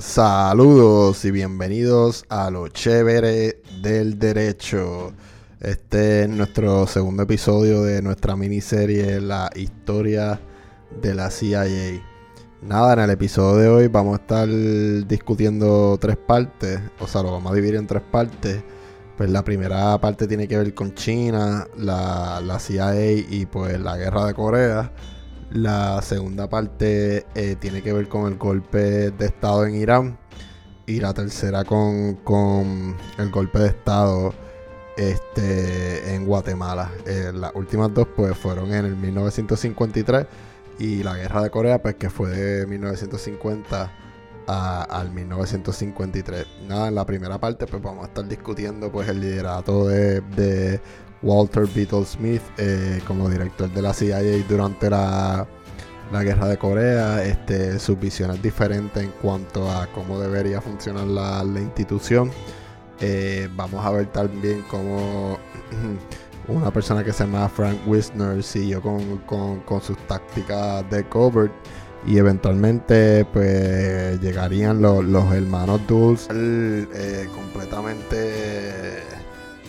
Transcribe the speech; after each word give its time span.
Saludos 0.00 1.26
y 1.26 1.30
bienvenidos 1.30 2.24
a 2.30 2.50
lo 2.50 2.68
chévere 2.68 3.60
del 3.82 4.18
derecho. 4.18 5.12
Este 5.60 6.22
es 6.22 6.28
nuestro 6.30 6.86
segundo 6.86 7.24
episodio 7.24 7.82
de 7.82 8.00
nuestra 8.00 8.34
miniserie 8.34 9.20
La 9.20 9.50
historia 9.54 10.40
de 11.02 11.14
la 11.14 11.30
CIA. 11.30 11.66
Nada, 12.62 12.94
en 12.94 13.00
el 13.00 13.10
episodio 13.10 13.60
de 13.60 13.68
hoy 13.68 13.88
vamos 13.88 14.18
a 14.18 14.22
estar 14.22 14.48
discutiendo 15.06 15.98
tres 16.00 16.16
partes, 16.16 16.80
o 16.98 17.06
sea, 17.06 17.22
lo 17.22 17.32
vamos 17.32 17.52
a 17.52 17.54
dividir 17.54 17.74
en 17.74 17.86
tres 17.86 18.02
partes. 18.10 18.64
Pues 19.18 19.28
la 19.28 19.44
primera 19.44 20.00
parte 20.00 20.26
tiene 20.26 20.48
que 20.48 20.56
ver 20.56 20.72
con 20.72 20.94
China, 20.94 21.68
la, 21.76 22.40
la 22.42 22.58
CIA 22.58 23.04
y 23.28 23.44
pues 23.44 23.78
la 23.78 23.98
guerra 23.98 24.24
de 24.24 24.32
Corea. 24.32 24.92
La 25.52 26.00
segunda 26.00 26.48
parte 26.48 27.26
eh, 27.34 27.56
tiene 27.58 27.82
que 27.82 27.92
ver 27.92 28.08
con 28.08 28.30
el 28.30 28.38
golpe 28.38 29.10
de 29.10 29.26
Estado 29.26 29.66
en 29.66 29.74
Irán. 29.74 30.18
Y 30.86 31.00
la 31.00 31.12
tercera 31.12 31.64
con, 31.64 32.96
el 33.18 33.30
golpe 33.30 33.58
de 33.58 33.68
Estado 33.68 34.32
este, 34.96 36.14
en 36.14 36.24
Guatemala. 36.26 36.90
Eh, 37.06 37.32
las 37.34 37.52
últimas 37.54 37.92
dos 37.92 38.08
pues 38.14 38.36
fueron 38.36 38.72
en 38.72 38.84
el 38.84 38.96
1953 38.96 40.26
y 40.78 41.02
la 41.02 41.16
guerra 41.16 41.42
de 41.42 41.50
Corea 41.50 41.80
pues 41.80 41.96
que 41.96 42.10
fue 42.10 42.30
de 42.30 42.66
1950 42.66 43.92
al 44.46 45.10
1953. 45.12 46.46
Nada, 46.68 46.88
en 46.88 46.94
la 46.94 47.06
primera 47.06 47.38
parte 47.38 47.66
pues 47.66 47.82
vamos 47.82 48.04
a 48.04 48.08
estar 48.08 48.26
discutiendo 48.26 48.90
pues 48.90 49.08
el 49.08 49.20
liderato 49.20 49.86
de, 49.86 50.20
de 50.20 50.80
Walter 51.22 51.66
Beetle 51.74 52.04
Smith 52.04 52.42
eh, 52.56 53.00
como 53.06 53.28
director 53.28 53.70
de 53.70 53.82
la 53.82 53.92
CIA 53.92 54.20
durante 54.48 54.88
la, 54.88 55.46
guerra 56.10 56.48
de 56.48 56.58
Corea, 56.58 57.24
este, 57.24 57.78
sus 57.78 57.98
visiones 57.98 58.42
diferentes 58.42 59.02
en 59.02 59.10
cuanto 59.22 59.70
a 59.70 59.86
cómo 59.88 60.18
debería 60.18 60.60
funcionar 60.60 61.06
la, 61.06 61.44
institución. 61.60 62.30
Eh, 63.00 63.48
vamos 63.54 63.84
a 63.84 63.90
ver 63.90 64.06
también 64.06 64.64
cómo 64.68 65.38
una 66.48 66.70
persona 66.72 67.04
que 67.04 67.12
se 67.12 67.24
llama 67.24 67.48
Frank 67.48 67.78
Wisner 67.86 68.42
siguió 68.42 68.82
con, 68.82 69.82
sus 69.82 69.96
tácticas 70.06 70.88
de 70.90 71.04
covert 71.04 71.52
y 72.06 72.16
eventualmente 72.16 73.26
pues 73.26 74.20
llegarían 74.20 74.80
los, 74.80 75.04
hermanos 75.32 75.80
Dulles 75.86 76.28
eh, 76.30 77.28
completamente 77.34 79.19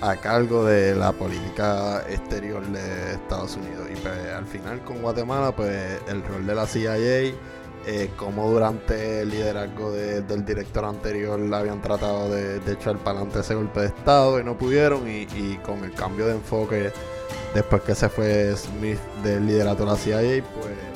a 0.02 0.16
cargo 0.16 0.66
de 0.66 0.96
la 0.96 1.12
política 1.12 2.04
exterior 2.10 2.66
de 2.68 3.14
Estados 3.14 3.56
Unidos. 3.56 3.88
Y 3.92 3.96
pues, 3.98 4.14
al 4.36 4.46
final 4.46 4.82
con 4.84 5.02
Guatemala, 5.02 5.56
pues 5.56 6.00
el 6.08 6.24
rol 6.24 6.46
de 6.46 6.56
la 6.56 6.66
CIA, 6.66 6.96
eh, 6.98 8.10
como 8.16 8.50
durante 8.50 9.22
el 9.22 9.30
liderazgo 9.30 9.92
del 9.92 10.46
director 10.46 10.86
anterior 10.86 11.40
habían 11.54 11.82
tratado 11.82 12.30
de, 12.30 12.58
echar 12.72 12.98
para 12.98 13.20
adelante 13.20 13.40
ese 13.40 13.56
golpe 13.56 13.82
de 13.82 13.88
Estado 13.88 14.40
y 14.40 14.44
no 14.44 14.58
pudieron, 14.58 15.04
y, 15.08 15.58
con 15.64 15.84
el 15.84 15.94
cambio 15.94 16.28
de 16.28 16.34
enfoque 16.34 16.92
después 17.54 17.82
que 17.82 17.96
se 17.96 18.10
fue 18.10 18.56
Smith 18.56 19.00
del 19.24 19.46
liderato 19.46 19.86
de 19.86 19.92
la 19.92 19.98
CIA, 19.98 20.44
pues 20.44 20.92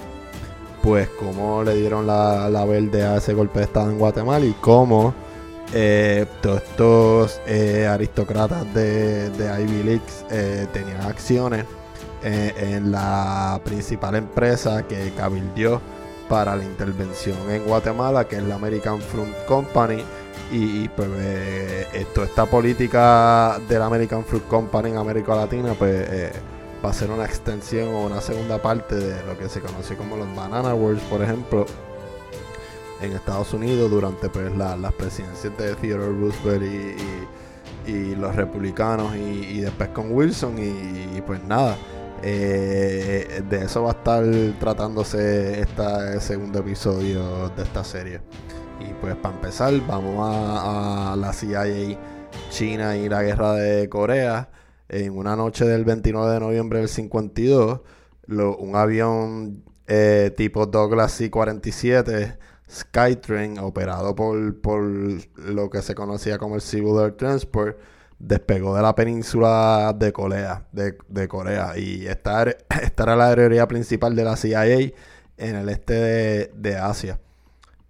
pues 0.82 1.10
cómo 1.20 1.64
le 1.64 1.74
dieron 1.74 2.06
la, 2.06 2.48
la 2.48 2.64
verde 2.64 3.02
a 3.02 3.18
ese 3.18 3.34
golpe 3.34 3.58
de 3.58 3.66
Estado 3.66 3.90
en 3.90 3.98
Guatemala 3.98 4.46
y 4.46 4.54
cómo 4.62 5.16
eh, 5.78 6.26
todos 6.42 6.62
estos 6.64 7.42
eh, 7.46 7.86
aristócratas 7.86 8.74
de, 8.74 9.30
Ivy 9.60 9.84
Leagues 9.84 10.26
eh, 10.32 10.68
tenían 10.72 11.02
acciones 11.02 11.66
en 12.24 12.92
la 12.92 13.60
principal 13.64 14.16
empresa 14.16 14.88
que 14.88 15.12
cabildió 15.16 15.80
para 16.28 16.56
la 16.56 16.64
intervención 16.64 17.38
en 17.52 17.66
Guatemala, 17.66 18.28
que 18.28 18.38
es 18.38 18.44
la 18.44 18.56
American 18.56 19.00
Fruit 19.00 19.36
Company. 19.48 20.04
Y, 20.52 20.88
pues 20.90 21.10
toda 22.16 22.26
esta 22.26 22.46
política 22.48 23.60
de 23.70 23.78
la 23.78 23.86
American 23.86 24.24
Fruit 24.24 24.48
Company 24.48 24.90
en 24.90 24.98
América 24.98 25.36
Latina, 25.36 25.76
pues 25.78 26.32
va 26.84 26.90
a 26.90 26.94
ser 26.94 27.12
una 27.12 27.26
extensión 27.26 27.90
o 27.90 28.06
una 28.06 28.22
segunda 28.22 28.60
parte 28.60 28.96
de 28.96 29.24
lo 29.26 29.38
que 29.38 29.48
se 29.48 29.60
conoce 29.60 29.96
como 29.96 30.18
los 30.18 30.36
Banana 30.36 30.74
Wars, 30.74 31.02
por 31.08 31.22
ejemplo, 31.22 31.68
en 33.06 33.14
Estados 33.14 33.54
Unidos 33.54 33.90
durante 33.90 34.30
pues, 34.30 34.56
las 34.56 34.94
presidencias 34.94 35.58
de 35.58 35.76
Theodore 35.76 36.20
Roosevelt 36.20 37.00
y, 37.88 38.16
los 38.16 38.36
republicanos 38.36 39.16
y, 39.16 39.60
después 39.60 39.90
con 39.90 40.12
Wilson 40.12 40.56
y, 40.58 41.22
pues 41.22 41.44
nada. 41.44 41.78
Eh, 42.24 43.44
de 43.48 43.66
eso 43.66 43.84
va 43.84 43.92
a 43.92 43.94
estar 43.94 44.26
tratándose 44.60 45.62
este 45.62 46.20
segundo 46.20 46.60
episodio 46.60 47.50
de 47.50 47.64
esta 47.64 47.84
serie. 47.84 48.22
Y 48.80 48.94
pues 49.00 49.16
para 49.16 49.36
empezar, 49.36 49.74
vamos 49.88 50.16
a, 50.20 51.16
la 51.18 51.32
CIA, 51.32 51.98
China 52.50 52.98
y 52.98 53.08
la 53.08 53.22
guerra 53.22 53.54
de 53.54 53.88
Corea. 53.90 54.50
En 54.90 55.18
una 55.18 55.36
noche 55.36 55.66
del 55.66 55.84
29 55.84 56.34
de 56.34 56.40
noviembre 56.40 56.80
del 56.80 56.90
52, 56.90 57.82
un 58.28 58.76
avión 58.76 59.64
eh, 59.88 60.34
tipo 60.36 60.66
Douglas 60.66 61.12
C-47 61.14 62.38
Skytrain, 62.70 63.60
operado 63.60 64.16
por, 64.16 64.60
por 64.62 64.84
lo 64.84 65.70
que 65.70 65.82
se 65.82 65.96
conocía 65.96 66.38
como 66.38 66.56
el 66.56 66.62
Civil 66.62 66.98
Air 67.00 67.14
Transport, 67.14 67.78
despegó 68.20 68.76
de 68.76 68.82
la 68.82 68.96
península 68.96 69.94
de 69.98 70.12
Corea, 70.12 70.66
de, 70.72 71.28
Corea. 71.28 71.78
Y 71.78 72.08
esta, 72.08 72.44
esta, 72.82 73.04
era 73.04 73.16
la 73.16 73.28
aerolínea 73.30 73.68
principal 73.68 74.16
de 74.16 74.24
la 74.24 74.36
CIA 74.36 74.94
en 75.38 75.56
el 75.56 75.70
este 75.70 76.52
de, 76.54 76.78
Asia. 76.78 77.20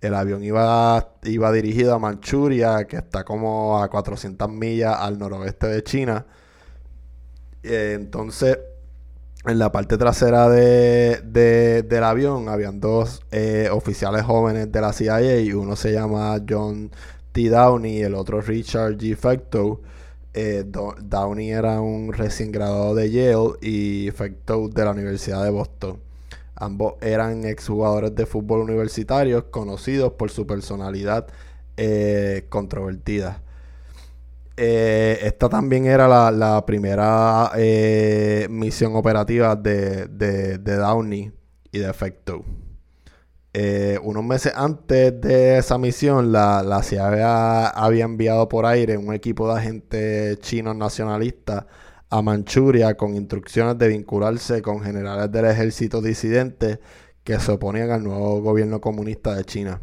El 0.01 0.13
avión 0.13 0.43
iba, 0.43 1.15
iba 1.23 1.51
dirigido 1.51 1.95
a 1.95 1.99
Manchuria, 1.99 2.85
que 2.85 2.97
está 2.97 3.23
como 3.23 3.81
a 3.81 3.89
400 3.89 4.49
millas 4.49 4.95
al 4.99 5.17
noroeste 5.17 5.67
de 5.67 5.83
China. 5.83 6.25
Eh, 7.63 7.93
entonces, 7.95 8.59
en 9.47 9.59
la 9.59 9.71
parte 9.71 9.97
trasera 9.97 10.49
de, 10.49 11.83
del 11.87 12.03
avión 12.03 12.49
habían 12.49 12.79
dos 12.79 13.21
eh, 13.31 13.69
oficiales 13.71 14.23
jóvenes 14.23 14.71
de 14.71 14.81
la 14.81 14.93
CIA 14.93 15.55
uno 15.55 15.75
se 15.75 15.93
llama 15.93 16.37
John 16.47 16.91
T. 17.31 17.49
Downey 17.49 17.97
y 17.97 18.01
el 18.01 18.15
otro 18.15 18.41
Richard 18.41 18.97
G. 18.97 19.15
Fecto. 19.15 19.81
Eh, 20.33 20.65
Downey 20.65 21.51
era 21.51 21.79
un 21.79 22.11
recién 22.11 22.51
graduado 22.51 22.95
de 22.95 23.09
Yale 23.09 23.53
y 23.61 24.11
Fecto 24.11 24.67
de 24.67 24.83
la 24.83 24.91
Universidad 24.91 25.43
de 25.43 25.49
Boston. 25.49 25.99
Ambos 26.55 26.95
eran 27.01 27.45
exjugadores 27.45 28.15
de 28.15 28.25
fútbol 28.25 28.61
universitarios 28.61 29.45
conocidos 29.51 30.13
por 30.13 30.31
su 30.31 30.47
personalidad 30.47 31.27
eh, 31.77 32.45
controvertida. 32.49 33.41
Eh, 34.57 35.19
esta 35.23 35.49
también 35.49 35.85
era 35.85 36.07
la, 36.31 36.65
primera 36.65 37.51
eh, 37.57 38.47
misión 38.49 38.95
operativa 38.95 39.55
de, 39.55 40.57
Downey 40.57 41.31
y 41.71 41.79
de 41.79 41.89
Efecto. 41.89 42.45
Eh, 43.53 43.99
unos 44.03 44.23
meses 44.23 44.53
antes 44.55 45.19
de 45.21 45.57
esa 45.57 45.77
misión, 45.77 46.31
la, 46.31 46.81
CIA 46.83 47.67
había, 47.69 48.03
enviado 48.03 48.49
por 48.49 48.65
aire 48.65 48.97
un 48.97 49.13
equipo 49.13 49.47
de 49.47 49.59
agentes 49.59 50.39
chinos 50.39 50.75
nacionalistas 50.75 51.65
a 52.09 52.21
Manchuria 52.21 52.95
con 52.95 53.15
instrucciones 53.15 53.77
de 53.77 53.89
vincularse 53.89 54.61
con 54.61 54.81
generales 54.81 55.31
del 55.31 55.45
ejército 55.45 56.01
disidentes 56.01 56.79
que 57.23 57.39
se 57.39 57.51
oponían 57.51 57.91
al 57.91 58.03
nuevo 58.03 58.41
gobierno 58.41 58.79
comunista 58.81 59.35
de 59.35 59.43
China. 59.45 59.81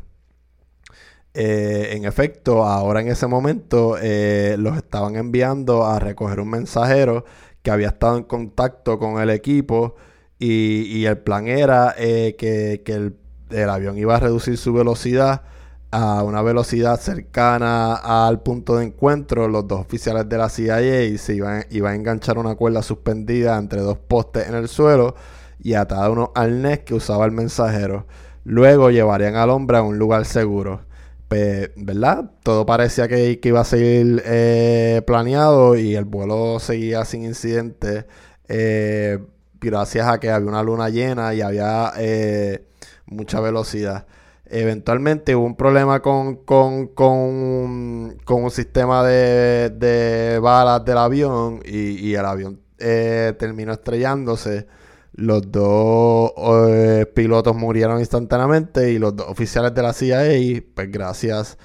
Eh, 1.35 1.93
en 1.97 2.05
efecto, 2.05 2.65
ahora 2.65 3.01
en 3.01 3.09
ese 3.09 3.27
momento 3.27 3.97
eh, 4.01 4.57
los 4.59 4.77
estaban 4.77 5.17
enviando 5.17 5.87
a 5.87 5.99
recoger 5.99 6.41
un 6.41 6.51
mensajero 6.51 7.25
que 7.63 7.71
había 7.71 7.89
estado 7.89 8.19
en 8.19 8.25
contacto 8.25 8.99
con 8.99 9.21
el 9.21 9.31
equipo 9.31 9.95
y, 10.39 11.05
el 11.07 11.19
plan 11.19 11.47
era 11.47 11.95
eh, 11.97 12.35
que, 12.37 12.83
el, 12.87 13.71
avión 13.71 13.97
iba 13.97 14.17
a 14.17 14.21
reducir 14.21 14.57
su 14.59 14.73
velocidad 14.73 15.43
a 15.93 16.25
una 16.25 16.43
velocidad 16.43 16.99
cercana 16.99 17.95
al 17.95 18.43
punto 18.43 18.77
de 18.77 18.87
encuentro. 18.87 19.47
Los 19.49 19.69
dos 19.69 19.81
oficiales 19.81 20.29
de 20.29 20.39
la 20.39 20.49
CIA 20.49 21.17
se 21.19 21.35
iban, 21.37 21.65
iban 21.71 21.93
a 21.93 21.97
enganchar 21.97 22.39
una 22.39 22.57
cuerda 22.57 22.83
suspendida 22.83 23.57
entre 23.59 23.81
dos 23.81 23.99
postes 23.99 24.49
en 24.49 24.55
el 24.55 24.69
suelo 24.69 25.15
y 25.61 25.75
atada 25.75 26.07
a 26.07 26.11
unos 26.11 26.31
arnés 26.35 26.81
que 26.81 26.95
usaba 26.95 27.25
el 27.25 27.33
mensajero. 27.33 28.07
Luego 28.45 28.91
llevarían 28.91 29.37
al 29.37 29.51
hombre 29.51 29.77
a 29.79 29.83
un 29.83 29.99
lugar 29.99 30.25
seguro. 30.25 30.81
Pues, 31.33 31.71
¿verdad? 31.77 32.31
Todo 32.43 32.67
parecía 32.67 33.09
que, 33.09 33.41
iba 33.43 33.61
a 33.63 33.65
seguir 33.65 34.23
eh, 34.27 35.01
planeado 35.07 35.79
y 35.79 35.95
el 35.95 36.05
vuelo 36.05 36.61
seguía 36.61 37.07
sin 37.07 37.25
incidentes. 37.25 38.05
Eh, 38.49 39.19
gracias 39.59 40.09
a 40.09 40.21
que 40.21 40.29
había 40.31 40.47
una 40.47 40.63
luna 40.63 40.91
llena 40.91 41.33
y 41.33 41.41
había 41.41 41.95
eh, 41.97 42.67
mucha 43.07 43.41
velocidad. 43.41 44.07
Eventualmente 44.45 45.35
hubo 45.35 45.47
un 45.47 45.57
problema 45.57 46.03
con, 46.03 46.37
con, 46.45 46.91
un 46.95 48.51
sistema 48.51 49.03
de, 49.03 50.39
balas 50.43 50.85
del 50.85 50.99
avión 50.99 51.63
y 51.65 52.13
el 52.13 52.27
avión 52.27 52.61
terminó 52.77 53.73
estrellándose. 53.73 54.67
Los 55.13 55.53
dos 55.53 56.33
eh, 56.39 57.07
pilotos 57.15 57.55
murieron 57.55 58.01
instantáneamente 58.01 58.93
y 58.93 58.99
los 58.99 59.15
dos 59.15 59.29
oficiales 59.29 59.75
de 59.75 59.83
la 59.83 59.93
CIA, 59.93 60.63
pues 60.75 60.91
gracias 60.91 61.59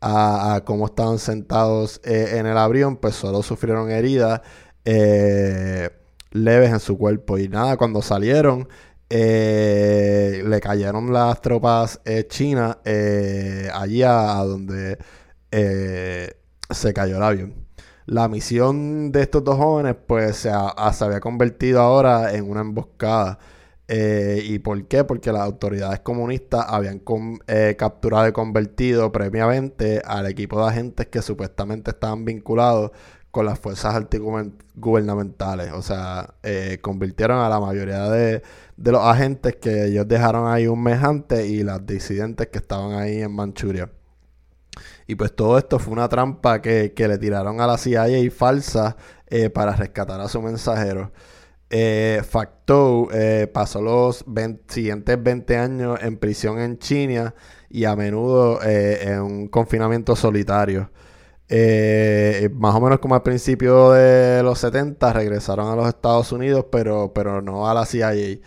a, 0.00 0.62
cómo 0.64 0.86
estaban 0.86 1.18
sentados 1.18 2.00
eh, 2.04 2.36
en 2.38 2.46
el 2.46 2.56
avión, 2.56 2.96
pues 2.98 3.16
solo 3.16 3.42
sufrieron 3.42 3.90
heridas 3.90 4.42
eh, 4.84 5.90
leves 6.30 6.70
en 6.70 6.80
su 6.80 6.96
cuerpo. 6.98 7.38
Y 7.38 7.48
nada, 7.48 7.76
cuando 7.76 8.02
salieron, 8.02 8.68
le 9.10 10.60
cayeron 10.62 11.12
las 11.12 11.40
tropas 11.40 12.00
chinas 12.28 12.76
allí 13.72 14.02
a, 14.02 14.36
donde 14.44 14.98
se 16.70 16.94
cayó 16.94 17.16
el 17.16 17.22
avión. 17.22 17.63
La 18.06 18.28
misión 18.28 19.12
de 19.12 19.22
estos 19.22 19.42
dos 19.44 19.56
jóvenes, 19.56 19.96
pues, 20.06 20.36
se, 20.36 20.50
había 20.50 21.20
convertido 21.20 21.80
ahora 21.80 22.34
en 22.34 22.50
una 22.50 22.60
emboscada. 22.60 23.38
Eh, 23.88 24.42
¿Y 24.44 24.58
por 24.58 24.86
qué? 24.88 25.04
Porque 25.04 25.32
las 25.32 25.42
autoridades 25.42 26.00
comunistas 26.00 26.66
habían 26.68 27.02
eh, 27.46 27.76
capturado 27.78 28.28
y 28.28 28.32
convertido 28.32 29.10
previamente 29.12 30.02
al 30.04 30.26
equipo 30.26 30.60
de 30.60 30.68
agentes 30.68 31.06
que 31.06 31.22
supuestamente 31.22 31.90
estaban 31.92 32.24
vinculados 32.24 32.92
con 33.30 33.46
las 33.46 33.58
fuerzas 33.58 33.94
antigubernamentales. 33.94 35.72
O 35.72 35.82
sea, 35.82 36.34
eh, 36.42 36.78
convirtieron 36.82 37.38
a 37.40 37.48
la 37.48 37.60
mayoría 37.60 38.08
de, 38.10 38.42
de, 38.76 38.92
los 38.92 39.02
agentes 39.02 39.56
que 39.56 39.86
ellos 39.86 40.06
dejaron 40.08 40.46
ahí 40.52 40.66
un 40.66 40.82
mes 40.82 41.02
antes 41.02 41.46
y 41.46 41.62
las 41.62 41.84
disidentes 41.86 42.48
que 42.48 42.58
estaban 42.58 42.92
ahí 42.92 43.22
en 43.22 43.32
Manchuria. 43.32 43.90
Y 45.06 45.16
pues 45.16 45.34
todo 45.34 45.58
esto 45.58 45.78
fue 45.78 45.92
una 45.92 46.08
trampa 46.08 46.62
que, 46.62 46.92
le 46.96 47.18
tiraron 47.18 47.60
a 47.60 47.66
la 47.66 47.78
CIA 47.78 48.30
falsa 48.30 48.96
eh, 49.26 49.50
para 49.50 49.76
rescatar 49.76 50.20
a 50.20 50.28
su 50.28 50.40
mensajero. 50.40 51.12
Eh, 51.70 52.22
Facto 52.28 53.08
eh, 53.12 53.50
pasó 53.52 53.82
los 53.82 54.24
siguientes 54.68 55.22
20 55.22 55.56
años 55.56 55.98
en 56.02 56.18
prisión 56.18 56.60
en 56.60 56.78
China 56.78 57.34
y 57.68 57.84
a 57.84 57.96
menudo 57.96 58.60
en 58.62 59.20
un 59.20 59.48
confinamiento 59.48 60.16
solitario. 60.16 60.90
más 62.52 62.74
o 62.74 62.80
menos 62.80 62.98
como 63.00 63.14
al 63.14 63.22
principio 63.22 63.92
de 63.92 64.42
los 64.42 64.58
70 64.60 65.12
regresaron 65.12 65.68
a 65.68 65.76
los 65.76 65.88
Estados 65.88 66.32
Unidos, 66.32 66.66
pero, 66.70 67.12
pero 67.12 67.42
no 67.42 67.68
a 67.68 67.74
la 67.74 67.84
CIA 67.84 68.40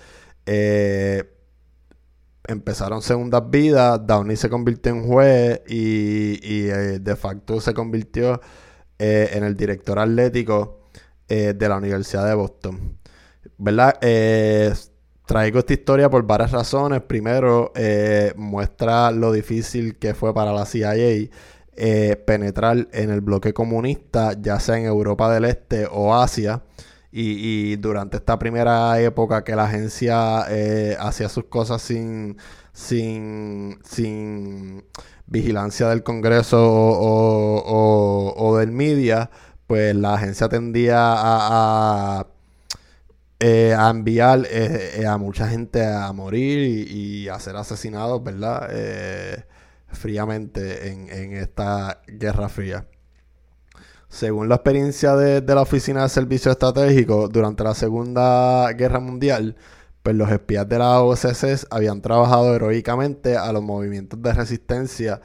empezaron 2.47 3.01
segundas 3.01 3.49
vidas, 3.49 4.05
Downey 4.05 4.35
se 4.37 4.49
convirtió 4.49 4.91
en 4.93 5.05
juez 5.05 5.61
y, 5.67 6.69
eh, 6.69 6.99
de 6.99 7.15
facto 7.15 7.61
se 7.61 7.73
convirtió 7.73 8.41
eh, 8.97 9.29
en 9.33 9.43
el 9.43 9.55
director 9.55 9.99
atlético 9.99 10.79
eh, 11.27 11.53
de 11.55 11.69
la 11.69 11.77
Universidad 11.77 12.27
de 12.27 12.35
Boston. 12.35 12.97
¿Verdad? 13.57 13.99
traigo 15.25 15.59
esta 15.59 15.73
historia 15.73 16.09
por 16.09 16.25
varias 16.25 16.51
razones. 16.51 17.01
Primero, 17.01 17.73
muestra 18.35 19.11
lo 19.11 19.31
difícil 19.31 19.97
que 19.97 20.13
fue 20.13 20.33
para 20.33 20.53
la 20.53 20.65
CIA 20.65 21.29
penetrar 22.25 22.87
en 22.91 23.09
el 23.09 23.21
bloque 23.21 23.53
comunista, 23.53 24.33
ya 24.39 24.59
sea 24.59 24.77
en 24.77 24.85
Europa 24.85 25.33
del 25.33 25.45
Este 25.45 25.87
o 25.91 26.15
Asia. 26.15 26.61
Y, 27.11 27.77
durante 27.77 28.17
esta 28.17 28.37
primera 28.37 28.99
época 28.99 29.43
que 29.43 29.55
la 29.55 29.65
agencia 29.65 30.45
eh, 30.49 30.97
hacía 30.99 31.29
sus 31.29 31.45
cosas 31.45 31.81
sin, 31.81 32.37
sin, 32.73 33.79
vigilancia 35.25 35.89
del 35.89 36.03
Congreso 36.03 36.57
o, 36.59 38.57
del 38.59 38.71
media, 38.71 39.29
pues 39.67 39.95
la 39.95 40.15
agencia 40.15 40.49
tendía 40.49 40.97
a, 40.99 42.27
eh, 43.39 43.75
enviar 43.77 44.45
eh, 44.49 45.05
a 45.07 45.17
mucha 45.17 45.47
gente 45.47 45.85
a 45.85 46.11
morir 46.13 46.87
y, 46.89 47.29
a 47.29 47.39
ser 47.39 47.55
asesinados, 47.55 48.23
¿verdad? 48.23 48.69
fríamente 49.89 50.89
en, 50.89 51.09
en 51.09 51.33
esta 51.33 52.01
guerra 52.07 52.49
fría. 52.49 52.85
Según 54.17 54.49
la 54.49 54.55
experiencia 54.55 55.15
de, 55.15 55.43
la 55.53 55.61
Oficina 55.61 56.01
de 56.01 56.09
Servicio 56.09 56.51
Estratégico 56.51 57.27
durante 57.27 57.63
la 57.63 57.75
Segunda 57.75 58.67
Guerra 58.73 58.99
Mundial, 58.99 59.55
pues 60.01 60.15
los 60.15 60.31
espías 60.31 60.67
de 60.67 60.79
la 60.79 60.99
OSS 61.03 61.67
habían 61.69 62.01
trabajado 62.01 62.55
heroicamente 62.55 63.37
a 63.37 63.53
los 63.53 63.61
movimientos 63.61 64.19
de 64.19 64.33
resistencia 64.33 65.21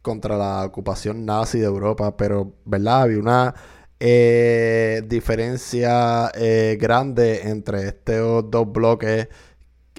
contra 0.00 0.36
la 0.36 0.64
ocupación 0.64 1.26
nazi 1.26 1.58
de 1.58 1.64
Europa, 1.64 2.16
pero, 2.16 2.52
¿verdad? 2.64 3.02
Había 3.02 3.18
una 3.18 3.54
eh, 3.98 5.02
diferencia 5.08 6.30
eh, 6.32 6.78
grande 6.80 7.48
entre 7.48 7.88
estos 7.88 8.48
dos 8.48 8.70
bloques 8.70 9.26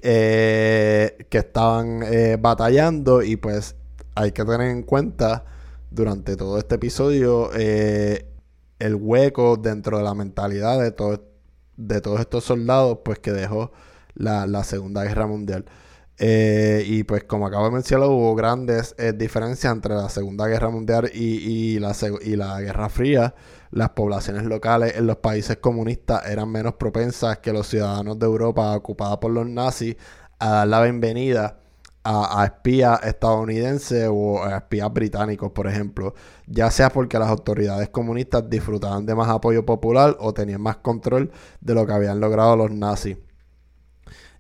eh, 0.02 1.28
que 1.30 1.38
estaban 1.40 2.00
batallando 2.40 3.22
y 3.24 3.36
pues 3.36 3.76
hay 4.16 4.32
que 4.32 4.46
tener 4.46 4.70
en 4.70 4.84
cuenta 4.84 5.44
durante 5.92 6.38
todo 6.38 6.58
este 6.58 6.76
episodio 6.76 7.50
el 8.80 8.96
hueco 8.96 9.58
dentro 9.58 9.98
de 9.98 10.04
la 10.04 10.14
mentalidad 10.14 10.80
de, 10.80 10.94
de 11.78 12.02
todos 12.02 12.20
estos 12.20 12.44
soldados 12.44 13.00
pues 13.04 13.20
que 13.20 13.32
dejó 13.32 13.72
la, 14.16 14.64
Segunda 14.64 15.04
Guerra 15.04 15.28
Mundial. 15.28 15.66
Eh, 16.20 16.84
y 16.88 17.04
pues 17.04 17.24
como 17.26 17.46
acabo 17.46 17.66
de 17.66 17.72
mencionar, 17.72 18.10
hubo 18.10 18.34
grandes 18.36 18.96
eh, 18.98 19.14
diferencias 19.14 19.72
entre 19.72 19.94
la 19.94 20.10
Segunda 20.10 20.48
Guerra 20.48 20.70
Mundial 20.70 21.12
y, 21.14 21.80
la, 21.80 21.96
y 22.24 22.36
la 22.36 22.60
Guerra 22.62 22.90
Fría. 22.90 23.36
Las 23.70 23.90
poblaciones 23.90 24.44
locales 24.44 24.96
en 24.96 25.08
los 25.08 25.18
países 25.18 25.58
comunistas 25.58 26.26
eran 26.28 26.50
menos 26.50 26.76
propensas 26.76 27.40
que 27.40 27.54
los 27.54 27.68
ciudadanos 27.68 28.18
de 28.18 28.26
Europa 28.26 28.76
ocupada 28.76 29.20
por 29.20 29.32
los 29.32 29.46
nazis 29.46 29.96
a 30.40 30.50
dar 30.50 30.68
la 30.68 30.82
bienvenida 30.84 31.60
a, 32.10 32.46
espías 32.46 33.04
estadounidenses 33.04 34.08
o 34.10 34.42
a 34.44 34.58
espías 34.58 34.92
británicos, 34.94 35.52
por 35.52 35.68
ejemplo, 35.68 36.14
ya 36.46 36.72
sea 36.72 36.90
porque 36.90 37.20
las 37.20 37.28
autoridades 37.28 37.90
comunistas 37.90 38.50
disfrutaban 38.50 39.06
de 39.06 39.14
más 39.14 39.28
apoyo 39.28 39.66
popular 39.66 40.16
o 40.20 40.34
tenían 40.34 40.62
más 40.62 40.78
control 40.78 41.32
de 41.60 41.74
lo 41.76 41.86
que 41.86 41.94
habían 41.94 42.20
logrado 42.22 42.56
los 42.56 42.72
nazis. 42.72 43.18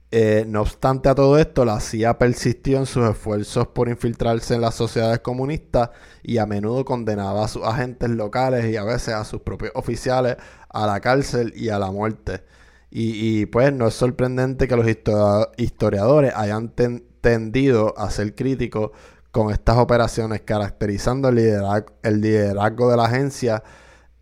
Eh, 0.10 0.46
no 0.48 0.62
obstante 0.62 1.10
a 1.10 1.16
todo 1.16 1.38
esto, 1.38 1.66
la 1.66 1.82
CIA 1.82 2.18
persistió 2.18 2.78
en 2.78 2.86
sus 2.86 3.10
esfuerzos 3.10 3.68
por 3.68 3.90
infiltrarse 3.90 4.56
en 4.56 4.62
las 4.62 4.76
sociedades 4.76 5.20
comunistas 5.20 5.90
y 6.24 6.38
a 6.38 6.46
menudo 6.46 6.86
condenaba 6.86 7.44
a 7.44 7.48
sus 7.50 7.66
agentes 7.66 8.10
locales 8.10 8.66
y 8.72 8.78
a 8.78 8.86
veces 8.86 9.14
a 9.14 9.26
sus 9.26 9.42
propios 9.42 9.74
oficiales 9.76 10.38
a 10.70 10.88
la 10.88 11.02
cárcel 11.02 11.52
y 11.58 11.68
a 11.70 11.80
la 11.80 11.92
muerte. 11.92 12.44
Y, 12.90 13.48
pues 13.48 13.74
no 13.74 13.88
es 13.88 13.94
sorprendente 13.96 14.68
que 14.68 14.78
los 14.78 14.88
historiadores 15.58 16.34
hayan 16.34 16.70
tendido 17.28 17.94
a 17.98 18.10
ser 18.10 18.36
críticos 18.36 18.92
con 19.32 19.52
estas 19.52 19.78
operaciones, 19.78 20.44
caracterizando 20.44 21.28
el 21.28 21.36
liderazgo, 21.36 21.88
el 22.02 22.22
liderazgo 22.22 22.90
de 22.90 22.96
la 22.96 23.04
agencia, 23.04 23.64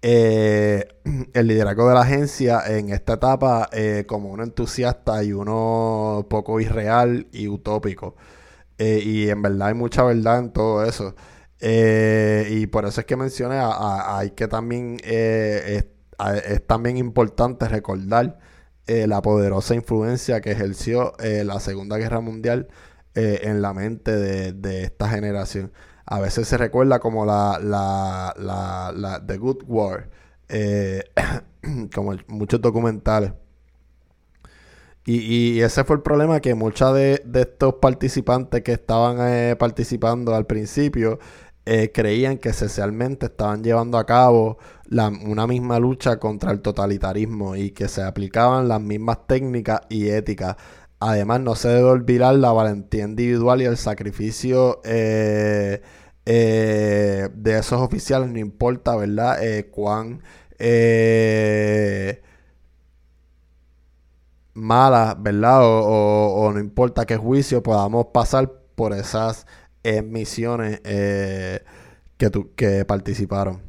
eh, 0.01 0.87
el 1.33 1.47
liderazgo 1.47 1.87
de 1.87 1.93
la 1.93 2.01
agencia 2.01 2.63
en 2.65 2.89
esta 2.89 3.13
etapa 3.13 3.69
eh, 3.71 4.05
como 4.07 4.31
uno 4.31 4.43
entusiasta 4.43 5.23
y 5.23 5.33
uno 5.33 6.25
poco 6.27 6.59
irreal 6.59 7.27
y 7.31 7.47
utópico. 7.47 8.15
Eh, 8.79 9.01
y 9.05 9.29
en 9.29 9.43
verdad 9.43 9.67
hay 9.67 9.75
mucha 9.75 10.01
verdad 10.01 10.39
en 10.39 10.51
todo 10.51 10.83
eso. 10.83 11.13
y 11.61 12.65
por 12.67 12.85
eso 12.85 13.01
es 13.01 13.05
que 13.05 13.15
mencioné, 13.15 13.59
hay 13.61 14.31
que 14.31 14.47
también, 14.47 14.97
es, 15.03 15.85
es, 16.47 16.67
también 16.67 16.97
importante 16.97 17.67
recordar 17.67 18.39
la 18.87 19.21
poderosa 19.21 19.75
influencia 19.75 20.41
que 20.41 20.51
ejerció 20.51 21.13
la 21.19 21.59
Segunda 21.59 21.97
Guerra 21.97 22.19
Mundial 22.21 22.67
eh, 23.17 23.39
en 23.43 23.61
la 23.61 23.73
mente 23.73 24.11
de, 24.11 24.83
esta 24.83 25.07
generación. 25.07 25.71
A 26.05 26.19
veces 26.19 26.49
se 26.49 26.57
recuerda 26.57 26.99
como 26.99 27.25
la, 27.25 27.59
la, 27.63 28.33
la, 28.93 29.25
The 29.25 29.37
Good 29.37 29.63
War, 29.67 30.09
eh, 30.49 31.01
como 31.95 32.13
muchos 32.27 32.59
documentales. 32.59 33.31
Y, 35.05 35.61
ese 35.61 35.85
fue 35.85 35.95
el 35.95 36.01
problema 36.01 36.41
que 36.41 36.55
muchos 36.55 36.93
de, 36.93 37.23
estos 37.35 37.75
participantes 37.75 38.63
que 38.63 38.73
estaban 38.73 39.17
eh, 39.21 39.55
participando 39.55 40.35
al 40.35 40.45
principio 40.45 41.19
creían 41.93 42.37
que 42.37 42.49
esencialmente 42.49 43.25
estaban 43.25 43.63
llevando 43.63 43.97
a 43.97 44.05
cabo 44.05 44.59
una 45.25 45.47
misma 45.47 45.79
lucha 45.79 46.17
contra 46.19 46.51
el 46.51 46.61
totalitarismo 46.61 47.55
y 47.55 47.71
que 47.71 47.87
se 47.87 48.03
aplicaban 48.03 48.67
las 48.67 48.79
mismas 48.81 49.25
técnicas 49.25 49.81
y 49.89 50.09
éticas 50.09 50.57
Además, 50.99 51.41
no 51.41 51.55
se 51.55 51.69
debe 51.69 51.89
olvidar 51.89 52.35
la 52.35 52.51
valentía 52.51 53.03
individual 53.03 53.61
y 53.61 53.65
el 53.65 53.77
sacrificio 53.77 54.81
eh, 54.85 55.81
eh, 56.25 57.29
de 57.33 57.57
esos 57.59 57.81
oficiales, 57.81 58.29
no 58.29 58.39
importa, 58.39 58.95
¿verdad? 58.95 59.43
Eh, 59.43 59.69
cuán 59.71 60.21
mala, 64.53 65.15
¿verdad? 65.19 65.59
O, 65.63 66.51
no 66.53 66.59
importa 66.59 67.05
qué 67.05 67.17
juicio 67.17 67.61
podamos 67.61 68.07
pasar 68.13 68.51
por 68.75 68.93
esas 68.93 69.45
misiones 70.03 70.79
que 72.17 72.85
participaron. 72.87 73.61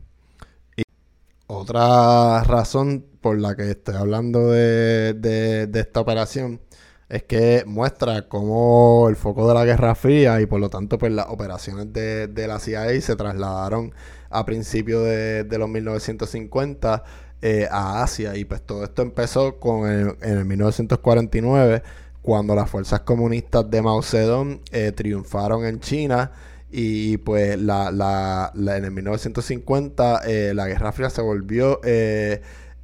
Otra 1.49 2.43
razón 2.45 3.05
por 3.21 3.39
la 3.39 3.55
que 3.57 3.71
estoy 3.71 3.95
hablando 3.97 4.51
de, 4.51 5.69
esta 5.75 6.01
operación 6.01 6.61
es 7.09 7.23
que 7.23 7.63
muestra 7.67 8.29
cómo 8.29 9.09
el 9.09 9.17
foco 9.17 9.47
de 9.49 9.55
la 9.55 9.65
Guerra 9.65 9.95
Fría 9.95 10.41
y 10.41 10.47
por 10.47 10.61
lo 10.61 10.69
tanto 10.69 10.99
pues 10.99 11.13
las 11.13 11.27
operaciones 11.29 11.93
de, 11.93 12.47
la 12.49 12.59
CIA 12.59 13.01
se 13.01 13.15
trasladaron 13.15 13.93
a 14.29 14.45
principios 14.45 15.05
de, 15.05 15.59
los 15.59 15.69
1950 15.69 17.05
eh, 17.43 17.69
a 17.71 18.03
Asia. 18.03 18.37
Y 18.37 18.45
pues 18.45 18.63
todo 18.63 18.83
esto 18.85 19.03
empezó 19.03 19.61
con 19.61 19.89
en 19.89 20.17
el 20.21 20.45
1949 20.45 21.83
cuando 22.23 22.57
las 22.57 22.69
fuerzas 22.69 23.01
comunistas 23.01 23.71
de 23.71 23.83
Mao 23.83 24.03
Zedong 24.03 24.61
eh, 24.73 24.91
triunfaron 24.93 25.65
en 25.65 25.79
China. 25.81 26.33
Y 26.73 27.19
pues 27.19 27.57
la, 27.61 27.93
la, 27.93 28.51
en 28.77 28.85
el 28.85 28.91
1950 28.91 30.23
eh, 30.27 30.53
la 30.53 30.67
Guerra 30.67 30.91
Fría 30.91 31.09
se 31.09 31.23
volvió 31.23 31.81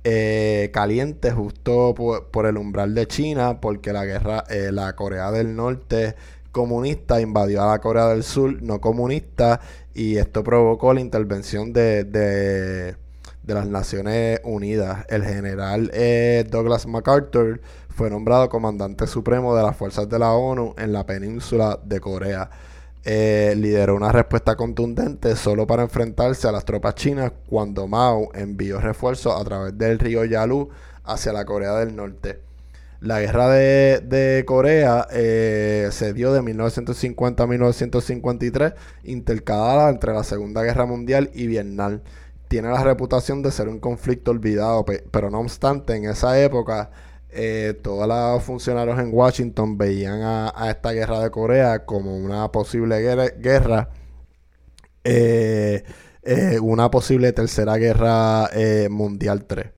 eh, 0.04 0.71
caliente 0.73 1.30
justo 1.30 1.94
por, 1.94 2.47
el 2.47 2.56
umbral 2.56 2.94
de 2.94 3.06
China 3.06 3.61
porque 3.61 3.92
la 3.92 4.04
guerra 4.04 4.44
la 4.73 4.94
Corea 4.97 5.30
del 5.30 5.54
Norte 5.54 6.16
comunista 6.50 7.21
invadió 7.21 7.62
a 7.62 7.66
la 7.66 7.80
Corea 7.80 8.09
del 8.09 8.23
Sur 8.23 8.62
no 8.62 8.80
comunista 8.80 9.61
y 9.94 10.16
esto 10.16 10.42
provocó 10.42 10.92
la 10.92 11.00
intervención 11.00 11.73
de, 11.73 12.04
de, 12.04 12.97
de 13.42 13.54
las 13.54 13.66
Naciones 13.66 14.40
Unidas. 14.44 15.06
El 15.09 15.25
general 15.25 15.90
Douglas 16.50 16.87
MacArthur 16.87 17.61
fue 17.92 18.11
nombrado 18.11 18.49
comandante 18.49 19.06
supremo 19.06 19.54
de 19.54 19.62
las 19.62 19.76
fuerzas 19.76 20.09
de 20.09 20.18
la 20.18 20.32
ONU 20.32 20.75
en 20.78 20.92
la 20.92 21.06
península 21.06 21.78
de 21.85 22.00
Corea. 22.00 22.50
Eh, 23.04 23.54
lideró 23.56 23.97
una 23.97 24.12
respuesta 24.12 24.54
contundente 24.54 25.35
solo 25.35 25.66
para 25.66 25.82
enfrentarse 25.82 26.47
a 26.47 26.52
las 26.52 26.64
tropas 26.64 26.94
chinas 26.94 27.32
cuando 27.49 27.88
Mao 27.88 28.28
envió 28.32 28.80
refuerzos 28.80 29.40
a 29.40 29.44
través 29.44 29.76
del 29.76 29.99
río 29.99 30.25
Yalu 30.25 30.68
hacia 31.04 31.32
la 31.32 31.44
Corea 31.44 31.75
del 31.75 31.97
Norte. 31.97 32.40
La 33.00 33.18
guerra 33.21 33.49
de, 33.49 34.44
Corea 34.47 35.09
eh, 35.11 35.88
se 35.90 36.12
dio 36.12 36.32
de 36.32 36.40
1950 36.42 37.42
a 37.42 37.47
1953, 37.49 38.75
intercalada 39.02 39.90
entre 39.90 40.12
la 40.12 40.23
Segunda 40.23 40.62
Guerra 40.62 40.87
Mundial 40.87 41.28
y 41.35 41.49
Vietnam. 41.49 42.02
Tiene 42.47 42.68
la 42.68 42.85
reputación 42.85 43.42
de 43.42 43.50
ser 43.50 43.68
un 43.68 43.80
conflicto 43.80 44.30
olvidado, 44.30 44.85
pero 45.11 45.30
no 45.30 45.40
obstante, 45.40 45.97
en 45.97 46.04
esa 46.04 46.40
época 46.40 46.90
eh, 47.35 47.75
todos 47.83 48.07
los 48.07 48.43
funcionarios 48.45 48.99
en 48.99 49.09
Washington 49.12 49.79
veían 49.79 50.21
a, 50.23 50.71
esta 50.71 50.93
guerra 50.93 51.21
de 51.21 51.31
Corea 51.31 51.87
como 51.87 52.17
una 52.17 52.53
posible 52.53 53.01
guerra, 53.39 53.89
eh, 55.05 55.83
eh, 56.23 56.59
una 56.61 56.91
posible 56.91 57.33
tercera 57.33 57.77
guerra 57.79 58.51
mundial 58.91 59.47
3. 59.47 59.73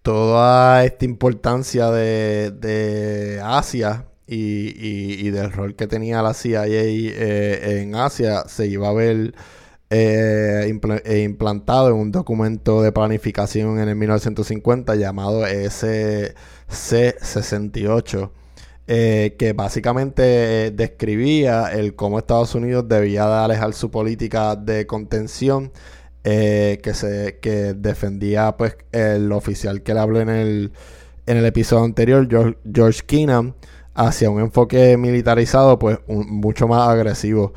Toda 0.00 0.84
esta 0.84 1.04
importancia 1.04 1.90
de, 1.90 3.40
Asia 3.44 4.06
y, 4.26 5.28
del 5.30 5.52
rol 5.52 5.74
que 5.76 5.86
tenía 5.86 6.22
la 6.22 6.32
CIA 6.32 6.66
en 6.66 7.94
Asia 7.94 8.44
se 8.46 8.66
iba 8.66 8.88
a 8.88 8.92
ver 8.94 9.34
eh, 9.88 10.68
eh, 11.04 11.22
implantado 11.22 11.90
en 11.90 11.94
un 11.94 12.10
documento 12.10 12.82
de 12.82 12.90
planificación 12.90 13.78
en 13.78 13.88
el 13.88 13.94
1950 13.94 14.96
llamado 14.96 15.46
SC68, 15.46 18.30
eh, 18.88 19.36
que 19.38 19.52
básicamente 19.52 20.72
describía 20.72 21.68
el 21.72 21.94
cómo 21.94 22.18
Estados 22.18 22.56
Unidos 22.56 22.88
debía 22.88 23.26
de 23.26 23.34
alejar 23.34 23.74
su 23.74 23.92
política 23.92 24.56
de 24.56 24.86
contención 24.86 25.70
que 26.24 26.92
se 26.92 27.38
que 27.40 27.74
defendía 27.74 28.56
pues 28.56 28.76
el 28.90 29.30
oficial 29.30 29.84
que 29.84 29.94
le 29.94 30.00
hablé 30.00 30.22
en 30.22 30.28
el, 30.30 30.72
en 31.26 31.36
el 31.36 31.46
episodio 31.46 31.84
anterior, 31.84 32.26
George, 32.28 32.58
George 32.74 33.02
Keenan, 33.06 33.54
hacia 33.94 34.28
un 34.30 34.40
enfoque 34.40 34.96
militarizado 34.96 35.78
pues 35.78 36.00
mucho 36.08 36.66
más 36.66 36.88
agresivo. 36.88 37.52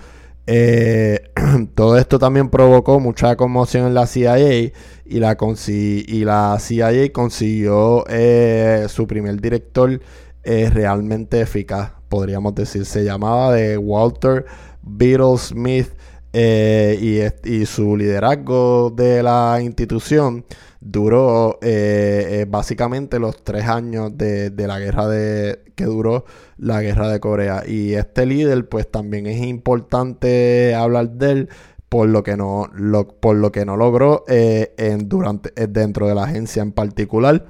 Eh, 0.51 1.19
todo 1.75 1.95
esto 1.95 2.17
también 2.17 2.49
provocó 2.49 2.99
mucha 2.99 3.35
conmoción 3.35 3.85
en 3.85 3.93
la 3.93 4.07
CIA 4.07 4.49
y 4.49 4.71
la, 5.05 5.37
y 5.67 6.25
la 6.25 6.57
CIA 6.59 7.13
consiguió 7.13 8.03
eh, 8.09 8.87
su 8.89 9.05
primer 9.05 9.39
director 9.39 10.01
eh, 10.41 10.71
realmente 10.71 11.39
eficaz, 11.39 11.91
podríamos 12.09 12.55
decir. 12.55 12.85
Se 12.87 13.03
llamaba 13.03 13.53
de 13.53 13.77
Walter 13.77 14.47
Beetle 14.81 15.37
Smith 15.37 15.89
y, 16.33 17.21
y, 17.43 17.65
su 17.65 17.97
liderazgo 17.97 18.91
de 18.91 19.23
la 19.23 19.59
institución 19.61 20.45
duró 20.81 21.59
eh, 21.61 22.41
eh, 22.41 22.45
básicamente 22.47 23.19
los 23.19 23.43
tres 23.43 23.65
años 23.65 24.17
de, 24.17 24.51
la 24.55 24.79
guerra 24.79 25.07
de 25.07 25.63
que 25.75 25.85
duró 25.85 26.25
la 26.57 26.81
guerra 26.81 27.09
de 27.09 27.19
Corea. 27.19 27.63
Y 27.67 27.93
este 27.93 28.25
líder 28.25 28.67
pues 28.69 28.89
también 28.89 29.27
es 29.27 29.41
importante 29.41 30.73
hablar 30.75 31.11
de 31.11 31.31
él 31.31 31.49
por 31.89 32.07
lo 32.07 32.23
que 32.23 32.37
no 32.37 32.69
por 33.19 33.35
lo 33.35 33.51
que 33.51 33.65
no 33.65 33.75
logró 33.75 34.23
eh, 34.27 34.73
en, 34.77 35.09
durante 35.09 35.51
dentro 35.67 36.07
de 36.07 36.15
la 36.15 36.23
agencia 36.23 36.61
en 36.61 36.71
particular 36.71 37.45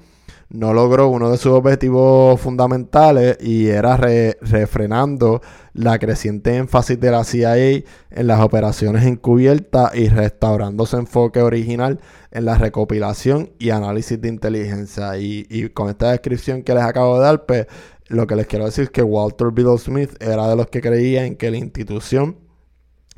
no 0.49 0.73
logró 0.73 1.09
uno 1.09 1.29
de 1.29 1.37
sus 1.37 1.51
objetivos 1.51 2.41
fundamentales 2.41 3.37
y 3.39 3.67
era 3.67 3.97
refrenando 3.97 5.41
la 5.73 5.99
creciente 5.99 6.55
énfasis 6.55 6.99
de 6.99 7.11
la 7.11 7.23
CIA 7.23 7.55
en 7.57 8.27
las 8.27 8.41
operaciones 8.41 9.05
encubiertas 9.05 9.95
y 9.95 10.09
restaurando 10.09 10.87
su 10.87 10.97
enfoque 10.97 11.41
original 11.41 11.99
en 12.31 12.45
la 12.45 12.57
recopilación 12.57 13.51
y 13.59 13.69
análisis 13.69 14.19
de 14.19 14.27
inteligencia. 14.27 15.17
Y, 15.19 15.69
con 15.69 15.89
esta 15.89 16.11
descripción 16.11 16.63
que 16.63 16.73
les 16.73 16.83
acabo 16.83 17.19
de 17.19 17.25
dar, 17.25 17.45
pues 17.45 17.67
lo 18.07 18.25
que 18.25 18.35
les 18.35 18.47
quiero 18.47 18.65
decir 18.65 18.85
es 18.85 18.89
que 18.89 19.03
Walter 19.03 19.51
Biddle 19.51 19.77
Smith 19.77 20.11
era 20.19 20.47
de 20.47 20.55
los 20.55 20.67
que 20.67 20.81
creía 20.81 21.25
en 21.25 21.35
que 21.35 21.51
la 21.51 21.57
institución 21.57 22.37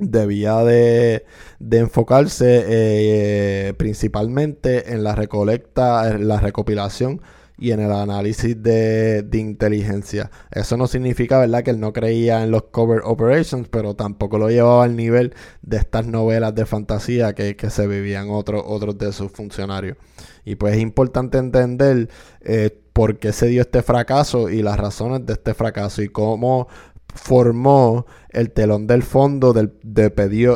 debía 0.01 0.57
de, 0.63 1.25
enfocarse 1.71 2.65
eh, 2.67 3.73
principalmente 3.77 4.93
en 4.93 5.03
la 5.03 5.15
recolecta, 5.15 6.09
en 6.09 6.27
la 6.27 6.39
recopilación 6.39 7.21
y 7.57 7.71
en 7.71 7.79
el 7.79 7.91
análisis 7.91 8.61
de, 8.61 9.23
inteligencia. 9.33 10.31
Eso 10.49 10.77
no 10.77 10.87
significa, 10.87 11.37
¿verdad?, 11.37 11.63
que 11.63 11.69
él 11.69 11.79
no 11.79 11.93
creía 11.93 12.43
en 12.43 12.49
los 12.49 12.63
cover 12.63 13.01
operations, 13.05 13.67
pero 13.69 13.95
tampoco 13.95 14.39
lo 14.39 14.49
llevaba 14.49 14.83
al 14.83 14.95
nivel 14.95 15.35
de 15.61 15.77
estas 15.77 16.07
novelas 16.07 16.55
de 16.55 16.65
fantasía 16.65 17.33
que, 17.33 17.55
se 17.69 17.87
vivían 17.87 18.31
otros, 18.31 18.63
otros 18.65 18.97
de 18.97 19.13
sus 19.13 19.31
funcionarios. 19.31 19.95
Y 20.43 20.55
pues 20.55 20.75
es 20.75 20.81
importante 20.81 21.37
entender 21.37 22.09
eh, 22.41 22.75
por 22.93 23.19
qué 23.19 23.31
se 23.31 23.47
dio 23.47 23.61
este 23.61 23.83
fracaso 23.83 24.49
y 24.49 24.63
las 24.63 24.77
razones 24.77 25.23
de 25.27 25.33
este 25.33 25.53
fracaso 25.53 26.01
y 26.01 26.09
cómo 26.09 26.67
formó 27.13 28.05
el 28.29 28.51
telón 28.51 28.87
del 28.87 29.03
fondo 29.03 29.53
del, 29.53 29.73
de, 29.83 30.09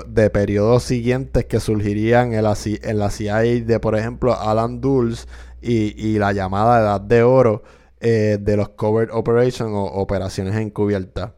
de 0.08 0.30
periodos 0.30 0.84
siguientes 0.84 1.46
que 1.46 1.60
surgirían 1.60 2.34
en 2.34 2.44
la, 2.44 2.58
en 2.66 3.00
la 3.00 3.10
CIA 3.10 3.40
de, 3.40 3.80
por 3.80 3.98
ejemplo, 3.98 4.40
Alan 4.40 4.82
Dulles 4.82 5.28
y, 5.62 6.18
la 6.20 6.32
llamada 6.32 6.80
edad 6.80 7.02
de 7.02 7.24
oro 7.24 7.64
eh, 8.00 8.38
de 8.40 8.58
los 8.58 8.70
covert 8.70 9.12
operations 9.12 9.72
o 9.74 9.84
operaciones 9.84 10.56
encubiertas. 10.56 11.32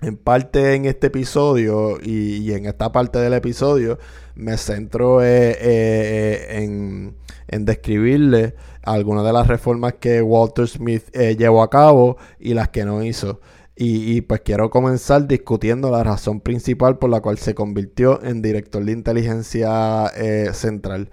En 0.00 0.16
parte 0.16 0.74
en 0.74 0.86
este 0.86 1.06
episodio 1.06 1.98
y, 2.02 2.52
en 2.52 2.66
esta 2.66 2.90
parte 2.90 3.18
del 3.18 3.34
episodio 3.34 3.98
me 4.34 4.56
centro 4.56 5.22
eh, 5.22 5.56
eh, 5.60 6.46
en, 6.62 7.16
en, 7.46 7.64
describirle 7.64 8.54
algunas 8.82 9.24
de 9.24 9.32
las 9.32 9.46
reformas 9.46 9.94
que 9.94 10.20
Walter 10.20 10.66
Smith 10.66 11.10
llevó 11.12 11.62
a 11.62 11.70
cabo 11.70 12.16
y 12.38 12.54
las 12.54 12.70
que 12.70 12.84
no 12.84 13.02
hizo. 13.04 13.40
Y, 13.76 14.20
pues 14.20 14.42
quiero 14.42 14.70
comenzar 14.70 15.26
discutiendo 15.26 15.90
la 15.90 16.04
razón 16.04 16.40
principal 16.40 16.98
por 16.98 17.10
la 17.10 17.20
cual 17.20 17.38
se 17.38 17.56
convirtió 17.56 18.22
en 18.22 18.40
director 18.40 18.84
de 18.84 18.92
inteligencia 18.92 20.06
eh, 20.16 20.50
central. 20.52 21.10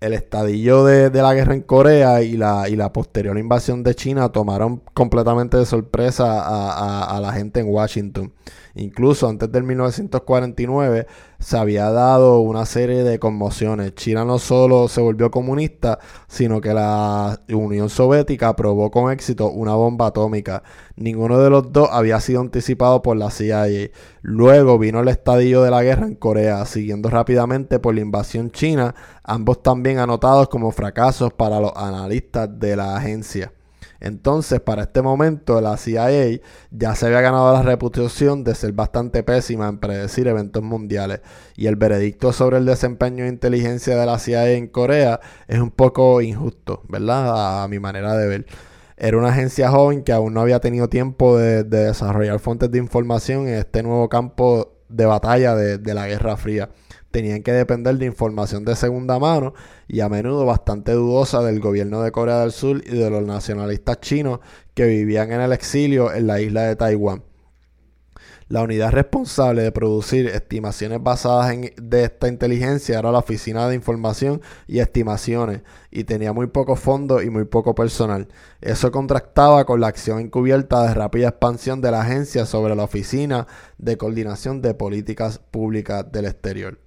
El 0.00 0.12
estadillo 0.14 0.84
de, 0.84 1.10
la 1.12 1.32
guerra 1.32 1.54
en 1.54 1.62
Corea 1.62 2.22
y 2.22 2.36
la, 2.36 2.68
y 2.68 2.74
la 2.74 2.92
posterior 2.92 3.38
invasión 3.38 3.84
de 3.84 3.94
China 3.94 4.30
tomaron 4.32 4.82
completamente 4.94 5.56
de 5.56 5.64
sorpresa 5.64 7.06
a 7.16 7.20
la 7.20 7.32
gente 7.32 7.60
en 7.60 7.68
Washington. 7.68 8.32
Incluso 8.74 9.28
antes 9.28 9.52
del 9.52 9.64
1949 9.64 11.06
se 11.38 11.58
había 11.58 11.90
dado 11.90 12.40
una 12.40 12.64
serie 12.64 13.04
de 13.04 13.18
conmociones. 13.18 13.94
China 13.94 14.24
no 14.24 14.38
solo 14.38 14.88
se 14.88 15.00
volvió 15.00 15.30
comunista, 15.30 15.98
sino 16.26 16.60
que 16.60 16.72
la 16.72 17.40
Unión 17.52 17.90
Soviética 17.90 18.56
probó 18.56 18.90
con 18.90 19.12
éxito 19.12 19.50
una 19.50 19.74
bomba 19.74 20.06
atómica. 20.06 20.62
Ninguno 20.96 21.38
de 21.38 21.50
los 21.50 21.72
dos 21.72 21.88
había 21.92 22.20
sido 22.20 22.40
anticipado 22.40 23.02
por 23.02 23.16
la 23.16 23.30
CIA. 23.30 23.90
Luego 24.22 24.78
vino 24.78 25.00
el 25.00 25.08
estadio 25.08 25.62
de 25.62 25.70
la 25.70 25.82
guerra 25.82 26.06
en 26.06 26.14
Corea, 26.14 26.64
siguiendo 26.64 27.10
rápidamente 27.10 27.78
por 27.78 27.94
la 27.94 28.00
invasión 28.00 28.50
china, 28.50 28.94
ambos 29.22 29.62
también 29.62 29.98
anotados 29.98 30.48
como 30.48 30.70
fracasos 30.70 31.32
para 31.34 31.60
los 31.60 31.72
analistas 31.76 32.48
de 32.58 32.76
la 32.76 32.96
agencia. 32.96 33.52
Entonces, 34.02 34.60
para 34.60 34.82
este 34.82 35.00
momento, 35.00 35.60
la 35.60 35.76
CIA 35.76 36.40
ya 36.72 36.94
se 36.96 37.06
había 37.06 37.20
ganado 37.20 37.52
la 37.52 37.62
reputación 37.62 38.42
de 38.42 38.56
ser 38.56 38.72
bastante 38.72 39.22
pésima 39.22 39.68
en 39.68 39.78
predecir 39.78 40.26
eventos 40.26 40.60
mundiales. 40.60 41.20
Y 41.56 41.68
el 41.68 41.76
veredicto 41.76 42.32
sobre 42.32 42.56
el 42.58 42.66
desempeño 42.66 43.22
de 43.22 43.30
inteligencia 43.30 43.96
de 43.96 44.04
la 44.04 44.18
CIA 44.18 44.50
en 44.54 44.66
Corea 44.66 45.20
es 45.46 45.60
un 45.60 45.70
poco 45.70 46.20
injusto, 46.20 46.82
¿verdad? 46.88 47.62
A, 47.62 47.68
mi 47.68 47.78
manera 47.78 48.16
de 48.16 48.26
ver. 48.26 48.46
Era 48.96 49.18
una 49.18 49.28
agencia 49.28 49.70
joven 49.70 50.02
que 50.02 50.12
aún 50.12 50.34
no 50.34 50.40
había 50.40 50.58
tenido 50.58 50.88
tiempo 50.88 51.38
de, 51.38 51.62
desarrollar 51.62 52.40
fuentes 52.40 52.72
de 52.72 52.78
información 52.78 53.46
en 53.46 53.54
este 53.54 53.84
nuevo 53.84 54.08
campo 54.08 54.80
de 54.88 55.06
batalla 55.06 55.54
de 55.54 55.94
la 55.94 56.08
Guerra 56.08 56.36
Fría 56.36 56.70
tenían 57.12 57.42
que 57.42 57.52
depender 57.52 57.96
de 57.98 58.06
información 58.06 58.64
de 58.64 58.74
segunda 58.74 59.18
mano 59.20 59.54
y 59.86 60.00
a 60.00 60.08
menudo 60.08 60.44
bastante 60.44 60.92
dudosa 60.92 61.42
del 61.42 61.60
gobierno 61.60 62.02
de 62.02 62.10
Corea 62.10 62.40
del 62.40 62.52
Sur 62.52 62.82
y 62.84 62.96
de 62.96 63.10
los 63.10 63.22
nacionalistas 63.22 64.00
chinos 64.00 64.40
que 64.74 64.86
vivían 64.86 65.30
en 65.30 65.42
el 65.42 65.52
exilio 65.52 66.12
en 66.12 66.26
la 66.26 66.40
isla 66.40 66.62
de 66.62 66.76
Taiwán. 66.76 67.22
La 68.52 68.62
unidad 68.62 68.92
responsable 68.92 69.62
de 69.62 69.72
producir 69.72 70.26
estimaciones 70.26 71.02
basadas 71.02 71.52
en 71.52 71.72
esta 71.90 72.28
inteligencia 72.28 72.98
era 72.98 73.10
la 73.10 73.20
Oficina 73.20 73.66
de 73.66 73.74
Información 73.74 74.42
y 74.66 74.80
Estimaciones 74.80 75.62
y 75.90 76.04
tenía 76.04 76.34
muy 76.34 76.48
poco 76.48 76.76
fondo 76.76 77.22
y 77.22 77.30
muy 77.30 77.44
poco 77.46 77.74
personal. 77.74 78.28
Eso 78.60 78.92
contrastaba 78.92 79.64
con 79.64 79.80
la 79.80 79.86
acción 79.86 80.20
encubierta 80.20 80.86
de 80.86 80.92
rápida 80.92 81.28
expansión 81.28 81.80
de 81.80 81.92
la 81.92 82.02
agencia 82.02 82.44
sobre 82.44 82.76
la 82.76 82.84
Oficina 82.84 83.46
de 83.78 83.96
Coordinación 83.96 84.60
de 84.60 84.74
Políticas 84.74 85.38
Públicas 85.38 86.12
del 86.12 86.26
Exterior. 86.26 86.78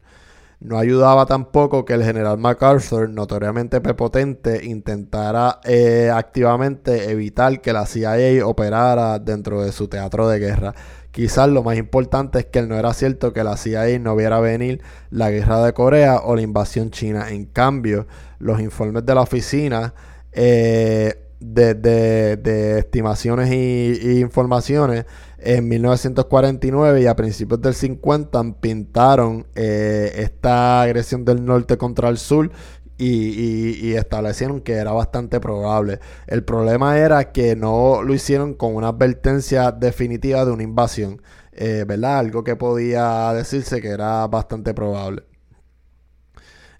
No 0.59 0.77
ayudaba 0.79 1.25
tampoco 1.25 1.85
que 1.85 1.93
el 1.93 2.03
general 2.03 2.37
MacArthur, 2.37 3.09
notoriamente 3.09 3.81
prepotente, 3.81 4.65
intentara 4.65 5.59
eh, 5.65 6.09
activamente 6.13 7.11
evitar 7.11 7.61
que 7.61 7.73
la 7.73 7.85
CIA 7.85 8.45
operara 8.47 9.19
dentro 9.19 9.61
de 9.63 9.71
su 9.71 9.87
teatro 9.87 10.27
de 10.27 10.39
guerra. 10.39 10.73
Quizás 11.11 11.49
lo 11.49 11.63
más 11.63 11.77
importante 11.77 12.39
es 12.39 12.45
que 12.45 12.61
no 12.61 12.75
era 12.75 12.93
cierto 12.93 13.31
que 13.31 13.43
la 13.43 13.57
CIA 13.57 13.99
no 13.99 14.15
viera 14.15 14.39
venir 14.39 14.81
la 15.11 15.29
guerra 15.29 15.63
de 15.63 15.73
Corea 15.73 16.21
o 16.23 16.35
la 16.35 16.41
invasión 16.41 16.91
china. 16.91 17.29
En 17.29 17.45
cambio, 17.45 18.07
los 18.39 18.59
informes 18.59 19.05
de 19.05 19.15
la 19.15 19.21
oficina 19.21 19.93
eh, 20.31 21.24
de, 21.39 22.77
estimaciones 22.79 23.51
y 23.51 24.19
informaciones 24.19 25.05
en 25.45 25.67
1949 25.67 27.01
y 27.01 27.05
a 27.05 27.15
principios 27.15 27.61
del 27.61 27.75
50 27.75 28.59
pintaron 28.59 29.45
eh, 29.55 30.11
esta 30.17 30.81
agresión 30.81 31.23
del 31.23 31.45
norte 31.45 31.77
contra 31.77 32.09
el 32.09 32.17
sur 32.17 32.51
y, 32.97 33.93
establecieron 33.93 34.61
que 34.61 34.73
era 34.73 34.91
bastante 34.91 35.39
probable. 35.39 35.99
El 36.27 36.43
problema 36.43 36.97
era 36.97 37.31
que 37.31 37.55
no 37.55 38.01
lo 38.03 38.13
hicieron 38.13 38.53
con 38.53 38.75
una 38.75 38.89
advertencia 38.89 39.71
definitiva 39.71 40.45
de 40.45 40.51
una 40.51 40.63
invasión, 40.63 41.21
eh, 41.51 41.85
¿verdad? 41.87 42.19
Algo 42.19 42.43
que 42.43 42.55
podía 42.55 43.31
decirse 43.33 43.81
que 43.81 43.89
era 43.89 44.25
bastante 44.27 44.73
probable. 44.73 45.23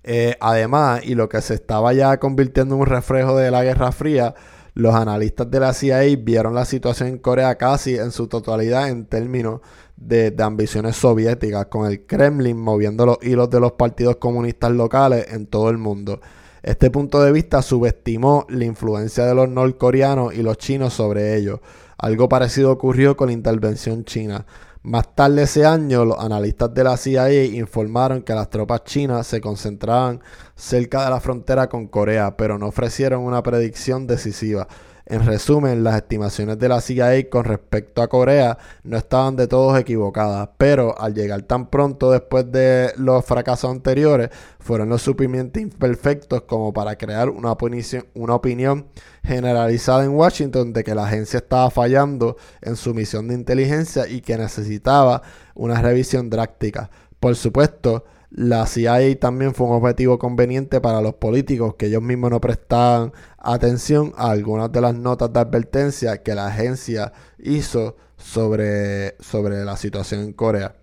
Eh, 0.08 0.38
además, 0.40 1.02
y 1.04 1.16
lo 1.16 1.28
que 1.28 1.42
se 1.42 1.56
estaba 1.56 1.92
ya 1.92 2.20
convirtiendo 2.20 2.76
en 2.76 2.82
un 2.82 2.88
reflejo 2.88 3.36
de 3.36 3.50
la 3.50 3.64
Guerra 3.64 3.92
Fría, 3.92 4.36
los 4.76 4.94
analistas 4.94 5.50
de 5.50 5.60
la 5.60 5.74
CIA 5.74 6.02
vieron 6.20 6.54
la 6.54 6.64
situación 6.66 7.10
en 7.10 7.18
Corea 7.18 7.56
casi 7.56 7.96
en 7.98 8.12
su 8.12 8.28
totalidad 8.28 8.90
en 8.90 9.08
términos 9.08 9.62
de, 9.98 10.36
ambiciones 10.38 10.96
soviéticas, 10.96 11.66
con 11.68 11.90
el 11.90 12.06
Kremlin 12.06 12.56
moviendo 12.56 13.08
los 13.08 13.18
hilos 13.24 13.50
de 13.50 13.60
los 13.60 13.72
partidos 13.72 14.18
comunistas 14.18 14.72
locales 14.72 15.26
en 15.32 15.48
todo 15.48 15.72
el 15.72 15.80
mundo. 15.80 16.22
Este 16.62 16.92
punto 16.92 17.20
de 17.24 17.32
vista 17.32 17.64
subestimó 17.64 18.46
la 18.50 18.66
influencia 18.66 19.26
de 19.26 19.34
los 19.34 19.50
norcoreanos 19.50 20.36
y 20.36 20.44
los 20.44 20.60
chinos 20.60 20.94
sobre 20.94 21.36
ellos. 21.36 21.62
Algo 21.98 22.30
parecido 22.30 22.72
ocurrió 22.72 23.18
con 23.18 23.28
la 23.28 23.34
intervención 23.34 24.06
china. 24.06 24.46
Más 24.86 25.16
tarde 25.16 25.42
ese 25.42 25.66
año, 25.66 26.06
los 26.06 26.20
analistas 26.20 26.72
de 26.72 26.84
la 26.84 26.96
CIA 26.96 27.46
informaron 27.46 28.22
que 28.22 28.36
las 28.36 28.52
tropas 28.52 28.84
chinas 28.84 29.26
se 29.26 29.42
concentraban 29.42 30.22
cerca 30.56 31.04
de 31.04 31.10
la 31.10 31.20
frontera 31.20 31.70
con 31.70 31.88
Corea, 31.88 32.38
pero 32.38 32.60
no 32.60 32.68
ofrecieron 32.68 33.24
una 33.24 33.42
predicción 33.42 34.06
decisiva. 34.06 34.68
En 35.08 35.24
resumen, 35.24 35.84
las 35.84 35.98
estimaciones 35.98 36.58
de 36.58 36.68
la 36.68 36.82
CIA 36.82 37.30
con 37.30 37.44
respecto 37.44 38.02
a 38.02 38.08
Corea 38.08 38.58
no 38.84 38.98
estaban 38.98 39.36
de 39.36 39.48
todos 39.48 39.80
equivocadas, 39.80 40.50
pero 40.58 41.00
al 41.00 41.14
llegar 41.14 41.44
tan 41.44 41.70
pronto 41.70 42.10
después 42.10 42.52
de 42.52 42.92
los 42.98 43.24
fracasos 43.24 43.70
anteriores, 43.70 44.32
fueron 44.60 44.90
lo 44.90 44.98
suficientemente 44.98 45.62
imperfectos 45.62 46.42
como 46.42 46.74
para 46.74 46.98
crear 46.98 47.30
una 47.30 47.52
opinión, 47.52 48.08
una 48.16 48.34
opinión 48.34 48.88
generalizada 49.24 50.04
en 50.06 50.12
Washington 50.12 50.74
de 50.74 50.84
que 50.84 50.96
la 50.96 51.06
agencia 51.06 51.38
estaba 51.38 51.70
fallando 51.70 52.38
en 52.62 52.76
su 52.76 52.96
misión 52.96 53.28
de 53.28 53.36
inteligencia 53.36 54.08
y 54.08 54.22
que 54.22 54.38
necesitaba 54.38 55.22
una 55.54 55.82
revisión 55.82 56.32
drástica. 56.32 56.90
Por 57.20 57.36
supuesto, 57.36 58.06
la 58.30 58.66
CIA 58.68 59.20
también 59.20 59.54
fue 59.54 59.68
un 59.68 59.74
objetivo 59.74 60.20
conveniente 60.20 60.82
para 60.82 61.02
los 61.02 61.16
políticos 61.16 61.76
que 61.76 61.88
ellos 61.88 62.02
mismos 62.02 62.32
no 62.32 62.42
prestaban 62.42 63.14
atención 63.38 64.14
a 64.18 64.32
algunas 64.32 64.72
de 64.72 64.82
las 64.82 64.96
notas 64.96 65.32
de 65.32 65.40
advertencia 65.40 66.24
que 66.24 66.36
la 66.36 66.48
agencia 66.48 67.14
hizo 67.40 67.96
sobre, 68.18 69.16
sobre 69.20 69.64
la 69.64 69.78
situación 69.78 70.22
en 70.22 70.34
Corea. 70.34 70.76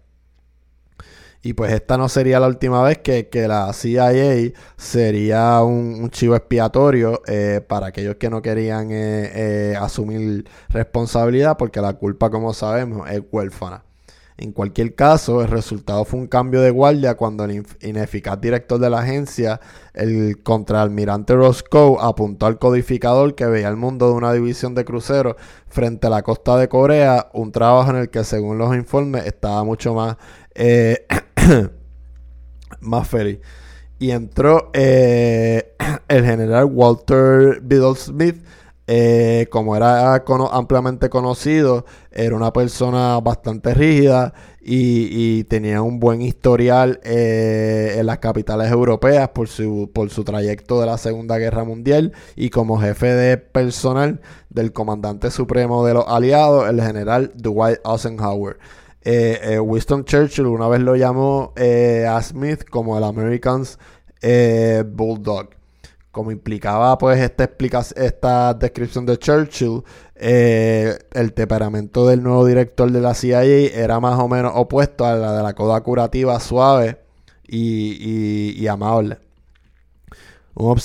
Y 1.45 1.55
pues 1.55 1.73
esta 1.73 1.99
no 1.99 2.09
sería 2.09 2.39
la 2.39 2.47
última 2.47 2.83
vez 2.85 2.99
que, 2.99 3.29
la 3.49 3.73
CIA 3.73 4.53
sería 4.77 5.61
un, 5.63 6.09
chivo 6.11 6.37
expiatorio 6.37 7.21
eh, 7.27 7.61
para 7.67 7.89
aquellos 7.89 8.15
que 8.17 8.31
no 8.31 8.41
querían 8.43 8.93
eh, 8.93 9.73
eh, 9.73 9.77
asumir 9.79 10.49
responsabilidad, 10.69 11.57
porque 11.57 11.81
la 11.81 11.95
culpa, 11.95 12.31
como 12.31 12.55
sabemos, 12.55 13.11
es 13.11 13.23
huérfana. 13.33 13.83
En 14.43 14.51
cualquier 14.51 14.97
caso, 14.97 15.41
el 15.41 15.47
resultado 15.47 16.05
fue 16.05 16.19
un 16.19 16.27
cambio 16.27 16.61
de 16.63 16.71
guardia 16.71 17.15
cuando 17.15 17.45
el 17.45 17.65
ineficaz 17.81 18.41
director 18.41 18.81
de 18.81 18.91
la 18.91 18.99
agencia, 18.99 19.61
el 19.95 20.43
contraalmirante 20.43 21.37
Roscoe, 21.37 21.97
apuntó 22.01 22.47
al 22.47 22.59
codificador 22.59 23.37
que 23.37 23.47
veía 23.47 23.69
el 23.69 23.77
mundo 23.77 24.09
de 24.09 24.15
una 24.15 24.33
división 24.33 24.75
de 24.75 24.85
cruceros 24.85 25.37
frente 25.69 26.09
a 26.09 26.11
la 26.11 26.23
costa 26.23 26.57
de 26.57 26.69
Corea, 26.69 27.31
un 27.35 27.53
trabajo 27.53 27.91
en 27.91 27.99
el 27.99 28.11
que 28.11 28.25
según 28.25 28.59
los 28.59 28.75
informes 28.75 29.27
estaba 29.27 29.63
mucho 29.63 29.95
más, 29.95 30.17
eh, 30.57 31.07
más 32.81 33.07
feliz. 33.07 33.39
Y 34.01 34.11
entró 34.11 34.71
eh, 34.73 35.77
el 36.09 36.25
general 36.25 36.65
Walter 36.65 37.61
Biddle 37.63 37.95
Smith, 37.95 38.45
eh, 38.89 39.47
como 39.51 39.77
era 39.77 40.25
ampliamente 40.51 41.09
conocido, 41.09 41.85
era 42.11 42.35
una 42.35 42.53
persona 42.53 43.21
bastante 43.21 43.75
rígida 43.75 44.35
y, 44.61 45.45
tenía 45.45 45.83
un 45.83 46.01
buen 46.01 46.21
historial 46.23 47.01
eh, 47.05 47.97
en 47.99 48.07
las 48.07 48.19
capitales 48.19 48.71
europeas 48.71 49.29
por 49.31 49.49
su, 49.49 49.91
por 49.93 50.11
su 50.11 50.25
trayecto 50.25 50.81
de 50.81 50.87
la 50.87 50.99
Segunda 50.99 51.39
Guerra 51.39 51.65
Mundial 51.65 52.13
y 52.37 52.51
como 52.51 52.81
jefe 52.81 53.07
de 53.07 53.37
personal 53.37 54.21
del 54.51 54.73
comandante 54.73 55.31
supremo 55.31 55.87
de 55.87 55.95
los 55.95 56.05
aliados, 56.09 56.69
el 56.69 56.83
general 56.83 57.33
Dwight 57.37 57.79
Eisenhower. 57.85 58.59
Eh, 59.05 59.59
Winston 59.61 60.05
Churchill 60.05 60.47
una 60.47 60.69
vez 60.69 60.81
lo 60.81 60.97
llamó 60.97 61.53
a 61.57 62.23
Smith 62.23 62.65
como 62.69 62.99
el 62.99 63.05
American's 63.05 63.79
Bulldog 64.87 65.62
como 66.13 66.31
implicaba 66.31 66.97
pues 66.99 67.19
esta, 67.19 67.51
esta 67.97 68.55
descripción 68.55 69.07
de 69.07 69.19
Churchill, 69.19 69.83
eh, 70.15 70.97
el 71.13 71.33
temperamento 71.33 72.07
del 72.07 72.23
nuevo 72.23 72.47
director 72.47 72.93
de 72.93 73.01
la 73.01 73.15
CIA 73.15 73.43
era 73.43 73.99
más 73.99 74.21
o 74.21 74.29
menos 74.29 74.53
opuesto 74.55 75.07
a 75.07 75.15
la 75.15 75.33
de 75.35 75.43
la 75.43 75.55
coda 75.55 75.81
curativa 75.81 76.39
suave 76.39 76.99
y, 77.49 78.67
amable. 78.67 79.19
Un, 80.55 80.79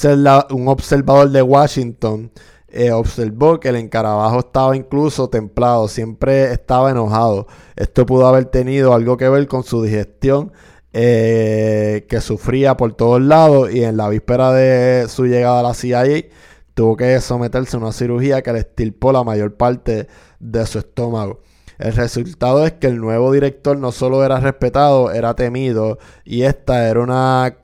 un, 0.52 0.68
observador 0.70 1.30
de 1.30 1.42
Washington 1.42 2.32
eh, 2.70 2.92
observó 2.92 3.60
que 3.60 3.70
el 3.70 3.76
encarabajo 3.76 4.40
estaba 4.40 4.78
incluso 4.78 5.30
templado, 5.30 5.90
siempre 5.90 6.54
estaba 6.54 6.92
enojado. 6.92 7.48
Esto 7.76 8.06
pudo 8.06 8.28
haber 8.28 8.46
tenido 8.46 8.94
algo 8.94 9.18
que 9.18 9.28
ver 9.28 9.46
con 9.48 9.64
su 9.64 9.82
digestión 9.82 10.54
eh, 11.00 12.08
que 12.10 12.22
sufría 12.22 12.76
por 12.76 12.94
todos 12.94 13.22
lados 13.22 13.72
y 13.72 13.84
en 13.84 13.98
la 13.98 14.10
víspera 14.10 14.52
de 14.52 15.08
su 15.08 15.28
llegada 15.28 15.60
a 15.60 15.64
la 15.64 15.76
CIA 15.76 16.26
tuvo 16.74 16.98
que 16.98 17.22
someterse 17.22 17.78
a 17.78 17.80
una 17.80 17.92
cirugía 17.92 18.42
que 18.42 18.52
le 18.52 18.60
estirpó 18.60 19.12
la 19.12 19.24
mayor 19.24 19.58
parte 19.58 20.08
de 20.40 20.66
su 20.66 20.80
estómago. 20.80 21.42
El 21.78 21.94
resultado 21.94 22.66
es 22.66 22.74
que 22.74 22.88
el 22.88 22.98
nuevo 22.98 23.32
director 23.32 23.78
no 23.78 23.92
solo 23.92 24.26
era 24.26 24.40
respetado, 24.40 25.12
era 25.12 25.36
temido 25.36 26.00
y 26.26 26.42
esta 26.42 26.90
era 26.90 27.02
una 27.02 27.58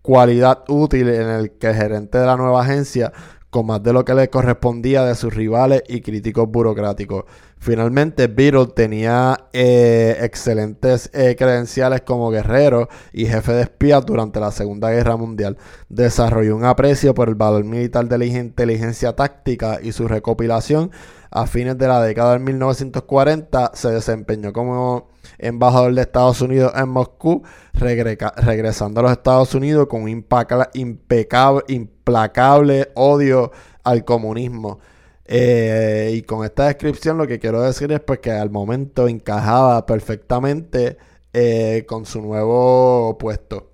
cualidad 0.00 0.62
útil 0.68 1.08
en 1.08 1.28
el 1.28 1.58
que 1.58 1.70
el 1.70 1.74
gerente 1.74 2.18
de 2.18 2.26
la 2.26 2.36
nueva 2.36 2.62
agencia 2.62 3.12
con 3.56 3.64
más 3.64 3.82
de 3.82 3.94
lo 3.94 4.04
que 4.04 4.12
le 4.12 4.28
correspondía 4.28 5.02
de 5.02 5.14
sus 5.14 5.32
rivales 5.32 5.82
y 5.88 6.02
críticos 6.02 6.46
burocráticos. 6.46 7.24
Finalmente, 7.56 8.26
Beetle 8.26 8.66
tenía 8.66 9.48
eh, 9.54 10.14
excelentes 10.20 11.08
eh, 11.14 11.36
credenciales 11.38 12.02
como 12.02 12.30
guerrero 12.30 12.90
y 13.14 13.24
jefe 13.24 13.52
de 13.52 13.62
espías 13.62 14.04
durante 14.04 14.40
la 14.40 14.50
Segunda 14.50 14.90
Guerra 14.90 15.16
Mundial. 15.16 15.56
Desarrolló 15.88 16.54
un 16.54 16.66
aprecio 16.66 17.14
por 17.14 17.30
el 17.30 17.34
valor 17.34 17.64
militar 17.64 18.06
de 18.06 18.18
la 18.18 18.26
inteligencia 18.26 19.16
táctica 19.16 19.78
y 19.82 19.92
su 19.92 20.06
recopilación. 20.06 20.90
A 21.36 21.46
fines 21.46 21.76
de 21.76 21.86
la 21.86 22.00
década 22.00 22.32
de 22.32 22.38
1940 22.38 23.72
se 23.74 23.90
desempeñó 23.90 24.54
como 24.54 25.10
embajador 25.36 25.92
de 25.92 26.00
Estados 26.00 26.40
Unidos 26.40 26.72
en 26.74 26.88
Moscú, 26.88 27.42
regresando 27.74 29.00
a 29.00 29.02
los 29.02 29.12
Estados 29.12 29.54
Unidos 29.54 29.86
con 29.86 30.04
un 30.04 30.08
impecable, 30.08 31.64
implacable 31.68 32.90
odio 32.94 33.52
al 33.84 34.06
comunismo. 34.06 34.78
Eh, 35.26 36.12
y 36.14 36.22
con 36.22 36.42
esta 36.42 36.68
descripción 36.68 37.18
lo 37.18 37.26
que 37.26 37.38
quiero 37.38 37.60
decir 37.60 37.92
es 37.92 38.00
pues 38.00 38.20
que 38.20 38.30
al 38.30 38.48
momento 38.48 39.06
encajaba 39.06 39.84
perfectamente 39.84 40.96
eh, 41.34 41.84
con 41.86 42.06
su 42.06 42.22
nuevo 42.22 43.18
puesto. 43.18 43.72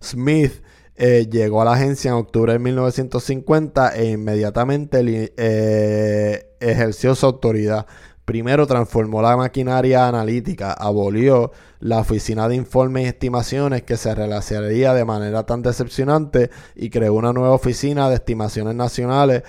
Smith 0.00 0.63
eh, 0.96 1.28
llegó 1.30 1.62
a 1.62 1.64
la 1.64 1.72
agencia 1.72 2.10
en 2.10 2.14
octubre 2.14 2.52
de 2.52 2.58
1950 2.58 3.96
e 3.96 4.10
inmediatamente 4.10 5.32
ejerció 6.60 7.14
su 7.14 7.26
autoridad. 7.26 7.86
Primero 8.24 8.66
transformó 8.66 9.20
la 9.20 9.36
maquinaria 9.36 10.08
analítica, 10.08 10.72
abolió 10.72 11.52
la 11.78 11.98
oficina 11.98 12.48
de 12.48 12.56
informes 12.56 13.04
y 13.04 13.08
estimaciones 13.08 13.82
que 13.82 13.98
se 13.98 14.14
relacionaría 14.14 14.94
de 14.94 15.04
manera 15.04 15.44
tan 15.44 15.60
decepcionante 15.60 16.50
y 16.74 16.88
creó 16.88 17.12
una 17.12 17.34
nueva 17.34 17.54
oficina 17.54 18.08
de 18.08 18.14
estimaciones 18.14 18.74
nacionales 18.74 19.42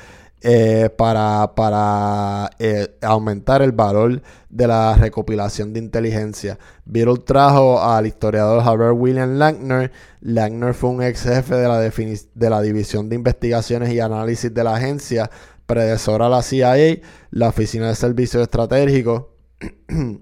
eh, 0.48 0.92
para, 0.96 2.52
eh, 2.60 2.98
aumentar 3.02 3.64
el 3.64 3.72
valor 3.72 4.22
de 4.48 4.68
la 4.68 4.94
recopilación 4.94 5.74
de 5.74 5.80
inteligencia. 5.80 6.60
Beetle 6.86 7.18
trajo 7.26 7.82
al 7.82 8.06
historiador 8.06 8.62
Herbert 8.62 8.96
William 8.96 9.40
Langner. 9.40 9.92
Langner 10.22 10.76
fue 10.76 10.92
un 10.92 11.02
ex 11.02 11.24
jefe 11.24 11.56
de 11.56 11.68
la, 11.68 11.80
de 11.80 12.50
la 12.52 12.62
División 12.62 13.10
de 13.10 13.16
Investigaciones 13.16 13.92
y 13.92 14.00
Análisis 14.00 14.54
de 14.54 14.64
la 14.64 14.76
agencia, 14.76 15.32
predecesora 15.66 16.28
a 16.28 16.30
la 16.30 16.44
CIA, 16.44 17.00
la 17.32 17.50
Oficina 17.50 17.88
de 17.88 17.96
Servicios 17.96 18.44
Estratégicos. 18.44 19.24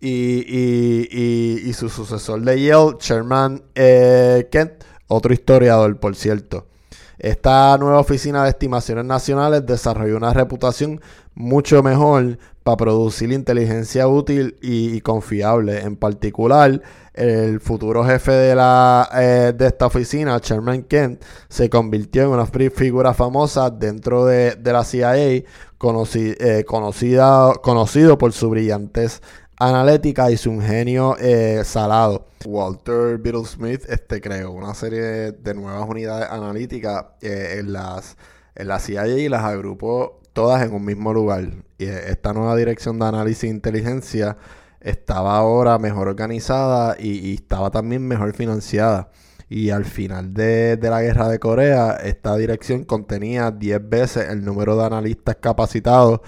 y, 0.00 1.70
su 1.74 1.90
sucesor 1.90 2.40
de 2.40 2.62
Yale, 2.62 2.96
Sherman 3.00 3.64
eh, 3.74 4.48
Kent, 4.50 4.82
otro 5.08 5.34
historiador, 5.34 6.00
por 6.00 6.16
cierto. 6.16 6.68
Esta 7.18 7.76
nueva 7.78 8.00
oficina 8.00 8.42
de 8.44 8.50
estimaciones 8.50 9.04
nacionales 9.04 9.64
desarrolló 9.64 10.16
una 10.16 10.32
reputación 10.32 11.00
mucho 11.34 11.82
mejor 11.82 12.38
para 12.62 12.76
producir 12.76 13.30
inteligencia 13.30 14.08
útil 14.08 14.56
y, 14.62 15.00
confiable. 15.02 15.80
En 15.82 15.96
particular, 15.96 16.80
el 17.12 17.60
futuro 17.60 18.04
jefe 18.04 18.32
de, 18.32 18.54
la, 18.54 19.08
eh, 19.14 19.52
de 19.56 19.66
esta 19.66 19.86
oficina, 19.86 20.38
Sherman 20.42 20.82
Kent, 20.84 21.22
se 21.48 21.68
convirtió 21.68 22.22
en 22.22 22.28
una 22.30 22.46
figura 22.46 23.14
famosa 23.14 23.70
dentro 23.70 24.24
de, 24.24 24.58
la 24.64 24.82
CIA, 24.82 25.16
eh, 25.18 25.44
conocida, 25.78 27.52
conocido 27.62 28.18
por 28.18 28.32
su 28.32 28.48
brillantez 28.48 29.20
analítica 29.68 30.30
y 30.30 30.36
su 30.36 30.50
ingenio 30.50 31.16
eh, 31.18 31.62
salado. 31.64 32.26
Walter 32.44 33.18
Beetle 33.18 33.44
Smith 33.44 33.82
este, 33.88 34.20
creó 34.20 34.52
una 34.52 34.74
serie 34.74 35.32
de 35.32 35.54
nuevas 35.54 35.88
unidades 35.88 36.28
analíticas 36.30 37.06
eh, 37.20 37.56
en, 37.58 37.72
las, 37.72 38.16
la 38.54 38.78
CIA 38.78 39.08
y 39.18 39.28
las 39.28 39.42
agrupó 39.42 40.20
todas 40.32 40.62
en 40.62 40.74
un 40.74 40.84
mismo 40.84 41.12
lugar. 41.12 41.48
Y 41.78 41.84
esta 41.86 42.32
nueva 42.32 42.56
dirección 42.56 42.98
de 42.98 43.06
análisis 43.06 43.42
de 43.42 43.48
inteligencia 43.48 44.36
estaba 44.80 45.36
ahora 45.36 45.78
mejor 45.78 46.08
organizada 46.08 46.96
y, 46.98 47.34
estaba 47.34 47.70
también 47.70 48.06
mejor 48.06 48.34
financiada. 48.34 49.10
Y 49.48 49.70
al 49.70 49.84
final 49.84 50.34
de, 50.34 50.76
de, 50.76 50.90
la 50.90 51.02
guerra 51.02 51.28
de 51.28 51.38
Corea, 51.38 51.92
esta 52.02 52.36
dirección 52.36 52.84
contenía 52.84 53.50
10 53.50 53.88
veces 53.88 54.28
el 54.30 54.44
número 54.44 54.76
de 54.76 54.84
analistas 54.84 55.36
capacitados 55.36 56.20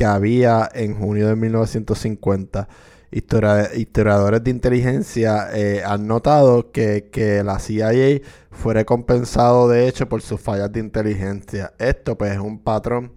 que 0.00 0.06
había 0.06 0.66
en 0.72 0.94
junio 0.98 1.28
de 1.28 1.36
1950. 1.36 2.68
historiadores 3.10 4.42
de 4.42 4.50
inteligencia 4.50 5.50
eh, 5.52 5.82
han 5.84 6.06
notado 6.06 6.72
que, 6.72 7.42
la 7.44 7.58
CIA 7.58 8.22
fue 8.50 8.72
recompensado 8.72 9.68
de 9.68 9.88
hecho 9.88 10.08
por 10.08 10.22
sus 10.22 10.40
fallas 10.40 10.72
de 10.72 10.80
inteligencia. 10.80 11.74
Esto 11.78 12.16
pues 12.16 12.32
es 12.32 12.38
un 12.38 12.60
patrón 12.60 13.12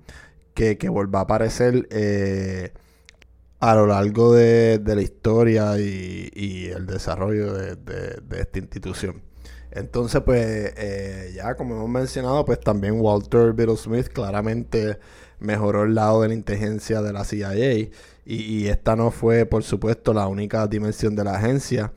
que, 0.53 0.77
que 0.77 0.89
vuelve 0.89 1.17
a 1.19 1.21
aparecer 1.21 1.87
eh, 1.89 2.73
a 3.61 3.75
lo 3.75 3.87
largo 3.87 4.33
de, 4.33 4.81
la 4.85 5.01
historia 5.01 5.79
y, 5.79 6.65
el 6.65 6.85
desarrollo 6.85 7.53
de, 7.53 8.21
esta 8.41 8.59
institución. 8.59 9.21
Entonces, 9.71 10.21
pues, 10.25 10.73
eh, 10.75 11.31
ya 11.33 11.55
como 11.55 11.75
hemos 11.75 11.89
mencionado, 11.89 12.43
pues 12.43 12.59
también 12.59 12.99
Walter 12.99 13.53
Biddle 13.53 13.77
Smith 13.77 14.07
claramente 14.09 14.99
mejoró 15.43 15.83
el 15.83 15.93
lado 15.93 16.21
de 16.21 16.29
la 16.29 16.33
inteligencia 16.33 17.01
de 17.01 17.13
la 17.13 17.25
CIA. 17.25 17.89
Y, 18.25 18.67
esta 18.67 18.95
no 18.95 19.11
fue, 19.11 19.45
por 19.45 19.63
supuesto, 19.63 20.13
la 20.13 20.27
única 20.27 20.65
dimensión 20.67 21.15
de 21.15 21.23
la 21.25 21.35
agencia. 21.35 21.91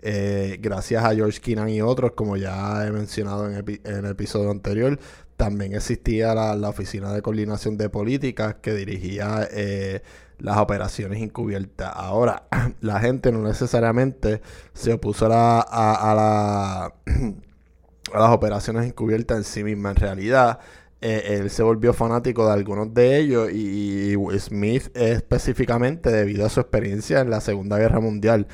Eh, 0.00 0.58
gracias 0.60 1.04
a 1.04 1.14
George 1.14 1.40
Keenan 1.40 1.68
y 1.68 1.80
otros, 1.80 2.12
como 2.12 2.36
ya 2.36 2.86
he 2.86 2.90
mencionado 2.90 3.48
en, 3.48 3.80
el 3.84 4.06
episodio 4.06 4.50
anterior, 4.50 4.98
también 5.36 5.74
existía 5.74 6.34
la, 6.34 6.68
Oficina 6.68 7.12
de 7.12 7.22
Coordinación 7.22 7.76
de 7.76 7.88
Políticas 7.88 8.56
que 8.62 8.74
dirigía 8.74 9.48
eh, 9.50 10.02
las 10.38 10.58
operaciones 10.58 11.20
encubiertas. 11.20 11.90
Ahora, 11.94 12.44
la 12.80 13.00
gente 13.00 13.32
no 13.32 13.42
necesariamente 13.42 14.40
se 14.74 14.92
opuso 14.92 15.26
a, 15.32 15.60
a, 15.60 16.14
la, 16.14 16.94
a 18.12 18.20
las 18.20 18.30
operaciones 18.30 18.86
encubiertas 18.86 19.38
en 19.38 19.44
sí 19.44 19.64
misma. 19.64 19.90
En 19.90 19.96
realidad, 19.96 20.60
eh, 21.02 21.38
él 21.40 21.50
se 21.50 21.64
volvió 21.64 21.92
fanático 21.92 22.46
de 22.46 22.52
algunos 22.52 22.94
de 22.94 23.18
ellos 23.18 23.50
y, 23.52 24.14
Smith 24.38 24.96
específicamente 24.96 26.10
debido 26.10 26.46
a 26.46 26.48
su 26.48 26.60
experiencia 26.60 27.20
en 27.20 27.30
la 27.30 27.40
Segunda 27.40 27.76
Guerra 27.76 27.98
Mundial 28.00 28.46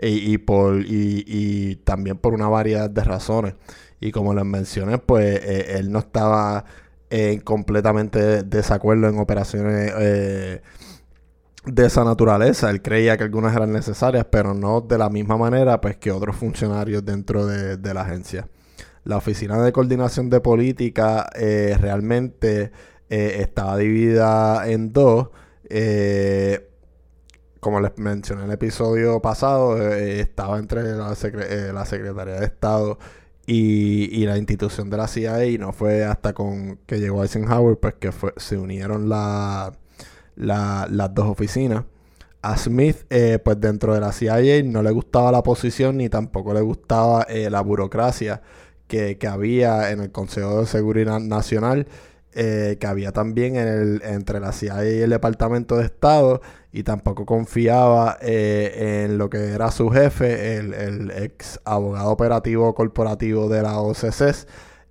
y, 0.00 1.76
también 1.84 2.18
por 2.18 2.32
una 2.32 2.48
variedad 2.48 2.88
de 2.88 3.02
razones. 3.02 3.54
Y 4.00 4.12
como 4.12 4.34
les 4.34 4.44
mencioné, 4.44 4.98
pues 4.98 5.40
eh, 5.42 5.78
él 5.78 5.90
no 5.90 5.98
estaba 5.98 6.64
en 7.10 7.40
completamente 7.40 8.42
desacuerdo 8.44 9.08
en 9.08 9.18
operaciones 9.18 9.92
eh, 9.98 10.62
de 11.64 11.86
esa 11.86 12.04
naturaleza. 12.04 12.70
Él 12.70 12.82
creía 12.82 13.16
que 13.16 13.24
algunas 13.24 13.56
eran 13.56 13.72
necesarias, 13.72 14.26
pero 14.30 14.54
no 14.54 14.80
de 14.80 14.98
la 14.98 15.08
misma 15.10 15.36
manera 15.36 15.80
pues, 15.80 15.96
que 15.96 16.12
otros 16.12 16.36
funcionarios 16.36 17.04
dentro 17.04 17.46
de 17.46 17.94
la 17.94 18.02
agencia 18.02 18.48
la 19.06 19.16
Oficina 19.16 19.62
de 19.62 19.72
Coordinación 19.72 20.28
de 20.30 20.40
Política 20.40 21.30
eh, 21.36 21.78
realmente 21.80 22.72
eh, 23.08 23.36
estaba 23.40 23.76
dividida 23.76 24.68
en 24.68 24.92
dos. 24.92 25.28
Eh, 25.70 26.68
como 27.60 27.80
les 27.80 27.96
mencioné 27.98 28.42
en 28.42 28.48
el 28.48 28.54
episodio 28.54 29.22
pasado, 29.22 29.80
estaba 29.92 30.58
entre 30.58 30.82
la, 30.82 31.14
Secretaría 31.14 32.40
de 32.40 32.46
Estado 32.46 32.98
y, 33.46 34.24
la 34.26 34.38
institución 34.38 34.90
de 34.90 34.96
la 34.96 35.06
CIA 35.06 35.46
y 35.46 35.58
no 35.58 35.72
fue 35.72 36.04
hasta 36.04 36.32
con 36.32 36.78
que 36.86 36.98
llegó 36.98 37.22
Eisenhower 37.22 37.78
pues 37.78 37.94
que 37.94 38.10
se 38.36 38.58
unieron 38.58 39.08
las 39.08 39.72
dos 40.36 41.26
oficinas. 41.26 41.84
A 42.42 42.56
Smith, 42.56 43.06
pues 43.08 43.60
dentro 43.60 43.94
de 43.94 44.00
la 44.00 44.12
CIA 44.12 44.62
no 44.64 44.82
le 44.82 44.90
gustaba 44.92 45.32
la 45.32 45.42
posición 45.42 45.96
ni 45.96 46.08
tampoco 46.08 46.54
le 46.54 46.60
gustaba 46.60 47.26
la 47.28 47.60
burocracia 47.60 48.42
que, 48.86 49.18
había 49.28 49.90
en 49.90 50.00
el 50.00 50.12
Consejo 50.12 50.60
de 50.60 50.66
Seguridad 50.66 51.20
Nacional, 51.20 51.86
eh, 52.34 52.76
que 52.80 52.86
había 52.86 53.12
también 53.12 53.56
en 53.56 53.68
el, 53.68 54.02
entre 54.04 54.40
la 54.40 54.52
CIA 54.52 54.84
y 54.84 55.00
el 55.00 55.10
Departamento 55.10 55.76
de 55.76 55.84
Estado, 55.86 56.40
y 56.72 56.82
tampoco 56.82 57.24
confiaba 57.24 58.18
eh, 58.20 59.04
en 59.04 59.18
lo 59.18 59.30
que 59.30 59.38
era 59.52 59.70
su 59.70 59.88
jefe, 59.88 60.56
el, 60.56 61.10
ex 61.10 61.58
abogado 61.64 62.10
operativo 62.10 62.74
corporativo 62.74 63.48
de 63.48 63.62
la 63.62 63.78
OCC, 63.80 64.46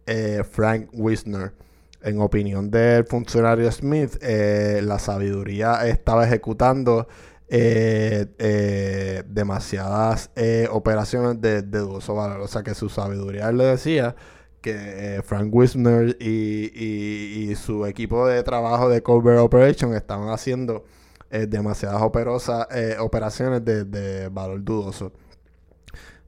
eh, 0.08 0.44
Frank 0.50 0.90
Wisner. 0.94 1.54
En 2.02 2.22
opinión 2.22 2.70
del 2.70 3.06
funcionario 3.06 3.72
Smith, 3.72 4.22
la 4.22 5.00
sabiduría 5.00 5.88
estaba 5.88 6.24
ejecutando 6.24 7.08
eh, 7.48 8.26
eh, 8.40 9.24
demasiadas 9.28 10.32
eh, 10.36 10.68
operaciones 10.72 11.40
de, 11.40 11.62
de, 11.62 11.80
dudoso 11.80 12.16
valor. 12.16 12.42
O 12.42 12.48
sea 12.48 12.64
que 12.64 12.74
su 12.74 12.90
sabiduría 12.90 13.52
le 13.52 13.66
decía 13.66 14.16
que 14.62 15.22
Frank 15.24 15.54
Wisner 15.54 16.18
y, 16.20 17.54
su 17.56 17.86
equipo 17.86 18.26
de 18.28 18.42
trabajo 18.42 18.90
de 18.90 19.04
Covert 19.04 19.40
Operation 19.40 19.94
estaban 19.94 20.30
haciendo 20.30 20.86
demasiadas 21.30 22.02
operosas, 22.02 22.68
operaciones 23.00 23.64
de, 23.64 24.30
valor 24.30 24.64
dudoso. 24.64 25.12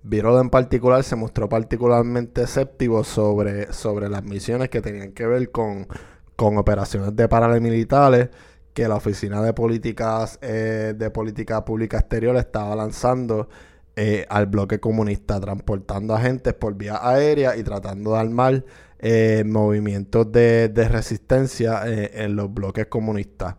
Birol 0.03 0.39
en 0.39 0.49
particular 0.51 1.03
se 1.03 1.15
mostró 1.15 1.49
particularmente 1.49 2.43
escéptico 2.43 3.03
sobre, 3.03 3.73
sobre 3.73 4.07
las 4.07 4.23
misiones 4.23 4.69
que 4.69 4.81
tenían 4.81 5.13
que 5.13 5.25
ver 5.25 5.49
con, 5.51 5.87
con 6.35 6.57
operaciones 6.57 7.15
de 7.15 7.27
paramilitares 7.27 8.29
que 8.77 8.87
la 8.87 8.97
Oficina 8.97 9.41
de 9.41 9.53
Políticas 9.53 10.37
eh, 10.39 10.93
de 10.95 11.09
Política 11.09 11.65
Pública 11.65 11.97
Exterior 11.97 12.37
estaba 12.37 12.75
lanzando 12.75 13.49
eh, 13.95 14.27
al 14.29 14.45
bloque 14.45 14.79
comunista, 14.79 15.39
transportando 15.39 16.13
agentes 16.13 16.53
por 16.53 16.75
vía 16.75 16.99
aérea 17.01 17.57
y 17.57 17.63
tratando 17.63 18.13
de 18.13 18.19
armar 18.19 18.65
eh, 18.99 19.43
movimientos 19.47 20.31
de, 20.31 20.69
resistencia 20.91 21.81
en 21.87 22.35
los 22.35 22.53
bloques 22.53 22.85
comunistas. 22.85 23.55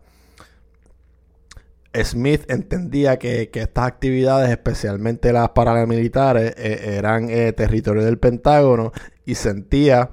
Smith 2.01 2.49
entendía 2.49 3.19
que, 3.19 3.51
estas 3.53 3.87
actividades, 3.87 4.49
especialmente 4.49 5.33
las 5.33 5.49
paramilitares, 5.49 6.53
eran 6.55 7.27
territorio 7.27 8.05
del 8.05 8.19
Pentágono 8.19 8.93
y 9.25 9.35
sentía 9.35 10.11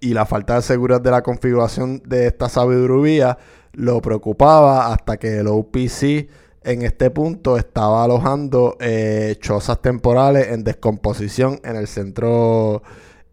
y 0.00 0.14
la 0.14 0.24
falta 0.24 0.54
de 0.54 0.62
seguridad 0.62 1.02
de 1.02 1.10
la 1.10 1.22
configuración 1.22 2.02
de 2.06 2.28
esta 2.28 2.48
sabiduría 2.48 3.36
lo 3.72 4.00
preocupaba 4.00 4.92
hasta 4.92 5.16
que 5.18 5.38
el 5.38 5.46
OPC 5.46 6.28
en 6.62 6.82
este 6.82 7.10
punto 7.10 7.56
estaba 7.56 8.04
alojando 8.04 8.76
eh, 8.80 9.36
chozas 9.40 9.80
temporales 9.80 10.48
en 10.48 10.62
descomposición 10.62 11.60
en 11.64 11.76
el 11.76 11.86
centro 11.86 12.82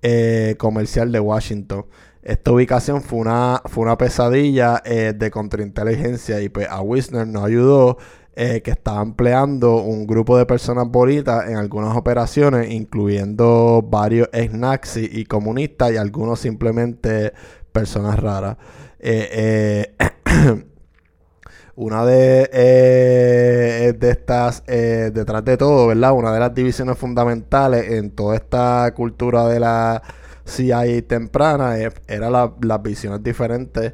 eh, 0.02 0.56
comercial 0.58 1.12
de 1.12 1.20
Washington. 1.20 1.86
Esta 2.22 2.52
ubicación 2.52 3.02
fue 3.02 3.20
una, 3.20 3.62
fue 3.66 3.84
una 3.84 3.98
pesadilla 3.98 4.82
eh, 4.86 5.14
de 5.16 5.32
contrainteligencia 5.32 6.42
y 6.42 6.50
pues 6.50 6.68
a 6.70 6.82
Wisner 6.82 7.28
no 7.28 7.44
ayudó 7.44 7.98
que 8.38 8.70
estaba 8.70 9.02
empleando 9.02 9.78
un 9.78 10.06
grupo 10.06 10.38
de 10.38 10.46
personas 10.46 10.88
bonitas 10.88 11.50
en 11.50 11.56
algunas 11.56 11.98
operaciones, 11.98 12.70
incluyendo 12.70 13.84
varios 13.90 14.30
ex 14.32 14.98
y 14.98 15.26
comunistas 15.26 15.94
y 15.94 15.98
algunos 15.98 16.40
simplemente 16.40 17.34
personas 17.72 18.20
raras. 18.20 18.58
Eh, 19.00 19.96
una 21.76 22.06
de, 22.06 22.50
eh, 22.52 23.94
de 23.98 24.10
estas, 24.10 24.64
eh, 24.68 25.12
detrás 25.14 25.46
de 25.46 25.58
todo, 25.58 25.88
¿verdad? 25.88 26.14
Una 26.14 26.32
de 26.32 26.40
las 26.40 26.54
divisiones 26.54 26.98
fundamentales 26.98 27.92
en 27.92 28.12
toda 28.12 28.36
esta 28.36 28.92
cultura 28.96 29.48
de 29.48 29.60
la 29.60 30.02
CIA 30.46 31.02
temprana 31.08 31.78
era 32.08 32.30
las 32.30 32.82
visiones 32.82 33.22
diferentes 33.22 33.94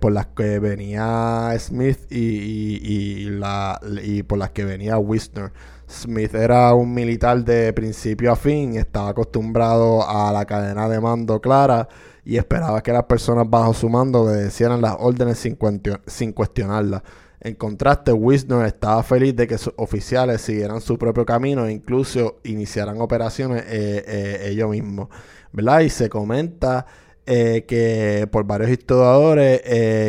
por 0.00 0.12
las 0.12 0.26
que 0.26 0.58
venía 0.58 1.54
Smith 1.58 2.10
y, 2.10 3.28
la, 3.30 3.80
y 4.02 4.22
por 4.24 4.38
las 4.38 4.50
que 4.50 4.64
venía 4.64 4.98
Wisner. 4.98 5.52
Smith 5.88 6.34
era 6.34 6.74
un 6.74 6.92
militar 6.92 7.44
de 7.44 7.72
principio 7.72 8.32
a 8.32 8.36
fin, 8.36 8.76
estaba 8.76 9.10
acostumbrado 9.10 10.08
a 10.08 10.32
la 10.32 10.44
cadena 10.44 10.88
de 10.88 11.00
mando 11.00 11.40
clara 11.40 11.88
y 12.24 12.38
esperaba 12.38 12.82
que 12.82 12.92
las 12.92 13.04
personas 13.04 13.48
bajo 13.48 13.74
su 13.74 13.88
mando 13.88 14.22
obedecieran 14.22 14.80
las 14.80 14.96
órdenes 14.98 15.38
sin, 15.38 16.32
cuestionarlas. 16.32 17.02
En 17.40 17.54
contraste, 17.56 18.12
Wisner 18.12 18.64
estaba 18.64 19.02
feliz 19.02 19.36
de 19.36 19.46
que 19.46 19.58
sus 19.58 19.74
oficiales 19.76 20.40
siguieran 20.40 20.80
su 20.80 20.96
propio 20.96 21.26
camino 21.26 21.66
e 21.66 21.72
incluso 21.72 22.38
iniciaran 22.44 23.00
operaciones 23.00 23.62
eh, 23.68 24.04
eh, 24.06 24.48
ellos 24.48 24.70
mismos. 24.70 25.08
¿verdad? 25.52 25.80
Y 25.80 25.90
se 25.90 26.08
comenta 26.08 26.86
eh, 27.26 27.64
que 27.68 28.26
por 28.30 28.44
varios 28.44 28.70
historiadores 28.70 29.60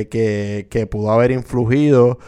que, 0.09 0.67
que, 0.69 0.87
pudo 0.87 1.11
haber 1.11 1.31
influido 1.31 2.19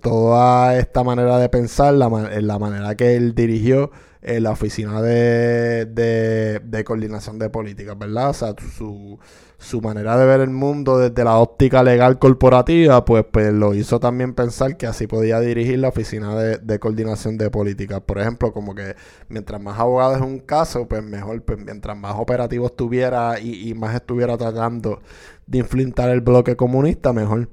toda 0.00 0.78
esta 0.78 1.02
manera 1.02 1.38
de 1.38 1.48
pensar, 1.48 1.94
la 1.94 2.58
manera 2.58 2.94
que 2.94 3.16
él 3.16 3.34
dirigió 3.34 3.90
en 4.28 4.42
la 4.42 4.50
oficina 4.50 5.00
de, 5.00 5.86
de, 5.86 6.84
coordinación 6.84 7.38
de 7.38 7.48
políticas, 7.48 7.98
¿verdad? 7.98 8.28
O 8.28 8.34
sea, 8.34 8.54
su, 8.76 9.18
su 9.56 9.80
manera 9.80 10.18
de 10.18 10.26
ver 10.26 10.40
el 10.40 10.50
mundo 10.50 10.98
desde 10.98 11.24
la 11.24 11.38
óptica 11.38 11.82
legal 11.82 12.18
corporativa, 12.18 13.06
pues, 13.06 13.24
pues 13.32 13.54
lo 13.54 13.74
hizo 13.74 14.00
también 14.00 14.34
pensar 14.34 14.76
que 14.76 14.86
así 14.86 15.06
podía 15.06 15.40
dirigir 15.40 15.78
la 15.78 15.88
oficina 15.88 16.34
de, 16.36 16.78
coordinación 16.78 17.38
de 17.38 17.50
políticas. 17.50 18.02
Por 18.02 18.18
ejemplo, 18.18 18.52
como 18.52 18.74
que 18.74 18.96
mientras 19.30 19.62
más 19.62 19.78
abogados 19.78 20.18
en 20.18 20.24
un 20.24 20.40
caso, 20.40 20.86
pues 20.86 21.02
mejor, 21.02 21.42
pues 21.42 21.58
mientras 21.58 21.96
más 21.96 22.14
operativo 22.16 22.66
estuviera 22.66 23.40
y, 23.40 23.70
y 23.70 23.74
más 23.74 23.94
estuviera 23.94 24.36
tratando 24.36 25.00
de 25.46 25.58
inflintar 25.58 26.10
el 26.10 26.20
bloque 26.20 26.54
comunista, 26.54 27.14
mejor. 27.14 27.48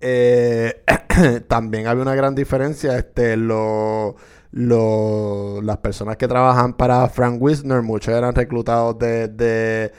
Eh, 0.00 0.82
también 1.48 1.86
había 1.86 2.02
una 2.02 2.14
gran 2.14 2.34
diferencia, 2.34 2.96
este, 2.96 3.36
lo 3.36 4.16
las 4.54 5.78
personas 5.78 6.16
que 6.16 6.28
trabajan 6.28 6.74
para 6.74 7.08
Frank 7.08 7.40
Wisner, 7.40 7.82
muchos 7.82 8.14
eran 8.14 8.34
reclutados 8.34 8.96
de, 8.98 9.90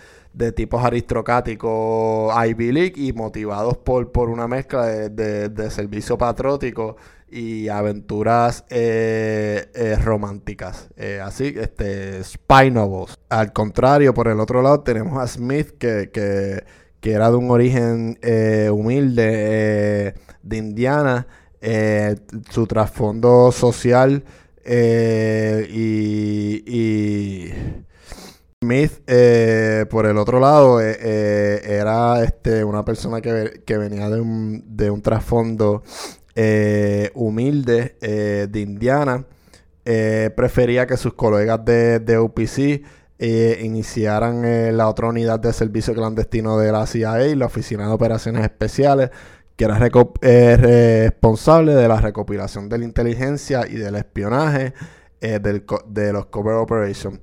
tipos 0.56 0.84
aristocráticos 0.84 2.34
Ivy 2.48 2.72
League 2.72 2.94
y 2.96 3.12
motivados 3.14 3.78
por, 3.78 4.12
por 4.12 4.30
una 4.30 4.48
mezcla 4.48 4.86
de, 4.86 5.70
servicio 5.70 6.18
patriótico 6.18 6.96
y 7.30 7.68
aventuras 7.68 8.64
eh, 8.70 9.70
eh, 9.74 9.98
románticas. 10.02 10.90
Eh, 10.96 11.20
así, 11.22 11.54
este, 11.58 12.24
spy. 12.24 12.74
Al 13.30 13.52
contrario, 13.52 14.14
por 14.14 14.30
el 14.30 14.40
otro 14.40 14.62
lado, 14.62 14.82
tenemos 14.82 15.22
a 15.22 15.28
Smith, 15.28 15.72
que, 15.78 16.12
que, 16.14 16.64
que 17.02 17.12
era 17.12 17.30
de 17.30 17.36
un 17.36 17.52
origen 17.52 18.18
humilde 18.72 20.16
de 20.44 20.58
Indiana. 20.58 21.28
su 22.52 22.68
trasfondo 22.68 23.52
social 23.52 24.24
eh, 24.66 25.68
y, 25.70 27.50
Smith, 28.64 28.94
eh, 29.06 29.86
por 29.90 30.08
el 30.08 30.18
otro 30.18 30.40
lado, 30.40 30.82
eh, 30.82 31.62
era 31.64 32.24
este, 32.24 32.64
una 32.64 32.84
persona 32.84 33.22
que, 33.22 33.78
venía 33.78 34.10
de 34.10 34.20
un, 34.20 34.64
de 34.76 34.90
un 34.90 35.02
trasfondo 35.02 35.84
humilde 37.14 37.96
de 38.02 38.60
Indiana. 38.60 39.26
prefería 39.84 40.88
que 40.88 40.98
sus 40.98 41.14
colegas 41.14 41.64
de, 41.64 42.00
de 42.00 42.18
UPC 42.18 42.84
iniciaran 43.62 44.76
la 44.76 44.90
otra 44.90 45.08
unidad 45.10 45.40
de 45.40 45.54
servicio 45.54 45.94
clandestino 45.94 46.58
de 46.58 46.72
la 46.72 46.88
CIA, 46.88 47.36
la 47.36 47.46
Oficina 47.46 47.88
de 47.88 47.94
Operaciones 47.94 48.44
Especiales, 48.44 49.12
que 49.56 49.66
era 49.66 49.80
eh, 50.22 50.58
responsable 50.58 51.76
de 51.76 51.88
la 51.88 52.02
recopilación 52.02 52.70
de 52.70 52.78
la 52.78 52.86
inteligencia 52.86 53.66
y 53.68 53.76
del 53.76 53.96
espionaje 53.96 54.74
eh, 55.22 55.40
de 55.40 56.14
los 56.14 56.26
cover 56.28 56.56
operations. 56.56 57.20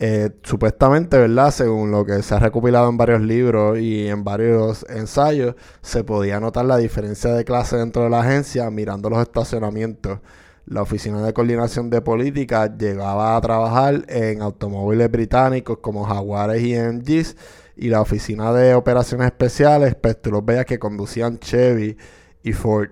Eh, 0.00 0.30
supuestamente, 0.42 1.16
¿verdad? 1.16 1.50
Según 1.52 1.90
lo 1.90 2.04
que 2.04 2.22
se 2.22 2.34
ha 2.34 2.38
recopilado 2.38 2.88
en 2.88 2.96
varios 2.96 3.20
libros 3.20 3.78
y 3.78 4.08
en 4.08 4.24
varios 4.24 4.84
ensayos, 4.88 5.54
se 5.82 6.02
podía 6.02 6.40
notar 6.40 6.64
la 6.64 6.78
diferencia 6.78 7.32
de 7.32 7.44
clase 7.44 7.76
dentro 7.76 8.02
de 8.02 8.10
la 8.10 8.20
agencia 8.20 8.68
mirando 8.70 9.08
los 9.08 9.20
estacionamientos. 9.20 10.18
La 10.66 10.82
Oficina 10.82 11.22
de 11.22 11.32
Coordinación 11.32 11.90
de 11.90 12.00
Política 12.00 12.74
llegaba 12.76 13.36
a 13.36 13.40
trabajar 13.40 14.04
en 14.08 14.42
automóviles 14.42 15.10
británicos 15.10 15.78
como 15.78 16.04
Jaguares 16.04 16.62
y 16.62 16.74
MGs 16.74 17.36
y 17.76 17.88
la 17.88 18.00
Oficina 18.00 18.52
de 18.52 18.74
Operaciones 18.74 19.26
Especiales, 19.26 19.94
pues 19.94 20.20
tú 20.20 20.44
que 20.66 20.78
conducían 20.78 21.38
Chevy 21.38 21.96
y 22.42 22.52
Ford. 22.52 22.90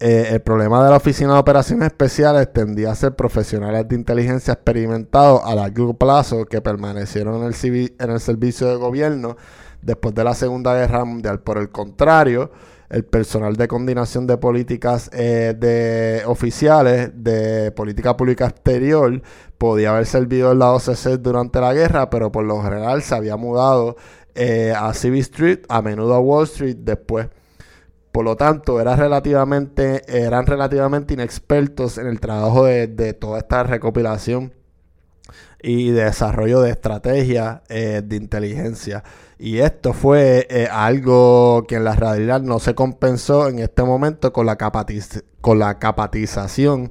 Eh, 0.00 0.28
el 0.32 0.40
problema 0.40 0.82
de 0.82 0.90
la 0.90 0.96
Oficina 0.96 1.34
de 1.34 1.38
Operaciones 1.38 1.86
Especiales 1.86 2.52
tendía 2.52 2.90
a 2.90 2.94
ser 2.94 3.14
profesionales 3.14 3.88
de 3.88 3.94
inteligencia 3.94 4.54
experimentados 4.54 5.40
a 5.44 5.54
largo 5.54 5.94
plazo 5.94 6.46
que 6.46 6.60
permanecieron 6.60 7.42
en 7.42 7.52
el, 7.52 7.94
en 7.98 8.10
el 8.10 8.20
servicio 8.20 8.66
de 8.68 8.76
gobierno 8.76 9.36
después 9.82 10.14
de 10.14 10.24
la 10.24 10.34
Segunda 10.34 10.74
Guerra 10.74 11.04
Mundial. 11.04 11.40
Por 11.40 11.58
el 11.58 11.70
contrario, 11.70 12.50
el 12.94 13.04
personal 13.04 13.56
de 13.56 13.66
coordinación 13.66 14.28
de 14.28 14.36
políticas 14.38 15.10
eh, 15.12 15.52
de 15.58 16.22
oficiales 16.26 17.10
de 17.12 17.72
política 17.72 18.16
pública 18.16 18.46
exterior 18.46 19.20
podía 19.58 19.90
haber 19.90 20.06
servido 20.06 20.52
en 20.52 20.60
la 20.60 20.72
OCC 20.72 21.18
durante 21.18 21.60
la 21.60 21.74
guerra, 21.74 22.08
pero 22.08 22.30
por 22.30 22.44
lo 22.44 22.62
general 22.62 23.02
se 23.02 23.16
había 23.16 23.36
mudado 23.36 23.96
eh, 24.36 24.72
a 24.76 24.94
Civil 24.94 25.22
Street, 25.22 25.60
a 25.68 25.82
menudo 25.82 26.14
a 26.14 26.20
Wall 26.20 26.44
Street 26.44 26.76
después. 26.78 27.26
Por 28.12 28.24
lo 28.24 28.36
tanto, 28.36 28.80
era 28.80 28.94
relativamente, 28.94 30.02
eran 30.06 30.46
relativamente 30.46 31.14
inexpertos 31.14 31.98
en 31.98 32.06
el 32.06 32.20
trabajo 32.20 32.64
de, 32.64 33.12
toda 33.12 33.40
esta 33.40 33.64
recopilación 33.64 34.52
y 35.60 35.90
desarrollo 35.90 36.60
de 36.60 36.70
estrategias 36.70 37.62
eh, 37.68 38.02
de 38.04 38.14
inteligencia. 38.14 39.02
Y 39.44 39.58
esto 39.58 39.92
fue 39.92 40.46
eh, 40.48 40.68
algo 40.72 41.66
que 41.68 41.74
en 41.74 41.84
la 41.84 41.94
realidad 41.94 42.40
no 42.40 42.58
se 42.60 42.74
compensó 42.74 43.46
en 43.50 43.58
este 43.58 43.82
momento 43.82 44.32
con 44.32 44.46
la, 44.46 44.56
con 45.42 45.58
la 45.58 45.78
capatización 45.78 46.90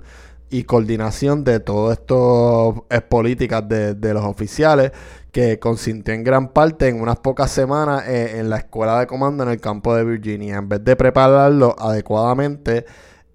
y 0.52 0.64
coordinación 0.66 1.44
de 1.44 1.60
todas 1.60 1.98
estas 1.98 3.02
políticas 3.10 3.68
de, 3.68 4.14
los 4.14 4.24
oficiales 4.24 4.92
que 5.32 5.58
consintió 5.58 6.14
en 6.14 6.24
gran 6.24 6.50
parte 6.50 6.90
en 6.90 7.02
unas 7.02 7.18
pocas 7.18 7.50
semanas 7.50 8.08
eh, 8.08 8.38
en 8.38 8.52
la 8.52 8.58
escuela 8.58 9.00
de 9.00 9.08
comando 9.08 9.42
en 9.42 9.50
el 9.50 9.60
campo 9.60 9.96
de 9.96 10.04
Virginia. 10.04 10.58
En 10.58 10.70
vez 10.70 10.84
de 10.84 10.96
prepararlo 10.96 11.76
adecuadamente 11.80 12.86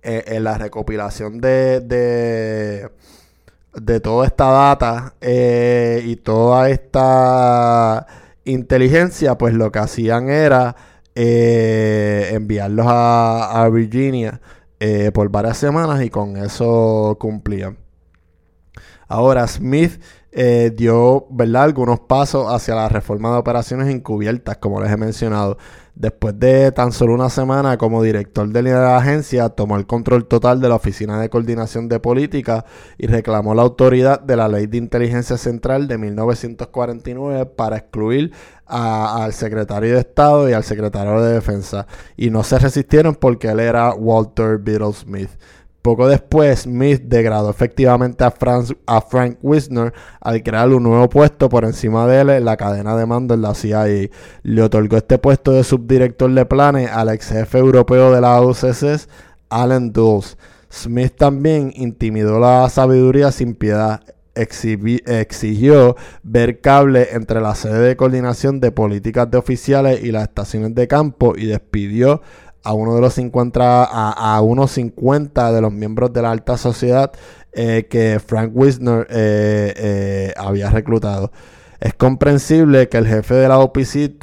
eh, 0.01 0.23
en 0.29 0.45
la 0.45 0.59
recopilación 0.59 1.41
de, 1.41 1.81
de, 1.81 2.89
de 3.75 3.99
toda 3.99 4.29
esta 4.29 4.45
data 4.45 5.15
y 5.21 6.15
toda 6.15 6.71
esta 6.71 8.07
inteligencia, 8.49 9.39
pues 9.39 9.55
lo 9.55 9.71
que 9.71 9.79
hacían 9.79 10.29
era 10.29 10.77
eh, 11.15 12.31
enviarlos 12.33 12.87
a, 12.89 13.69
Virginia 13.73 14.41
eh, 14.81 15.11
por 15.13 15.29
varias 15.31 15.59
semanas 15.59 16.03
y 16.03 16.11
con 16.11 16.37
eso 16.37 17.17
cumplían. 17.21 17.79
Ahora, 19.09 19.47
Smith 19.49 20.01
eh, 20.31 20.71
dio 20.75 21.27
¿verdad? 21.31 21.65
algunos 21.65 22.01
pasos 22.01 22.47
hacia 22.53 22.75
la 22.75 22.89
reforma 22.89 23.33
de 23.33 23.39
operaciones 23.39 23.89
encubiertas, 23.89 24.59
como 24.59 24.81
les 24.81 24.93
he 24.93 24.97
mencionado. 24.97 25.59
Después 25.99 26.39
de 26.39 26.71
tan 26.71 26.93
solo 26.93 27.13
una 27.13 27.29
semana 27.29 27.77
como 27.77 28.05
director 28.05 28.49
de 28.49 28.63
la 28.63 28.97
agencia, 28.97 29.49
tomó 29.49 29.77
el 29.77 29.85
control 29.85 30.29
total 30.29 30.61
de 30.61 30.69
la 30.69 30.77
Oficina 30.77 31.21
de 31.21 31.29
Coordinación 31.29 31.89
de 31.89 31.99
Política 31.99 32.65
y 32.99 33.09
reclamó 33.09 33.53
la 33.53 33.63
autoridad 33.63 34.21
de 34.21 34.37
la 34.37 34.47
Ley 34.47 34.69
de 34.69 34.77
Inteligencia 34.77 35.37
Central 35.37 35.89
de 35.89 35.99
1949 35.99 37.47
para 37.47 37.79
excluir 37.79 38.31
al 38.65 39.33
secretario 39.33 39.95
de 39.95 39.99
Estado 39.99 40.49
y 40.49 40.53
al 40.53 40.63
secretario 40.63 41.21
de 41.21 41.33
Defensa. 41.33 41.89
Y 42.17 42.31
no 42.31 42.45
se 42.45 42.61
resistieron 42.61 43.17
porque 43.17 43.49
él 43.49 43.59
era 43.59 43.93
Walter 43.93 44.59
Biddle 44.59 44.93
Smith. 44.93 45.31
Poco 45.83 46.09
después, 46.09 46.61
Smith 46.61 47.03
degradó 47.05 47.51
efectivamente 47.51 48.25
a, 48.25 48.35
a 48.87 49.01
Frank 49.01 49.39
Wisner 49.43 49.93
al 50.21 50.43
crear 50.43 50.69
un 50.71 50.83
nuevo 50.83 51.09
puesto 51.09 51.49
por 51.49 51.65
encima 51.65 52.07
de 52.07 52.21
él 52.21 52.31
en 52.31 52.45
la 52.45 52.57
cadena 52.57 52.97
de 52.97 53.07
mando 53.07 53.35
en 53.35 53.43
la 53.43 53.55
CIA. 53.55 54.11
Le 54.43 54.63
otorgó 54.63 54.97
este 54.97 55.19
puesto 55.19 55.53
de 55.53 55.63
subdirector 55.65 56.33
de 56.33 56.45
planes 56.47 56.91
al 56.91 57.11
ex 57.11 57.29
jefe 57.29 57.59
europeo 57.59 58.13
de 58.13 58.21
la 58.21 58.41
OCC, 58.41 59.09
Alan 59.49 59.93
Dulles. 59.93 60.37
Smith 60.71 61.15
también 61.17 61.73
intimidó 61.75 62.39
la 62.39 62.69
sabiduría 62.69 63.33
sin 63.33 63.55
piedad. 63.55 64.03
exigió 64.35 65.97
ver 66.23 66.61
cable 66.61 67.09
entre 67.13 67.41
la 67.41 67.55
sede 67.55 67.81
de 67.81 67.97
coordinación 67.97 68.61
de 68.61 68.71
políticas 68.73 69.31
de 69.31 69.39
oficiales 69.39 70.05
y 70.05 70.13
las 70.13 70.25
estaciones 70.25 70.75
de 70.75 70.87
campo 70.87 71.35
y 71.37 71.47
despidió 71.47 72.21
a 72.69 72.75
uno 72.75 72.95
de 72.95 73.01
los 73.01 73.15
50, 73.15 73.85
a, 73.85 74.41
unos 74.43 74.73
50 74.73 75.53
de 75.53 75.61
los 75.63 75.73
miembros 75.73 76.13
de 76.13 76.21
la 76.21 76.31
alta 76.31 76.59
sociedad 76.59 77.11
eh, 77.53 77.87
que 77.89 78.21
Frank 78.21 78.51
Wisner 78.55 79.07
eh, 79.09 79.73
eh, 79.75 80.35
había 80.37 80.69
reclutado. 80.69 81.33
Es 81.81 81.95
comprensible 81.95 82.91
que 82.91 82.99
el 82.99 83.07
jefe 83.07 83.37
de 83.37 83.49
la 83.49 83.59
OPC 83.61 84.19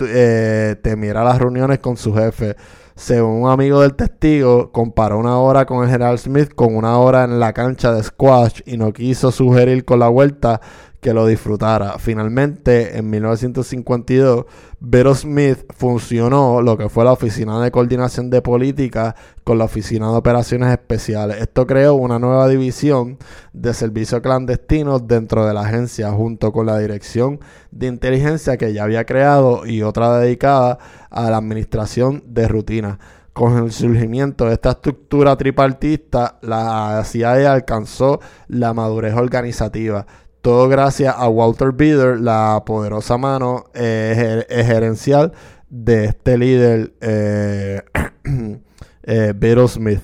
temiera 0.84 1.24
las 1.24 1.40
reuniones 1.40 1.80
con 1.80 1.98
su 1.98 2.14
jefe. 2.14 2.56
Según 2.96 3.42
un 3.42 3.50
amigo 3.50 3.82
del 3.82 3.96
testigo, 3.96 4.72
comparó 4.72 5.18
una 5.18 5.40
hora 5.40 5.66
con 5.66 5.84
el 5.84 5.90
general 5.90 6.20
Smith 6.20 6.54
con 6.54 6.76
una 6.76 7.00
hora 7.00 7.24
en 7.24 7.40
la 7.40 7.52
cancha 7.52 7.94
de 7.94 8.04
squash 8.04 8.62
y 8.68 8.78
no 8.78 8.94
quiso 8.94 9.32
sugerir 9.32 9.86
con 9.86 9.98
la 10.00 10.10
vuelta 10.10 10.62
que 11.06 11.14
lo 11.14 11.28
disfrutara. 11.28 12.00
Finalmente, 12.00 12.98
en 12.98 13.08
1952, 13.12 14.46
Vero 14.80 15.14
Smith 15.14 15.60
funcionó 15.78 16.64
lo 16.64 16.80
que 16.80 16.90
fue 16.90 17.06
la 17.06 17.12
Oficina 17.12 17.62
de 17.62 17.70
Coordinación 17.70 18.32
de 18.32 18.42
Política 18.42 19.16
con 19.44 19.60
la 19.60 19.66
Oficina 19.66 20.10
de 20.10 20.18
Operaciones 20.18 20.72
Especiales. 20.72 21.40
Esto 21.40 21.68
creó 21.68 21.94
una 21.94 22.18
nueva 22.18 22.48
división 22.48 23.20
de 23.54 23.76
servicios 23.76 24.22
clandestinos 24.22 25.08
dentro 25.08 25.46
de 25.46 25.54
la 25.54 25.62
agencia, 25.62 26.12
junto 26.12 26.52
con 26.52 26.66
la 26.66 26.80
Dirección 26.80 27.40
de 27.70 27.86
Inteligencia 27.86 28.58
que 28.58 28.74
ya 28.74 28.84
había 28.84 29.06
creado 29.06 29.68
y 29.68 29.84
otra 29.84 30.18
dedicada 30.18 30.80
a 31.12 31.30
la 31.30 31.38
administración 31.38 32.24
de 32.26 32.48
rutina. 32.48 32.98
Con 33.32 33.58
el 33.64 33.72
surgimiento 33.74 34.46
de 34.46 34.54
esta 34.54 34.72
estructura 34.72 35.36
tripartista, 35.36 36.40
la 36.42 37.04
CIA 37.06 37.52
alcanzó 37.52 38.22
la 38.48 38.74
madurez 38.74 39.14
organizativa 39.14 40.08
todo 40.46 40.70
gracias 40.70 41.16
a 41.18 41.28
Walter 41.28 41.72
Bidder, 41.72 42.20
la 42.20 42.62
poderosa 42.68 43.18
mano 43.18 43.66
eh, 43.74 44.46
gerencial 44.48 45.32
de 45.72 46.06
este 46.06 46.38
líder, 46.38 46.94
eh, 47.02 47.82
eh 49.06 49.34
Smith. 49.68 50.02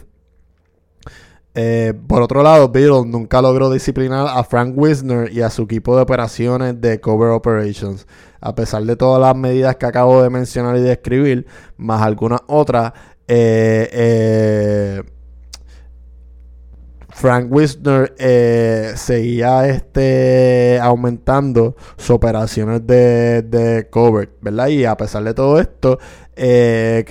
Eh, 1.53 1.93
por 2.07 2.23
otro 2.23 2.41
lado, 2.41 2.69
Beatles 2.69 3.05
nunca 3.05 3.39
logró 3.39 3.69
disciplinar 3.69 4.25
a 4.35 4.43
Frank 4.43 4.73
Wisner 4.75 5.31
y 5.31 5.41
a 5.41 5.51
su 5.51 5.61
equipo 5.61 5.95
de 5.95 6.01
operaciones 6.01 6.81
de 6.81 6.99
Cover 6.99 7.29
Operations. 7.29 8.07
A 8.39 8.55
pesar 8.55 8.81
de 8.81 8.95
todas 8.95 9.21
las 9.21 9.35
medidas 9.35 9.75
que 9.75 9.85
acabo 9.85 10.23
de 10.23 10.31
mencionar 10.31 10.75
y 10.75 10.81
describir, 10.81 11.45
más 11.77 12.01
algunas 12.01 12.41
otras, 12.47 12.93
eh, 13.27 15.03
Frank 17.13 17.47
Wisner 17.51 18.13
eh, 18.17 18.93
seguía 18.95 19.67
este, 19.67 20.79
aumentando 20.81 21.75
sus 21.97 22.11
operaciones 22.11 22.85
de, 22.85 23.41
de 23.41 23.87
covert, 23.89 24.31
¿verdad? 24.41 24.67
Y 24.67 24.85
a 24.85 24.95
pesar 24.97 25.23
de 25.23 25.33
todo 25.33 25.59
esto, 25.59 25.99
eh, 26.43 27.05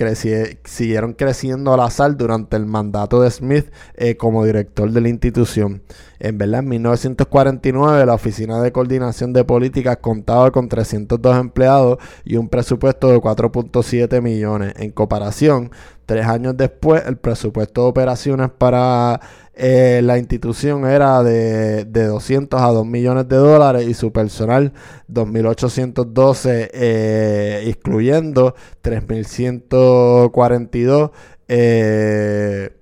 siguieron 0.65 1.13
creciendo 1.13 1.73
al 1.73 1.79
azar 1.79 2.17
durante 2.17 2.57
el 2.57 2.65
mandato 2.65 3.21
de 3.21 3.29
Smith 3.29 3.71
eh, 3.95 4.17
como 4.17 4.43
director 4.43 4.91
de 4.91 4.99
la 4.99 5.09
institución. 5.09 5.83
En 6.19 6.37
verdad, 6.37 6.59
en 6.59 6.69
1949 6.69 8.05
la 8.05 8.13
Oficina 8.13 8.61
de 8.61 8.71
Coordinación 8.71 9.31
de 9.31 9.43
Políticas 9.43 9.97
contaba 10.01 10.51
con 10.51 10.67
302 10.67 11.37
empleados 11.37 11.97
y 12.25 12.35
un 12.35 12.49
presupuesto 12.49 13.09
de 13.09 13.19
4.7 13.19 14.21
millones. 14.21 14.73
En 14.77 14.91
comparación, 14.91 15.71
tres 16.05 16.25
años 16.25 16.57
después, 16.57 17.03
el 17.05 17.17
presupuesto 17.17 17.83
de 17.83 17.89
operaciones 17.89 18.49
para 18.49 19.21
eh, 19.53 19.99
la 20.03 20.17
institución 20.17 20.85
era 20.85 21.21
de, 21.23 21.83
de, 21.85 22.05
200 22.05 22.61
a 22.61 22.67
2 22.67 22.85
millones 22.85 23.27
de 23.27 23.35
dólares 23.35 23.85
y 23.87 23.93
su 23.93 24.13
personal 24.13 24.71
2.812, 25.09 26.69
eh, 26.73 27.63
excluyendo 27.67 28.55
3.142 28.81 31.11
eh, 31.47 32.77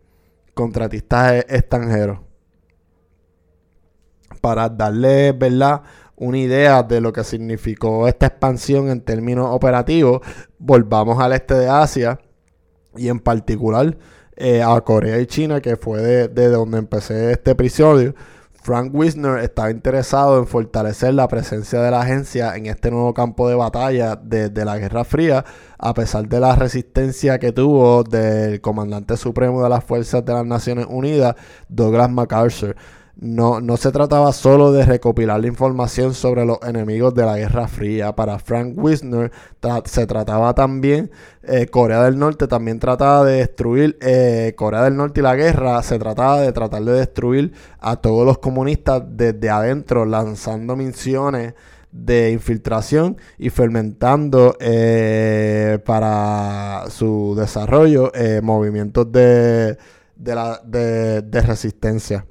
contratistas 0.54 1.46
extranjeros. 1.50 2.20
Para 4.42 4.70
darle, 4.70 5.34
¿verdad? 5.34 5.82
una 6.20 6.38
idea 6.38 6.84
de 6.84 7.02
lo 7.02 7.14
que 7.14 7.24
significó 7.24 8.08
esta 8.08 8.28
expansión 8.28 8.90
en 8.90 9.02
términos 9.02 9.48
operativos, 9.50 10.22
volvamos 10.60 11.20
al 11.20 11.32
este 11.32 11.56
de 11.56 11.70
Asia 11.70 12.20
y 12.96 13.08
en 13.08 13.20
particular 13.20 13.98
eh, 14.40 14.64
a 14.64 14.80
Corea 14.82 15.20
y 15.20 15.26
China, 15.26 15.62
que 15.62 15.76
fue 15.76 16.02
de, 16.30 16.48
donde 16.48 16.78
empecé 16.78 17.32
este 17.32 17.52
episodio. 17.52 18.16
Frank 18.62 18.92
Wisner 18.94 19.40
estaba 19.40 19.72
interesado 19.72 20.38
en 20.38 20.48
fortalecer 20.48 21.14
la 21.14 21.28
presencia 21.28 21.82
de 21.82 21.92
la 21.92 22.02
agencia 22.02 22.56
en 22.56 22.66
este 22.66 22.92
nuevo 22.92 23.14
campo 23.14 23.48
de 23.50 23.56
batalla 23.56 24.16
desde 24.16 24.66
la 24.66 24.78
Guerra 24.78 25.04
Fría, 25.04 25.46
a 25.78 25.94
pesar 25.94 26.28
de 26.28 26.40
la 26.40 26.56
resistencia 26.56 27.40
que 27.40 27.52
tuvo 27.52 28.04
del 28.04 28.62
comandante 28.62 29.18
supremo 29.18 29.64
de 29.64 29.70
las 29.70 29.84
fuerzas 29.84 30.26
de 30.26 30.34
las 30.34 30.46
Naciones 30.46 30.88
Unidas, 30.90 31.36
Douglas 31.68 32.10
MacArthur. 32.10 32.76
No, 33.22 33.60
no 33.60 33.76
se 33.76 33.92
trataba 33.92 34.32
solo 34.32 34.72
de 34.72 34.86
recopilar 34.86 35.42
la 35.42 35.48
información 35.48 36.14
sobre 36.14 36.46
los 36.46 36.58
enemigos 36.64 37.14
de 37.14 37.26
la 37.26 37.36
Guerra 37.38 37.68
Fría. 37.68 38.16
Para 38.16 38.40
Frank 38.40 38.76
Wisner 38.78 39.30
se 39.84 40.08
trataba 40.08 40.54
también, 40.56 41.12
eh, 41.44 41.68
Corea 41.68 42.04
del 42.04 42.18
Norte 42.18 42.48
también 42.48 42.80
trataba 42.80 43.26
de 43.26 43.40
destruir, 43.40 43.98
eh, 44.00 44.54
Corea 44.56 44.84
del 44.84 44.96
Norte 44.96 45.20
y 45.20 45.24
la 45.24 45.36
guerra 45.36 45.84
se 45.84 46.00
trataba 46.00 46.40
de 46.40 46.54
tratar 46.54 46.82
de 46.84 46.94
destruir 46.94 47.52
a 47.82 47.98
todos 47.98 48.26
los 48.26 48.38
comunistas 48.38 49.04
desde 49.06 49.50
adentro, 49.50 50.06
lanzando 50.06 50.78
misiones 50.78 51.56
de 51.92 52.32
infiltración 52.32 53.18
y 53.38 53.50
fermentando 53.50 54.56
eh, 54.62 55.80
para 55.86 56.86
su 56.90 57.36
desarrollo 57.38 58.14
movimientos 58.44 59.12
de, 59.12 59.78
de, 60.16 61.42
resistencia. 61.42 62.26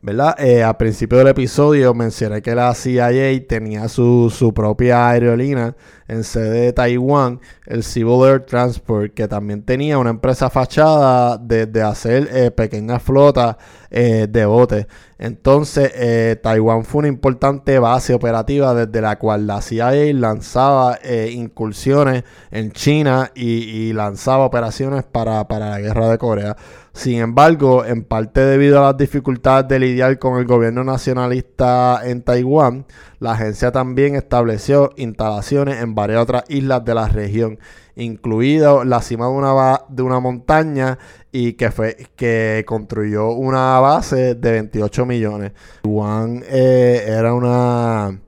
¿Verdad? 0.00 0.36
Eh, 0.38 0.62
al 0.62 0.76
principio 0.76 1.18
del 1.18 1.28
episodio 1.28 1.94
mencioné 1.94 2.42
que 2.42 2.54
la 2.54 2.74
CIA 2.74 3.10
tenía 3.46 3.88
su, 3.88 4.32
su 4.34 4.54
propia 4.54 5.08
aerolínea 5.08 5.74
en 6.08 6.24
sede 6.24 6.60
de 6.60 6.72
Taiwán, 6.72 7.40
el 7.66 7.84
Civil 7.84 8.24
Air 8.24 8.46
Transport, 8.46 9.12
que 9.12 9.28
también 9.28 9.62
tenía 9.62 9.98
una 9.98 10.10
empresa 10.10 10.48
fachada 10.48 11.36
de, 11.36 11.82
hacer 11.82 12.28
eh, 12.32 12.50
pequeñas 12.50 13.02
flotas 13.02 13.56
eh, 13.90 14.26
de 14.28 14.46
botes. 14.46 14.86
Entonces, 15.18 15.92
eh, 15.94 16.36
Taiwán 16.42 16.84
fue 16.84 17.00
una 17.00 17.08
importante 17.08 17.78
base 17.78 18.14
operativa 18.14 18.72
desde 18.72 19.00
la 19.00 19.18
cual 19.18 19.46
la 19.46 19.60
CIA 19.60 20.12
lanzaba 20.14 20.98
incursiones 21.30 22.24
en 22.50 22.72
China 22.72 23.30
y, 23.34 23.92
lanzaba 23.92 24.44
operaciones 24.44 25.04
para, 25.04 25.46
para 25.48 25.70
la 25.70 25.80
guerra 25.80 26.08
de 26.08 26.18
Corea. 26.18 26.56
Sin 26.98 27.20
embargo, 27.20 27.84
en 27.84 28.02
parte 28.02 28.40
debido 28.40 28.80
a 28.80 28.88
las 28.88 28.96
dificultades 28.96 29.68
de 29.68 29.78
lidiar 29.78 30.18
con 30.18 30.38
el 30.38 30.46
gobierno 30.46 30.82
nacionalista 30.82 32.00
en 32.04 32.22
Taiwán, 32.22 32.86
la 33.20 33.32
agencia 33.32 33.72
también 33.72 34.14
estableció 34.14 34.90
instalaciones 34.96 35.82
en 35.82 35.94
varias 35.94 36.22
otras 36.22 36.44
islas 36.48 36.84
de 36.84 36.94
la 36.94 37.08
región, 37.08 37.58
incluido 37.96 38.84
la 38.84 39.02
cima 39.02 39.26
de 39.26 39.32
una, 39.32 39.80
de 39.88 40.02
una 40.02 40.20
montaña 40.20 40.98
y 41.32 41.54
que, 41.54 41.70
fue, 41.70 41.96
que 42.16 42.64
construyó 42.66 43.30
una 43.32 43.80
base 43.80 44.34
de 44.34 44.52
28 44.52 45.06
millones. 45.06 45.52
Taiwán 45.82 46.44
eh, 46.48 47.04
era 47.06 47.34
una 47.34 48.20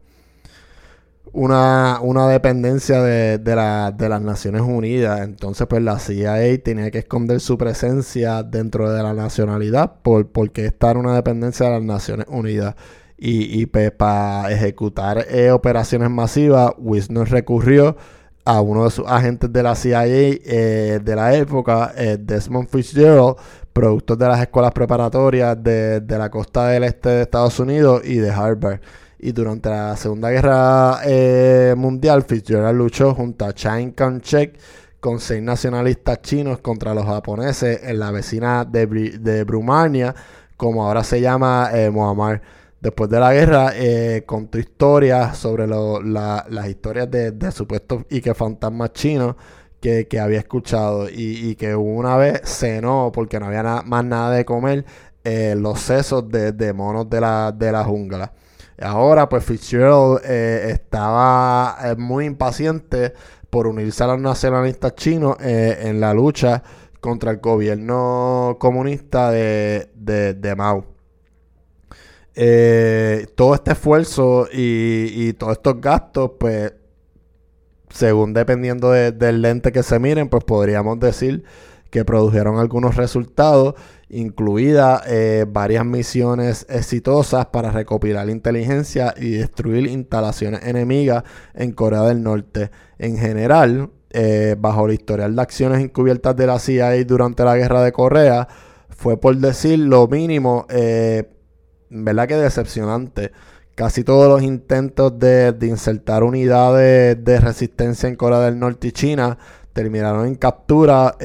una, 1.33 2.01
una 2.03 2.29
dependencia 2.29 3.03
de, 3.03 3.39
de, 3.39 3.93
de, 3.97 4.09
las 4.09 4.23
Naciones 4.23 4.63
Unidas. 4.63 5.21
Entonces, 5.21 5.67
pues 5.69 5.83
la 5.83 5.99
CIA 5.99 6.63
tenía 6.63 6.91
que 6.91 6.99
esconder 6.99 7.41
su 7.41 7.57
presencia 7.57 8.43
dentro 8.43 8.91
de 8.91 9.03
la 9.03 9.15
nacionalidad 9.15 10.01
por, 10.03 10.29
porque 10.29 10.67
esta 10.67 10.91
era 10.91 11.01
una 11.01 11.15
dependencia 11.15 11.67
de 11.67 11.73
las 11.73 11.83
Naciones 11.83 12.27
Unidas. 12.29 12.75
Y, 13.23 13.67
pues, 13.67 13.91
para 13.91 14.51
ejecutar 14.51 15.27
eh, 15.29 15.51
operaciones 15.51 16.09
masivas, 16.09 16.73
Wisner 16.79 17.29
recurrió 17.29 17.97
a 18.47 18.63
uno 18.63 18.85
de 18.85 18.91
sus 18.91 19.07
agentes 19.07 19.53
de 19.53 19.63
la 19.63 19.75
CIA 19.75 20.07
eh, 20.07 21.01
de 21.05 21.17
la 21.17 21.35
época, 21.35 21.93
eh, 21.97 22.17
Desmond 22.19 22.69
Fitzgerald, 22.69 23.37
productor 23.75 24.17
de 24.17 24.27
las 24.27 24.41
escuelas 24.41 24.73
preparatorias 24.73 25.63
de, 25.63 26.03
la 26.09 26.31
costa 26.31 26.69
del 26.69 26.85
este 26.85 27.11
de 27.11 27.23
Estados 27.23 27.61
Unidos 27.61 28.01
y 28.05 28.17
de 28.17 28.31
Harvard. 28.31 28.81
Y 29.19 29.33
durante 29.33 29.69
la 29.69 29.97
Segunda 29.99 30.31
Guerra 30.31 31.01
Mundial, 31.77 32.23
Fitzgerald 32.23 32.79
luchó 32.79 33.15
junto 33.15 33.45
a 33.45 33.53
Chiang 33.53 33.93
Kai-shek 33.93 34.59
con 35.01 35.19
seis 35.19 35.43
nacionalistas 35.43 36.21
chinos 36.23 36.59
contra 36.61 36.95
los 36.95 37.07
japoneses 37.07 37.81
en 37.83 37.99
la 37.99 38.11
vecina 38.11 38.65
de, 38.65 39.45
Brumania, 39.45 40.15
como 40.57 40.87
ahora 40.87 41.03
se 41.03 41.21
llama 41.21 41.71
eh, 41.73 41.91
Después 42.81 43.11
de 43.11 43.21
la 43.21 43.33
guerra, 43.35 43.73
eh, 43.75 44.23
contó 44.25 44.59
historias 44.59 45.37
sobre 45.37 45.67
las 45.67 46.69
historias 46.69 47.11
de, 47.11 47.53
supuestos 47.53 48.05
y 48.09 48.21
que 48.21 48.35
fantasmas 48.35 48.93
chinos 48.95 49.37
que, 49.81 50.21
había 50.21 50.39
escuchado 50.39 51.09
y, 51.11 51.55
que 51.57 51.75
una 51.75 52.17
vez 52.17 52.43
cenó 52.45 53.11
porque 53.13 53.41
no 53.41 53.47
había 53.47 53.83
más 53.85 54.05
nada 54.05 54.31
de 54.31 54.45
comer 54.45 54.85
eh, 55.25 55.55
los 55.57 55.81
sesos 55.81 56.29
de, 56.31 56.73
monos 56.73 57.09
de 57.11 57.21
la, 57.21 57.53
de 57.53 57.73
la 57.73 57.85
jungla. 57.85 58.33
Ahora, 58.81 59.29
pues 59.29 59.45
Fitzgerald 59.45 60.21
eh, 60.25 60.71
estaba 60.71 61.77
eh, 61.85 61.97
muy 61.97 62.25
impaciente 62.25 63.13
por 63.51 63.67
unirse 63.67 64.03
a 64.05 64.07
los 64.07 64.21
nacionalistas 64.21 64.95
chinos 64.95 65.37
en 65.41 66.01
la 66.01 66.15
lucha 66.15 66.63
contra 67.01 67.33
el 67.33 67.39
gobierno 67.39 68.57
comunista 68.61 69.31
de, 69.31 69.91
de, 69.95 70.55
Mao. 70.57 70.90
Todo 73.35 73.55
este 73.55 73.73
esfuerzo 73.73 74.49
y, 74.53 75.33
todos 75.35 75.53
estos 75.53 75.81
gastos, 75.81 76.33
pues, 76.39 76.73
según 77.91 78.33
dependiendo 78.33 78.93
del 78.93 79.43
lente 79.43 79.73
que 79.73 79.83
se 79.83 79.99
miren, 79.99 80.29
pues 80.29 80.45
podríamos 80.45 80.99
decir 81.01 81.45
que 81.91 82.05
produjeron 82.05 82.59
algunos 82.59 82.97
resultados 82.97 83.75
incluidas 84.09 85.03
eh, 85.07 85.45
varias 85.49 85.85
misiones 85.85 86.67
exitosas 86.69 87.47
para 87.47 87.71
recopilar 87.71 88.29
inteligencia 88.29 89.15
y 89.17 89.31
destruir 89.33 89.87
instalaciones 89.87 90.65
enemigas 90.65 91.25
en 91.55 91.73
Corea 91.73 92.03
del 92.03 92.23
Norte. 92.23 92.71
En 92.99 93.17
general, 93.17 93.91
eh, 94.11 94.57
bajo 94.59 94.87
el 94.87 94.95
historial 94.95 95.37
de 95.37 95.43
acciones 95.43 95.81
encubiertas 95.81 96.35
de 96.37 96.47
la 96.47 96.59
CIA 96.59 97.05
durante 97.05 97.45
la 97.45 97.57
guerra 97.57 97.83
de 97.83 97.93
Corea, 97.93 98.49
fue 98.89 99.17
por 99.17 99.37
decir 99.37 99.79
lo 99.79 100.09
mínimo, 100.09 100.67
eh, 100.69 101.29
¿verdad 101.91 102.29
que 102.29 102.37
decepcionante? 102.37 103.33
Casi 103.75 104.05
todos 104.05 104.29
los 104.29 104.43
intentos 104.43 105.19
de, 105.19 105.55
insertar 105.63 106.23
unidades 106.23 107.23
de 107.23 107.41
resistencia 107.41 108.09
en 108.09 108.17
Corea 108.17 108.41
del 108.41 108.59
Norte 108.59 108.89
y 108.89 108.93
China 108.93 109.39
terminaron 109.73 110.27
en 110.27 110.35
captura 110.35 111.17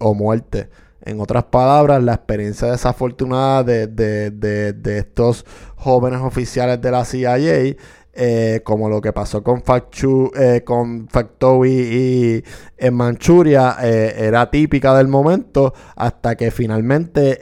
o 0.00 0.14
muerte. 0.14 0.68
En 1.02 1.20
otras 1.20 1.44
palabras, 1.44 2.02
la 2.02 2.14
experiencia 2.14 2.70
desafortunada 2.70 3.64
de, 3.64 4.98
estos 4.98 5.46
jóvenes 5.76 6.20
oficiales 6.20 6.80
de 6.80 6.90
la 6.90 7.04
CIA, 7.04 7.76
eh, 8.12 8.60
como 8.64 8.88
lo 8.88 9.00
que 9.00 9.12
pasó 9.12 9.42
con, 9.42 9.62
Factu, 9.62 10.30
eh, 10.36 10.62
con 10.62 11.08
Factory 11.08 11.70
y 11.70 12.44
en 12.76 12.94
Manchuria, 12.94 13.76
eh, 13.82 14.14
era 14.18 14.50
típica 14.50 14.94
del 14.96 15.08
momento 15.08 15.72
hasta 15.96 16.36
que 16.36 16.50
finalmente 16.50 17.40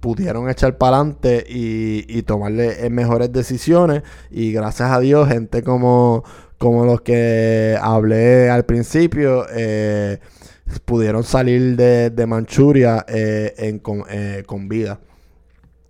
pudieron 0.00 0.48
echar 0.48 0.78
para 0.78 0.98
adelante 0.98 1.44
y, 1.48 2.22
tomarle 2.22 2.88
mejores 2.90 3.32
decisiones. 3.32 4.02
Y 4.30 4.52
gracias 4.52 4.90
a 4.90 5.00
Dios, 5.00 5.28
gente 5.28 5.62
como, 5.62 6.24
como 6.58 6.84
los 6.84 7.00
que 7.00 7.76
hablé 7.80 8.50
al 8.50 8.64
principio, 8.64 9.46
pudieron 10.84 11.24
salir 11.24 11.76
de, 11.76 12.26
Manchuria 12.26 13.04
eh, 13.08 13.54
eh, 13.56 14.44
con, 14.46 14.68
vida. 14.68 15.00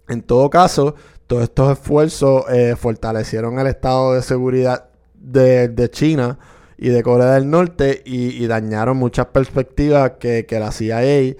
En 0.09 0.22
todo 0.22 0.48
caso, 0.48 0.94
todos 1.26 1.44
estos 1.44 1.72
esfuerzos 1.72 2.44
eh, 2.50 2.76
fortalecieron 2.76 3.59
el 3.59 3.66
estado 3.66 4.14
de 4.14 4.22
seguridad 4.22 4.88
de, 5.14 5.88
China 5.90 6.38
y 6.76 6.88
de 6.88 7.02
Corea 7.02 7.32
del 7.32 7.50
Norte 7.50 8.02
y, 8.04 8.46
dañaron 8.46 8.96
muchas 8.96 9.26
perspectivas 9.26 10.12
que, 10.18 10.46
la 10.50 10.72
CIA 10.72 11.34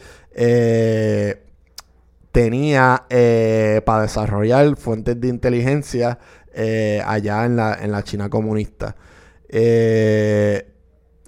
tenía 2.43 3.05
para 3.85 4.03
desarrollar 4.03 4.77
fuentes 4.77 5.21
de 5.21 5.29
inteligencia 5.29 6.19
allá 7.05 7.45
en 7.45 7.57
la, 7.57 7.75
en 7.81 7.91
la 7.91 8.03
China 8.03 8.29
comunista. 8.29 8.95
Eh, 9.49 10.75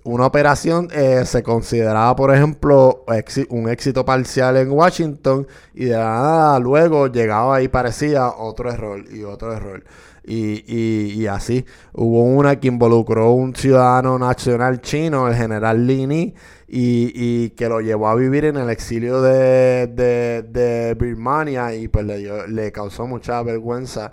una 0.04 0.26
operación 0.26 0.88
eh, 0.92 1.24
se 1.26 1.42
consideraba, 1.42 2.16
por 2.16 2.34
ejemplo, 2.34 3.04
un 3.50 3.68
éxito 3.68 4.04
parcial 4.04 4.56
en 4.56 4.70
Washington 4.70 5.46
y 5.74 5.86
de 5.86 5.96
nada 5.96 6.58
luego 6.58 7.08
llegaba 7.08 7.61
y 7.62 7.68
parecía 7.68 8.28
otro 8.28 8.70
error 8.70 9.04
y 9.12 9.24
otro 9.24 9.52
error. 9.52 9.84
Y, 10.24 11.26
así 11.26 11.64
hubo 11.92 12.22
una 12.22 12.61
que 12.61 12.68
involucró 12.68 13.32
un 13.32 13.54
ciudadano 13.54 14.18
nacional 14.18 14.80
chino, 14.80 15.26
el 15.28 15.34
general 15.34 15.86
Lini, 15.86 16.34
y, 16.73 17.51
que 17.51 17.68
lo 17.68 17.81
llevó 17.81 18.09
a 18.09 18.14
vivir 18.14 18.45
en 18.45 18.57
el 18.57 18.71
exilio 18.71 19.21
de, 19.23 19.89
de, 19.89 20.95
Birmania 20.95 21.75
y 21.75 21.89
pues 21.89 22.05
le, 22.05 22.49
le 22.49 22.73
causó 22.73 23.07
mucha 23.07 23.43
vergüenza 23.43 24.12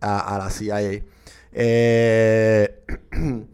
a, 0.00 0.38
la 0.38 0.50
CIA. 0.50 1.02
Eh, 1.52 2.84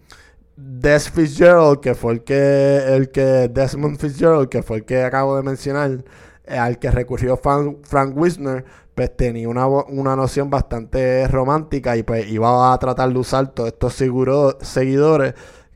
Des 0.57 1.11
Fitzgerald, 1.11 1.81
que 1.81 1.95
fue 1.97 2.13
el 2.13 2.23
que, 2.23 2.77
el 2.95 3.11
que 3.11 3.49
Desmond 3.49 3.99
Fitzgerald, 3.99 4.49
que 4.49 4.63
fue 4.63 4.79
el 4.79 4.85
que 4.85 5.03
acabo 5.03 5.37
de 5.37 5.43
mencionar, 5.43 6.05
eh, 6.45 6.57
al 6.57 6.79
que 6.79 6.93
recurrió 6.93 7.37
Frank, 7.37 8.17
Wisner, 8.17 8.65
pues 8.95 9.17
tenía 9.17 9.49
una, 9.49 9.67
una, 9.67 10.15
noción 10.15 10.51
bastante 10.51 11.27
romántica 11.27 11.97
y 11.97 12.05
pues 12.05 12.29
iba 12.31 12.73
a 12.73 12.79
tratar 12.79 13.13
de 13.13 13.19
usar 13.19 13.49
todos 13.53 13.73
estos 13.73 13.95
seguidores 13.95 15.35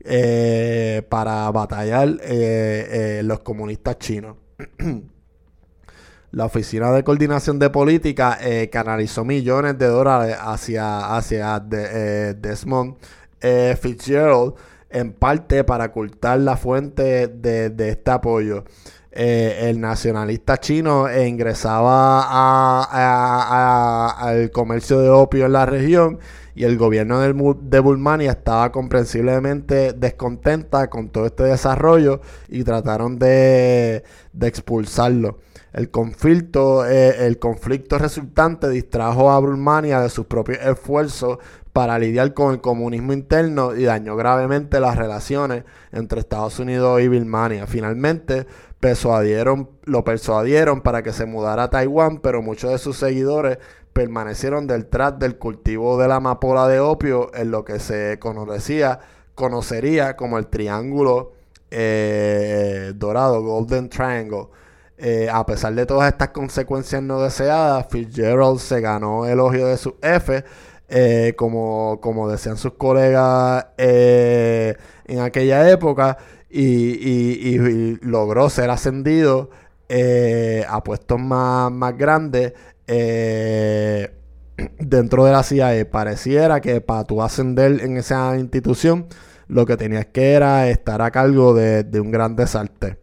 eh, 0.09 1.03
para 1.07 1.49
batallar 1.51 2.17
eh, 2.21 3.21
los 3.23 3.39
comunistas 3.41 3.99
chinos. 3.99 4.37
La 6.31 6.45
Oficina 6.45 6.91
de 6.91 7.03
Coordinación 7.03 7.57
de 7.57 7.71
Política 7.71 8.37
canalizó 8.71 9.25
millones 9.25 9.79
de 9.79 9.87
dólares 9.87 10.37
hacia, 10.39 11.15
hacia 11.15 11.59
Desmond 11.59 12.97
Fitzgerald 13.81 14.53
en 14.89 15.13
parte 15.13 15.63
para 15.63 15.85
ocultar 15.85 16.39
la 16.39 16.57
fuente 16.57 17.27
de, 17.27 17.89
este 17.89 18.11
apoyo. 18.11 18.63
Eh, 19.11 19.69
el 19.69 19.81
nacionalista 19.81 20.57
chino 20.57 21.07
ingresaba 21.11 22.83
al 24.11 24.51
comercio 24.51 24.99
de 24.99 25.09
opio 25.09 25.47
en 25.47 25.53
la 25.53 25.65
región 25.65 26.19
y 26.53 26.63
el 26.65 26.77
gobierno 26.77 27.19
de 27.19 27.79
Bulmania 27.79 28.31
estaba 28.31 28.71
comprensiblemente 28.71 29.93
descontenta 29.93 30.89
con 30.89 31.09
todo 31.09 31.25
este 31.25 31.43
desarrollo 31.43 32.21
y 32.49 32.63
trataron 32.63 33.17
de, 33.17 34.03
expulsarlo. 34.41 35.39
El 35.71 35.89
conflicto, 35.89 36.85
eh, 36.85 37.25
el 37.25 37.39
conflicto 37.39 37.97
resultante 37.97 38.69
distrajo 38.69 39.31
a 39.31 39.39
Bulmania 39.39 40.01
de 40.01 40.09
sus 40.09 40.25
propios 40.25 40.59
esfuerzos 40.61 41.37
para 41.71 41.97
lidiar 41.97 42.33
con 42.33 42.53
el 42.53 42.61
comunismo 42.61 43.13
interno 43.13 43.75
y 43.75 43.83
dañó 43.83 44.15
gravemente 44.15 44.79
las 44.79 44.97
relaciones 44.97 45.63
entre 45.91 46.19
Estados 46.19 46.59
Unidos 46.59 46.99
y 47.01 47.07
Birmania. 47.07 47.67
Finalmente 47.67 48.47
persuadieron, 48.79 49.69
lo 49.83 50.03
persuadieron 50.03 50.81
para 50.81 51.03
que 51.03 51.13
se 51.13 51.25
mudara 51.25 51.63
a 51.63 51.69
Taiwán, 51.69 52.19
pero 52.19 52.41
muchos 52.41 52.71
de 52.71 52.77
sus 52.77 52.97
seguidores 52.97 53.57
permanecieron 53.93 54.67
detrás 54.67 55.19
del 55.19 55.37
cultivo 55.37 55.99
de 55.99 56.07
la 56.07 56.15
amapola 56.15 56.67
de 56.67 56.79
opio 56.79 57.31
en 57.33 57.51
lo 57.51 57.65
que 57.65 57.79
se 57.79 58.17
conocía, 58.19 58.99
conocería 59.35 60.15
como 60.15 60.37
el 60.37 60.47
Triángulo 60.47 61.33
eh, 61.71 62.93
Dorado, 62.95 63.41
Golden 63.41 63.89
Triangle. 63.89 64.47
Eh, 64.97 65.29
a 65.31 65.45
pesar 65.45 65.73
de 65.75 65.85
todas 65.85 66.11
estas 66.11 66.29
consecuencias 66.29 67.01
no 67.01 67.21
deseadas, 67.21 67.87
Fitzgerald 67.89 68.59
se 68.59 68.81
ganó 68.81 69.25
el 69.25 69.33
elogio 69.33 69.67
de 69.67 69.77
su 69.77 69.95
F 70.01 70.43
eh, 70.89 71.33
como, 71.37 71.99
como 72.01 72.29
decían 72.29 72.57
sus 72.57 72.73
colegas 72.73 73.67
en 73.77 75.19
aquella 75.19 75.69
época, 75.69 76.17
y, 76.49 77.97
logró 78.01 78.49
ser 78.49 78.69
ascendido 78.69 79.49
eh, 79.87 80.65
a 80.67 80.83
puestos 80.83 81.19
más, 81.19 81.71
más 81.71 81.97
grandes 81.97 82.53
dentro 84.79 85.25
de 85.25 85.31
la 85.31 85.43
CIA. 85.43 85.89
Pareciera 85.89 86.61
que 86.61 86.81
para 86.81 87.03
tú 87.03 87.21
ascender 87.21 87.81
en 87.81 87.97
esa 87.97 88.37
institución, 88.37 89.07
lo 89.49 89.65
que 89.65 89.75
tenías 89.75 90.05
que 90.05 90.33
era 90.33 90.69
estar 90.69 91.01
a 91.01 91.11
cargo 91.11 91.53
de, 91.53 91.99
un 91.99 92.11
gran 92.11 92.35
desastre. 92.35 92.97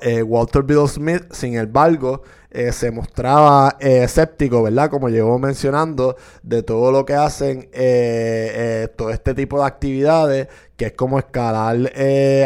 Eh, 0.00 0.22
Walter 0.22 0.62
Bill 0.62 0.88
Smith, 0.88 1.24
sin 1.30 1.56
embargo, 1.56 2.22
eh, 2.50 2.72
se 2.72 2.90
mostraba 2.90 3.76
eh, 3.80 4.02
escéptico, 4.04 4.62
¿verdad? 4.62 4.90
Como 4.90 5.08
llevo 5.08 5.38
mencionando, 5.38 6.16
de 6.42 6.62
todo 6.62 6.90
lo 6.90 7.04
que 7.04 7.14
hacen 7.14 7.70
todo 8.96 9.10
este 9.10 9.34
tipo 9.34 9.60
de 9.60 9.66
actividades, 9.66 10.48
que 10.78 10.86
es 10.86 10.92
como 10.92 11.18
escalar 11.18 11.76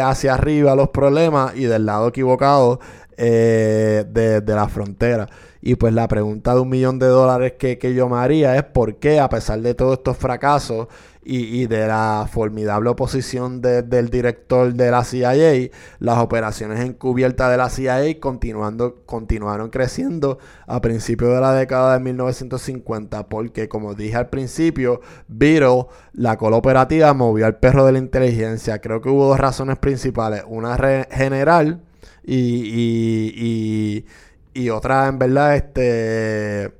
hacia 0.03 0.33
arriba 0.33 0.75
los 0.75 0.89
problemas 0.89 1.55
y 1.55 1.63
del 1.63 1.85
lado 1.85 2.09
equivocado 2.09 2.81
de, 3.15 4.03
de 4.43 4.55
la 4.55 4.67
frontera. 4.67 5.29
Y 5.65 5.75
pues 5.75 5.93
la 5.93 6.09
pregunta 6.09 6.53
de 6.53 6.59
un 6.59 6.67
millón 6.67 6.99
de 6.99 7.05
dólares 7.05 7.53
que, 7.57 7.93
yo 7.95 8.09
me 8.09 8.17
haría 8.17 8.57
es 8.57 8.65
por 8.65 8.95
qué, 8.97 9.21
a 9.21 9.29
pesar 9.29 9.61
de 9.61 9.73
todos 9.73 9.93
estos 9.99 10.17
fracasos 10.17 10.89
y, 11.23 11.67
de 11.67 11.87
la 11.87 12.27
formidable 12.29 12.89
oposición 12.89 13.61
del 13.61 14.09
director 14.09 14.73
de 14.73 14.91
la 14.91 15.05
CIA, 15.05 15.69
las 15.99 16.17
operaciones 16.17 16.81
encubiertas 16.81 17.49
de 17.49 17.55
la 17.55 17.69
CIA 17.69 18.19
continuando, 18.19 19.03
continuaron 19.05 19.69
creciendo 19.69 20.37
a 20.67 20.81
principios 20.81 21.33
de 21.33 21.39
la 21.39 21.53
década 21.53 21.93
de 21.93 22.03
1950, 22.03 23.29
porque 23.29 23.69
como 23.69 23.93
dije 23.93 24.17
al 24.17 24.27
principio, 24.27 24.99
Beetle, 25.29 25.85
la 26.11 26.35
cola 26.35 26.57
operativa, 26.57 27.13
movió 27.13 27.45
al 27.45 27.55
perro 27.55 27.85
de 27.85 27.93
la 27.93 27.99
inteligencia. 27.99 28.81
Creo 28.81 28.99
que 28.99 29.07
hubo 29.07 29.29
dos 29.29 29.39
razones 29.39 29.77
principales, 29.77 30.43
una 30.45 30.77
general 31.09 31.83
y 32.25 34.03
y 34.32 34.32
otra, 34.69 35.07
en 35.07 35.19
verdad, 35.19 35.55
este. 35.55 36.73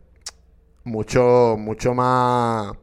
Mucho, 0.83 1.55
mucho 1.57 1.93
más 1.93 2.73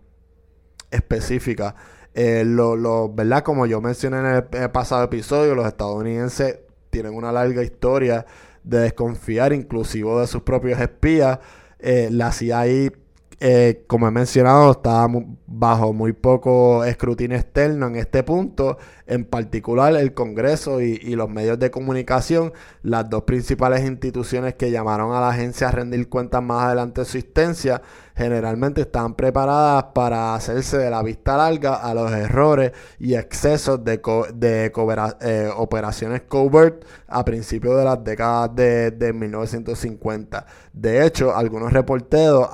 específica. 0.90 1.74
Eh, 2.14 2.44
lo, 2.44 3.12
¿verdad? 3.12 3.42
Como 3.42 3.66
yo 3.66 3.80
mencioné 3.80 4.18
en 4.18 4.26
el, 4.52 4.70
pasado 4.70 5.04
episodio, 5.04 5.54
los 5.54 5.66
estadounidenses 5.66 6.60
tienen 6.90 7.14
una 7.14 7.30
larga 7.30 7.62
historia 7.62 8.26
de 8.64 8.80
desconfiar, 8.80 9.52
inclusive 9.52 10.10
de 10.20 10.26
sus 10.26 10.42
propios 10.42 10.80
espías. 10.80 11.38
Eh, 11.78 12.08
la 12.10 12.32
CIA 12.32 12.90
eh, 13.42 13.84
como 13.86 14.06
he 14.06 14.10
mencionado, 14.10 14.72
estaba 14.72 15.08
bajo 15.46 15.94
muy 15.94 16.12
poco 16.12 16.84
escrutinio 16.84 17.38
externo 17.38 17.86
en 17.86 17.96
este 17.96 18.22
punto, 18.22 18.76
en 19.06 19.24
particular 19.24 19.96
el 19.96 20.12
Congreso 20.12 20.82
y, 20.82 20.98
los 21.16 21.30
medios 21.30 21.58
de 21.58 21.70
comunicación, 21.70 22.52
las 22.82 23.08
dos 23.08 23.22
principales 23.22 23.82
instituciones 23.86 24.56
que 24.56 24.70
llamaron 24.70 25.14
a 25.14 25.20
la 25.20 25.30
agencia 25.30 25.68
a 25.68 25.70
rendir 25.70 26.10
cuentas 26.10 26.42
más 26.42 26.66
adelante 26.66 27.00
de 27.00 27.04
su 27.06 27.16
existencia, 27.16 27.80
generalmente 28.14 28.82
estaban 28.82 29.14
preparadas 29.14 29.84
para 29.94 30.34
hacerse 30.34 30.76
de 30.76 30.90
la 30.90 31.02
vista 31.02 31.38
larga 31.38 31.76
a 31.76 31.94
los 31.94 32.12
errores 32.12 32.72
y 32.98 33.14
excesos 33.14 33.82
de, 33.82 34.02
eh, 34.42 35.50
operaciones 35.56 36.22
covert 36.28 36.84
a 37.08 37.24
principios 37.24 37.78
de 37.78 37.84
las 37.84 38.04
décadas 38.04 38.54
de, 38.54 38.90
de 38.90 39.12
1950. 39.14 40.44
De 40.74 41.06
hecho, 41.06 41.34
algunos 41.34 41.72
reporteros 41.72 42.46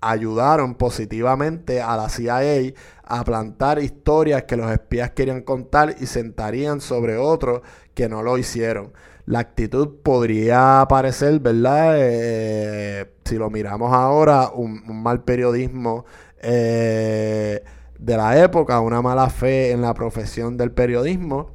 ayudaron 0.00 0.74
positivamente 0.74 1.80
a 1.80 1.96
la 1.96 2.08
CIA 2.08 2.72
a 3.04 3.24
plantar 3.24 3.78
historias 3.78 4.44
que 4.44 4.56
los 4.56 4.70
espías 4.70 5.12
querían 5.12 5.42
contar 5.42 5.94
y 5.98 6.06
sentarían 6.06 6.80
sobre 6.80 7.16
otros 7.16 7.62
que 7.94 8.08
no 8.08 8.22
lo 8.22 8.38
hicieron. 8.38 8.92
La 9.26 9.40
actitud 9.40 9.96
podría 10.02 10.86
parecer, 10.88 11.40
¿verdad? 11.40 11.94
Eh, 11.96 13.12
si 13.24 13.36
lo 13.36 13.50
miramos 13.50 13.92
ahora, 13.92 14.50
un, 14.54 14.82
mal 15.02 15.24
periodismo 15.24 16.04
eh, 16.40 17.64
de 17.98 18.16
la 18.16 18.42
época, 18.42 18.80
una 18.80 19.02
mala 19.02 19.28
fe 19.30 19.72
en 19.72 19.82
la 19.82 19.94
profesión 19.94 20.56
del 20.56 20.70
periodismo, 20.70 21.50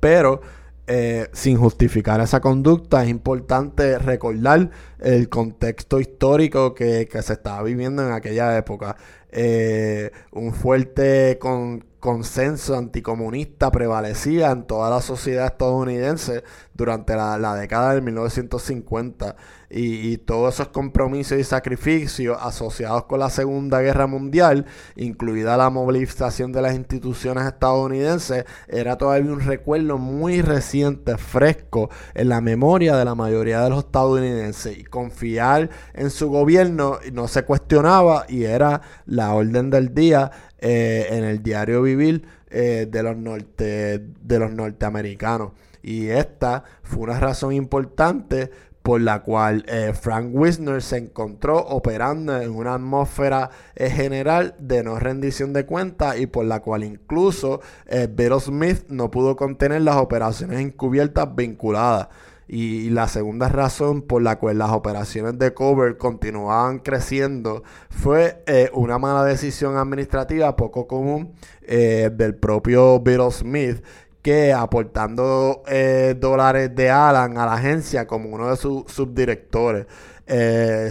pero 0.00 0.40
eh, 0.88 1.28
sin 1.34 1.58
justificar 1.58 2.20
esa 2.22 2.40
conducta, 2.40 3.04
es 3.04 3.10
importante 3.10 3.98
recordar 3.98 4.70
el 4.98 5.28
contexto 5.28 6.00
histórico 6.00 6.74
que, 6.74 7.06
se 7.22 7.32
estaba 7.34 7.62
viviendo 7.62 8.06
en 8.06 8.12
aquella 8.12 8.56
época. 8.56 8.96
Eh, 9.30 10.10
un 10.32 10.54
fuerte 10.54 11.38
con, 11.38 11.84
consenso 12.00 12.76
anticomunista 12.76 13.70
prevalecía 13.70 14.50
en 14.50 14.64
toda 14.64 14.90
la 14.90 15.00
sociedad 15.00 15.46
estadounidense 15.46 16.44
durante 16.74 17.14
la, 17.16 17.54
década 17.56 17.94
de 17.94 18.00
1950 18.00 19.36
y, 19.70 20.18
todos 20.18 20.54
esos 20.54 20.68
compromisos 20.68 21.38
y 21.38 21.44
sacrificios 21.44 22.38
asociados 22.40 23.04
con 23.04 23.20
la 23.20 23.30
Segunda 23.30 23.80
Guerra 23.80 24.06
Mundial, 24.06 24.66
incluida 24.96 25.56
la 25.56 25.70
movilización 25.70 26.52
de 26.52 26.62
las 26.62 26.74
instituciones 26.74 27.44
estadounidenses, 27.44 28.44
era 28.68 28.96
todavía 28.96 29.32
un 29.32 29.40
recuerdo 29.40 29.98
muy 29.98 30.42
reciente, 30.42 31.16
fresco 31.18 31.90
en 32.14 32.30
la 32.30 32.40
memoria 32.40 32.96
de 32.96 33.04
la 33.04 33.14
mayoría 33.14 33.60
de 33.62 33.70
los 33.70 33.84
estadounidenses 33.84 34.78
y 34.78 34.84
confiar 34.84 35.70
en 35.94 36.10
su 36.10 36.30
gobierno 36.30 36.98
no 37.12 37.28
se 37.28 37.44
cuestionaba 37.44 38.24
y 38.28 38.44
era 38.44 38.80
la 39.06 39.34
orden 39.34 39.70
del 39.70 39.94
día 39.94 40.30
eh, 40.58 41.06
en 41.10 41.24
el 41.24 41.42
diario 41.42 41.82
vivir 41.82 42.26
eh, 42.50 42.88
de, 42.90 43.02
los 43.02 43.16
norte, 43.16 43.98
de 43.98 44.38
los 44.38 44.50
norteamericanos. 44.50 45.52
Y 45.82 46.08
esta 46.08 46.64
fue 46.82 47.04
una 47.04 47.20
razón 47.20 47.52
importante 47.52 48.50
por 48.82 49.00
la 49.00 49.22
cual 49.22 49.64
eh, 49.68 49.92
Frank 49.92 50.30
Wisner 50.32 50.82
se 50.82 50.96
encontró 50.96 51.58
operando 51.58 52.40
en 52.40 52.54
una 52.54 52.74
atmósfera 52.74 53.50
general 53.76 54.54
de 54.58 54.82
no 54.82 54.98
rendición 54.98 55.52
de 55.52 55.66
cuentas 55.66 56.18
y 56.18 56.26
por 56.26 56.44
la 56.46 56.60
cual 56.60 56.84
incluso 56.84 57.60
Beto 57.86 58.40
Smith 58.40 58.84
no 58.88 59.10
pudo 59.10 59.36
contener 59.36 59.82
las 59.82 59.96
operaciones 59.96 60.60
encubiertas 60.60 61.34
vinculadas. 61.34 62.08
Y, 62.50 62.88
la 62.88 63.08
segunda 63.08 63.50
razón 63.50 64.00
por 64.00 64.22
la 64.22 64.38
cual 64.38 64.56
las 64.56 64.70
operaciones 64.70 65.38
de 65.38 65.52
cover 65.52 65.98
continuaban 65.98 66.78
creciendo 66.78 67.62
fue 67.90 68.42
eh, 68.46 68.70
una 68.72 68.98
mala 68.98 69.22
decisión 69.22 69.76
administrativa 69.76 70.56
poco 70.56 70.86
común 70.86 71.34
eh, 71.60 72.10
del 72.10 72.34
propio 72.36 73.00
Bill 73.00 73.30
Smith 73.30 73.84
que 74.28 74.52
aportando 74.52 75.62
eh, 75.66 76.14
dólares 76.18 76.74
de 76.74 76.90
Alan 76.90 77.38
a 77.38 77.46
la 77.46 77.54
agencia 77.54 78.06
como 78.06 78.28
uno 78.28 78.50
de 78.50 78.56
sus 78.58 78.84
subdirectores. 78.92 79.86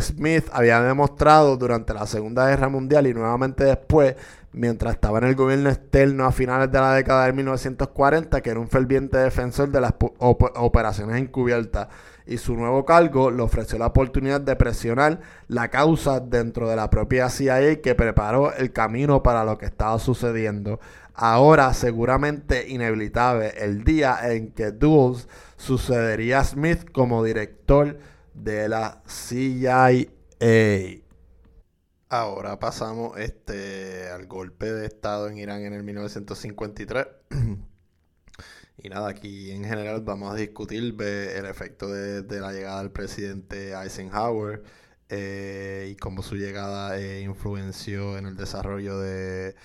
Smith 0.01 0.45
había 0.51 0.81
demostrado 0.81 1.55
durante 1.57 1.93
la 1.93 2.07
Segunda 2.07 2.47
Guerra 2.47 2.69
Mundial 2.69 3.05
y 3.05 3.13
nuevamente 3.13 3.65
después 3.65 4.15
mientras 4.53 4.95
estaba 4.95 5.19
en 5.19 5.25
el 5.25 5.35
gobierno 5.35 5.69
externo 5.69 6.25
a 6.25 6.31
finales 6.31 6.71
de 6.71 6.79
la 6.79 6.93
década 6.93 7.27
de 7.27 7.33
1940, 7.33 8.41
que 8.41 8.49
era 8.49 8.59
un 8.59 8.67
ferviente 8.67 9.19
defensor 9.19 9.69
de 9.69 9.81
las 9.81 9.93
operaciones 10.19 11.17
encubiertas. 11.17 11.89
Y 12.27 12.37
su 12.37 12.55
nuevo 12.55 12.83
cargo 12.85 13.31
le 13.31 13.41
ofreció 13.41 13.79
la 13.79 13.87
oportunidad 13.87 14.41
de 14.41 14.55
presionar 14.55 15.21
la 15.47 15.69
causa 15.69 16.19
dentro 16.19 16.69
de 16.69 16.75
la 16.75 16.89
propia 16.89 17.29
CIA 17.29 17.81
que 17.81 17.95
preparó 17.95 18.53
el 18.53 18.73
camino 18.73 19.23
para 19.23 19.45
lo 19.45 19.57
que 19.57 19.65
estaba 19.65 19.97
sucediendo. 19.97 20.79
Ahora, 21.13 21.73
seguramente 21.73 22.67
inevitable, 22.67 23.53
el 23.57 23.83
día 23.83 24.19
en 24.31 24.51
que 24.51 24.71
Dulles 24.71 25.27
sucedería 25.55 26.41
a 26.41 26.43
Smith 26.43 26.91
como 26.91 27.23
director 27.23 27.97
de 28.33 28.69
la 28.69 29.01
CIA. 29.07 29.89
Ahora 32.09 32.59
pasamos 32.59 33.17
este 33.17 34.09
al 34.09 34.27
golpe 34.27 34.71
de 34.71 34.85
estado 34.85 35.27
en 35.27 35.37
Irán 35.37 35.63
en 35.63 35.73
el 35.73 35.83
1953. 35.83 37.07
y 38.77 38.89
nada, 38.89 39.09
aquí 39.09 39.51
en 39.51 39.63
general 39.63 40.01
vamos 40.01 40.33
a 40.33 40.35
discutir 40.35 40.95
el 41.01 41.45
efecto 41.45 41.89
de, 41.89 42.39
la 42.39 42.51
llegada 42.51 42.81
del 42.81 42.91
presidente 42.91 43.73
Eisenhower 43.73 44.63
eh, 45.09 45.89
y 45.91 45.95
cómo 45.95 46.21
su 46.21 46.35
llegada 46.35 46.99
eh, 46.99 47.21
influenció 47.21 48.17
en 48.17 48.27
el 48.27 48.35
desarrollo 48.35 48.99
de, 48.99 49.55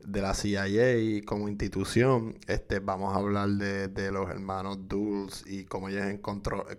la 0.00 0.34
CIA 0.34 1.24
como 1.26 1.48
institución. 1.48 2.38
Este, 2.46 2.80
vamos 2.80 3.14
a 3.14 3.18
hablar 3.18 3.48
de, 3.50 4.10
los 4.10 4.30
hermanos 4.30 4.88
Dulles 4.88 5.44
y 5.46 5.64
cómo 5.64 5.88
ellos 5.88 6.04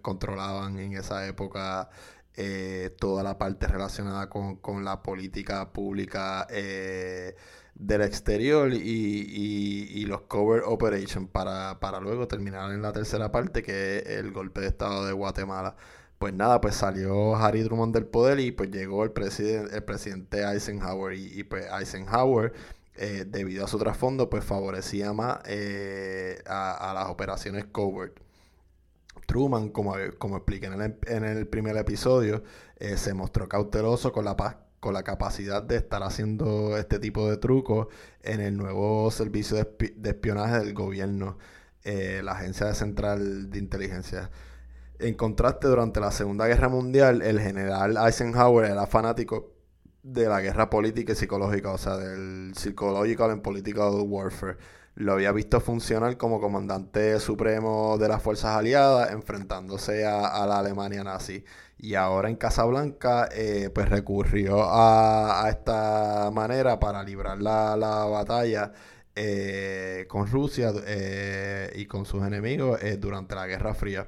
controlaban 0.01 0.79
en 0.79 0.93
esa 0.93 1.27
época 1.27 1.89
eh, 2.35 2.95
toda 2.99 3.21
la 3.21 3.37
parte 3.37 3.67
relacionada 3.67 4.27
con, 4.27 4.83
la 4.83 5.03
política 5.03 5.71
pública 5.71 6.47
eh, 6.49 7.35
del 7.87 8.01
exterior 8.01 8.71
y, 8.73 10.05
los 10.05 10.21
cover 10.21 10.63
operations 10.65 11.29
para, 11.29 11.99
luego 12.01 12.27
terminar 12.27 12.71
en 12.71 12.81
la 12.81 12.91
tercera 12.91 13.31
parte 13.31 13.63
que 13.63 13.99
es 13.99 14.07
el 14.07 14.31
golpe 14.31 14.61
de 14.61 14.67
estado 14.67 15.05
de 15.05 15.13
Guatemala. 15.13 15.75
Pues 16.19 16.33
nada, 16.33 16.61
pues 16.61 16.75
salió 16.75 17.35
Harry 17.35 17.63
Drummond 17.63 17.93
del 17.93 18.05
poder 18.05 18.39
y 18.39 18.51
pues 18.51 18.69
llegó 18.71 19.03
el, 19.03 19.11
presidente 19.11 19.75
el 19.75 19.83
presidente 19.83 20.43
Eisenhower 20.43 21.17
y, 21.17 21.43
pues 21.43 21.65
Eisenhower 21.71 22.53
eh, 22.95 23.25
debido 23.27 23.65
a 23.65 23.67
su 23.67 23.77
trasfondo 23.79 24.29
pues 24.29 24.43
favorecía 24.43 25.13
más 25.13 25.39
a, 26.45 26.91
a 26.91 26.93
las 26.93 27.09
operaciones 27.09 27.65
covert 27.65 28.19
Truman, 29.25 29.69
como, 29.69 29.95
como 30.17 30.37
expliqué 30.37 30.67
en 30.67 30.81
el, 30.81 30.97
en 31.07 31.23
el 31.23 31.47
primer 31.47 31.77
episodio, 31.77 32.43
eh, 32.77 32.97
se 32.97 33.13
mostró 33.13 33.47
cauteloso 33.47 34.11
con 34.11 34.25
la, 34.25 34.35
con 34.83 34.93
la 34.93 35.03
capacidad 35.03 35.63
de 35.63 35.77
estar 35.77 36.03
haciendo 36.03 36.77
este 36.77 36.99
tipo 36.99 37.29
de 37.29 37.37
trucos 37.37 37.87
en 38.21 38.41
el 38.41 38.57
nuevo 38.57 39.09
servicio 39.11 39.55
de, 39.55 40.09
espionaje 40.09 40.59
del 40.59 40.73
gobierno, 40.73 41.37
eh, 41.85 42.19
la 42.21 42.33
Agencia 42.33 42.73
Central 42.73 43.49
de 43.49 43.59
Inteligencia. 43.59 44.29
En 44.99 45.13
contraste, 45.13 45.69
durante 45.69 46.01
la 46.01 46.11
Segunda 46.11 46.47
Guerra 46.47 46.67
Mundial, 46.67 47.21
el 47.21 47.39
general 47.39 47.95
Eisenhower 47.95 48.69
era 48.69 48.85
fanático 48.85 49.53
de 50.03 50.27
la 50.27 50.41
guerra 50.41 50.69
política 50.69 51.13
y 51.13 51.15
psicológica, 51.15 51.71
o 51.71 51.77
sea, 51.77 51.95
del 51.95 52.51
psychological 52.53 53.31
and 53.31 53.41
political 53.41 54.01
warfare. 54.05 54.57
Lo 54.95 55.13
había 55.13 55.31
visto 55.31 55.59
funcionar 55.59 56.17
como 56.17 56.39
comandante 56.39 57.19
supremo 57.19 57.97
de 57.97 58.07
las 58.07 58.21
fuerzas 58.21 58.55
aliadas, 58.55 59.11
enfrentándose 59.11 60.05
a, 60.05 60.45
la 60.45 60.59
Alemania 60.59 61.03
nazi. 61.03 61.43
Y 61.79 61.95
ahora 61.95 62.29
en 62.29 62.35
Casablanca, 62.35 63.27
eh, 63.31 63.71
pues 63.73 63.89
recurrió 63.89 64.63
a, 64.63 65.47
esta 65.49 66.29
manera 66.31 66.79
para 66.79 67.01
librar 67.03 67.41
la, 67.41 67.75
batalla 68.05 68.71
eh, 69.15 70.05
con 70.07 70.27
Rusia 70.27 70.71
eh, 70.85 71.71
y 71.75 71.85
con 71.87 72.05
sus 72.05 72.23
enemigos 72.23 72.79
durante 72.99 73.35
la 73.35 73.47
Guerra 73.47 73.73
Fría. 73.73 74.07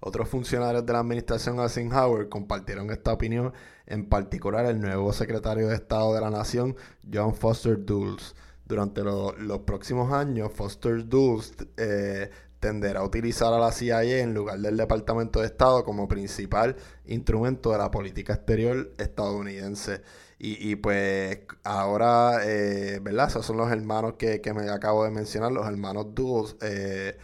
Otros 0.00 0.28
funcionarios 0.28 0.86
de 0.86 0.92
la 0.92 1.00
administración 1.00 1.58
Eisenhower 1.58 2.28
compartieron 2.28 2.90
esta 2.90 3.12
opinión, 3.12 3.52
en 3.86 4.08
particular 4.08 4.66
el 4.66 4.80
nuevo 4.80 5.12
secretario 5.12 5.68
de 5.68 5.74
Estado 5.74 6.14
de 6.14 6.20
la 6.20 6.30
Nación, 6.30 6.76
John 7.12 7.34
Foster 7.34 7.84
Dulles. 7.84 8.36
Durante 8.66 9.02
los 9.02 9.60
próximos 9.60 10.12
años, 10.12 10.50
Foster 10.52 11.06
Dulles 11.08 11.54
eh, 11.76 12.30
tenderá 12.58 13.00
a 13.00 13.04
utilizar 13.04 13.52
a 13.52 13.58
la 13.58 13.70
CIA 13.70 14.18
en 14.18 14.34
lugar 14.34 14.58
del 14.58 14.76
Departamento 14.76 15.40
de 15.40 15.46
Estado 15.46 15.84
como 15.84 16.08
principal 16.08 16.74
instrumento 17.06 17.70
de 17.70 17.78
la 17.78 17.90
política 17.92 18.34
exterior 18.34 18.92
estadounidense. 18.98 20.02
Y, 20.38 20.76
pues 20.76 21.38
ahora, 21.64 22.40
eh, 22.44 23.00
¿verdad? 23.02 23.28
Esos 23.28 23.46
son 23.46 23.56
los 23.56 23.70
hermanos 23.70 24.14
que, 24.18 24.40
me 24.54 24.68
acabo 24.68 25.04
de 25.04 25.10
mencionar, 25.10 25.50
los 25.52 25.66
hermanos 25.66 26.14
Dulles. 26.14 26.56
Eh, 26.60 27.16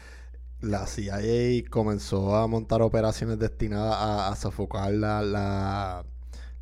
la 0.62 0.86
CIA 0.86 1.68
comenzó 1.68 2.36
a 2.36 2.46
montar 2.46 2.82
operaciones 2.82 3.38
destinadas 3.38 3.96
a, 4.32 4.36
sofocar 4.36 4.92
la, 4.92 6.04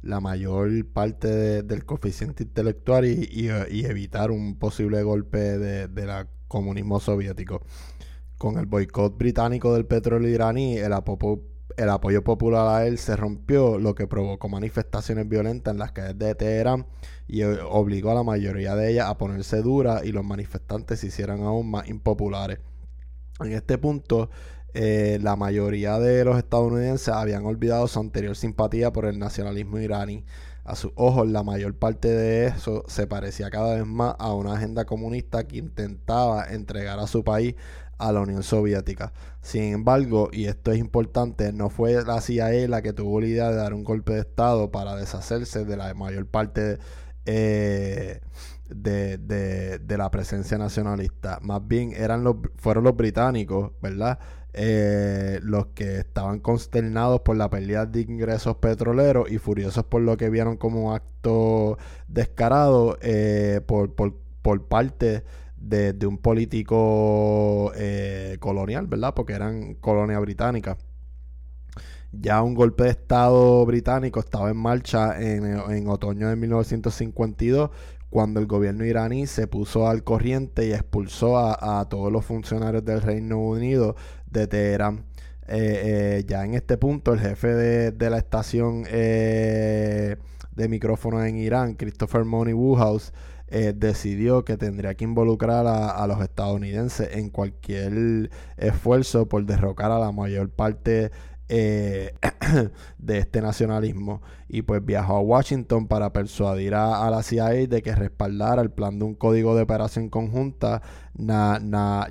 mayor 0.02 0.86
parte 0.92 1.62
del 1.62 1.84
coeficiente 1.84 2.42
intelectual 2.44 3.04
y, 3.06 3.48
evitar 3.84 4.30
un 4.30 4.58
posible 4.58 5.02
golpe 5.02 5.38
de, 5.38 6.06
la 6.06 6.26
comunismo 6.48 7.00
soviético. 7.00 7.62
Con 8.38 8.58
el 8.58 8.66
boicot 8.66 9.16
británico 9.16 9.74
del 9.74 9.86
petróleo 9.86 10.28
iraní, 10.28 10.78
el, 10.78 10.94
el 11.76 11.88
apoyo 11.88 12.24
popular 12.24 12.68
a 12.68 12.86
él 12.86 12.98
se 12.98 13.14
rompió, 13.16 13.78
lo 13.78 13.94
que 13.94 14.06
provocó 14.06 14.48
manifestaciones 14.48 15.28
violentas 15.28 15.72
en 15.72 15.78
las 15.78 15.92
calles 15.92 16.18
de 16.18 16.34
Teherán 16.34 16.86
y 17.28 17.42
obligó 17.42 18.10
a 18.10 18.14
la 18.14 18.22
mayoría 18.22 18.74
de 18.74 18.90
ellas 18.90 19.08
a 19.08 19.18
ponerse 19.18 19.62
duras 19.62 20.04
y 20.04 20.12
los 20.12 20.24
manifestantes 20.24 21.00
se 21.00 21.08
hicieran 21.08 21.42
aún 21.42 21.70
más 21.70 21.88
impopulares. 21.88 22.58
En 23.40 23.52
este 23.52 23.78
punto, 23.78 24.30
eh, 24.74 25.18
la 25.22 25.36
mayoría 25.36 25.98
de 25.98 26.24
los 26.24 26.38
estadounidenses 26.38 27.08
habían 27.08 27.44
olvidado 27.44 27.88
su 27.88 28.00
anterior 28.00 28.36
simpatía 28.36 28.92
por 28.92 29.04
el 29.06 29.18
nacionalismo 29.18 29.78
iraní. 29.78 30.24
A 30.64 30.76
sus 30.76 30.92
ojos, 30.94 31.28
la 31.28 31.42
mayor 31.42 31.74
parte 31.74 32.08
de 32.08 32.46
eso 32.46 32.84
se 32.86 33.06
parecía 33.06 33.50
cada 33.50 33.74
vez 33.74 33.86
más 33.86 34.14
a 34.18 34.34
una 34.34 34.52
agenda 34.54 34.84
comunista 34.84 35.44
que 35.44 35.58
intentaba 35.58 36.44
entregar 36.52 36.98
a 37.00 37.06
su 37.06 37.24
país 37.24 37.54
a 37.98 38.12
la 38.12 38.20
Unión 38.20 38.42
Soviética. 38.42 39.12
Sin 39.42 39.62
embargo, 39.74 40.28
y 40.32 40.46
esto 40.46 40.72
es 40.72 40.78
importante, 40.78 41.52
no 41.52 41.70
fue 41.70 42.02
la 42.04 42.20
CIA 42.20 42.68
la 42.68 42.82
que 42.82 42.92
tuvo 42.92 43.20
la 43.20 43.26
idea 43.26 43.50
de 43.50 43.56
dar 43.56 43.74
un 43.74 43.84
golpe 43.84 44.14
de 44.14 44.20
Estado 44.20 44.70
para 44.70 44.96
deshacerse 44.96 45.64
de 45.64 45.76
la 45.76 45.92
mayor 45.94 46.26
parte 46.26 46.78
eh, 47.26 48.20
de, 48.68 49.96
la 49.96 50.10
presencia 50.10 50.58
nacionalista. 50.58 51.38
Más 51.42 51.66
bien 51.66 51.92
fueron 52.56 52.84
los 52.84 52.96
británicos, 52.96 53.72
¿verdad? 53.82 54.18
Eh, 54.52 55.38
los 55.42 55.66
que 55.68 55.98
estaban 55.98 56.40
consternados 56.40 57.20
por 57.20 57.36
la 57.36 57.48
pérdida 57.48 57.86
de 57.86 58.00
ingresos 58.00 58.56
petroleros 58.56 59.30
y 59.30 59.38
furiosos 59.38 59.84
por 59.84 60.02
lo 60.02 60.16
que 60.16 60.28
vieron 60.28 60.56
como 60.56 60.88
un 60.88 60.94
acto 60.94 61.78
descarado 62.08 62.98
eh, 63.00 63.60
por, 63.64 63.94
por, 63.94 64.66
parte 64.66 65.22
de, 65.56 65.94
un 66.04 66.18
político 66.18 67.70
eh, 67.76 68.38
colonial, 68.40 68.88
¿verdad? 68.88 69.14
Porque 69.14 69.34
eran 69.34 69.74
colonia 69.74 70.18
británica. 70.18 70.76
Ya 72.12 72.42
un 72.42 72.54
golpe 72.54 72.84
de 72.84 72.90
Estado 72.90 73.64
británico 73.66 74.18
estaba 74.18 74.50
en 74.50 74.56
marcha 74.56 75.20
en, 75.20 75.44
en 75.46 75.88
otoño 75.88 76.28
de 76.28 76.34
1952 76.34 77.70
cuando 78.10 78.40
el 78.40 78.46
gobierno 78.46 78.84
iraní 78.84 79.26
se 79.28 79.46
puso 79.46 79.88
al 79.88 80.02
corriente 80.02 80.66
y 80.66 80.72
expulsó 80.72 81.38
a, 81.38 81.88
todos 81.88 82.12
los 82.12 82.24
funcionarios 82.24 82.84
del 82.84 83.00
Reino 83.00 83.38
Unido 83.38 83.94
de 84.30 84.48
Teherán. 84.48 85.04
Eh, 85.46 86.18
eh, 86.18 86.24
ya 86.26 86.44
en 86.44 86.54
este 86.54 86.76
punto, 86.76 87.12
el 87.12 87.20
jefe 87.20 87.54
de, 87.54 88.10
la 88.10 88.18
estación 88.18 88.84
eh, 88.88 90.16
de 90.54 90.68
micrófonos 90.68 91.24
en 91.24 91.36
Irán, 91.36 91.74
Christopher 91.74 92.24
Money 92.24 92.52
Woodhouse, 92.52 93.12
decidió 93.74 94.44
que 94.44 94.56
tendría 94.56 94.94
que 94.94 95.02
involucrar 95.02 95.66
a, 95.66 96.06
los 96.06 96.22
estadounidenses 96.22 97.16
en 97.16 97.30
cualquier 97.30 98.30
esfuerzo 98.56 99.28
por 99.28 99.44
derrocar 99.44 99.90
a 99.90 99.98
la 99.98 100.12
mayor 100.12 100.50
parte 100.50 101.10
eh, 101.52 102.14
de 102.98 103.18
este 103.18 103.42
nacionalismo 103.42 104.22
y 104.48 104.62
pues 104.62 104.84
viajó 104.84 105.16
a 105.16 105.20
Washington 105.20 105.88
para 105.88 106.12
persuadir 106.12 106.74
a, 106.74 107.10
la 107.10 107.24
CIA 107.24 107.66
de 107.66 107.82
que 107.82 107.94
respaldara 107.94 108.62
el 108.62 108.70
plan 108.70 109.00
de 109.00 109.04
un 109.04 109.14
código 109.14 109.56
de 109.56 109.62
operación 109.62 110.08
conjunta 110.10 110.80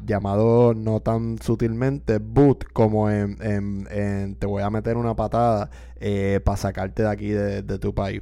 llamado 0.05 0.73
no 0.73 0.99
tan 0.99 1.37
sutilmente 1.39 2.17
boot 2.19 2.65
como 2.73 3.09
en, 3.09 4.35
te 4.37 4.45
voy 4.45 4.61
a 4.61 4.69
meter 4.69 4.97
una 4.97 5.15
patada 5.15 5.69
eh, 5.95 6.41
para 6.43 6.57
sacarte 6.57 7.03
de 7.03 7.09
aquí 7.09 7.29
de 7.29 7.79
tu 7.79 7.95
país. 7.95 8.21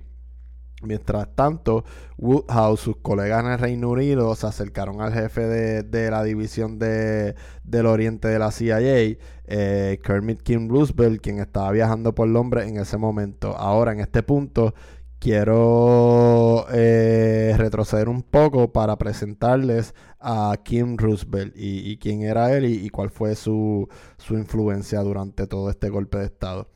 Mientras 0.83 1.27
tanto, 1.33 1.85
Woodhouse, 2.19 2.79
sus 2.79 2.97
colegas 2.97 3.43
en 3.43 3.51
el 3.51 3.57
Reino 3.57 3.89
Unido, 3.89 4.35
se 4.35 4.45
acercaron 4.45 5.01
al 5.01 5.11
jefe 5.11 5.41
de, 5.41 6.11
la 6.11 6.23
división 6.23 6.77
de, 6.77 7.33
del 7.63 7.87
Oriente 7.87 8.27
de 8.27 8.37
la 8.37 8.51
CIA, 8.51 8.77
eh, 8.79 9.99
Kermit 10.03 10.43
King 10.43 10.69
Roosevelt, 10.69 11.19
quien 11.19 11.39
estaba 11.39 11.71
viajando 11.71 12.13
por 12.13 12.27
Londres 12.27 12.67
en 12.67 12.77
ese 12.77 12.97
momento. 12.97 13.57
Ahora, 13.57 13.91
en 13.91 14.01
este 14.01 14.21
punto, 14.21 14.75
quiero 15.17 16.67
eh, 16.71 17.55
retroceder 17.57 18.07
un 18.07 18.21
poco 18.21 18.71
para 18.71 18.97
presentarles 18.97 19.95
a 20.19 20.55
Kim 20.63 20.95
Roosevelt 20.95 21.53
y, 21.55 21.97
quién 21.97 22.21
era 22.21 22.55
él 22.55 22.65
y, 22.65 22.85
y 22.85 22.89
cuál 22.89 23.09
fue 23.09 23.35
su, 23.35 23.87
su 24.19 24.35
influencia 24.35 24.99
durante 25.01 25.47
todo 25.47 25.71
este 25.71 25.89
golpe 25.89 26.19
de 26.19 26.25
Estado. 26.25 26.69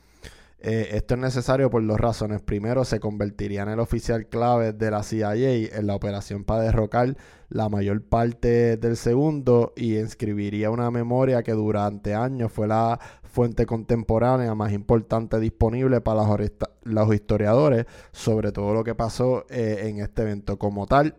Eh, 0.64 0.90
esto 0.92 1.16
es 1.16 1.20
necesario 1.20 1.72
por 1.72 1.86
dos 1.86 2.00
razones. 2.00 2.42
Primero, 2.42 2.86
se 2.86 3.00
convertiría 3.00 3.64
en 3.64 3.70
el 3.70 3.80
oficial 3.80 4.28
clave 4.28 4.74
de 4.74 4.92
la 4.92 5.02
CIA 5.02 5.34
en 5.36 5.88
la 5.88 5.96
operación 5.96 6.44
para 6.44 6.62
derrocar 6.62 7.18
la 7.50 7.68
mayor 7.68 8.04
parte 8.04 8.78
del 8.78 8.96
segundo 8.96 9.74
y 9.76 9.98
inscribiría 9.98 10.70
una 10.70 10.92
memoria 10.92 11.42
que 11.42 11.54
durante 11.54 12.14
años 12.14 12.52
fue 12.52 12.68
la 12.68 13.00
fuente 13.24 13.66
contemporánea 13.66 14.54
más 14.54 14.72
importante 14.72 15.40
disponible 15.40 16.00
para 16.00 16.22
los, 16.84 17.14
historiadores 17.14 17.86
sobre 18.12 18.52
todo 18.52 18.74
lo 18.74 18.84
que 18.84 18.94
pasó 18.94 19.46
eh, 19.50 19.88
en 19.88 20.00
este 20.00 20.22
evento 20.22 20.60
como 20.60 20.86
tal 20.86 21.16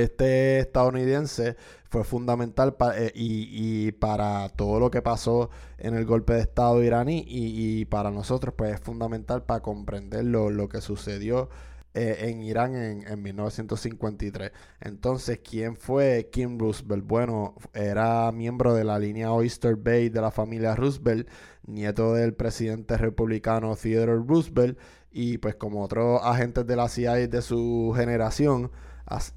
este 0.00 0.60
estadounidense 0.60 1.56
fue 1.88 2.04
fundamental 2.04 2.76
eh, 2.96 3.12
y, 3.14 3.92
para 3.92 4.48
todo 4.50 4.78
lo 4.78 4.90
que 4.90 5.02
pasó 5.02 5.50
en 5.78 5.94
el 5.94 6.04
golpe 6.04 6.34
de 6.34 6.40
Estado 6.40 6.82
iraní 6.82 7.24
y, 7.26 7.84
para 7.86 8.10
nosotros 8.10 8.54
pues 8.56 8.74
es 8.74 8.80
fundamental 8.80 9.44
para 9.44 9.60
comprender 9.60 10.24
lo, 10.24 10.68
que 10.68 10.80
sucedió 10.80 11.48
eh, 11.94 12.28
en 12.28 12.42
Irán 12.42 12.76
en, 12.76 13.08
en, 13.08 13.22
1953. 13.22 14.52
Entonces, 14.80 15.40
¿quién 15.42 15.76
fue 15.76 16.28
Kim 16.30 16.58
Roosevelt? 16.58 17.06
Bueno, 17.06 17.54
era 17.72 18.30
miembro 18.32 18.74
de 18.74 18.84
la 18.84 18.98
línea 18.98 19.32
Oyster 19.32 19.76
Bay 19.76 20.10
de 20.10 20.20
la 20.20 20.30
familia 20.30 20.76
Roosevelt, 20.76 21.28
nieto 21.66 22.12
del 22.14 22.34
presidente 22.34 22.96
republicano 22.98 23.74
Theodore 23.76 24.22
Roosevelt 24.26 24.78
y 25.10 25.38
pues 25.38 25.56
como 25.56 25.82
otros 25.82 26.20
agentes 26.22 26.66
de 26.66 26.76
la 26.76 26.88
CIA 26.88 27.28
de 27.28 27.42
su 27.42 27.92
generación, 27.96 28.70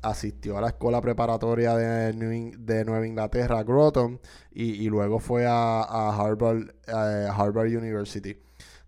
asistió 0.01 0.57
a 0.57 0.61
la 0.61 0.67
escuela 0.67 1.01
preparatoria 1.01 1.75
de, 1.75 2.13
de 2.57 2.85
Nueva 2.85 3.07
Inglaterra, 3.07 3.63
Groton, 3.63 4.19
y, 4.51 4.89
luego 4.89 5.19
fue 5.19 5.45
a, 5.47 5.81
Harvard, 6.15 6.69
eh, 6.87 7.27
Harvard 7.31 7.67
University. 7.67 8.37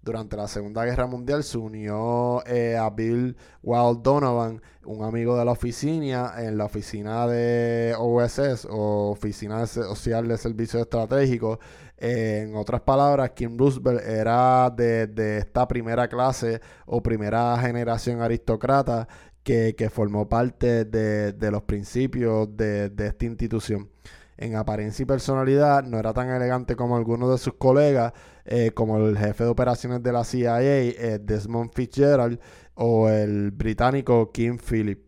Durante 0.01 0.35
la 0.35 0.49
Segunda 0.49 0.83
Guerra 0.83 1.07
Mundial 1.07 1.45
se 1.45 1.57
unió 1.57 2.45
eh, 2.45 2.75
a 2.75 2.89
Bill 2.89 3.37
Wild 3.61 4.01
Donovan, 4.01 4.61
un 4.83 5.05
amigo 5.05 5.37
de 5.37 5.45
la 5.45 5.51
oficina, 5.51 6.33
en 6.39 6.57
la 6.57 6.65
oficina 6.65 7.25
de 7.25 7.95
OSS, 7.97 8.67
o 8.69 9.11
Oficina 9.11 9.65
Social 9.65 10.27
de 10.27 10.37
Servicios 10.37 10.81
Estratégicos, 10.81 11.59
en 12.05 12.53
otras 12.57 12.81
palabras, 12.81 13.31
Kim 13.31 13.57
Roosevelt 13.57 14.01
era 14.01 14.69
de, 14.69 15.37
esta 15.37 15.65
primera 15.69 16.09
clase 16.09 16.59
o 16.85 17.01
primera 17.01 17.57
generación 17.59 18.21
aristócrata 18.21 19.07
que, 19.43 19.89
formó 19.91 20.27
parte 20.29 20.85
de, 20.85 21.51
los 21.51 21.63
principios 21.63 22.55
de, 22.55 22.91
esta 22.97 23.25
institución. 23.25 23.89
En 24.35 24.55
apariencia 24.55 25.03
y 25.03 25.05
personalidad 25.05 25.83
no 25.83 25.99
era 25.99 26.11
tan 26.13 26.29
elegante 26.29 26.75
como 26.75 26.97
algunos 26.97 27.29
de 27.29 27.37
sus 27.37 27.53
colegas, 27.53 28.13
eh, 28.45 28.71
como 28.73 28.97
el 28.97 29.17
jefe 29.17 29.43
de 29.43 29.49
operaciones 29.49 30.01
de 30.01 30.11
la 30.11 30.23
CIA, 30.23 30.61
eh, 30.61 31.19
Desmond 31.21 31.71
Fitzgerald, 31.73 32.39
o 32.73 33.09
el 33.09 33.51
británico 33.51 34.31
Kim 34.31 34.57
Phillips. 34.57 35.03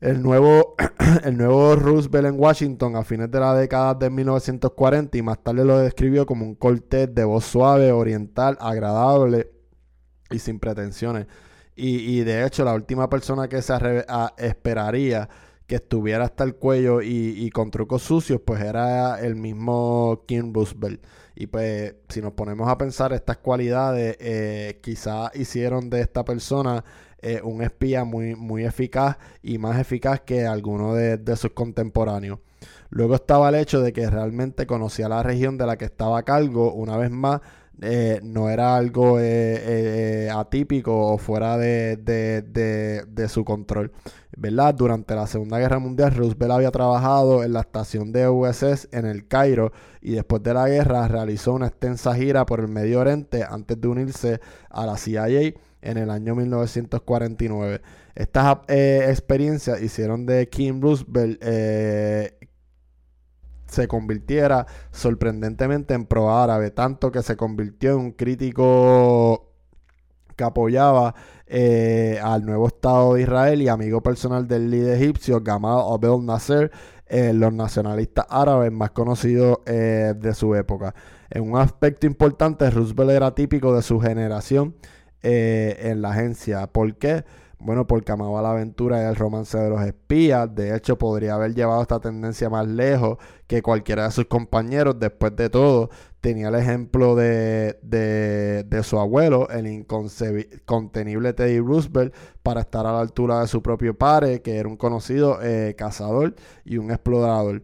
El 0.00 0.22
nuevo, 0.22 0.76
el 1.24 1.36
nuevo 1.36 1.74
Roosevelt 1.74 2.28
en 2.28 2.38
Washington 2.38 2.94
a 2.96 3.02
fines 3.02 3.30
de 3.30 3.40
la 3.40 3.54
década 3.54 3.94
de 3.94 4.08
1940 4.10 5.18
y 5.18 5.22
más 5.22 5.42
tarde 5.42 5.64
lo 5.64 5.78
describió 5.78 6.24
como 6.24 6.44
un 6.44 6.54
cortés 6.54 7.12
de 7.12 7.24
voz 7.24 7.44
suave, 7.44 7.90
oriental, 7.90 8.56
agradable 8.60 9.50
y 10.30 10.38
sin 10.38 10.60
pretensiones. 10.60 11.26
Y, 11.80 12.20
de 12.24 12.44
hecho 12.44 12.64
la 12.64 12.74
última 12.74 13.08
persona 13.08 13.48
que 13.48 13.62
se 13.62 13.74
esperaría 14.36 15.28
que 15.68 15.76
estuviera 15.76 16.24
hasta 16.24 16.44
el 16.44 16.56
cuello 16.56 17.02
y, 17.02 17.48
con 17.50 17.70
trucos 17.70 18.02
sucios, 18.02 18.40
pues 18.44 18.62
era 18.62 19.20
el 19.20 19.36
mismo 19.36 20.24
Kim 20.26 20.52
Roosevelt. 20.52 21.04
Y 21.36 21.46
pues 21.46 21.94
si 22.08 22.20
nos 22.20 22.32
ponemos 22.32 22.68
a 22.68 22.76
pensar 22.76 23.12
estas 23.12 23.36
cualidades, 23.36 24.16
eh, 24.18 24.80
quizás 24.82 25.30
hicieron 25.36 25.88
de 25.88 26.00
esta 26.00 26.24
persona 26.24 26.82
eh, 27.20 27.40
un 27.42 27.62
espía 27.62 28.04
muy, 28.04 28.36
muy 28.36 28.64
eficaz 28.64 29.18
y 29.42 29.58
más 29.58 29.78
eficaz 29.78 30.20
que 30.20 30.46
alguno 30.46 30.94
de, 30.94 31.36
sus 31.36 31.50
contemporáneos. 31.50 32.38
Luego 32.90 33.16
estaba 33.16 33.48
el 33.48 33.56
hecho 33.56 33.80
de 33.80 33.92
que 33.92 34.08
realmente 34.08 34.66
conocía 34.66 35.08
la 35.08 35.22
región 35.22 35.58
de 35.58 35.66
la 35.66 35.76
que 35.76 35.84
estaba 35.84 36.18
a 36.18 36.22
cargo, 36.22 36.72
una 36.72 36.96
vez 36.96 37.10
más, 37.10 37.40
eh, 37.80 38.20
no 38.22 38.50
era 38.50 38.76
algo 38.76 39.18
eh, 39.20 40.28
atípico 40.34 41.12
o 41.12 41.18
fuera 41.18 41.56
de, 41.56 41.96
de, 41.96 43.28
su 43.28 43.44
control. 43.44 43.92
¿verdad? 44.36 44.74
Durante 44.74 45.14
la 45.14 45.26
Segunda 45.26 45.58
Guerra 45.58 45.78
Mundial, 45.78 46.14
Roosevelt 46.14 46.52
había 46.52 46.70
trabajado 46.70 47.42
en 47.42 47.52
la 47.52 47.60
estación 47.60 48.12
de 48.12 48.28
USS 48.28 48.88
en 48.92 49.06
el 49.06 49.26
Cairo 49.26 49.72
y 50.00 50.12
después 50.12 50.42
de 50.42 50.54
la 50.54 50.68
guerra 50.68 51.08
realizó 51.08 51.54
una 51.54 51.66
extensa 51.66 52.14
gira 52.14 52.46
por 52.46 52.60
el 52.60 52.68
Medio 52.68 53.00
Oriente 53.00 53.44
antes 53.48 53.80
de 53.80 53.88
unirse 53.88 54.40
a 54.70 54.86
la 54.86 54.96
CIA 54.96 55.54
en 55.82 55.96
el 55.96 56.10
año 56.10 56.34
1949. 56.34 57.80
Estas 58.14 58.58
eh, 58.68 59.06
experiencias 59.08 59.80
hicieron 59.80 60.26
de 60.26 60.48
Kim 60.48 60.80
Roosevelt 60.80 61.40
eh, 61.40 62.37
se 63.68 63.86
convirtiera 63.88 64.66
sorprendentemente 64.90 65.94
en 65.94 66.06
pro-árabe, 66.06 66.70
tanto 66.70 67.12
que 67.12 67.22
se 67.22 67.36
convirtió 67.36 67.92
en 67.92 67.98
un 67.98 68.12
crítico 68.12 69.52
que 70.36 70.44
apoyaba 70.44 71.14
eh, 71.46 72.20
al 72.22 72.44
nuevo 72.44 72.68
Estado 72.68 73.14
de 73.14 73.22
Israel 73.22 73.62
y 73.62 73.68
amigo 73.68 74.02
personal 74.02 74.46
del 74.46 74.70
líder 74.70 75.00
egipcio 75.00 75.40
Gamal 75.40 75.80
Abdel 75.92 76.24
Nasser, 76.24 76.70
los 77.10 77.54
nacionalistas 77.54 78.26
árabes 78.28 78.70
más 78.70 78.90
conocidos 78.90 79.60
de 79.64 80.34
su 80.34 80.54
época. 80.54 80.94
En 81.30 81.50
un 81.50 81.58
aspecto 81.58 82.06
importante, 82.06 82.70
Roosevelt 82.70 83.10
era 83.10 83.34
típico 83.34 83.74
de 83.74 83.80
su 83.80 83.98
generación 83.98 84.74
eh, 85.22 85.76
en 85.90 86.00
la 86.00 86.10
agencia. 86.10 86.68
¿Por 86.68 86.96
qué? 86.96 87.24
Bueno, 87.60 87.88
porque 87.88 88.12
amaba 88.12 88.40
la 88.40 88.52
aventura 88.52 89.02
y 89.02 89.06
el 89.06 89.16
romance 89.16 89.58
de 89.58 89.68
los 89.68 89.82
espías. 89.82 90.54
De 90.54 90.76
hecho, 90.76 90.96
podría 90.96 91.34
haber 91.34 91.54
llevado 91.54 91.82
esta 91.82 91.98
tendencia 91.98 92.48
más 92.48 92.68
lejos 92.68 93.18
que 93.48 93.62
cualquiera 93.62 94.04
de 94.04 94.12
sus 94.12 94.26
compañeros. 94.26 94.98
Después 95.00 95.34
de 95.34 95.50
todo, 95.50 95.90
tenía 96.20 96.48
el 96.48 96.54
ejemplo 96.54 97.16
de, 97.16 97.78
de, 97.82 98.82
su 98.84 98.98
abuelo, 99.00 99.48
el 99.50 99.66
incontenible 99.66 101.32
Teddy 101.32 101.58
Roosevelt, 101.58 102.14
para 102.44 102.60
estar 102.60 102.86
a 102.86 102.92
la 102.92 103.00
altura 103.00 103.40
de 103.40 103.48
su 103.48 103.60
propio 103.60 103.96
padre, 103.98 104.40
que 104.40 104.56
era 104.56 104.68
un 104.68 104.76
conocido 104.76 105.40
eh, 105.42 105.74
cazador 105.76 106.36
y 106.64 106.78
un 106.78 106.92
explorador. 106.92 107.62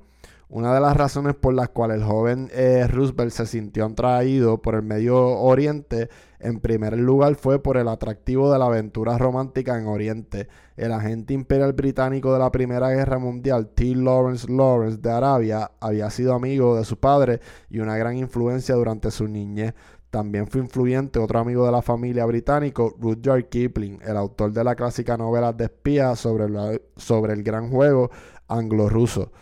Una 0.55 0.73
de 0.73 0.81
las 0.81 0.97
razones 0.97 1.35
por 1.35 1.53
las 1.53 1.71
cuales 1.71 1.97
el 1.97 2.05
joven 2.05 2.49
eh, 2.53 2.87
Roosevelt 2.87 3.33
se 3.33 3.45
sintió 3.45 3.85
atraído 3.87 4.63
por 4.63 4.77
el 4.77 4.83
Medio 4.83 5.17
Oriente, 5.19 6.09
en 6.39 6.61
primer 6.61 6.97
lugar, 6.97 7.35
fue 7.35 7.61
por 7.61 7.77
el 7.77 7.89
atractivo 7.89 8.53
de 8.53 8.61
la 8.61 8.67
aventura 8.67 9.19
romántica 9.19 9.77
en 9.77 9.89
Oriente. 9.89 10.47
El 10.77 10.93
agente 10.93 11.35
imperial 11.35 11.73
británico 11.73 12.33
de 12.33 12.39
la 12.39 12.53
Primera 12.53 12.89
Guerra 12.91 13.19
Mundial, 13.19 13.71
T. 13.75 13.97
Lawrence 13.97 14.47
Lawrence 14.49 14.99
de 14.99 15.11
Arabia, 15.11 15.73
había 15.81 16.09
sido 16.11 16.35
amigo 16.35 16.77
de 16.77 16.85
su 16.85 17.01
padre 17.01 17.41
y 17.69 17.81
una 17.81 17.97
gran 17.97 18.17
influencia 18.17 18.77
durante 18.77 19.11
su 19.11 19.27
niñez. 19.27 19.75
También 20.11 20.47
fue 20.47 20.61
influyente 20.61 21.19
otro 21.19 21.41
amigo 21.41 21.67
de 21.67 21.73
la 21.73 21.83
familia 21.83 22.27
británico, 22.27 22.95
Rudyard 23.01 23.49
Kipling, 23.49 23.99
el 24.07 24.17
autor 24.17 24.53
de 24.53 24.63
la 24.63 24.77
clásica 24.77 25.17
novela 25.17 25.53
de 25.53 25.65
espía 25.65 26.15
sobre, 26.15 26.47
sobre 26.95 27.33
el 27.33 27.43
gran 27.43 27.71
juego 27.71 28.13
anglo-ruso. 28.47 29.33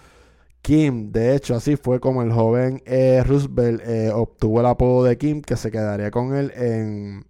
Kim. 0.63 1.11
De 1.11 1.35
hecho, 1.35 1.57
así 1.57 1.77
fue 1.77 2.01
como 2.01 2.23
el 2.23 2.33
joven 2.33 2.83
eh, 2.87 3.23
Roosevelt 3.27 3.83
eh, 3.85 4.11
obtuvo 4.13 4.61
el 4.61 4.67
apodo 4.67 5.05
de 5.05 5.19
Kim, 5.19 5.43
que 5.43 5.57
se 5.57 5.71
quedaría 5.71 6.11
con 6.13 6.35
él 6.35 6.53
en, 6.55 7.27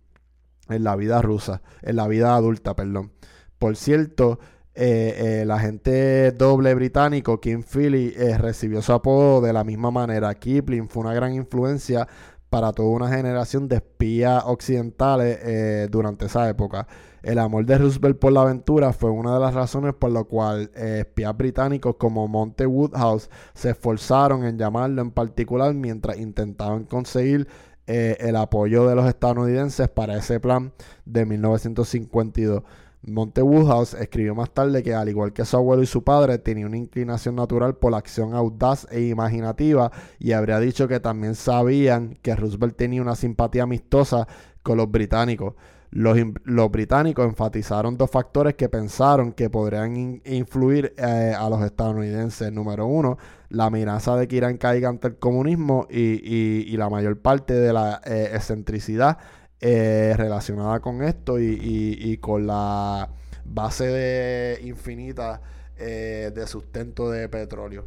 en, 0.68 0.84
la 0.84 0.94
vida 0.96 1.22
rusa, 1.22 1.62
en 1.80 1.96
la 1.96 2.06
vida 2.06 2.36
adulta, 2.36 2.76
perdón. 2.76 3.12
Por 3.58 3.76
cierto, 3.76 4.38
eh, 4.74 5.40
el 5.42 5.50
agente 5.50 6.32
doble 6.32 6.74
británico 6.74 7.40
Kim 7.40 7.62
Philly 7.62 8.10
recibió 8.38 8.82
su 8.82 8.92
apodo 8.92 9.40
de 9.40 9.52
la 9.52 9.64
misma 9.64 9.90
manera. 9.90 10.34
Kipling 10.34 10.88
fue 10.88 11.04
una 11.04 11.14
gran 11.14 11.32
influencia 11.34 12.06
para 12.50 12.72
toda 12.72 12.90
una 12.90 13.08
generación 13.08 13.66
de 13.66 13.76
espías 13.76 14.42
occidentales 14.44 15.90
durante 15.90 16.26
esa 16.26 16.48
época. 16.50 16.86
El 17.22 17.38
amor 17.38 17.64
de 17.66 17.78
Roosevelt 17.78 18.18
por 18.18 18.32
la 18.32 18.42
aventura 18.42 18.92
fue 18.92 19.10
una 19.10 19.34
de 19.34 19.40
las 19.40 19.54
razones 19.54 19.94
por 19.94 20.10
la 20.10 20.24
cual 20.24 20.72
eh, 20.74 20.98
espías 21.06 21.36
británicos 21.36 21.94
como 21.96 22.26
Monte 22.26 22.66
Woodhouse 22.66 23.30
se 23.54 23.70
esforzaron 23.70 24.44
en 24.44 24.58
llamarlo 24.58 25.02
en 25.02 25.12
particular 25.12 25.72
mientras 25.72 26.18
intentaban 26.18 26.84
conseguir 26.84 27.46
eh, 27.86 28.16
el 28.20 28.34
apoyo 28.34 28.88
de 28.88 28.96
los 28.96 29.06
estadounidenses 29.06 29.88
para 29.88 30.16
ese 30.16 30.40
plan 30.40 30.72
de 31.04 31.24
1952. 31.24 32.62
Monte 33.04 33.42
Woodhouse 33.42 33.94
escribió 33.94 34.34
más 34.34 34.50
tarde 34.50 34.82
que, 34.82 34.94
al 34.94 35.08
igual 35.08 35.32
que 35.32 35.44
su 35.44 35.56
abuelo 35.56 35.82
y 35.82 35.86
su 35.86 36.04
padre, 36.04 36.38
tenía 36.38 36.66
una 36.66 36.76
inclinación 36.76 37.34
natural 37.34 37.76
por 37.76 37.90
la 37.92 37.98
acción 37.98 38.34
audaz 38.34 38.86
e 38.90 39.02
imaginativa 39.02 39.90
y 40.20 40.32
habría 40.32 40.60
dicho 40.60 40.86
que 40.86 41.00
también 41.00 41.34
sabían 41.34 42.16
que 42.22 42.34
Roosevelt 42.34 42.76
tenía 42.76 43.02
una 43.02 43.16
simpatía 43.16 43.64
amistosa 43.64 44.26
con 44.62 44.76
los 44.76 44.90
británicos. 44.90 45.54
Los, 45.92 46.70
británicos 46.70 47.26
enfatizaron 47.26 47.98
dos 47.98 48.10
factores 48.10 48.54
que 48.54 48.70
pensaron 48.70 49.30
que 49.32 49.50
podrían 49.50 50.22
influir 50.24 50.94
eh, 50.96 51.34
a 51.36 51.50
los 51.50 51.62
estadounidenses. 51.62 52.50
Número 52.50 52.86
uno, 52.86 53.18
la 53.50 53.66
amenaza 53.66 54.16
de 54.16 54.26
que 54.26 54.36
Irán 54.36 54.56
caiga 54.56 54.88
ante 54.88 55.08
el 55.08 55.18
comunismo 55.18 55.86
y, 55.90 56.74
la 56.78 56.88
mayor 56.88 57.20
parte 57.20 57.52
de 57.52 57.74
la 57.74 58.00
eh, 58.06 58.30
excentricidad 58.32 59.18
eh, 59.60 60.14
relacionada 60.16 60.80
con 60.80 61.02
esto 61.02 61.38
y, 61.38 62.16
con 62.22 62.46
la 62.46 63.10
base 63.44 63.84
de 63.84 64.60
infinita 64.62 65.42
de 65.76 66.46
sustento 66.46 67.10
de 67.10 67.28
petróleo. 67.28 67.86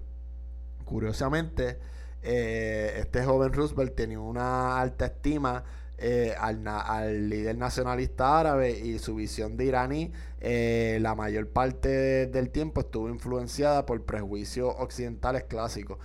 Curiosamente, 0.84 1.80
este 2.22 3.24
joven 3.24 3.51
Roosevelt 3.51 3.95
tenía 3.95 4.20
una 4.20 4.80
alta 4.80 5.06
estima 5.06 5.64
eh, 5.98 6.36
al, 6.39 7.30
líder 7.30 7.58
nacionalista 7.58 8.39
árabe 8.39 8.78
y 8.80 9.00
su 9.00 9.16
visión 9.16 9.58
de 9.58 9.66
iraní, 9.66 10.12
eh, 10.41 10.98
la 11.02 11.16
mayor 11.16 11.50
parte 11.50 12.28
del 12.28 12.50
tiempo 12.50 12.82
estuvo 12.82 13.10
influenciada 13.10 13.86
por 13.86 14.04
prejuicios 14.06 14.74
occidentales 14.78 15.46
clásicos. 15.46 16.00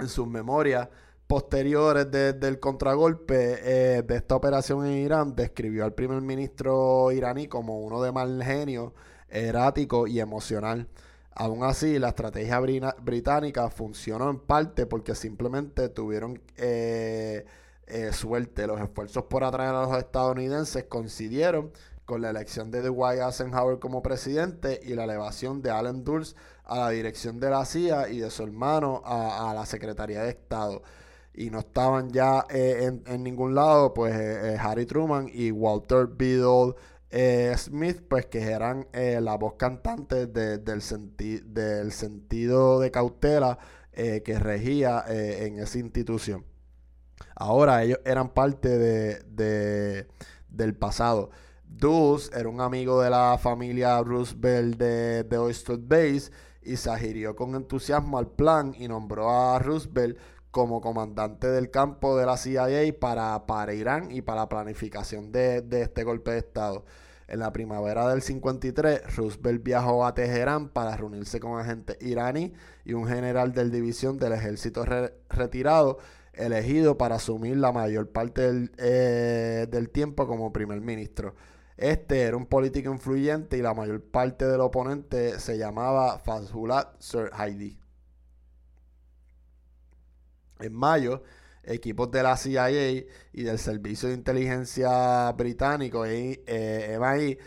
en 0.00 0.08
sus 0.08 0.26
memorias 0.26 0.88
posteriores 1.26 2.10
del 2.10 2.58
contragolpe 2.58 3.58
eh, 3.62 4.02
de 4.02 4.16
esta 4.16 4.34
operación 4.34 4.84
en 4.84 4.94
Irán, 4.94 5.36
describió 5.36 5.84
al 5.84 5.94
primer 5.94 6.20
ministro 6.22 7.12
iraní 7.12 7.46
como 7.46 7.80
uno 7.80 8.02
de 8.02 8.10
mal 8.10 8.42
genio, 8.42 8.94
errático 9.28 10.08
y 10.08 10.18
emocional. 10.18 10.88
Aún 11.32 11.62
así, 11.62 12.00
la 12.00 12.08
estrategia 12.08 12.58
británica 12.58 13.70
funcionó 13.70 14.28
en 14.28 14.40
parte 14.40 14.86
porque 14.86 15.14
simplemente 15.14 15.88
tuvieron 15.88 16.42
eh, 16.56 17.46
suerte. 18.12 18.66
Los 18.66 18.80
esfuerzos 18.80 19.24
por 19.24 19.44
atraer 19.44 19.74
a 19.74 19.82
los 19.82 19.96
estadounidenses 19.96 20.84
coincidieron 20.84 21.72
con 22.04 22.22
la 22.22 22.30
elección 22.30 22.70
de 22.70 22.82
Dwight 22.82 23.20
Eisenhower 23.20 23.78
como 23.78 24.02
presidente 24.02 24.80
y 24.82 24.94
la 24.94 25.04
elevación 25.04 25.62
de 25.62 25.70
Allen 25.70 26.04
Dulles 26.04 26.34
a 26.64 26.78
la 26.78 26.90
dirección 26.90 27.38
de 27.38 27.50
la 27.50 27.64
CIA 27.64 28.08
y 28.08 28.18
de 28.18 28.30
su 28.30 28.42
hermano 28.42 29.02
a, 29.04 29.52
la 29.54 29.64
Secretaría 29.66 30.22
de 30.22 30.30
Estado. 30.30 30.82
Y 31.34 31.50
no 31.50 31.60
estaban 31.60 32.10
ya 32.10 32.44
eh, 32.50 32.90
en, 33.06 33.22
ningún 33.22 33.54
lado, 33.54 33.94
pues 33.94 34.14
eh, 34.14 34.56
Harry 34.60 34.86
Truman 34.86 35.30
y 35.32 35.52
Walter 35.52 36.06
Biddle 36.06 36.74
Smith, 37.56 38.02
pues 38.08 38.26
que 38.26 38.42
eran 38.42 38.86
la 38.92 39.36
voz 39.36 39.54
cantante 39.54 40.26
del, 40.26 40.64
del 40.64 41.92
sentido 41.92 42.80
de 42.80 42.90
cautela 42.90 43.58
eh, 43.92 44.22
que 44.24 44.38
regía 44.38 45.04
eh, 45.08 45.46
en 45.46 45.58
esa 45.58 45.78
institución. 45.78 46.44
Ahora 47.40 47.82
ellos 47.82 47.98
eran 48.04 48.28
parte 48.28 48.68
de, 48.68 50.06
del 50.50 50.74
pasado. 50.74 51.30
Dulles 51.64 52.30
era 52.34 52.50
un 52.50 52.60
amigo 52.60 53.00
de 53.00 53.08
la 53.08 53.38
familia 53.38 54.02
Roosevelt 54.02 54.76
de, 54.76 55.24
de 55.24 55.38
Oyster 55.38 55.78
Base 55.78 56.30
y 56.60 56.76
se 56.76 56.90
adhirió 56.90 57.34
con 57.34 57.54
entusiasmo 57.54 58.18
al 58.18 58.26
plan 58.26 58.74
y 58.76 58.88
nombró 58.88 59.30
a 59.30 59.58
Roosevelt 59.58 60.18
como 60.50 60.82
comandante 60.82 61.46
del 61.46 61.70
campo 61.70 62.14
de 62.18 62.26
la 62.26 62.36
CIA 62.36 62.94
para, 63.00 63.46
para 63.46 63.72
Irán 63.72 64.10
y 64.10 64.20
para 64.20 64.42
la 64.42 64.48
planificación 64.50 65.32
de, 65.32 65.62
de 65.62 65.80
este 65.80 66.04
golpe 66.04 66.32
de 66.32 66.38
Estado. 66.40 66.84
En 67.26 67.38
la 67.38 67.52
primavera 67.52 68.06
del 68.08 68.20
53, 68.20 69.16
Roosevelt 69.16 69.62
viajó 69.62 70.04
a 70.04 70.12
Teherán 70.12 70.68
para 70.68 70.94
reunirse 70.94 71.40
con 71.40 71.58
agentes 71.58 71.96
iraní 72.02 72.52
y 72.84 72.92
un 72.92 73.06
general 73.06 73.54
de 73.54 73.70
división 73.70 74.18
del 74.18 74.32
ejército 74.32 74.84
retirado, 75.30 75.98
elegido 76.40 76.98
para 76.98 77.16
asumir 77.16 77.56
la 77.56 77.72
mayor 77.72 78.10
parte 78.10 78.42
del, 78.42 78.72
eh, 78.78 79.66
del, 79.70 79.90
tiempo 79.90 80.26
como 80.26 80.52
primer 80.52 80.80
ministro. 80.80 81.34
Este 81.76 82.22
era 82.22 82.36
un 82.36 82.46
político 82.46 82.90
influyente 82.92 83.56
y 83.56 83.62
la 83.62 83.74
mayor 83.74 84.02
parte 84.02 84.46
del 84.46 84.60
oponente 84.60 85.38
se 85.38 85.56
llamaba 85.58 86.18
Fazullah 86.18 86.92
Sir 86.98 87.30
Heidi. 87.38 87.78
En 90.60 90.74
mayo, 90.74 91.22
equipos 91.62 92.10
de 92.10 92.22
la 92.22 92.36
CIA 92.36 92.90
y 92.90 93.42
del 93.42 93.58
Servicio 93.58 94.08
de 94.08 94.14
Inteligencia 94.14 95.32
Británico, 95.32 96.04
eh, 96.04 96.98
MI, 97.00 97.38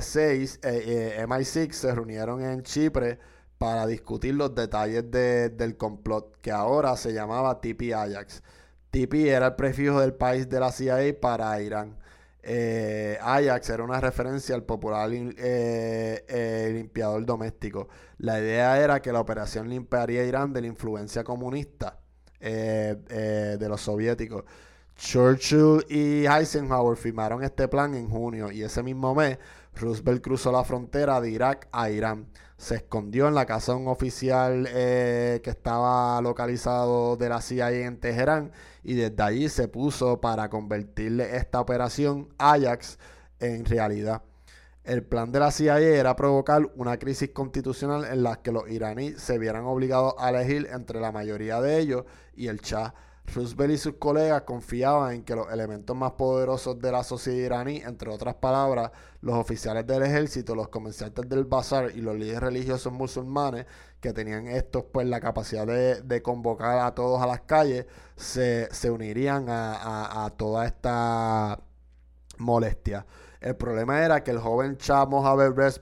6, 0.00 0.60
eh, 0.62 1.24
MI6, 1.26 1.72
se 1.72 1.94
reunieron 1.94 2.42
en 2.42 2.62
Chipre 2.62 3.18
para 3.62 3.86
discutir 3.86 4.34
los 4.34 4.56
detalles 4.56 5.08
del 5.08 5.76
complot, 5.76 6.36
que 6.40 6.50
ahora 6.50 6.96
se 6.96 7.12
llamaba 7.12 7.60
TP 7.60 7.94
Ajax. 7.94 8.42
TP 8.90 9.28
era 9.28 9.46
el 9.46 9.54
prefijo 9.54 10.00
del 10.00 10.14
país 10.14 10.48
de 10.48 10.58
la 10.58 10.72
CIA 10.72 11.20
para 11.20 11.62
Irán. 11.62 11.96
Eh, 12.42 13.16
Ajax 13.22 13.70
era 13.70 13.84
una 13.84 14.00
referencia 14.00 14.56
al 14.56 14.64
popular 14.64 15.08
limpiador 15.08 17.24
doméstico. 17.24 17.88
La 18.18 18.40
idea 18.40 18.82
era 18.82 19.00
que 19.00 19.12
la 19.12 19.20
operación 19.20 19.68
limpiaría 19.68 20.24
Irán 20.24 20.52
de 20.52 20.62
la 20.62 20.66
influencia 20.66 21.22
comunista 21.22 22.00
eh, 22.40 22.96
eh, 23.10 23.56
de 23.60 23.68
los 23.68 23.80
soviéticos. 23.80 24.42
Churchill 24.96 25.86
y 25.88 26.26
Eisenhower 26.26 26.96
firmaron 26.96 27.44
este 27.44 27.68
plan 27.68 27.94
en 27.94 28.10
junio 28.10 28.50
y 28.50 28.64
ese 28.64 28.82
mismo 28.82 29.14
mes 29.14 29.38
Roosevelt 29.74 30.20
cruzó 30.20 30.52
la 30.52 30.64
frontera 30.64 31.20
de 31.20 31.30
Irak 31.30 31.68
a 31.70 31.90
Irán. 31.90 32.26
Se 32.62 32.76
escondió 32.76 33.26
en 33.26 33.34
la 33.34 33.44
casa 33.44 33.72
de 33.72 33.78
un 33.78 33.88
oficial 33.88 34.68
eh, 34.70 35.40
que 35.42 35.50
estaba 35.50 36.20
localizado 36.22 37.16
de 37.16 37.28
la 37.28 37.40
CIA 37.40 37.72
en 37.72 37.98
Teherán 37.98 38.52
y 38.84 38.94
desde 38.94 39.20
allí 39.20 39.48
se 39.48 39.66
puso 39.66 40.20
para 40.20 40.48
convertirle 40.48 41.34
esta 41.36 41.60
operación 41.60 42.28
Ajax 42.38 43.00
en 43.40 43.64
realidad. 43.64 44.22
El 44.84 45.02
plan 45.02 45.32
de 45.32 45.40
la 45.40 45.50
CIA 45.50 45.80
era 45.80 46.14
provocar 46.14 46.70
una 46.76 46.98
crisis 47.00 47.30
constitucional 47.30 48.04
en 48.04 48.22
la 48.22 48.36
que 48.42 48.52
los 48.52 48.70
iraníes 48.70 49.20
se 49.20 49.38
vieran 49.38 49.64
obligados 49.64 50.14
a 50.16 50.30
elegir 50.30 50.68
entre 50.70 51.00
la 51.00 51.10
mayoría 51.10 51.60
de 51.60 51.80
ellos 51.80 52.04
y 52.36 52.46
el 52.46 52.60
Shah. 52.60 52.94
Roosevelt 53.34 53.74
y 53.74 53.78
sus 53.78 53.94
colegas 53.94 54.42
confiaban 54.42 55.14
en 55.14 55.24
que 55.24 55.34
los 55.34 55.50
elementos 55.50 55.96
más 55.96 56.12
poderosos 56.12 56.78
de 56.78 56.92
la 56.92 57.02
sociedad 57.02 57.38
iraní, 57.38 57.76
entre 57.78 58.10
otras 58.10 58.34
palabras, 58.34 58.90
los 59.20 59.36
oficiales 59.36 59.86
del 59.86 60.02
ejército, 60.02 60.54
los 60.54 60.68
comerciantes 60.68 61.28
del 61.28 61.44
bazar 61.44 61.90
y 61.94 62.00
los 62.00 62.16
líderes 62.16 62.40
religiosos 62.40 62.92
musulmanes, 62.92 63.66
que 64.00 64.12
tenían 64.12 64.46
estos 64.48 64.84
pues 64.92 65.06
la 65.06 65.20
capacidad 65.20 65.66
de, 65.66 66.22
convocar 66.22 66.80
a 66.80 66.94
todos 66.94 67.22
a 67.22 67.26
las 67.26 67.42
calles, 67.42 67.86
se, 68.16 68.68
unirían 68.90 69.46
a, 69.48 70.32
toda 70.36 70.66
esta 70.66 71.60
molestia. 72.38 73.06
El 73.40 73.56
problema 73.56 74.04
era 74.04 74.22
que 74.22 74.30
el 74.30 74.38
joven 74.38 74.76
Shah 74.76 75.06
Mohammad 75.06 75.52
Rez 75.54 75.80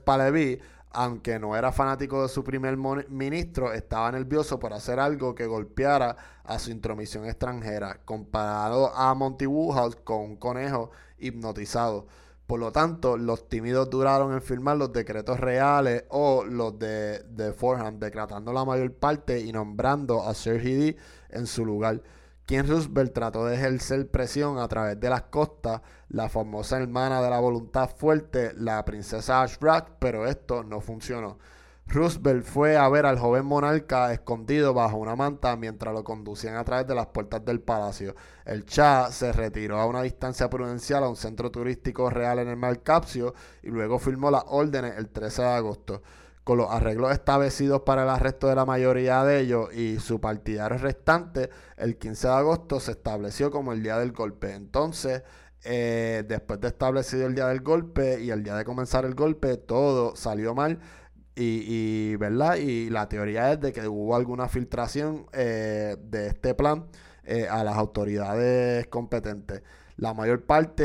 aunque 0.93 1.39
no 1.39 1.55
era 1.55 1.71
fanático 1.71 2.21
de 2.21 2.29
su 2.29 2.43
primer 2.43 2.77
ministro, 3.09 3.73
estaba 3.73 4.11
nervioso 4.11 4.59
por 4.59 4.73
hacer 4.73 4.99
algo 4.99 5.35
que 5.35 5.45
golpeara 5.45 6.17
a 6.43 6.59
su 6.59 6.71
intromisión 6.71 7.25
extranjera, 7.25 8.01
comparado 8.03 8.93
a 8.93 9.13
Monty 9.13 9.45
Woodhouse 9.45 9.95
con 9.95 10.21
un 10.21 10.35
conejo 10.35 10.91
hipnotizado. 11.17 12.07
Por 12.45 12.59
lo 12.59 12.71
tanto, 12.71 13.15
los 13.15 13.47
tímidos 13.47 13.89
duraron 13.89 14.33
en 14.33 14.41
firmar 14.41 14.75
los 14.75 14.91
decretos 14.91 15.39
reales 15.39 16.03
o 16.09 16.43
los 16.43 16.77
de, 16.77 17.19
de 17.19 17.53
Forham, 17.53 17.97
decretando 17.99 18.51
la 18.51 18.65
mayor 18.65 18.93
parte 18.93 19.39
y 19.39 19.53
nombrando 19.53 20.27
a 20.27 20.33
Sir 20.33 20.65
Hidi 20.65 20.97
en 21.29 21.47
su 21.47 21.65
lugar 21.65 22.01
quien 22.45 22.67
Roosevelt 22.67 23.13
trató 23.13 23.45
de 23.45 23.55
ejercer 23.55 24.09
presión 24.09 24.57
a 24.57 24.67
través 24.67 24.99
de 24.99 25.09
las 25.09 25.23
costas, 25.23 25.81
la 26.09 26.29
famosa 26.29 26.77
hermana 26.77 27.21
de 27.21 27.29
la 27.29 27.39
voluntad 27.39 27.89
fuerte, 27.95 28.53
la 28.55 28.83
princesa 28.83 29.41
Ashbrook, 29.41 29.97
pero 29.99 30.27
esto 30.27 30.63
no 30.63 30.81
funcionó. 30.81 31.37
Roosevelt 31.87 32.45
fue 32.45 32.77
a 32.77 32.87
ver 32.87 33.05
al 33.05 33.19
joven 33.19 33.45
monarca 33.45 34.13
escondido 34.13 34.73
bajo 34.73 34.97
una 34.97 35.15
manta 35.15 35.57
mientras 35.57 35.93
lo 35.93 36.03
conducían 36.03 36.55
a 36.55 36.63
través 36.63 36.87
de 36.87 36.95
las 36.95 37.07
puertas 37.07 37.43
del 37.43 37.59
palacio. 37.59 38.15
El 38.45 38.65
Shah 38.65 39.11
se 39.11 39.33
retiró 39.33 39.77
a 39.77 39.85
una 39.85 40.01
distancia 40.01 40.49
prudencial 40.49 41.03
a 41.03 41.09
un 41.09 41.17
centro 41.17 41.51
turístico 41.51 42.09
real 42.09 42.39
en 42.39 42.47
el 42.47 42.55
Mar 42.55 42.81
Capsio 42.81 43.33
y 43.61 43.69
luego 43.69 43.99
firmó 43.99 44.31
las 44.31 44.43
órdenes 44.47 44.97
el 44.97 45.09
13 45.09 45.41
de 45.41 45.47
agosto 45.49 46.01
con 46.43 46.57
los 46.57 46.69
arreglos 46.69 47.11
establecidos 47.11 47.81
para 47.81 48.03
el 48.03 48.09
arresto 48.09 48.47
de 48.47 48.55
la 48.55 48.65
mayoría 48.65 49.23
de 49.23 49.41
ellos 49.41 49.73
y 49.73 49.99
su 49.99 50.19
partidario 50.19 50.77
restante, 50.77 51.49
el 51.77 51.97
15 51.97 52.27
de 52.27 52.33
agosto 52.33 52.79
se 52.79 52.91
estableció 52.91 53.51
como 53.51 53.73
el 53.73 53.83
día 53.83 53.97
del 53.97 54.11
golpe. 54.11 54.53
Entonces, 54.53 55.23
eh, 55.63 56.23
después 56.27 56.59
de 56.59 56.69
establecido 56.69 57.27
el 57.27 57.35
día 57.35 57.47
del 57.47 57.61
golpe 57.61 58.21
y 58.21 58.31
el 58.31 58.43
día 58.43 58.55
de 58.55 58.65
comenzar 58.65 59.05
el 59.05 59.13
golpe, 59.15 59.57
todo 59.57 60.15
salió 60.15 60.55
mal. 60.55 60.79
Y, 61.33 62.15
¿verdad? 62.17 62.57
y 62.57 62.89
la 62.91 63.09
teoría 63.09 63.53
es 63.53 63.59
de 63.59 63.71
que 63.71 63.87
hubo 63.87 64.15
alguna 64.15 64.47
filtración 64.47 65.25
eh, 65.33 65.97
de 65.99 66.27
este 66.27 66.53
plan 66.53 66.85
eh, 67.23 67.47
a 67.49 67.63
las 67.63 67.77
autoridades 67.77 68.85
competentes 68.87 69.63
la 70.01 70.15
mayor 70.15 70.43
parte 70.47 70.83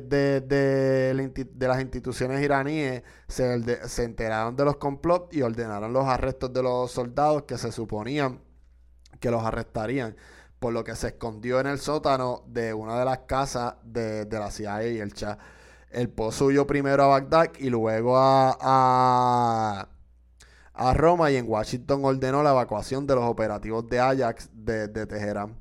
de, 0.00 0.40
de, 0.40 1.68
las 1.68 1.80
instituciones 1.82 2.42
iraníes 2.42 3.02
se, 3.28 3.86
se, 3.86 4.04
enteraron 4.04 4.56
de 4.56 4.64
los 4.64 4.78
complots 4.78 5.36
y 5.36 5.42
ordenaron 5.42 5.92
los 5.92 6.06
arrestos 6.06 6.50
de 6.50 6.62
los 6.62 6.90
soldados 6.90 7.42
que 7.42 7.58
se 7.58 7.70
suponían 7.70 8.40
que 9.20 9.30
los 9.30 9.44
arrestarían, 9.44 10.16
por 10.60 10.72
lo 10.72 10.82
que 10.82 10.96
se 10.96 11.08
escondió 11.08 11.60
en 11.60 11.66
el 11.66 11.78
sótano 11.78 12.42
de 12.46 12.72
una 12.72 12.98
de 12.98 13.04
las 13.04 13.18
casas 13.26 13.74
de, 13.84 14.26
la 14.30 14.50
CIA 14.50 14.88
y 14.88 14.98
el 14.98 15.12
Shah. 15.12 15.36
El 15.90 16.08
pozo 16.08 16.46
huyó 16.46 16.66
primero 16.66 17.02
a 17.04 17.08
Bagdad 17.08 17.50
y 17.58 17.68
luego 17.68 18.16
a, 18.16 18.56
a, 18.58 19.88
a, 20.72 20.94
Roma 20.94 21.30
y 21.30 21.36
en 21.36 21.46
Washington 21.46 22.02
ordenó 22.02 22.42
la 22.42 22.52
evacuación 22.52 23.06
de 23.06 23.14
los 23.14 23.24
operativos 23.24 23.86
de 23.90 24.00
Ajax 24.00 24.48
de, 24.54 24.88
de 24.88 25.06
Teherán. 25.06 25.54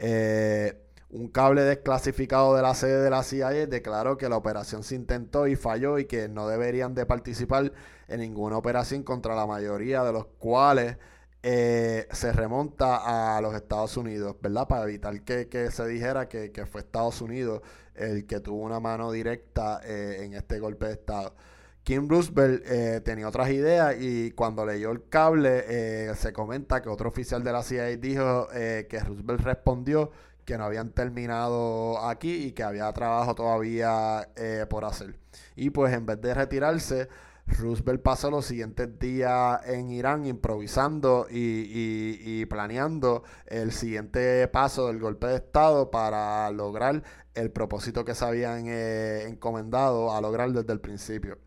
Eh, 0.00 0.81
un 1.12 1.28
cable 1.28 1.62
desclasificado 1.62 2.56
de 2.56 2.62
la 2.62 2.74
sede 2.74 3.02
de 3.02 3.10
la 3.10 3.22
CIA 3.22 3.66
declaró 3.66 4.16
que 4.16 4.30
la 4.30 4.36
operación 4.36 4.82
se 4.82 4.94
intentó 4.94 5.46
y 5.46 5.56
falló 5.56 5.98
y 5.98 6.06
que 6.06 6.28
no 6.28 6.48
deberían 6.48 6.94
de 6.94 7.04
participar 7.04 7.72
en 8.08 8.20
ninguna 8.20 8.56
operación 8.56 9.02
contra 9.02 9.34
la 9.34 9.46
mayoría 9.46 10.02
de 10.04 10.12
los 10.12 10.24
cuales 10.38 10.96
eh, 11.42 12.06
se 12.12 12.32
remonta 12.32 13.36
a 13.36 13.40
los 13.42 13.54
Estados 13.54 13.96
Unidos, 13.98 14.36
¿verdad? 14.40 14.66
Para 14.66 14.84
evitar 14.84 15.20
que, 15.22 15.70
se 15.70 15.86
dijera 15.86 16.28
que, 16.28 16.66
fue 16.70 16.80
Estados 16.80 17.20
Unidos 17.20 17.60
el 17.94 18.26
que 18.26 18.40
tuvo 18.40 18.62
una 18.62 18.80
mano 18.80 19.12
directa 19.12 19.80
eh, 19.84 20.24
en 20.24 20.32
este 20.32 20.60
golpe 20.60 20.86
de 20.86 20.92
Estado. 20.92 21.34
Kim 21.82 22.08
Roosevelt 22.08 22.62
eh, 22.64 23.00
tenía 23.04 23.28
otras 23.28 23.50
ideas 23.50 23.96
y 24.00 24.30
cuando 24.30 24.64
leyó 24.64 24.92
el 24.92 25.08
cable 25.08 26.14
se 26.14 26.32
comenta 26.32 26.80
que 26.80 26.88
otro 26.88 27.08
oficial 27.10 27.42
de 27.42 27.52
la 27.52 27.62
CIA 27.62 27.96
dijo 27.96 28.48
que 28.52 29.00
Roosevelt 29.04 29.40
respondió 29.40 30.12
que 30.52 30.58
no 30.58 30.64
habían 30.64 30.90
terminado 30.90 31.98
aquí 32.04 32.48
y 32.48 32.52
que 32.52 32.62
había 32.62 32.92
trabajo 32.92 33.34
todavía 33.34 34.28
eh, 34.36 34.66
por 34.68 34.84
hacer. 34.84 35.18
Y 35.56 35.70
pues 35.70 35.94
en 35.94 36.04
vez 36.04 36.20
de 36.20 36.34
retirarse, 36.34 37.08
Roosevelt 37.46 38.02
pasó 38.02 38.30
los 38.30 38.44
siguientes 38.44 38.98
días 38.98 39.66
en 39.66 39.90
Irán 39.90 40.26
improvisando 40.26 41.26
y, 41.30 42.44
planeando 42.50 43.22
el 43.46 43.72
siguiente 43.72 44.46
paso 44.48 44.88
del 44.88 44.98
golpe 44.98 45.28
de 45.28 45.36
Estado 45.36 45.90
para 45.90 46.50
lograr 46.50 47.02
el 47.32 47.50
propósito 47.50 48.04
que 48.04 48.14
se 48.14 48.26
habían 48.26 48.66
eh, 48.66 49.24
encomendado 49.28 50.14
a 50.14 50.20
lograr 50.20 50.52
desde 50.52 50.74
el 50.74 50.80
principio. 50.80 51.38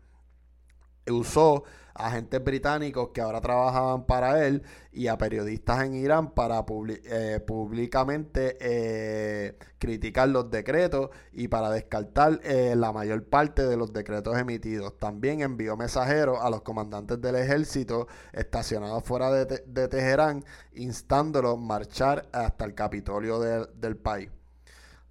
usó 1.08 1.62
agentes 1.98 2.42
británicos 2.42 3.10
que 3.10 3.20
ahora 3.20 3.40
trabajaban 3.40 4.04
para 4.04 4.46
él 4.46 4.62
y 4.92 5.08
a 5.08 5.18
periodistas 5.18 5.84
en 5.84 5.94
Irán 5.94 6.30
para 6.30 6.64
eh, 7.04 7.40
públicamente 7.46 8.56
eh, 8.60 9.58
criticar 9.78 10.28
los 10.28 10.50
decretos 10.50 11.10
y 11.32 11.48
para 11.48 11.70
descartar 11.70 12.40
eh, 12.44 12.74
la 12.76 12.92
mayor 12.92 13.24
parte 13.24 13.66
de 13.66 13.76
los 13.76 13.92
decretos 13.92 14.38
emitidos. 14.38 14.98
También 14.98 15.42
envió 15.42 15.76
mensajeros 15.76 16.38
a 16.40 16.50
los 16.50 16.62
comandantes 16.62 17.20
del 17.20 17.36
ejército 17.36 18.08
estacionados 18.32 19.04
fuera 19.04 19.30
de, 19.30 19.88
Teherán, 19.88 20.44
instándolos 20.74 21.54
a 21.54 21.60
marchar 21.60 22.28
hasta 22.32 22.64
el 22.64 22.74
Capitolio 22.74 23.38
del 23.40 23.96
país. 23.96 24.30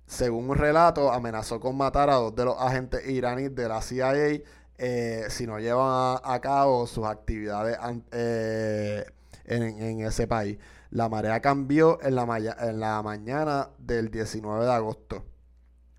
Según 0.08 0.52
un 0.52 0.58
relato, 0.58 1.12
amenazó 1.12 1.60
con 1.60 1.76
matar 1.78 2.12
a 2.12 2.16
dos 2.16 2.36
de 2.36 2.46
los 2.46 2.56
agentes 2.60 3.08
iraníes 3.08 3.56
de 3.56 3.68
la 3.68 3.82
CIA 3.82 4.42
eh, 4.78 5.26
si 5.30 5.48
no 5.48 5.58
llevan 5.60 6.20
a, 6.22 6.40
cabo 6.42 6.86
sus 6.86 7.06
actividades 7.06 7.78
eh, 8.12 9.06
en, 9.46 10.02
ese 10.02 10.28
país. 10.28 10.58
La 10.92 11.08
marea 11.08 11.40
cambió 11.40 12.02
en 12.02 12.16
la, 12.16 12.56
en 12.60 12.80
la 12.80 13.02
mañana 13.02 13.70
del 13.78 14.12
19 14.12 14.66
de 14.66 14.72
agosto. 14.72 15.24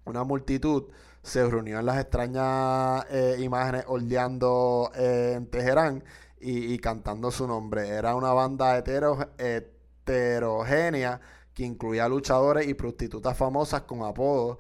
Una 0.05 0.24
multitud 0.24 0.85
se 1.22 1.49
reunió 1.49 1.81
en 1.81 1.87
las 1.87 1.99
extrañas 1.99 3.07
eh, 3.11 3.37
imágenes 3.41 3.85
holdeando 3.89 4.91
en 4.95 5.47
Teherán 5.47 6.05
y, 6.39 6.79
cantando 6.79 7.31
su 7.31 7.47
nombre. 7.47 7.89
Era 7.89 8.14
una 8.14 8.33
banda 8.33 8.79
heterogénea 8.79 11.20
que 11.55 11.64
incluía 11.64 12.09
luchadores 12.09 12.68
y 12.68 12.74
prostitutas 12.74 13.37
famosas 13.37 13.83
con 13.83 14.03
apodos 14.03 14.59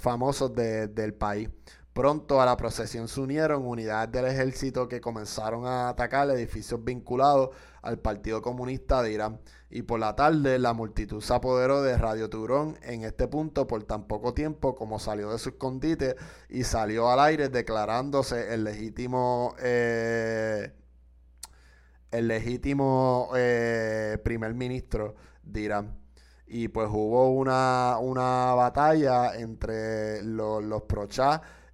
famosos 0.00 0.54
del 0.54 1.14
país. 1.14 1.48
Pronto 1.98 2.40
a 2.40 2.46
la 2.46 2.56
procesión 2.56 3.08
se 3.08 3.20
unieron 3.20 3.66
unidades 3.66 4.12
del 4.12 4.26
ejército 4.26 4.86
que 4.86 5.00
comenzaron 5.00 5.66
a 5.66 5.88
atacar 5.88 6.30
edificios 6.30 6.84
vinculados 6.84 7.50
al 7.82 7.98
Partido 7.98 8.40
Comunista 8.40 9.02
de 9.02 9.14
Irán. 9.14 9.40
Y 9.68 9.82
por 9.82 9.98
la 9.98 10.14
tarde 10.14 10.60
la 10.60 10.74
multitud 10.74 11.20
se 11.20 11.34
apoderó 11.34 11.82
de 11.82 11.98
Radio 11.98 12.30
Turón 12.30 12.78
en 12.84 13.02
este 13.02 13.26
punto 13.26 13.66
por 13.66 13.82
tan 13.82 14.06
poco 14.06 14.32
tiempo 14.32 14.76
como 14.76 15.00
salió 15.00 15.32
de 15.32 15.40
su 15.40 15.48
escondite 15.48 16.14
y 16.48 16.62
salió 16.62 17.10
al 17.10 17.18
aire 17.18 17.48
declarándose 17.48 18.54
el 18.54 18.62
legítimo 18.62 19.56
eh, 19.60 20.72
el 22.12 22.28
legítimo 22.28 23.30
eh, 23.34 24.18
primer 24.22 24.54
ministro 24.54 25.16
de 25.42 25.60
Irán. 25.62 25.98
Y 26.46 26.68
pues 26.68 26.88
hubo 26.92 27.30
una, 27.30 27.98
una 28.00 28.54
batalla 28.54 29.34
entre 29.34 30.22
los, 30.22 30.62
los 30.62 30.82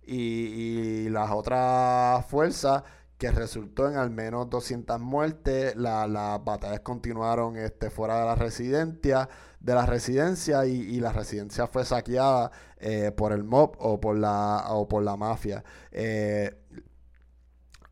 y, 0.07 1.09
las 1.09 1.31
otras 1.31 2.27
fuerzas 2.27 2.83
que 3.19 3.31
resultó 3.31 3.89
en 3.89 3.97
al 3.97 4.11
menos 4.11 4.51
200 4.51 5.01
muertes. 5.01 5.77
las 5.77 6.45
batallas 6.45 6.81
continuaron 6.81 7.57
este, 7.57 7.91
fuera 7.91 8.19
de 8.19 8.25
la 8.27 8.35
residencia, 8.35 9.29
de 9.61 9.75
la 9.75 9.87
residencia 9.87 10.67
y, 10.67 11.01
la 11.01 11.13
residencia 11.13 11.67
fue 11.67 11.85
saqueada 11.85 12.51
eh, 12.79 13.13
por 13.17 13.33
el 13.33 13.45
mob 13.45 13.77
o 13.79 14.01
por 14.01 14.17
la, 14.17 14.65
o 14.71 14.89
por 14.89 15.03
la 15.03 15.17
mafia. 15.17 15.65
Eh, 15.93 16.51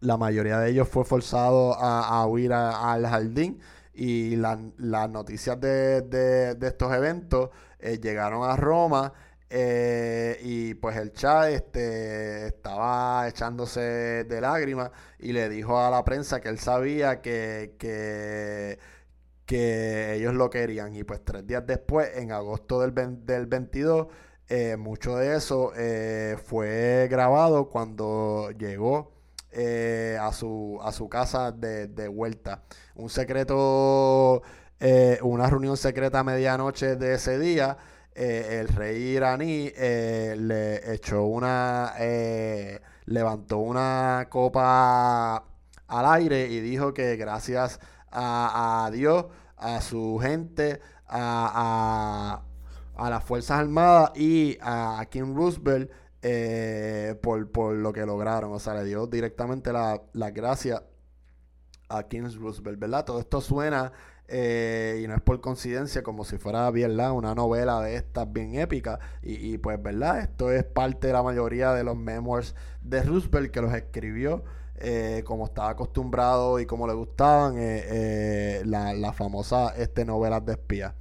la 0.00 0.16
mayoría 0.16 0.58
de 0.58 0.70
ellos 0.70 0.88
fue 0.88 1.04
forzado 1.04 1.74
a, 1.78 2.26
huir 2.26 2.52
al 2.52 3.06
jardín 3.06 3.60
y 3.94 4.36
las 4.36 5.10
noticias 5.10 5.60
de, 5.60 6.56
estos 6.60 6.92
eventos 6.92 7.50
eh, 7.78 7.98
llegaron 8.02 8.48
a 8.48 8.56
Roma. 8.56 9.12
Eh, 9.54 10.38
y 10.40 10.72
pues 10.74 10.96
el 10.96 11.12
chat 11.12 11.50
este, 11.50 12.46
estaba 12.46 13.28
echándose 13.28 14.24
de 14.24 14.40
lágrimas 14.40 14.90
y 15.18 15.32
le 15.32 15.50
dijo 15.50 15.78
a 15.78 15.90
la 15.90 16.02
prensa 16.06 16.40
que 16.40 16.48
él 16.48 16.58
sabía 16.58 17.20
que, 17.20 17.74
que, 17.78 18.78
ellos 20.14 20.32
lo 20.32 20.48
querían. 20.48 20.94
Y 20.94 21.04
pues 21.04 21.22
tres 21.22 21.46
días 21.46 21.66
después, 21.66 22.16
en 22.16 22.32
agosto 22.32 22.80
del, 22.80 22.94
del 23.26 23.44
22, 23.46 24.06
eh, 24.48 24.76
mucho 24.78 25.16
de 25.16 25.36
eso 25.36 25.72
eh, 25.76 26.38
fue 26.42 27.08
grabado 27.10 27.68
cuando 27.68 28.50
llegó 28.52 29.12
a, 30.18 30.32
su, 30.32 30.80
a 30.82 30.92
su 30.92 31.10
casa 31.10 31.52
de, 31.52 31.88
de 31.88 32.08
vuelta. 32.08 32.62
Un 32.94 33.10
secreto, 33.10 34.42
una 35.22 35.46
reunión 35.50 35.76
secreta 35.76 36.20
a 36.20 36.24
medianoche 36.24 36.96
de 36.96 37.14
ese 37.14 37.38
día. 37.38 37.76
Eh, 38.14 38.58
el 38.60 38.68
rey 38.68 39.00
iraní 39.16 39.70
eh, 39.74 40.36
le 40.38 40.92
echó 40.92 41.24
una, 41.24 41.94
eh, 41.98 42.80
levantó 43.06 43.58
una 43.58 44.26
copa 44.28 45.36
al 45.88 46.06
aire 46.06 46.46
y 46.46 46.60
dijo 46.60 46.92
que 46.92 47.16
gracias 47.16 47.80
a, 48.10 48.90
Dios, 48.92 49.26
a 49.56 49.80
su 49.80 50.18
gente, 50.20 50.80
a, 51.08 52.42
las 52.98 53.24
Fuerzas 53.24 53.60
Armadas 53.60 54.12
y 54.14 54.58
a 54.60 55.06
King 55.10 55.34
Roosevelt 55.34 55.90
por, 57.22 57.74
lo 57.74 57.92
que 57.94 58.04
lograron. 58.04 58.52
O 58.52 58.58
sea, 58.58 58.74
le 58.74 58.84
dio 58.84 59.06
directamente 59.06 59.72
las 59.72 60.34
gracias 60.34 60.82
a 61.88 62.02
King 62.04 62.28
Roosevelt, 62.38 62.78
¿verdad? 62.78 63.04
Todo 63.06 63.20
esto 63.20 63.40
suena 63.40 63.92
eh, 64.28 65.00
y 65.02 65.06
no 65.06 65.14
es 65.14 65.20
por 65.20 65.40
coincidencia, 65.40 66.02
como 66.02 66.24
si 66.24 66.38
fuera 66.38 66.70
bien 66.70 66.98
una 66.98 67.34
novela 67.34 67.80
de 67.82 67.96
estas 67.96 68.32
bien 68.32 68.54
épica. 68.54 68.98
Y, 69.22 69.58
pues, 69.58 69.82
¿verdad? 69.82 70.20
Esto 70.20 70.50
es 70.50 70.64
parte 70.64 71.08
de 71.08 71.12
la 71.12 71.22
mayoría 71.22 71.72
de 71.72 71.84
los 71.84 71.96
memoirs 71.96 72.54
de 72.82 73.02
Roosevelt 73.02 73.50
que 73.50 73.60
los 73.60 73.74
escribió. 73.74 74.42
Eh, 74.84 75.22
como 75.24 75.44
estaba 75.44 75.70
acostumbrado 75.70 76.58
y 76.58 76.66
como 76.66 76.88
le 76.88 76.94
gustaban 76.94 77.54
eh, 77.56 78.62
la, 78.64 78.92
la, 78.94 79.12
famosa 79.12 79.72
este, 79.76 80.04
novelas 80.04 80.44
de 80.44 80.52
espía. 80.54 80.96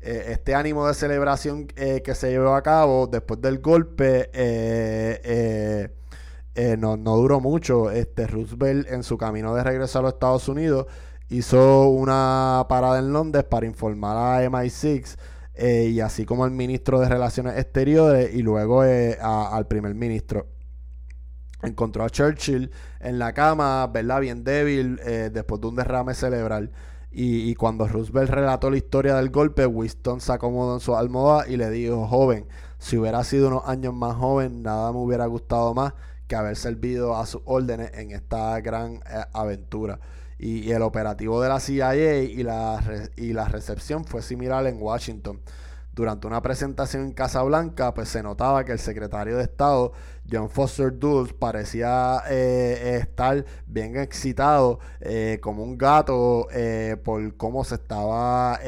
este 0.00 0.54
ánimo 0.54 0.86
de 0.86 0.94
celebración 0.94 1.66
que 1.66 2.14
se 2.14 2.30
llevó 2.30 2.54
a 2.54 2.62
cabo 2.62 3.08
después 3.08 3.40
del 3.40 3.58
golpe 3.58 4.30
no, 6.78 6.96
no, 6.96 7.16
duró 7.16 7.40
mucho. 7.40 7.90
Este, 7.90 8.28
Roosevelt 8.28 8.88
en 8.88 9.02
su 9.02 9.18
camino 9.18 9.56
de 9.56 9.64
regreso 9.64 9.98
a 9.98 10.02
los 10.02 10.12
Estados 10.12 10.46
Unidos 10.48 10.86
hizo 11.30 11.88
una 11.88 12.66
parada 12.68 12.98
en 12.98 13.12
Londres 13.12 13.44
para 13.44 13.64
informar 13.64 14.16
a 14.16 14.44
MI6 14.44 15.16
eh, 15.54 15.90
y 15.92 16.00
así 16.00 16.26
como 16.26 16.44
al 16.44 16.50
ministro 16.50 17.00
de 17.00 17.08
Relaciones 17.08 17.56
Exteriores 17.56 18.34
y 18.34 18.42
luego 18.42 18.84
eh, 18.84 19.16
al 19.20 19.66
primer 19.66 19.94
ministro. 19.94 20.48
Encontró 21.62 22.04
a 22.04 22.10
Churchill 22.10 22.70
en 23.00 23.18
la 23.18 23.32
cama, 23.32 23.86
¿verdad? 23.86 24.20
Bien 24.20 24.42
débil, 24.42 24.98
eh, 25.04 25.30
después 25.32 25.60
de 25.60 25.68
un 25.68 25.76
derrame 25.76 26.14
cerebral. 26.14 26.72
Y, 27.12 27.56
cuando 27.56 27.88
Roosevelt 27.88 28.30
relató 28.30 28.70
la 28.70 28.76
historia 28.76 29.16
del 29.16 29.30
golpe, 29.30 29.66
Winston 29.66 30.20
se 30.20 30.32
acomodó 30.32 30.74
en 30.74 30.80
su 30.80 30.94
almohada 30.94 31.48
y 31.48 31.56
le 31.56 31.68
dijo, 31.68 32.06
joven, 32.06 32.46
si 32.78 32.96
hubiera 32.98 33.24
sido 33.24 33.48
unos 33.48 33.64
años 33.66 33.92
más 33.92 34.14
joven, 34.14 34.62
nada 34.62 34.92
me 34.92 34.98
hubiera 34.98 35.26
gustado 35.26 35.74
más 35.74 35.94
que 36.28 36.36
haber 36.36 36.54
servido 36.54 37.16
a 37.16 37.26
sus 37.26 37.42
órdenes 37.46 37.90
en 37.94 38.12
esta 38.12 38.60
gran 38.60 39.00
aventura 39.32 39.98
y, 40.40 40.70
el 40.72 40.82
operativo 40.82 41.40
de 41.42 41.48
la 41.48 41.60
CIA 41.60 42.22
y 42.22 42.42
la, 42.42 42.80
y 43.16 43.32
la 43.32 43.46
recepción 43.46 44.04
fue 44.04 44.22
similar 44.22 44.66
en 44.66 44.80
Washington. 44.80 45.40
Durante 45.92 46.26
una 46.28 46.40
presentación 46.40 47.02
en 47.02 47.12
Casa 47.12 47.42
Blanca, 47.42 47.92
pues 47.92 48.08
se 48.08 48.22
notaba 48.22 48.64
que 48.64 48.72
el 48.72 48.78
secretario 48.78 49.36
de 49.36 49.42
Estado, 49.42 49.92
John 50.30 50.48
Foster 50.48 50.96
Dulles, 50.96 51.34
parecía 51.34 52.22
eh, 52.30 52.98
estar 53.02 53.44
bien 53.66 53.96
excitado, 53.96 54.78
eh, 55.00 55.38
como 55.42 55.64
un 55.64 55.76
gato, 55.76 56.46
eh, 56.52 56.96
por 57.04 57.36
cómo 57.36 57.64
se 57.64 57.74
estaba 57.74 58.58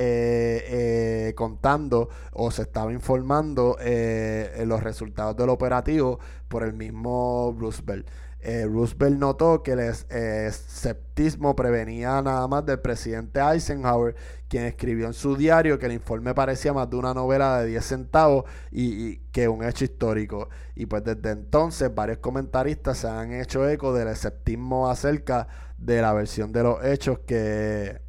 contando 1.36 2.10
o 2.32 2.50
se 2.50 2.62
estaba 2.62 2.92
informando 2.92 3.78
los 3.78 4.82
resultados 4.82 5.36
del 5.36 5.48
operativo 5.48 6.18
por 6.48 6.64
el 6.64 6.74
mismo 6.74 7.56
Roosevelt. 7.58 8.06
Eh, 8.44 8.66
Roosevelt 8.66 9.20
notó 9.20 9.62
que 9.62 9.72
el 9.72 9.78
eh, 9.78 10.46
esceptismo 10.48 11.54
prevenía 11.54 12.20
nada 12.22 12.48
más 12.48 12.66
del 12.66 12.80
presidente 12.80 13.38
Eisenhower, 13.38 14.16
quien 14.48 14.64
escribió 14.64 15.06
en 15.06 15.12
su 15.12 15.36
diario 15.36 15.78
que 15.78 15.86
el 15.86 15.92
informe 15.92 16.34
parecía 16.34 16.72
más 16.72 16.90
de 16.90 16.96
una 16.96 17.14
novela 17.14 17.60
de 17.60 17.68
10 17.68 17.84
centavos 17.84 18.44
y, 18.72 19.18
que 19.30 19.46
un 19.46 19.62
hecho 19.62 19.84
histórico. 19.84 20.48
Y 20.74 20.86
pues 20.86 21.04
desde 21.04 21.30
entonces 21.30 21.94
varios 21.94 22.18
comentaristas 22.18 22.98
se 22.98 23.08
han 23.08 23.32
hecho 23.32 23.68
eco 23.68 23.94
del 23.94 24.08
esceptismo 24.08 24.90
acerca 24.90 25.46
de 25.78 26.02
la 26.02 26.12
versión 26.12 26.52
de 26.52 26.64
los 26.64 26.84
hechos 26.84 27.20
que, 27.20 28.00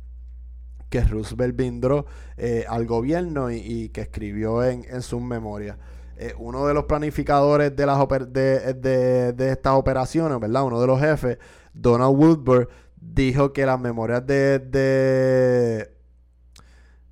que 0.89 1.01
Roosevelt 1.01 1.55
brindó 1.55 2.07
eh, 2.37 2.65
al 2.67 2.87
gobierno 2.87 3.51
y, 3.51 3.89
que 3.89 4.01
escribió 4.01 4.63
en, 4.63 4.83
en 4.89 5.03
sus 5.03 5.21
memorias. 5.21 5.77
Eh, 6.17 6.33
uno 6.37 6.67
de 6.67 6.73
los 6.73 6.85
planificadores 6.85 7.75
de, 7.75 7.85
las 7.85 7.99
de, 8.31 9.35
estas 9.37 9.73
operaciones, 9.73 10.39
¿verdad? 10.39 10.63
Uno 10.63 10.79
de 10.79 10.87
los 10.87 10.99
jefes, 10.99 11.37
Donald 11.73 12.15
Woodward, 12.15 12.67
dijo 13.01 13.51
que 13.51 13.65
las 13.65 13.79
memorias 13.79 14.25
de, 14.25 14.59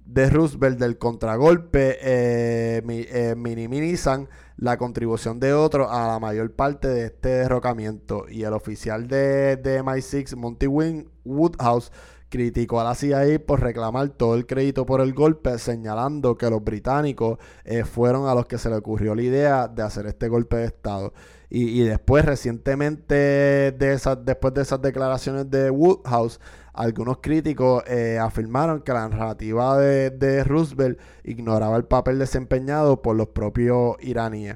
de, 0.05 0.29
Roosevelt 0.29 0.77
del 0.77 0.97
contragolpe 0.97 1.97
eh, 2.01 2.81
eh, 2.85 3.35
minimizan 3.35 4.29
la 4.57 4.77
contribución 4.77 5.39
de 5.39 5.53
otros 5.53 5.87
a 5.89 6.07
la 6.07 6.19
mayor 6.19 6.51
parte 6.53 6.87
de 6.87 7.05
este 7.05 7.29
derrocamiento. 7.29 8.25
Y 8.29 8.43
el 8.43 8.53
oficial 8.53 9.07
de, 9.07 9.57
de 9.57 9.81
MI6, 9.83 10.35
Monty 10.35 10.67
Woodhouse, 10.67 11.91
criticó 12.31 12.79
a 12.79 12.85
la 12.85 12.95
CIA 12.95 13.45
por 13.45 13.59
reclamar 13.61 14.09
todo 14.09 14.35
el 14.35 14.47
crédito 14.47 14.85
por 14.85 15.01
el 15.01 15.13
golpe, 15.13 15.59
señalando 15.59 16.37
que 16.37 16.49
los 16.49 16.63
británicos 16.63 17.37
eh, 17.65 17.83
fueron 17.83 18.27
a 18.27 18.33
los 18.33 18.45
que 18.47 18.57
se 18.57 18.69
le 18.69 18.77
ocurrió 18.77 19.13
la 19.13 19.21
idea 19.21 19.67
de 19.67 19.83
hacer 19.83 20.07
este 20.07 20.29
golpe 20.29 20.55
de 20.55 20.65
Estado. 20.65 21.13
Y, 21.53 21.81
después, 21.81 22.23
recientemente, 22.23 23.13
de 23.13 23.99
después 24.23 24.53
de 24.53 24.61
esas 24.61 24.81
declaraciones 24.81 25.51
de 25.51 25.69
Woodhouse, 25.69 26.39
algunos 26.71 27.17
críticos 27.17 27.83
eh, 27.87 28.17
afirmaron 28.17 28.81
que 28.81 28.93
la 28.93 29.09
narrativa 29.09 29.77
de, 29.77 30.43
Roosevelt 30.45 30.97
ignoraba 31.25 31.75
el 31.75 31.83
papel 31.83 32.19
desempeñado 32.19 33.01
por 33.01 33.17
los 33.17 33.27
propios 33.27 33.97
iraníes. 33.99 34.55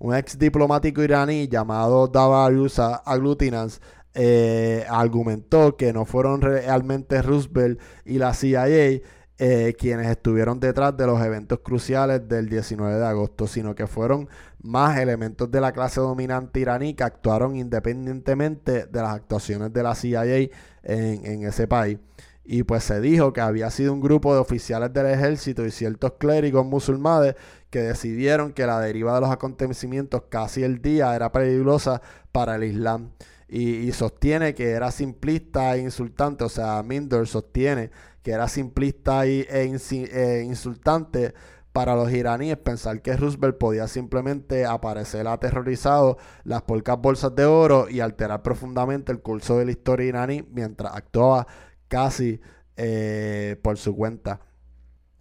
Un 0.00 0.16
ex 0.16 0.36
diplomático 0.36 1.00
iraní 1.00 1.46
llamado 1.46 2.08
Davarius 2.08 2.80
Aglutinans 2.80 3.80
eh, 4.14 4.84
argumentó 4.88 5.76
que 5.76 5.92
no 5.92 6.04
fueron 6.04 6.42
realmente 6.42 7.22
Roosevelt 7.22 7.80
y 8.04 8.18
la 8.18 8.34
CIA 8.34 9.00
eh, 9.44 9.74
quienes 9.76 10.06
estuvieron 10.06 10.60
detrás 10.60 10.96
de 10.96 11.06
los 11.06 11.20
eventos 11.20 11.60
cruciales 11.60 12.28
del 12.28 12.48
19 12.48 12.94
de 12.96 13.06
agosto, 13.06 13.46
sino 13.46 13.74
que 13.74 13.86
fueron 13.86 14.28
más 14.62 14.98
elementos 14.98 15.50
de 15.50 15.60
la 15.60 15.72
clase 15.72 16.00
dominante 16.00 16.60
iraní 16.60 16.94
que 16.94 17.02
actuaron 17.02 17.56
independientemente 17.56 18.86
de 18.86 19.00
las 19.00 19.14
actuaciones 19.14 19.72
de 19.72 19.82
la 19.82 19.94
CIA 19.94 20.24
en, 20.26 20.50
en 20.84 21.42
ese 21.44 21.66
país. 21.66 21.98
Y 22.44 22.64
pues 22.64 22.84
se 22.84 23.00
dijo 23.00 23.32
que 23.32 23.40
había 23.40 23.70
sido 23.70 23.92
un 23.92 24.00
grupo 24.00 24.34
de 24.34 24.40
oficiales 24.40 24.92
del 24.92 25.06
ejército 25.06 25.64
y 25.64 25.70
ciertos 25.70 26.12
clérigos 26.18 26.64
musulmanes 26.66 27.34
que 27.70 27.80
decidieron 27.80 28.52
que 28.52 28.66
la 28.66 28.78
deriva 28.78 29.14
de 29.14 29.22
los 29.22 29.30
acontecimientos 29.30 30.22
casi 30.28 30.62
el 30.62 30.82
día 30.82 31.16
era 31.16 31.32
peligrosa 31.32 32.02
para 32.30 32.56
el 32.56 32.64
Islam 32.64 33.10
y, 33.52 33.92
sostiene 33.92 34.54
que 34.54 34.70
era 34.70 34.90
simplista 34.90 35.76
e 35.76 35.80
insultante, 35.80 36.42
o 36.44 36.48
sea, 36.48 36.82
Minder 36.82 37.26
sostiene 37.26 37.90
que 38.22 38.30
era 38.30 38.48
simplista 38.48 39.26
e, 39.26 39.46
e, 39.50 40.42
insultante 40.42 41.34
para 41.72 41.94
los 41.94 42.10
iraníes 42.10 42.56
pensar 42.56 43.02
que 43.02 43.14
Roosevelt 43.14 43.58
podía 43.58 43.88
simplemente 43.88 44.64
aparecer 44.64 45.26
aterrorizado 45.26 46.16
las 46.44 46.62
pocas 46.62 46.98
bolsas 46.98 47.34
de 47.34 47.44
oro 47.44 47.90
y 47.90 48.00
alterar 48.00 48.42
profundamente 48.42 49.12
el 49.12 49.20
curso 49.20 49.58
de 49.58 49.66
la 49.66 49.72
historia 49.72 50.06
iraní 50.06 50.48
mientras 50.50 50.94
actuaba 50.94 51.46
casi 51.88 52.40
eh, 52.76 53.58
por 53.62 53.76
su 53.76 53.94
cuenta. 53.94 54.40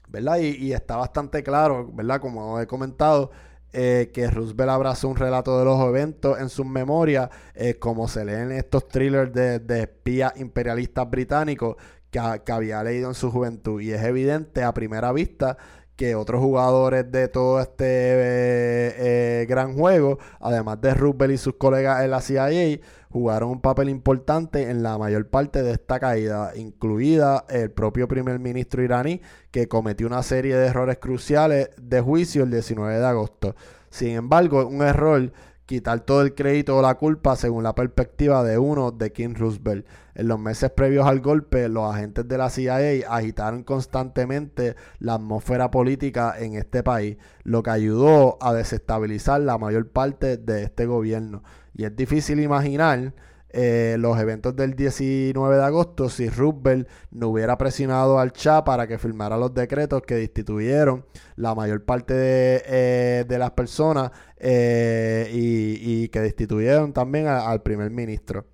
¿Verdad? 0.08 0.40
Y, 0.40 0.56
y, 0.56 0.74
está 0.74 0.96
bastante 0.98 1.44
claro, 1.44 1.90
¿verdad? 1.94 2.22
Como 2.22 2.60
he 2.60 2.68
comentado, 2.68 3.32
eh, 3.74 4.12
que 4.14 4.30
Roosevelt 4.30 4.70
abrazó 4.70 5.08
un 5.08 5.16
relato 5.16 5.58
de 5.58 5.64
los 5.66 5.80
eventos 5.82 6.40
en 6.40 6.50
sus 6.50 6.66
memorias, 6.66 7.30
eh, 7.56 7.76
como 7.76 8.08
se 8.10 8.26
leen 8.26 8.52
estos 8.52 8.88
thrillers 8.90 9.32
de, 9.34 9.82
espías 9.82 10.34
imperialistas 10.36 11.10
británicos 11.10 11.78
que, 12.10 12.20
había 12.20 12.84
leído 12.84 13.08
en 13.08 13.16
su 13.16 13.32
juventud. 13.32 13.82
Y 13.82 13.92
es 13.94 14.04
evidente 14.04 14.64
a 14.64 14.74
primera 14.74 15.14
vista 15.14 15.58
que 15.96 16.16
otros 16.16 16.42
jugadores 16.42 17.10
de 17.12 17.30
todo 17.30 17.62
este 17.62 17.86
eh, 17.86 19.46
gran 19.48 19.74
juego, 19.76 20.20
además 20.40 20.82
de 20.82 20.94
Roosevelt 20.94 21.34
y 21.34 21.38
sus 21.38 21.56
colegas 21.56 22.04
en 22.04 22.12
la 22.12 22.22
CIA, 22.22 22.80
jugaron 23.12 23.52
un 23.52 23.62
papel 23.62 23.90
importante 23.90 24.70
en 24.70 24.84
la 24.84 24.98
mayor 24.98 25.28
parte 25.28 25.64
de 25.64 25.72
esta 25.72 26.00
caída, 26.00 26.52
incluida 26.56 27.46
el 27.50 27.72
propio 27.72 28.08
primer 28.08 28.40
ministro 28.40 28.84
iraní, 28.84 29.22
que 29.52 29.68
cometió 29.68 30.08
una 30.08 30.24
serie 30.24 30.56
de 30.56 30.68
errores 30.68 30.98
cruciales 30.98 31.70
de 31.82 32.02
juicio 32.02 32.44
el 32.44 32.52
19 32.52 33.00
de 33.00 33.06
agosto. 33.06 33.56
Sin 33.90 34.12
embargo, 34.12 34.66
un 34.66 34.82
error 34.82 35.32
quitar 35.72 36.02
todo 36.02 36.22
el 36.22 36.36
crédito 36.36 36.78
o 36.78 36.82
la 36.82 36.96
culpa 36.96 37.38
según 37.38 37.64
la 37.64 37.74
perspectiva 37.74 38.44
de 38.44 38.58
uno 38.58 38.92
de 38.92 39.14
King 39.14 39.36
Roosevelt. 39.36 39.86
En 40.16 40.28
los 40.28 40.38
meses 40.38 40.70
previos 40.72 41.08
al 41.08 41.22
golpe, 41.22 41.70
los 41.70 41.94
agentes 41.96 42.28
de 42.28 42.38
la 42.38 42.50
CIA 42.50 43.10
agitaron 43.10 43.64
constantemente 43.64 44.76
la 45.00 45.14
atmósfera 45.14 45.72
política 45.72 46.36
en 46.38 46.56
este 46.56 46.84
país, 46.84 47.16
lo 47.44 47.64
que 47.64 47.70
ayudó 47.70 48.38
a 48.42 48.54
desestabilizar 48.54 49.40
la 49.40 49.58
mayor 49.58 49.88
parte 49.88 50.36
de 50.36 50.64
este 50.64 50.86
gobierno. 50.86 51.42
Y 51.74 51.86
es 51.86 51.96
difícil 51.96 52.40
imaginar 52.40 53.14
eh, 53.54 53.98
los 54.00 54.18
eventos 54.18 54.56
del 54.56 54.76
19 54.76 55.58
de 55.58 55.64
agosto 55.64 56.08
si 56.08 56.30
Roosevelt 56.30 56.88
no 57.12 57.28
hubiera 57.28 57.58
presionado 57.58 58.18
al 58.18 58.32
Cha 58.32 58.64
para 58.64 58.88
que 58.88 58.98
firmara 58.98 59.36
los 59.36 59.54
decretos 59.54 60.04
que 60.04 60.16
destituyeron 60.16 61.06
la 61.36 61.54
mayor 61.54 61.84
parte 61.84 62.14
de, 62.14 62.64
eh, 62.66 63.26
las 63.28 63.52
personas 63.52 64.12
eh, 64.38 65.30
y, 65.34 66.08
que 66.08 66.22
destituyeron 66.22 66.94
también 66.94 67.28
al 67.28 67.62
primer 67.62 67.92
ministro. 67.92 68.46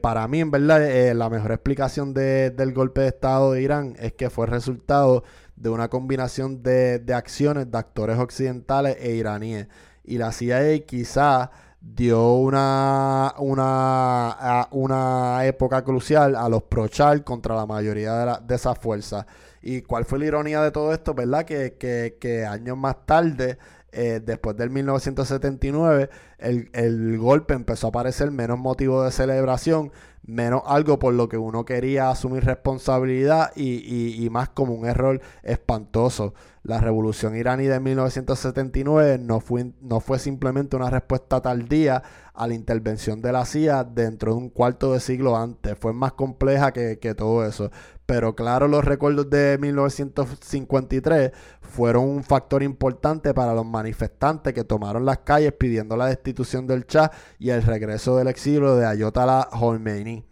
para 0.00 0.28
mí, 0.28 0.40
en 0.40 0.50
verdad, 0.50 1.14
la 1.14 1.30
mejor 1.30 1.50
explicación 1.52 2.14
del 2.14 2.72
golpe 2.74 3.00
de 3.00 3.08
Estado 3.08 3.52
de 3.52 3.62
Irán 3.62 3.96
es 3.98 4.12
que 4.12 4.30
fue 4.30 4.46
resultado 4.46 5.24
de 5.56 5.70
una 5.70 5.88
combinación 5.88 6.62
de, 6.62 6.98
de 6.98 7.14
acciones 7.14 7.70
de 7.70 7.78
actores 7.78 8.18
occidentales 8.18 8.96
e 9.00 9.14
iraníes 9.14 9.68
y 10.04 10.18
la 10.18 10.32
CIA 10.32 10.84
quizá 10.86 11.50
dio 11.80 12.34
una, 12.34 13.34
una, 13.38 14.68
una 14.70 15.44
época 15.46 15.82
crucial 15.84 16.36
a 16.36 16.48
los 16.48 16.62
pro 16.64 16.88
contra 17.24 17.54
la 17.54 17.66
mayoría 17.66 18.40
de, 18.40 18.54
esas 18.54 18.78
fuerzas. 18.78 19.26
¿Y 19.62 19.82
cuál 19.82 20.04
fue 20.04 20.18
la 20.18 20.26
ironía 20.26 20.62
de 20.62 20.70
todo 20.70 20.92
esto? 20.92 21.14
¿Verdad? 21.14 21.44
Que 21.44 22.46
años 22.48 22.76
más 22.76 23.06
tarde, 23.06 23.58
eh, 23.96 24.20
después 24.24 24.56
del 24.56 24.70
1979, 24.70 26.10
el, 26.38 26.68
el 26.72 27.16
golpe 27.16 27.54
empezó 27.54 27.88
a 27.88 27.92
parecer 27.92 28.32
menos 28.32 28.58
motivo 28.58 29.04
de 29.04 29.12
celebración, 29.12 29.92
menos 30.26 30.62
algo 30.66 30.98
por 30.98 31.14
lo 31.14 31.28
que 31.28 31.38
uno 31.38 31.64
quería 31.64 32.10
asumir 32.10 32.44
responsabilidad 32.44 33.52
y, 33.54 34.24
y, 34.24 34.30
más 34.30 34.48
como 34.48 34.74
un 34.74 34.86
error 34.86 35.20
espantoso. 35.44 36.34
La 36.64 36.80
revolución 36.80 37.36
iraní 37.36 37.66
de 37.66 37.78
1979 37.78 39.18
no 39.18 39.40
fue, 39.40 39.72
no 39.82 40.00
fue 40.00 40.18
simplemente 40.18 40.76
una 40.76 40.88
respuesta 40.88 41.42
tardía 41.42 42.02
a 42.32 42.48
la 42.48 42.54
intervención 42.54 43.20
de 43.20 43.32
la 43.32 43.44
CIA 43.44 43.84
dentro 43.84 44.32
de 44.32 44.38
un 44.38 44.48
cuarto 44.48 44.94
de 44.94 45.00
siglo 45.00 45.36
antes, 45.36 45.76
fue 45.78 45.92
más 45.92 46.14
compleja 46.14 46.72
que, 46.72 46.96
todo 47.14 47.44
eso. 47.44 47.70
Pero 48.06 48.34
claro, 48.34 48.66
los 48.66 48.82
recuerdos 48.82 49.28
de 49.28 49.58
1953 49.60 51.32
fueron 51.60 52.08
un 52.08 52.24
factor 52.24 52.62
importante 52.62 53.34
para 53.34 53.52
los 53.52 53.66
manifestantes 53.66 54.54
que 54.54 54.64
tomaron 54.64 55.04
las 55.04 55.18
calles 55.18 55.52
pidiendo 55.52 55.98
la 55.98 56.06
destitución 56.06 56.66
del 56.66 56.86
Shah 56.86 57.10
y 57.38 57.50
el 57.50 57.62
regreso 57.62 58.16
del 58.16 58.28
exilio 58.28 58.74
de 58.76 58.86
Ayatollah 58.86 59.50
Khomeini. 59.50 60.24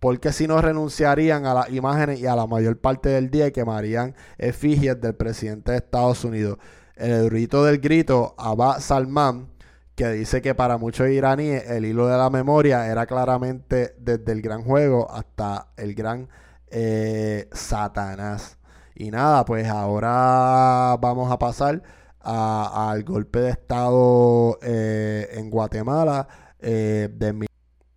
Porque 0.00 0.32
si 0.32 0.46
no 0.46 0.60
renunciarían 0.60 1.46
a 1.46 1.54
las 1.54 1.70
imágenes 1.70 2.20
y 2.20 2.26
a 2.26 2.36
la 2.36 2.46
mayor 2.46 2.78
parte 2.78 3.08
del 3.08 3.30
día 3.30 3.48
y 3.48 3.52
quemarían 3.52 4.14
efigies 4.38 5.00
del 5.00 5.14
presidente 5.14 5.72
de 5.72 5.78
Estados 5.78 6.24
Unidos. 6.24 6.58
El 6.94 7.30
grito 7.30 7.64
del 7.64 7.78
grito, 7.78 8.34
Abba 8.38 8.80
Salman, 8.80 9.48
que 9.94 10.08
dice 10.10 10.40
que 10.40 10.54
para 10.54 10.78
muchos 10.78 11.08
iraníes 11.08 11.68
el 11.70 11.84
hilo 11.84 12.06
de 12.06 12.16
la 12.16 12.30
memoria 12.30 12.86
era 12.86 13.06
claramente 13.06 13.96
desde 13.98 14.30
el 14.30 14.42
gran 14.42 14.62
juego 14.62 15.10
hasta 15.10 15.68
el 15.76 15.94
gran 15.94 16.28
eh, 16.70 17.48
Satanás. 17.52 18.58
Y 18.94 19.10
nada, 19.10 19.44
pues 19.44 19.66
ahora 19.68 20.96
vamos 21.00 21.32
a 21.32 21.38
pasar 21.38 21.82
al 22.20 23.02
golpe 23.04 23.40
de 23.40 23.50
Estado 23.50 24.58
eh, 24.62 25.28
en 25.32 25.50
Guatemala 25.50 26.28
eh, 26.60 27.08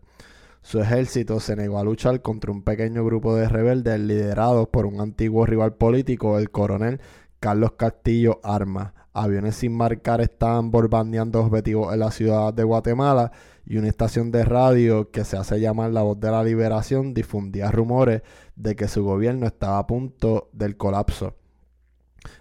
Su 0.61 0.81
ejército 0.81 1.39
se 1.39 1.55
negó 1.55 1.79
a 1.79 1.83
luchar 1.83 2.21
contra 2.21 2.51
un 2.51 2.63
pequeño 2.63 3.03
grupo 3.05 3.35
de 3.35 3.47
rebeldes 3.47 3.99
liderados 3.99 4.67
por 4.67 4.85
un 4.85 4.99
antiguo 5.01 5.45
rival 5.45 5.73
político, 5.75 6.37
el 6.37 6.51
coronel 6.51 6.99
Carlos 7.39 7.73
Castillo 7.73 8.39
Armas. 8.43 8.93
Aviones 9.13 9.55
sin 9.55 9.75
marcar 9.75 10.21
estaban 10.21 10.69
bombardeando 10.69 11.41
objetivos 11.41 11.93
en 11.93 11.99
la 11.99 12.11
ciudad 12.11 12.53
de 12.53 12.63
Guatemala 12.63 13.31
y 13.65 13.77
una 13.77 13.87
estación 13.87 14.31
de 14.31 14.45
radio 14.45 15.09
que 15.11 15.23
se 15.23 15.37
hace 15.37 15.59
llamar 15.59 15.91
La 15.91 16.03
Voz 16.03 16.19
de 16.19 16.31
la 16.31 16.43
Liberación 16.43 17.13
difundía 17.13 17.71
rumores 17.71 18.21
de 18.55 18.75
que 18.75 18.87
su 18.87 19.03
gobierno 19.03 19.47
estaba 19.47 19.79
a 19.79 19.87
punto 19.87 20.49
del 20.53 20.77
colapso. 20.77 21.35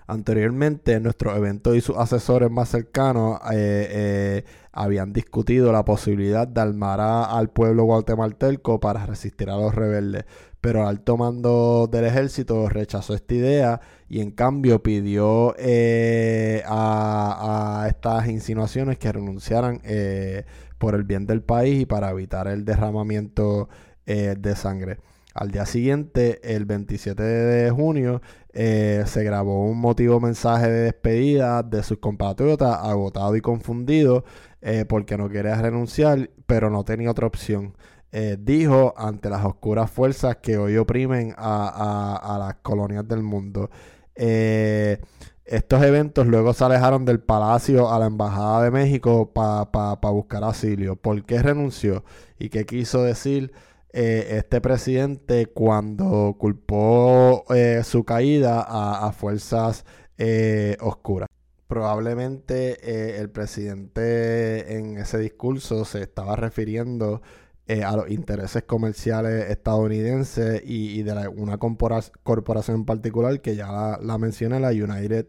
Anteriormente, 0.07 0.99
nuestros 1.01 1.37
eventos 1.37 1.77
y 1.77 1.81
sus 1.81 1.97
asesores 1.97 2.51
más 2.51 2.71
cercanos 2.71 3.39
eh, 3.53 3.89
eh, 3.91 4.45
habían 4.83 5.13
discutido 5.13 5.73
la 5.73 5.85
posibilidad 5.85 6.47
de 6.47 6.61
armar 6.61 7.01
al 7.01 7.51
pueblo 7.51 7.85
guatemalteco 7.85 8.81
para 8.81 9.07
resistir 9.07 9.51
a 9.51 9.57
los 9.57 9.75
rebeldes, 9.75 10.25
pero 10.61 10.83
el 10.83 10.89
alto 10.89 11.17
mando 11.17 11.89
del 11.91 12.05
ejército 12.05 12.69
rechazó 12.69 13.15
esta 13.15 13.35
idea 13.35 13.81
y 14.09 14.21
en 14.21 14.31
cambio 14.31 14.83
pidió 14.83 15.55
eh, 15.59 16.63
a, 16.67 17.87
estas 17.89 18.29
insinuaciones 18.29 18.99
que 18.99 19.13
renunciaran 19.13 19.81
por 20.79 20.95
el 20.95 21.05
bien 21.05 21.27
del 21.27 21.43
país 21.43 21.83
y 21.83 21.87
para 21.87 22.11
evitar 22.11 22.49
el 22.49 22.65
derramamiento 22.65 23.69
de 24.07 24.57
sangre. 24.57 24.99
Al 25.39 25.53
día 25.53 25.67
siguiente, 25.67 26.41
el 26.43 26.65
27 26.65 27.23
de 27.23 27.71
junio, 27.71 28.21
eh, 28.53 29.05
se 29.07 29.23
grabó 29.23 29.71
un 29.71 29.79
motivo 29.79 30.19
mensaje 30.19 30.69
de 30.69 30.81
despedida 30.81 31.63
de 31.63 31.85
sus 31.85 31.99
compatriotas, 31.99 32.77
agotado 32.83 33.37
y 33.37 33.41
confundido, 33.41 34.25
eh, 34.63 34.85
porque 34.89 35.17
no 35.17 35.29
quería 35.29 35.61
renunciar, 35.61 36.31
pero 36.47 36.71
no 36.71 36.85
tenía 36.85 37.11
otra 37.11 37.27
opción. 37.27 37.77
Eh, 38.13 38.37
dijo 38.41 38.95
ante 38.97 39.29
las 39.31 39.45
oscuras 39.45 39.91
fuerzas 39.91 40.37
que 40.37 40.57
hoy 40.57 40.77
oprimen 40.77 41.35
a, 41.37 42.37
las 42.39 42.55
colonias 42.63 43.07
del 43.07 43.23
mundo. 43.23 43.71
estos 44.15 45.83
eventos 45.83 46.27
luego 46.27 46.53
se 46.53 46.65
alejaron 46.65 47.05
del 47.05 47.21
palacio 47.21 47.91
a 47.93 47.99
la 47.99 48.07
Embajada 48.07 48.65
de 48.65 48.71
México 48.71 49.33
para 49.33 50.11
buscar 50.11 50.45
asilio. 50.45 50.97
¿Por 50.97 51.25
qué 51.25 51.43
renunció? 51.43 52.05
¿Y 52.39 52.49
qué 52.49 52.65
quiso 52.67 53.03
decir? 53.03 53.53
Eh, 53.91 54.37
este 54.37 54.61
presidente 54.61 55.47
cuando 55.47 56.37
culpó 56.39 57.45
eh, 57.55 57.83
su 57.85 58.05
caída 58.05 58.65
a, 58.69 59.11
fuerzas 59.13 59.85
eh, 60.19 60.77
oscuras. 60.81 61.29
Probablemente 61.69 63.21
el 63.21 63.31
presidente 63.31 64.77
en 64.77 64.97
ese 64.97 65.19
discurso 65.19 65.85
se 65.85 66.01
estaba 66.03 66.35
refiriendo 66.35 67.23
a 67.85 67.95
los 67.95 68.11
intereses 68.11 68.63
comerciales 68.63 69.51
estadounidenses 69.51 70.63
y, 70.65 71.03
de 71.03 71.29
una 71.29 71.59
corporación 71.59 72.77
en 72.79 72.85
particular 72.87 73.43
que 73.43 73.55
ya 73.55 73.99
la, 74.01 74.17
mencioné, 74.17 74.59
la 74.61 74.71
United 74.71 75.27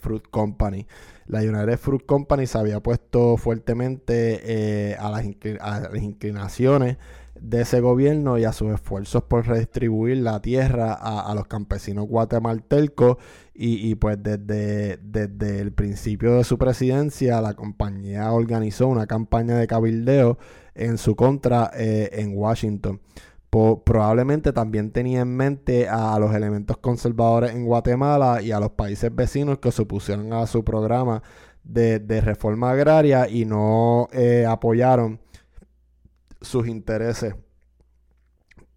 Fruit 0.00 0.22
Company. 0.30 0.86
La 1.26 1.40
United 1.40 1.76
Fruit 1.76 2.06
Company 2.06 2.46
se 2.46 2.58
había 2.58 2.80
puesto 2.80 3.36
fuertemente 3.36 4.96
a, 4.96 5.10
las 5.10 5.24
a 5.60 5.80
las 5.80 6.02
inclinaciones 6.02 6.98
de 7.40 7.62
ese 7.62 7.80
gobierno 7.80 8.38
y 8.38 8.44
a 8.44 8.52
sus 8.52 8.72
esfuerzos 8.72 9.22
por 9.24 9.46
redistribuir 9.46 10.18
la 10.18 10.40
tierra 10.40 10.92
a, 10.92 11.34
los 11.34 11.46
campesinos 11.46 12.06
guatemaltecos 12.06 13.16
y, 13.54 13.94
pues 13.96 14.22
desde, 14.22 14.98
desde, 15.02 15.60
el 15.60 15.72
principio 15.72 16.36
de 16.36 16.44
su 16.44 16.56
presidencia 16.56 17.40
la 17.42 17.54
compañía 17.54 18.32
organizó 18.32 18.88
una 18.88 19.06
campaña 19.06 19.56
de 19.56 19.66
cabildeo 19.66 20.38
en 20.74 20.96
su 20.96 21.14
contra 21.14 21.70
eh, 21.74 22.08
en 22.12 22.36
Washington. 22.36 23.00
probablemente 23.50 24.52
también 24.52 24.90
tenía 24.92 25.20
en 25.20 25.36
mente 25.36 25.88
a, 25.88 26.18
los 26.18 26.34
elementos 26.34 26.78
conservadores 26.78 27.52
en 27.52 27.64
Guatemala 27.66 28.40
y 28.40 28.52
a 28.52 28.60
los 28.60 28.70
países 28.70 29.14
vecinos 29.14 29.58
que 29.58 29.72
se 29.72 29.82
opusieron 29.82 30.32
a 30.32 30.46
su 30.46 30.64
programa 30.64 31.22
de, 31.64 32.20
reforma 32.20 32.70
agraria 32.70 33.28
y 33.28 33.44
no 33.44 34.08
eh, 34.12 34.46
apoyaron 34.48 35.20
sus 36.40 36.66
intereses. 36.66 37.34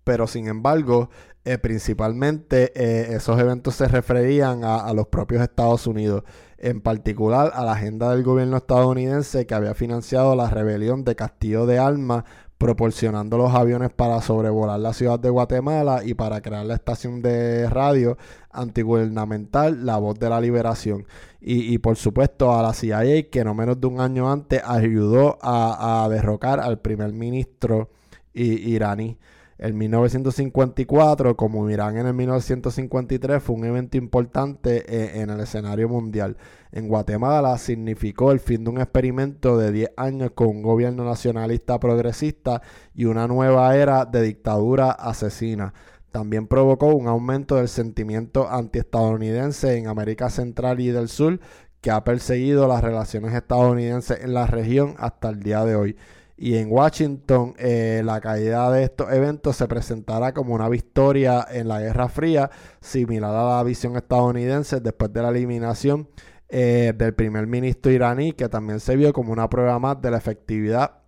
Pero 0.03 0.27
sin 0.27 0.47
embargo, 0.47 1.09
eh, 1.45 1.57
principalmente 1.57 2.71
eh, 2.75 3.15
esos 3.15 3.37
eventos 3.37 3.75
se 3.75 3.87
referían 3.87 4.63
a, 4.63 4.93
los 4.93 5.07
propios 5.07 5.41
Estados 5.41 5.87
Unidos, 5.87 6.23
en 6.57 6.79
particular 6.79 7.51
a 7.53 7.65
la 7.65 7.73
agenda 7.73 8.11
del 8.11 8.23
gobierno 8.23 8.57
estadounidense 8.57 9.45
que 9.45 9.53
había 9.53 9.73
financiado 9.73 10.35
la 10.37 10.49
rebelión 10.49 11.03
de 11.03 11.17
Castillo 11.17 11.65
de 11.65 11.79
Alma, 11.79 12.23
proporcionando 12.63 13.37
los 13.37 13.53
aviones 13.53 13.89
para 13.91 14.21
sobrevolar 14.21 14.79
la 14.79 14.93
ciudad 14.93 15.19
de 15.19 15.29
Guatemala 15.29 16.01
y 16.05 16.13
para 16.13 16.39
crear 16.39 16.65
la 16.65 16.75
estación 16.75 17.21
de 17.21 17.69
radio 17.69 18.17
antigubernamental 18.51 19.85
La 19.85 19.97
Voz 19.97 20.17
de 20.17 20.29
la 20.29 20.39
Liberación. 20.39 21.05
Y, 21.41 21.77
por 21.79 21.97
supuesto 21.97 22.57
a 22.57 22.63
la 22.63 22.73
CIA 22.73 23.29
que 23.29 23.43
no 23.43 23.53
menos 23.53 23.81
de 23.81 23.87
un 23.87 23.99
año 23.99 24.31
antes 24.31 24.61
ayudó 24.65 25.37
a, 25.41 26.07
derrocar 26.09 26.61
al 26.61 26.79
primer 26.79 27.11
ministro 27.11 27.89
iraní. 28.33 29.17
En 29.63 29.77
1954, 29.77 31.37
como 31.37 31.69
Irán 31.69 31.95
en 31.95 32.05
el 32.07 32.13
1953, 32.13 33.41
fue 33.41 33.55
un 33.55 33.63
evento 33.63 33.95
importante 33.95 34.83
eh, 34.85 35.21
en 35.21 35.29
el 35.29 35.39
escenario 35.39 35.87
mundial. 35.87 36.35
En 36.73 36.89
Guatemala 36.89 37.57
significó 37.57 38.33
el 38.33 38.41
fin 38.41 38.65
de 38.65 38.71
un 38.71 38.81
experimento 38.81 39.57
de 39.57 39.71
10 39.71 39.91
años 39.95 40.31
con 40.35 40.47
un 40.49 40.63
gobierno 40.63 41.05
nacionalista 41.05 41.79
progresista 41.79 42.61
y 42.93 43.05
una 43.05 43.25
nueva 43.25 43.73
era 43.77 44.03
de 44.03 44.23
dictadura 44.23 44.91
asesina. 44.91 45.73
También 46.11 46.47
provocó 46.47 46.87
un 46.87 47.07
aumento 47.07 47.55
del 47.55 47.69
sentimiento 47.69 48.49
antiestadounidense 48.51 49.77
en 49.77 49.87
América 49.87 50.29
Central 50.29 50.81
y 50.81 50.89
del 50.89 51.07
Sur 51.07 51.39
que 51.79 51.89
ha 51.89 52.03
perseguido 52.03 52.67
las 52.67 52.83
relaciones 52.83 53.33
estadounidenses 53.33 54.25
en 54.25 54.33
la 54.33 54.45
región 54.45 54.95
hasta 54.97 55.29
el 55.29 55.39
día 55.39 55.63
de 55.63 55.77
hoy. 55.77 55.95
Y 56.35 56.57
en 56.57 56.71
Washington 56.71 57.53
eh, 57.57 58.01
la 58.03 58.19
caída 58.19 58.71
de 58.71 58.83
estos 58.83 59.11
eventos 59.11 59.55
se 59.55 59.67
presentará 59.67 60.33
como 60.33 60.55
una 60.55 60.67
victoria 60.67 61.45
en 61.49 61.67
la 61.67 61.79
Guerra 61.79 62.09
Fría, 62.09 62.49
similar 62.81 63.35
a 63.35 63.57
la 63.57 63.63
visión 63.63 63.95
estadounidense 63.95 64.79
después 64.79 65.13
de 65.13 65.21
la 65.21 65.29
eliminación 65.29 66.09
eh, 66.49 66.93
del 66.95 67.13
primer 67.13 67.47
ministro 67.47 67.91
iraní, 67.91 68.33
que 68.33 68.49
también 68.49 68.79
se 68.79 68.95
vio 68.95 69.13
como 69.13 69.31
una 69.31 69.49
prueba 69.49 69.79
más 69.79 70.01
de 70.01 70.11
la 70.11 70.17
efectividad 70.17 71.03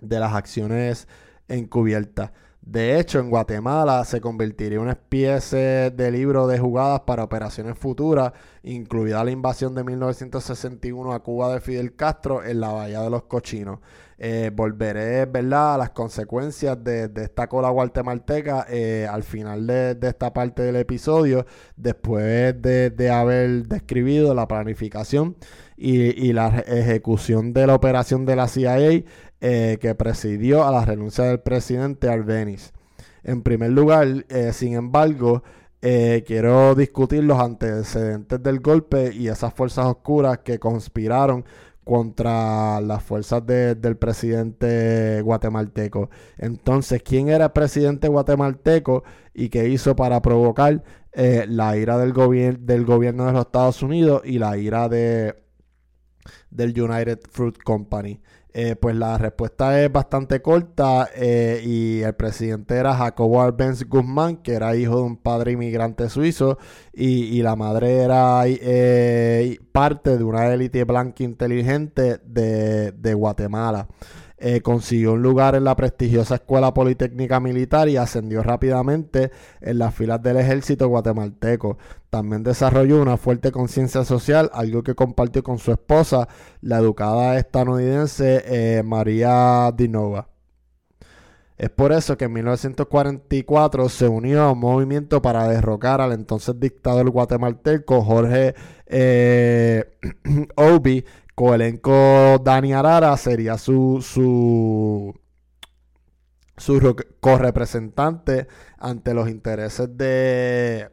de 0.00 0.20
las 0.20 0.34
acciones 0.34 1.08
encubiertas. 1.48 2.32
De 2.60 2.98
hecho, 2.98 3.20
en 3.20 3.30
Guatemala 3.30 4.04
se 4.04 4.20
convertiría 4.20 4.76
en 4.76 4.82
una 4.82 4.92
especie 4.92 5.90
de 5.92 6.10
libro 6.10 6.48
de 6.48 6.58
jugadas 6.58 7.02
para 7.06 7.22
operaciones 7.22 7.78
futuras, 7.78 8.32
incluida 8.64 9.22
la 9.22 9.30
invasión 9.30 9.72
de 9.74 9.84
1961 9.84 11.12
a 11.12 11.22
Cuba 11.22 11.54
de 11.54 11.60
Fidel 11.60 11.94
Castro 11.94 12.44
en 12.44 12.60
la 12.60 12.72
Bahía 12.72 13.02
de 13.02 13.10
los 13.10 13.22
Cochinos. 13.24 13.78
Eh, 14.18 14.50
volveré 14.50 15.26
¿verdad? 15.26 15.74
a 15.74 15.78
las 15.78 15.90
consecuencias 15.90 16.82
de, 16.82 17.10
esta 17.16 17.48
cola 17.48 17.68
guatemalteca 17.68 18.66
eh, 18.70 19.06
al 19.10 19.22
final 19.22 19.66
de, 19.66 19.98
esta 20.00 20.32
parte 20.32 20.62
del 20.62 20.76
episodio, 20.76 21.44
después 21.76 22.54
de, 22.62 23.10
haber 23.10 23.66
describido 23.66 24.34
la 24.34 24.48
planificación 24.48 25.36
y, 25.76 26.32
la 26.32 26.60
ejecución 26.60 27.52
de 27.52 27.66
la 27.66 27.74
operación 27.74 28.24
de 28.24 28.36
la 28.36 28.48
CIA 28.48 29.04
eh, 29.40 29.78
que 29.80 29.94
presidió 29.94 30.64
a 30.64 30.72
la 30.72 30.86
renuncia 30.86 31.24
del 31.24 31.40
presidente 31.40 32.08
Arbenis. 32.08 32.72
En 33.22 33.42
primer 33.42 33.72
lugar, 33.72 34.24
sin 34.52 34.74
embargo, 34.74 35.42
quiero 35.80 36.74
discutir 36.74 37.24
los 37.24 37.38
antecedentes 37.38 38.42
del 38.42 38.60
golpe 38.60 39.12
y 39.12 39.28
esas 39.28 39.52
fuerzas 39.52 39.86
oscuras 39.86 40.38
que 40.38 40.58
conspiraron 40.58 41.44
contra 41.86 42.80
las 42.80 43.04
fuerzas 43.04 43.46
del 43.46 43.96
presidente 43.96 45.20
guatemalteco. 45.22 46.10
Entonces, 46.36 47.00
¿quién 47.04 47.28
era 47.28 47.44
el 47.44 47.52
presidente 47.52 48.08
guatemalteco 48.08 49.04
y 49.32 49.50
qué 49.50 49.68
hizo 49.68 49.94
para 49.94 50.20
provocar 50.20 50.82
la 51.14 51.76
ira 51.76 51.96
del, 51.96 52.12
del 52.66 52.84
gobierno 52.84 53.26
de 53.26 53.32
los 53.32 53.46
Estados 53.46 53.84
Unidos 53.84 54.22
y 54.24 54.40
la 54.40 54.58
ira 54.58 54.88
de, 54.88 55.36
del 56.50 56.80
United 56.80 57.20
Fruit 57.30 57.56
Company? 57.62 58.20
Eh, 58.58 58.74
pues 58.74 58.96
la 58.96 59.18
respuesta 59.18 59.82
es 59.84 59.92
bastante 59.92 60.40
corta 60.40 61.10
eh, 61.14 61.60
y 61.62 62.00
el 62.00 62.14
presidente 62.14 62.74
era 62.76 62.96
Jacobo 62.96 63.42
Arbenz 63.42 63.86
Guzmán, 63.86 64.38
que 64.38 64.54
era 64.54 64.74
hijo 64.74 64.96
de 64.96 65.02
un 65.02 65.18
padre 65.18 65.52
inmigrante 65.52 66.08
suizo 66.08 66.56
y, 66.90 67.42
la 67.42 67.54
madre 67.54 67.98
era 67.98 68.44
eh, 68.46 69.58
parte 69.72 70.16
de 70.16 70.24
una 70.24 70.46
élite 70.54 70.84
blanca 70.84 71.22
inteligente 71.22 72.18
de 72.24 73.14
Guatemala. 73.14 73.88
Eh, 74.38 74.60
consiguió 74.60 75.14
un 75.14 75.22
lugar 75.22 75.54
en 75.54 75.64
la 75.64 75.74
prestigiosa 75.76 76.34
Escuela 76.34 76.74
Politécnica 76.74 77.40
Militar 77.40 77.88
y 77.88 77.96
ascendió 77.96 78.42
rápidamente 78.42 79.30
en 79.62 79.78
las 79.78 79.94
filas 79.94 80.22
del 80.22 80.36
ejército 80.36 80.88
guatemalteco. 80.88 81.78
También 82.10 82.42
desarrolló 82.42 83.00
una 83.00 83.16
fuerte 83.16 83.50
conciencia 83.50 84.04
social, 84.04 84.50
algo 84.52 84.82
que 84.82 84.94
compartió 84.94 85.42
con 85.42 85.58
su 85.58 85.72
esposa, 85.72 86.28
la 86.60 86.78
educada 86.78 87.38
estadounidense 87.38 88.42
eh, 88.46 88.82
María 88.82 89.72
Dinova. 89.74 90.28
Es 91.56 91.70
por 91.70 91.92
eso 91.92 92.18
que 92.18 92.26
en 92.26 92.34
1944 92.34 93.88
se 93.88 94.06
unió 94.06 94.42
a 94.42 94.52
un 94.52 94.58
movimiento 94.58 95.22
para 95.22 95.48
derrocar 95.48 96.02
al 96.02 96.12
entonces 96.12 96.60
dictador 96.60 97.08
guatemalteco 97.08 98.02
Jorge 98.02 98.54
eh, 98.86 99.84
Obi. 100.56 101.04
Coelenco 101.36 102.38
Dani 102.42 102.72
Arara 102.72 103.14
sería 103.18 103.58
su, 103.58 104.00
su, 104.00 105.14
su 106.56 106.96
correpresentante 107.20 108.48
ante 108.78 109.12
los 109.12 109.28
intereses 109.28 109.94
de, 109.98 110.90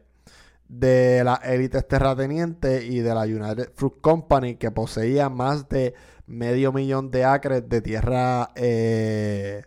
de 0.68 1.22
las 1.24 1.42
élites 1.44 1.88
terratenientes 1.88 2.84
y 2.84 2.98
de 2.98 3.14
la 3.14 3.22
United 3.22 3.72
Fruit 3.74 3.94
Company 4.02 4.56
que 4.56 4.70
poseía 4.70 5.30
más 5.30 5.66
de 5.70 5.94
medio 6.26 6.74
millón 6.74 7.10
de 7.10 7.24
acres 7.24 7.66
de 7.66 7.80
tierra 7.80 8.50
eh, 8.54 9.64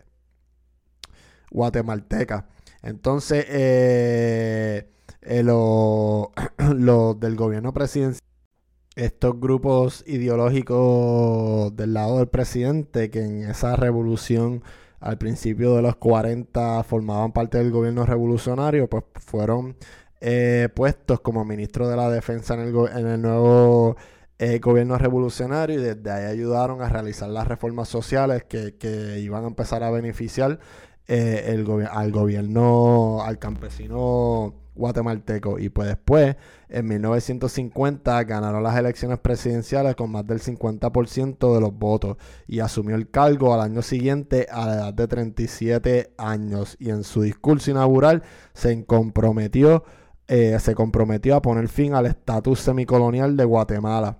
guatemalteca. 1.50 2.46
Entonces, 2.82 3.46
eh, 3.48 4.88
eh, 5.22 5.42
los 5.42 6.28
del 7.20 7.34
gobierno 7.34 7.72
presidencial, 7.72 8.27
estos 8.98 9.38
grupos 9.40 10.04
ideológicos 10.06 11.74
del 11.76 11.94
lado 11.94 12.18
del 12.18 12.28
presidente, 12.28 13.10
que 13.10 13.24
en 13.24 13.42
esa 13.50 13.76
revolución 13.76 14.62
al 15.00 15.18
principio 15.18 15.76
de 15.76 15.82
los 15.82 15.96
40 15.96 16.82
formaban 16.84 17.32
parte 17.32 17.58
del 17.58 17.70
gobierno 17.70 18.04
revolucionario, 18.04 18.88
pues 18.88 19.04
fueron 19.14 19.76
eh, 20.20 20.68
puestos 20.74 21.20
como 21.20 21.44
ministro 21.44 21.88
de 21.88 21.96
la 21.96 22.10
defensa 22.10 22.54
en 22.54 22.60
el, 22.60 22.74
en 22.96 23.06
el 23.06 23.22
nuevo 23.22 23.96
gobierno 24.60 24.96
revolucionario 24.98 25.80
y 25.80 25.82
desde 25.82 26.10
ahí 26.12 26.24
ayudaron 26.26 26.80
a 26.80 26.88
realizar 26.88 27.28
las 27.28 27.48
reformas 27.48 27.88
sociales 27.88 28.44
que, 28.44 28.76
que 28.76 29.18
iban 29.18 29.44
a 29.44 29.48
empezar 29.48 29.82
a 29.82 29.90
beneficiar 29.90 30.60
eh, 31.08 31.54
el 31.54 31.66
al 31.90 32.12
gobierno, 32.12 33.22
al 33.22 33.38
campesino 33.38 34.54
guatemalteco. 34.78 35.58
Y 35.58 35.68
pues 35.68 35.88
después, 35.88 36.36
en 36.68 36.86
1950, 36.86 38.24
ganaron 38.24 38.62
las 38.62 38.76
elecciones 38.78 39.18
presidenciales 39.18 39.94
con 39.96 40.10
más 40.10 40.26
del 40.26 40.40
50% 40.40 41.54
de 41.54 41.60
los 41.60 41.74
votos 41.74 42.16
y 42.46 42.60
asumió 42.60 42.96
el 42.96 43.10
cargo 43.10 43.52
al 43.52 43.60
año 43.60 43.82
siguiente 43.82 44.46
a 44.50 44.66
la 44.66 44.74
edad 44.74 44.94
de 44.94 45.08
37 45.08 46.14
años. 46.16 46.76
Y 46.78 46.90
en 46.90 47.04
su 47.04 47.22
discurso 47.22 47.70
inaugural 47.70 48.22
se 48.54 48.84
comprometió, 48.86 49.84
eh, 50.28 50.56
se 50.60 50.74
comprometió 50.74 51.36
a 51.36 51.42
poner 51.42 51.68
fin 51.68 51.94
al 51.94 52.06
estatus 52.06 52.60
semicolonial 52.60 53.36
de 53.36 53.44
Guatemala. 53.44 54.18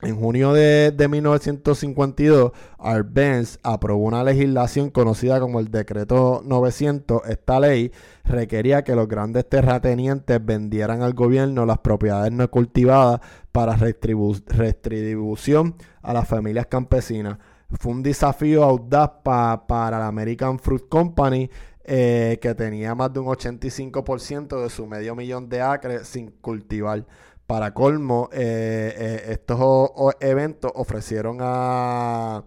En 0.00 0.16
junio 0.16 0.52
de, 0.52 1.08
1952, 1.10 2.52
Art 2.78 3.08
Benz 3.10 3.58
aprobó 3.64 4.04
una 4.04 4.22
legislación 4.22 4.90
conocida 4.90 5.40
como 5.40 5.58
el 5.58 5.72
Decreto 5.72 6.40
900. 6.44 7.22
Esta 7.28 7.58
ley 7.58 7.90
requería 8.24 8.84
que 8.84 8.94
los 8.94 9.08
grandes 9.08 9.48
terratenientes 9.48 10.44
vendieran 10.44 11.02
al 11.02 11.14
gobierno 11.14 11.66
las 11.66 11.78
propiedades 11.78 12.30
no 12.30 12.48
cultivadas 12.48 13.20
para 13.50 13.74
redistribución 13.76 15.74
a 16.00 16.12
las 16.12 16.28
familias 16.28 16.66
campesinas. 16.66 17.38
Fue 17.80 17.90
un 17.90 18.04
desafío 18.04 18.62
audaz 18.62 19.10
para 19.24 19.98
la 19.98 20.06
American 20.06 20.60
Fruit 20.60 20.88
Company, 20.88 21.50
eh, 21.82 22.38
que 22.40 22.54
tenía 22.54 22.94
más 22.94 23.12
de 23.12 23.18
un 23.18 23.26
85% 23.26 24.62
de 24.62 24.70
su 24.70 24.86
medio 24.86 25.16
millón 25.16 25.48
de 25.48 25.60
acres 25.60 26.06
sin 26.06 26.30
cultivar. 26.30 27.04
Para 27.48 27.72
colmo, 27.72 28.28
eh, 28.30 28.92
eh, 28.94 29.32
estos 29.32 29.90
eventos 30.20 30.70
ofrecieron 30.74 31.38
a, 31.40 32.44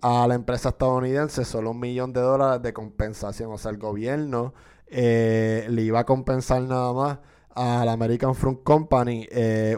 la 0.00 0.34
empresa 0.34 0.70
estadounidense 0.70 1.44
solo 1.44 1.72
un 1.72 1.80
millón 1.80 2.14
de 2.14 2.22
dólares 2.22 2.62
de 2.62 2.72
compensación. 2.72 3.52
O 3.52 3.58
sea, 3.58 3.70
el 3.70 3.76
gobierno 3.76 4.54
eh, 4.86 5.66
le 5.68 5.82
iba 5.82 6.00
a 6.00 6.06
compensar 6.06 6.62
nada 6.62 6.90
más 6.94 7.18
a 7.54 7.84
la 7.84 7.92
American 7.92 8.34
Fruit 8.34 8.62
Company 8.62 9.28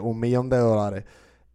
un 0.01 0.17
millón 0.21 0.47
de 0.47 0.59
dólares. 0.59 1.03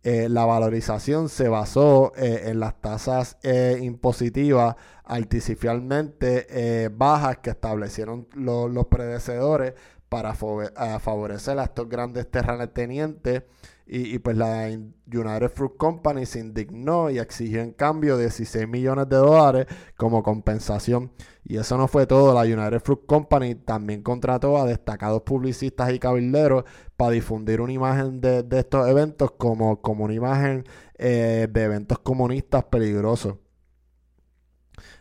la 0.03 0.45
valorización 0.45 1.31
se 1.31 1.49
basó 1.49 2.13
en 2.15 2.61
las 2.61 2.79
tasas 2.79 3.39
impositivas 3.81 4.77
artificialmente 5.05 6.91
bajas 6.95 7.39
que 7.39 7.51
establecieron 7.51 8.29
los 8.35 8.87
predecesores 8.89 9.73
para 10.09 10.35
favorecer 10.35 11.59
a 11.59 11.65
estos 11.65 11.89
grandes 11.89 12.31
terratenientes. 12.31 13.43
Y, 13.91 14.15
y, 14.15 14.19
pues 14.19 14.37
la 14.37 14.69
United 15.07 15.49
Fruit 15.49 15.77
Company 15.79 16.27
se 16.27 16.41
indignó 16.41 17.09
y 17.09 17.19
exigió 17.19 17.63
en 17.63 17.73
cambio 17.73 18.19
16 18.19 18.69
millones 18.69 19.09
de 19.09 19.17
dólares 19.17 19.67
como 19.97 20.23
compensación. 20.23 21.11
Y 21.43 21.57
eso 21.57 21.79
no 21.79 21.89
fue 21.89 22.07
todo. 22.07 22.35
La 22.35 22.43
United 22.43 22.81
Fruit 22.81 23.07
Company 23.07 23.55
también 23.55 24.03
contrató 24.03 24.59
a 24.59 24.67
destacados 24.67 25.23
publicistas 25.23 25.91
y 25.93 25.99
cabilderos 25.99 26.65
para 26.99 27.13
difundir 27.13 27.63
una 27.63 27.73
imagen 27.73 28.21
de, 28.21 28.45
estos 28.51 28.87
eventos 28.89 29.31
como, 29.33 29.81
como 29.81 30.05
una 30.05 30.13
imagen 30.15 30.65
eh, 30.99 31.49
de 31.51 31.63
eventos 31.63 31.99
comunistas 32.01 32.65
peligrosos. 32.65 33.37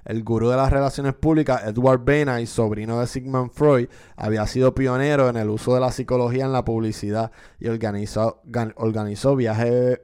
El 0.07 0.23
gurú 0.23 0.49
de 0.49 0.55
las 0.55 0.71
relaciones 0.71 1.13
públicas, 1.13 1.63
Edward 1.65 2.01
y 2.41 2.45
sobrino 2.45 3.01
de 3.01 3.07
Sigmund 3.07 3.51
Freud, 3.51 3.89
había 4.15 4.47
sido 4.47 4.73
pionero 4.73 5.27
en 5.27 5.35
el 5.35 5.49
uso 5.49 5.73
de 5.73 5.81
la 5.81 5.91
psicología 5.91 6.45
en 6.45 6.53
la 6.53 6.63
publicidad 6.63 7.31
y 7.59 7.67
organizó, 7.67 8.41
organizó 8.75 9.37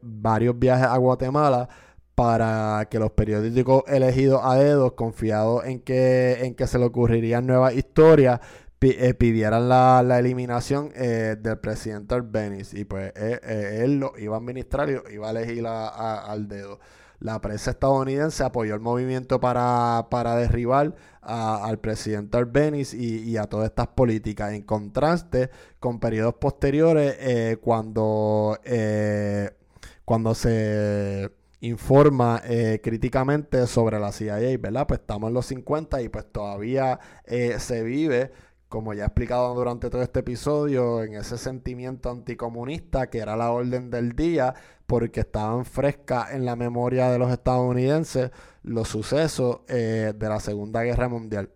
varios 0.01 0.59
viajes 0.59 0.87
a 0.87 0.97
Guatemala 0.97 1.69
para 2.15 2.85
que 2.91 2.99
los 2.99 3.11
periódicos 3.11 3.83
elegidos 3.87 4.41
a 4.43 4.55
dedos, 4.55 4.91
confiados 4.91 5.65
en 5.65 5.79
que, 5.79 6.45
en 6.45 6.53
que 6.53 6.67
se 6.67 6.77
le 6.77 6.85
ocurrirían 6.85 7.47
nuevas 7.47 7.73
historias, 7.73 8.41
eh, 8.81 9.13
pidieran 9.13 9.69
la, 9.69 10.19
eliminación 10.19 10.91
eh, 10.95 11.37
del 11.39 11.57
presidente 11.59 12.13
Arbenis. 12.15 12.73
Y 12.73 12.83
pues 12.83 13.13
eh, 13.15 13.79
él 13.83 13.99
lo 13.99 14.13
iba 14.17 14.35
a 14.35 14.39
administrar 14.39 14.89
y 14.89 15.13
iba 15.13 15.27
a 15.27 15.31
elegir 15.31 15.65
al 15.65 16.47
dedo. 16.47 16.79
La 17.23 17.39
prensa 17.39 17.71
estadounidense 17.71 18.43
apoyó 18.43 18.75
el 18.75 18.81
movimiento 18.81 19.39
para, 19.39 20.05
derribar 20.35 20.93
al 21.21 21.79
presidente 21.79 22.37
Arbenis 22.37 22.93
y, 22.93 23.37
a 23.37 23.45
todas 23.45 23.67
estas 23.67 23.87
políticas, 23.87 24.51
en 24.51 24.63
contraste 24.63 25.49
con 25.79 26.01
periodos 26.01 26.33
posteriores 26.33 27.15
eh, 27.21 27.59
cuando, 27.61 28.59
eh, 28.65 29.51
cuando 30.03 30.35
se 30.35 31.31
informa 31.61 32.41
eh, 32.43 32.81
críticamente 32.83 33.67
sobre 33.67 34.01
la 34.01 34.11
CIA, 34.11 34.57
¿verdad? 34.59 34.85
Pues 34.85 34.99
estamos 34.99 35.29
en 35.29 35.33
los 35.33 35.45
50 35.45 36.01
y 36.01 36.09
pues 36.09 36.29
todavía 36.29 36.99
se 37.25 37.83
vive 37.83 38.33
como 38.73 38.95
ya 38.95 39.03
he 39.03 39.05
explicado 39.05 39.53
durante 39.53 39.91
todo 39.91 40.01
este 40.01 40.21
episodio, 40.21 41.03
en 41.03 41.13
ese 41.13 41.37
sentimiento 41.37 42.09
anticomunista 42.09 43.07
que 43.07 43.19
era 43.19 43.37
la 43.37 43.51
orden 43.51 43.91
del 43.91 44.13
día, 44.13 44.55
porque 44.93 45.21
estaban 45.21 45.65
frescas 45.65 46.33
en 46.33 46.45
la 46.45 46.55
memoria 46.55 47.09
de 47.09 47.17
los 47.17 47.31
estadounidenses 47.31 48.29
los 48.61 48.89
sucesos 48.89 49.61
eh, 49.67 50.13
de 50.15 50.29
la 50.29 50.39
Segunda 50.39 50.83
Guerra 50.83 51.09
Mundial. 51.09 51.49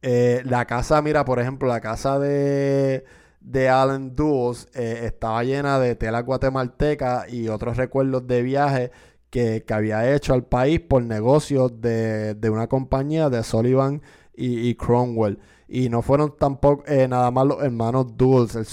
Eh, 0.00 0.40
la 0.46 0.64
casa, 0.64 1.02
mira, 1.02 1.26
por 1.26 1.38
ejemplo, 1.38 1.68
la 1.68 1.82
casa 1.82 2.18
de, 2.18 3.04
de 3.42 3.68
Allen 3.68 4.16
Dulles 4.16 4.68
eh, 4.72 5.02
estaba 5.04 5.44
llena 5.44 5.78
de 5.78 5.94
tela 5.94 6.20
guatemalteca 6.20 7.26
y 7.28 7.48
otros 7.48 7.76
recuerdos 7.76 8.26
de 8.26 8.40
viaje 8.40 8.90
que, 9.28 9.62
había 9.68 10.14
hecho 10.14 10.32
al 10.32 10.46
país 10.46 10.80
por 10.80 11.02
negocios 11.02 11.78
de, 11.78 12.34
una 12.50 12.68
compañía 12.68 13.28
de 13.28 13.42
Sullivan 13.42 14.00
y 14.34 14.74
Cromwell. 14.76 15.38
Y 15.68 15.90
no 15.90 16.00
fueron 16.00 16.36
tampoco 16.38 16.84
nada 16.88 17.30
más 17.30 17.46
los 17.46 17.62
hermanos 17.62 18.16
Dulles, 18.16 18.56
el 18.56 18.64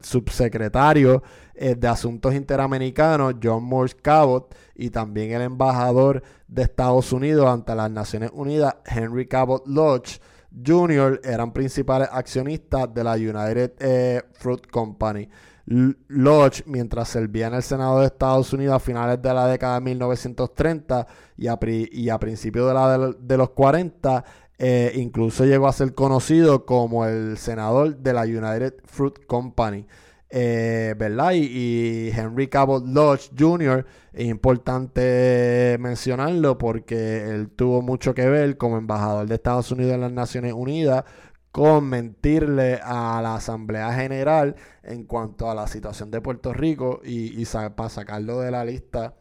subsecretario 0.00 1.24
eh, 1.58 1.74
de 1.74 1.88
Asuntos 1.88 2.34
Interamericanos, 2.34 3.34
John 3.42 3.64
Morse 3.64 3.96
Cabot, 3.96 4.54
y 4.74 4.90
también 4.90 5.32
el 5.32 5.42
embajador 5.42 6.22
de 6.46 6.62
Estados 6.62 7.12
Unidos 7.12 7.46
ante 7.48 7.74
las 7.74 7.90
Naciones 7.90 8.30
Unidas, 8.32 8.76
Henry 8.86 9.26
Cabot 9.26 9.66
Lodge 9.66 10.20
Jr., 10.64 11.20
eran 11.24 11.52
principales 11.52 12.08
accionistas 12.10 12.92
de 12.92 13.04
la 13.04 13.14
United 13.14 13.72
eh, 13.80 14.22
Fruit 14.32 14.66
Company. 14.70 15.28
Lodge, 15.66 16.62
mientras 16.64 17.08
servía 17.08 17.48
en 17.48 17.54
el 17.54 17.62
Senado 17.62 18.00
de 18.00 18.06
Estados 18.06 18.52
Unidos 18.54 18.76
a 18.76 18.80
finales 18.80 19.20
de 19.20 19.34
la 19.34 19.46
década 19.46 19.74
de 19.74 19.80
1930 19.82 21.06
y 21.36 21.46
a, 21.46 21.58
y 21.60 22.08
a 22.08 22.18
principios 22.18 22.68
de, 22.68 22.74
la 22.74 23.12
de 23.18 23.36
los 23.36 23.50
40, 23.50 24.24
eh, 24.56 24.92
incluso 24.96 25.44
llegó 25.44 25.68
a 25.68 25.72
ser 25.72 25.94
conocido 25.94 26.64
como 26.64 27.04
el 27.04 27.36
senador 27.36 27.96
de 27.96 28.12
la 28.14 28.22
United 28.22 28.74
Fruit 28.86 29.26
Company. 29.26 29.86
Eh, 30.30 30.94
¿Verdad? 30.98 31.32
Y, 31.34 32.10
Henry 32.10 32.48
Cabot 32.48 32.86
Lodge 32.86 33.30
Jr. 33.38 33.86
es 34.12 34.26
importante 34.26 35.76
mencionarlo 35.80 36.58
porque 36.58 37.30
él 37.30 37.50
tuvo 37.50 37.80
mucho 37.80 38.14
que 38.14 38.28
ver 38.28 38.58
como 38.58 38.76
embajador 38.76 39.26
de 39.26 39.36
Estados 39.36 39.70
Unidos 39.72 39.94
en 39.94 40.02
las 40.02 40.12
Naciones 40.12 40.52
Unidas 40.52 41.04
con 41.50 41.88
mentirle 41.88 42.78
a 42.82 43.20
la 43.22 43.36
Asamblea 43.36 43.92
General 43.94 44.54
en 44.82 45.04
cuanto 45.04 45.50
a 45.50 45.54
la 45.54 45.66
situación 45.66 46.10
de 46.10 46.20
Puerto 46.20 46.52
Rico 46.52 47.00
y, 47.02 47.44
para 47.46 47.88
sacarlo 47.88 48.40
de 48.40 48.50
la 48.50 48.64
lista 48.64 49.14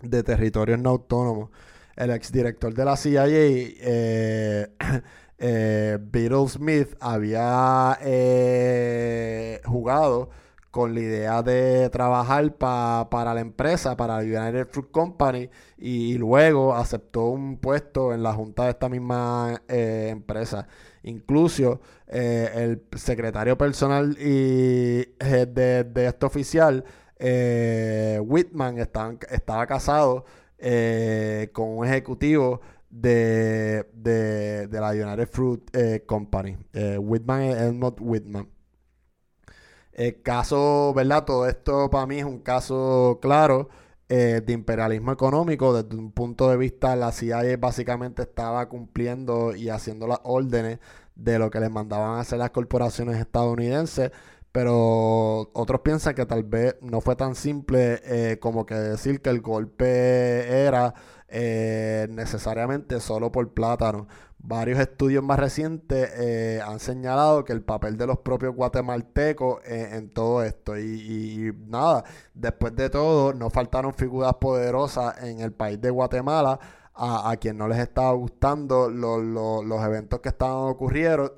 de 0.00 0.22
territorios 0.22 0.78
no 0.78 0.90
autónomos. 0.90 1.50
el 1.96 2.10
exdirector 2.12 2.72
de 2.72 2.84
la 2.84 2.96
CIA, 2.96 3.24
eh, 3.28 4.68
eh, 5.40 5.98
Smith, 6.48 6.96
había 7.00 7.98
eh, 8.02 9.60
jugado 9.64 10.28
con 10.70 10.94
la 10.94 11.00
idea 11.00 11.42
de 11.42 11.90
trabajar 11.90 12.54
para 12.56 13.34
la 13.34 13.40
empresa, 13.40 13.96
para 13.96 14.18
United 14.18 14.68
Fruit 14.70 14.90
Company, 14.90 15.50
y, 15.78 16.16
luego 16.18 16.76
aceptó 16.76 17.26
un 17.26 17.56
puesto 17.56 18.12
en 18.12 18.22
la 18.22 18.34
junta 18.34 18.64
de 18.64 18.70
esta 18.70 18.88
misma 18.88 19.62
eh, 19.66 20.08
empresa. 20.10 20.68
Incluso 21.02 21.80
eh, 22.06 22.50
el 22.54 22.82
secretario 22.96 23.56
personal 23.58 24.16
y 24.20 25.06
de, 25.18 25.84
de 25.84 26.06
este 26.06 26.26
oficial, 26.26 26.84
Whitman, 27.18 28.78
estaba 28.78 29.66
casado 29.66 30.24
con 31.52 31.68
un 31.78 31.86
ejecutivo 31.86 32.60
de, 32.90 33.86
de, 33.94 34.68
la 34.72 34.90
United 34.90 35.28
Fruit 35.28 35.70
Company. 36.06 36.56
Whitman 36.98 37.42
es 37.42 37.56
Edmund 37.56 37.96
Whitman. 38.00 38.48
El 39.92 40.22
caso, 40.22 40.94
¿verdad? 40.94 41.24
Todo 41.24 41.46
esto 41.46 41.90
para 41.90 42.06
mí 42.06 42.18
es 42.18 42.24
un 42.24 42.38
caso 42.38 43.18
claro 43.20 43.68
eh, 44.08 44.42
de 44.44 44.52
imperialismo 44.52 45.12
económico. 45.12 45.74
Desde 45.74 45.96
un 45.96 46.10
punto 46.12 46.48
de 46.50 46.56
vista, 46.56 46.96
la 46.96 47.12
CIA 47.12 47.56
básicamente 47.58 48.22
estaba 48.22 48.68
cumpliendo 48.68 49.54
y 49.54 49.68
haciendo 49.68 50.06
las 50.06 50.20
órdenes 50.24 50.78
de 51.14 51.38
lo 51.38 51.50
que 51.50 51.60
les 51.60 51.70
mandaban 51.70 52.16
a 52.16 52.20
hacer 52.20 52.38
las 52.38 52.50
corporaciones 52.50 53.18
estadounidenses. 53.20 54.10
Pero 54.52 55.50
otros 55.52 55.82
piensan 55.82 56.14
que 56.14 56.26
tal 56.26 56.44
vez 56.44 56.76
no 56.80 57.00
fue 57.00 57.14
tan 57.14 57.34
simple 57.34 58.00
eh, 58.04 58.38
como 58.40 58.66
que 58.66 58.74
decir 58.74 59.20
que 59.22 59.30
el 59.30 59.40
golpe 59.40 60.64
era 60.64 60.94
eh, 61.30 62.06
necesariamente 62.10 63.00
solo 63.00 63.30
por 63.32 63.52
plátano. 63.52 64.08
Varios 64.38 64.80
estudios 64.80 65.22
más 65.22 65.38
recientes 65.38 66.10
eh, 66.16 66.60
han 66.66 66.80
señalado 66.80 67.44
que 67.44 67.52
el 67.52 67.62
papel 67.62 67.96
de 67.96 68.06
los 68.06 68.18
propios 68.20 68.54
guatemaltecos 68.54 69.60
en 69.64 70.10
todo 70.10 70.42
esto. 70.42 70.78
Y, 70.78 71.54
nada, 71.68 72.04
después 72.34 72.74
de 72.74 72.88
todo, 72.90 73.34
no 73.34 73.50
faltaron 73.50 73.94
figuras 73.94 74.34
poderosas 74.34 75.22
en 75.22 75.40
el 75.40 75.52
país 75.52 75.80
de 75.80 75.90
Guatemala 75.90 76.58
a, 76.94 77.34
quien 77.40 77.56
no 77.56 77.66
les 77.68 77.78
estaba 77.78 78.12
gustando 78.12 78.90
los 78.90 79.84
eventos 79.84 80.20
que 80.20 80.28
estaban 80.28 80.74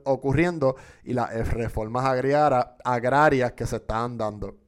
ocurriendo 0.05 0.77
y 1.05 1.13
las 1.13 1.53
reformas 1.53 2.05
agrarias 2.05 3.53
que 3.53 3.67
se 3.67 3.77
estaban 3.77 4.19
dando. 4.19 4.62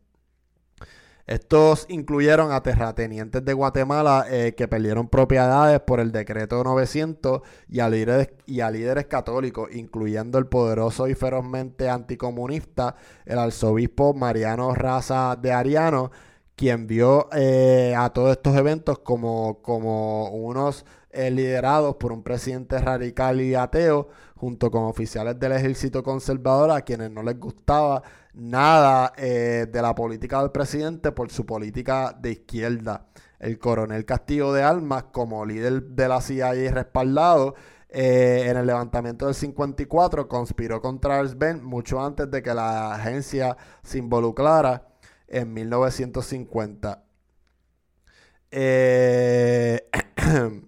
Estos 1.27 1.87
incluyeron 1.89 2.53
a 2.53 2.63
terratenientes 2.63 3.43
de 3.43 3.55
Guatemala 3.55 4.27
eh, 4.29 4.55
que 4.55 4.69
perdieron 4.69 5.09
propiedades 5.09 5.81
por 5.81 5.99
el 5.99 6.13
decreto 6.13 6.63
900 6.63 7.41
y 7.69 7.81
a, 7.81 7.89
líderes, 7.89 8.31
y 8.45 8.61
a 8.61 8.71
líderes 8.71 9.07
católicos, 9.07 9.71
incluyendo 9.75 10.37
el 10.39 10.47
poderoso 10.47 11.09
y 11.09 11.15
ferozmente 11.15 11.89
anticomunista, 11.89 12.97
el 13.25 13.39
arzobispo 13.39 14.13
Mariano 14.13 14.75
Raza 14.75 15.37
de 15.37 15.53
Ariano, 15.53 16.11
quien 16.57 16.87
vio 16.87 17.29
eh, 17.33 17.95
a 17.97 18.11
todos 18.11 18.33
estos 18.33 18.55
eventos 18.57 18.99
como, 18.99 19.63
como 19.63 20.29
unos 20.29 20.85
eh, 21.11 21.31
liderados 21.31 21.97
por 21.97 22.13
un 22.13 22.23
presidente 22.23 22.79
radical 22.79 23.41
y 23.41 23.55
ateo, 23.55 24.09
junto 24.37 24.71
con 24.71 24.85
oficiales 24.85 25.39
del 25.39 25.53
ejército 25.53 26.03
conservador 26.03 26.71
a 26.71 26.83
quienes 26.83 27.11
no 27.11 27.23
les 27.23 27.39
gustaba 27.41 28.03
nada 28.35 29.13
eh, 29.17 29.67
de 29.71 29.83
la 29.83 29.95
política 29.95 30.41
del 30.41 30.51
presidente 30.51 31.13
por 31.13 31.31
su 31.31 31.47
política 31.47 32.17
de 32.19 32.33
izquierda. 32.33 33.07
El 33.39 33.59
coronel 33.59 34.05
Castillo 34.05 34.53
de 34.53 34.63
Almas, 34.63 35.05
como 35.13 35.45
líder 35.45 35.83
de 35.83 36.09
la 36.09 36.21
CIA 36.21 36.53
respaldado, 36.73 37.55
eh, 37.89 38.47
en 38.49 38.57
el 38.57 38.67
levantamiento 38.67 39.27
del 39.27 39.35
54 39.35 40.27
conspiró 40.27 40.81
contra 40.81 41.23
Ben 41.37 41.63
mucho 41.63 42.05
antes 42.05 42.31
de 42.31 42.43
que 42.43 42.53
la 42.53 42.95
agencia 42.95 43.57
se 43.83 43.99
involucrara 43.99 44.89
en 45.29 45.53
1950. 45.53 47.05
Eh, 48.51 49.89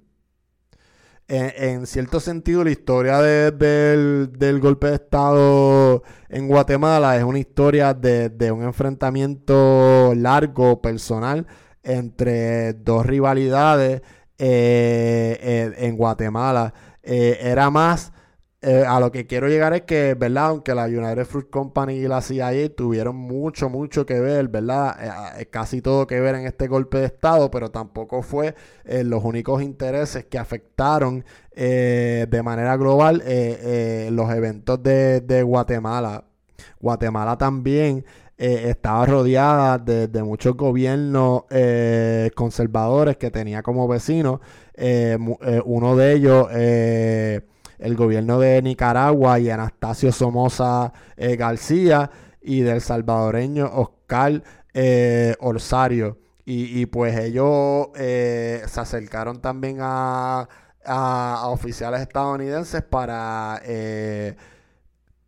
en, 1.28 1.86
cierto 1.86 2.20
sentido, 2.20 2.62
la 2.62 2.70
historia 2.70 3.20
del, 3.20 4.60
golpe 4.60 4.88
de 4.88 4.94
Estado 4.94 6.02
en 6.28 6.46
Guatemala 6.46 7.16
es 7.16 7.24
una 7.24 7.38
historia 7.38 7.94
de, 7.94 8.52
un 8.52 8.62
enfrentamiento 8.62 10.12
largo, 10.14 10.80
personal, 10.80 11.46
entre 11.82 12.74
dos 12.74 13.06
rivalidades 13.06 14.02
eh, 14.38 15.74
en 15.78 15.96
Guatemala. 15.96 16.72
Eh, 17.02 17.38
era 17.40 17.70
más 17.70 18.12
eh, 18.68 18.84
a 18.84 18.98
lo 18.98 19.12
que 19.12 19.28
quiero 19.28 19.46
llegar 19.46 19.74
es 19.74 19.82
que, 19.82 20.14
¿verdad? 20.14 20.46
Aunque 20.46 20.74
la 20.74 20.86
United 20.86 21.24
Fruit 21.24 21.48
Company 21.48 21.98
y 21.98 22.08
la 22.08 22.20
CIA 22.20 22.74
tuvieron 22.74 23.14
mucho, 23.14 23.70
mucho 23.70 24.04
que 24.04 24.18
ver, 24.18 24.48
¿verdad? 24.48 24.96
Eh, 25.00 25.42
eh, 25.42 25.46
casi 25.46 25.80
todo 25.80 26.04
que 26.08 26.18
ver 26.18 26.34
en 26.34 26.46
este 26.46 26.66
golpe 26.66 26.98
de 26.98 27.06
Estado, 27.06 27.48
pero 27.48 27.70
tampoco 27.70 28.22
fue 28.22 28.56
los 29.04 29.22
únicos 29.22 29.62
intereses 29.62 30.24
que 30.24 30.36
afectaron 30.36 31.24
de 31.54 32.42
manera 32.44 32.76
global 32.76 33.22
los 34.10 34.30
eventos 34.32 34.82
de, 34.82 35.42
Guatemala. 35.44 36.24
Guatemala 36.80 37.38
también 37.38 38.04
estaba 38.36 39.06
rodeada 39.06 39.78
de, 39.78 40.08
de 40.08 40.22
muchos 40.24 40.56
gobiernos 40.56 41.44
conservadores 42.34 43.16
que 43.16 43.30
tenía 43.30 43.62
como 43.62 43.86
vecinos. 43.86 44.40
uno 44.76 45.96
de 45.96 46.12
ellos 46.12 46.48
el 47.78 47.96
gobierno 47.96 48.38
de 48.38 48.62
Nicaragua 48.62 49.38
y 49.38 49.50
Anastasio 49.50 50.12
Somoza 50.12 50.92
eh, 51.16 51.36
García 51.36 52.10
y 52.40 52.60
del 52.60 52.80
salvadoreño 52.80 53.66
Oscar 53.66 54.42
eh, 54.72 55.34
Orsario. 55.40 56.18
Y, 56.48 56.86
pues 56.86 57.18
ellos 57.18 57.88
eh, 57.96 58.62
se 58.68 58.80
acercaron 58.80 59.40
también 59.40 59.78
a, 59.80 60.48
oficiales 61.46 62.02
estadounidenses 62.02 62.82
para 62.82 63.60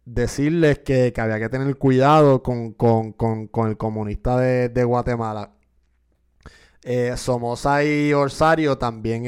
decirles 0.04 0.78
que, 0.78 1.12
había 1.16 1.40
que 1.40 1.48
tener 1.48 1.76
cuidado 1.76 2.44
con, 2.44 2.76
el 3.66 3.76
comunista 3.76 4.38
de, 4.38 4.84
Guatemala. 4.84 5.50
Somoza 7.16 7.82
y 7.82 8.12
Orsario 8.12 8.78
también 8.78 9.24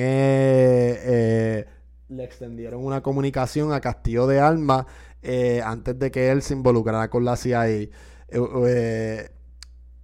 le 2.11 2.25
extendieron 2.25 2.85
una 2.85 3.03
comunicación 3.03 3.73
a 3.73 3.81
Castillo 3.81 4.27
de 4.27 4.41
Alma 4.41 4.87
eh, 5.23 5.63
antes 5.65 5.99
de 5.99 6.11
que 6.11 6.31
él 6.31 6.43
se 6.43 6.55
involucrara 6.55 7.09
con 7.09 7.25
la 7.25 7.37
CIA. 7.37 7.69
Eh, 7.69 7.91
eh, 8.29 9.29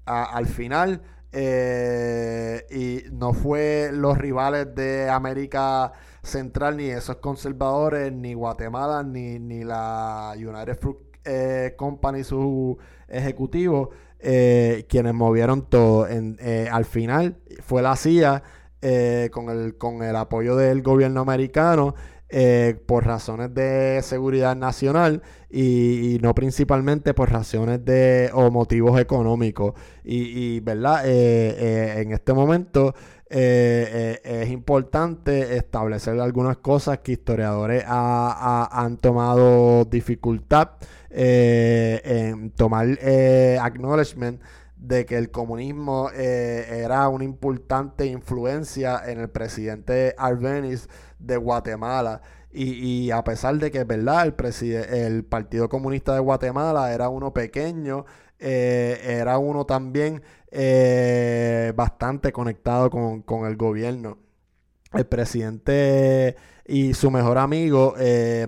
al 0.04 0.46
final, 0.46 1.02
y 1.32 3.02
no 3.10 3.32
fue 3.32 3.90
los 3.92 4.16
rivales 4.16 4.72
de 4.74 5.10
América 5.10 5.92
Central, 6.22 6.76
ni 6.76 6.84
esos 6.84 7.16
conservadores, 7.16 8.12
ni 8.12 8.34
Guatemala, 8.34 9.02
ni, 9.02 9.40
ni 9.40 9.64
la 9.64 10.34
United 10.36 10.78
Fruit 10.78 10.98
Company, 11.76 12.22
su 12.22 12.78
ejecutivo, 13.08 13.90
quienes 14.20 15.12
movieron 15.12 15.68
todo. 15.68 16.06
al 16.06 16.84
final 16.84 17.36
fue 17.64 17.82
la 17.82 17.96
CIA 17.96 18.44
eh, 18.82 19.30
con, 19.32 19.48
el, 19.48 19.78
con 19.78 20.02
el 20.02 20.14
apoyo 20.16 20.54
del 20.54 20.82
gobierno 20.82 21.22
americano 21.22 21.94
eh, 22.28 22.78
por 22.86 23.06
razones 23.06 23.54
de 23.54 24.00
seguridad 24.02 24.54
nacional 24.54 25.22
y, 25.48 26.18
no 26.20 26.34
principalmente 26.34 27.14
por 27.14 27.30
razones 27.30 27.84
de 27.84 28.30
o 28.34 28.50
motivos 28.50 29.00
económicos. 29.00 29.74
Y, 30.04 30.60
verdad, 30.60 31.04
eh, 31.06 32.00
en 32.02 32.12
este 32.12 32.32
momento 32.32 32.94
es 33.28 34.50
importante 34.50 35.56
establecer 35.56 36.20
algunas 36.20 36.58
cosas 36.58 36.98
que 36.98 37.12
historiadores 37.12 37.82
han 37.86 38.98
tomado 38.98 39.84
dificultad 39.84 40.72
en 41.10 42.50
tomar 42.50 42.86
acknowledgement 43.60 44.40
de 44.76 45.06
que 45.06 45.16
el 45.16 45.30
comunismo 45.30 46.10
eh, 46.14 46.82
era 46.84 47.08
una 47.08 47.24
importante 47.24 48.06
influencia 48.06 49.02
en 49.06 49.20
el 49.20 49.30
presidente 49.30 50.14
Arbenz 50.18 50.88
de 51.18 51.36
Guatemala. 51.36 52.20
Y, 52.58 53.10
a 53.10 53.22
pesar 53.22 53.56
de 53.56 53.70
que, 53.70 53.84
¿verdad? 53.84 54.24
El, 54.26 54.74
el 54.94 55.24
Partido 55.24 55.68
Comunista 55.68 56.14
de 56.14 56.20
Guatemala 56.20 56.94
era 56.94 57.10
uno 57.10 57.34
pequeño, 57.34 58.06
eh, 58.38 58.98
era 59.04 59.36
uno 59.36 59.66
también 59.66 60.22
eh, 60.50 61.74
bastante 61.76 62.32
conectado 62.32 62.88
con, 62.88 63.20
con, 63.20 63.46
el 63.46 63.56
gobierno. 63.56 64.16
El 64.94 65.04
presidente 65.04 66.36
y 66.64 66.94
su 66.94 67.10
mejor 67.10 67.36
amigo, 67.36 67.94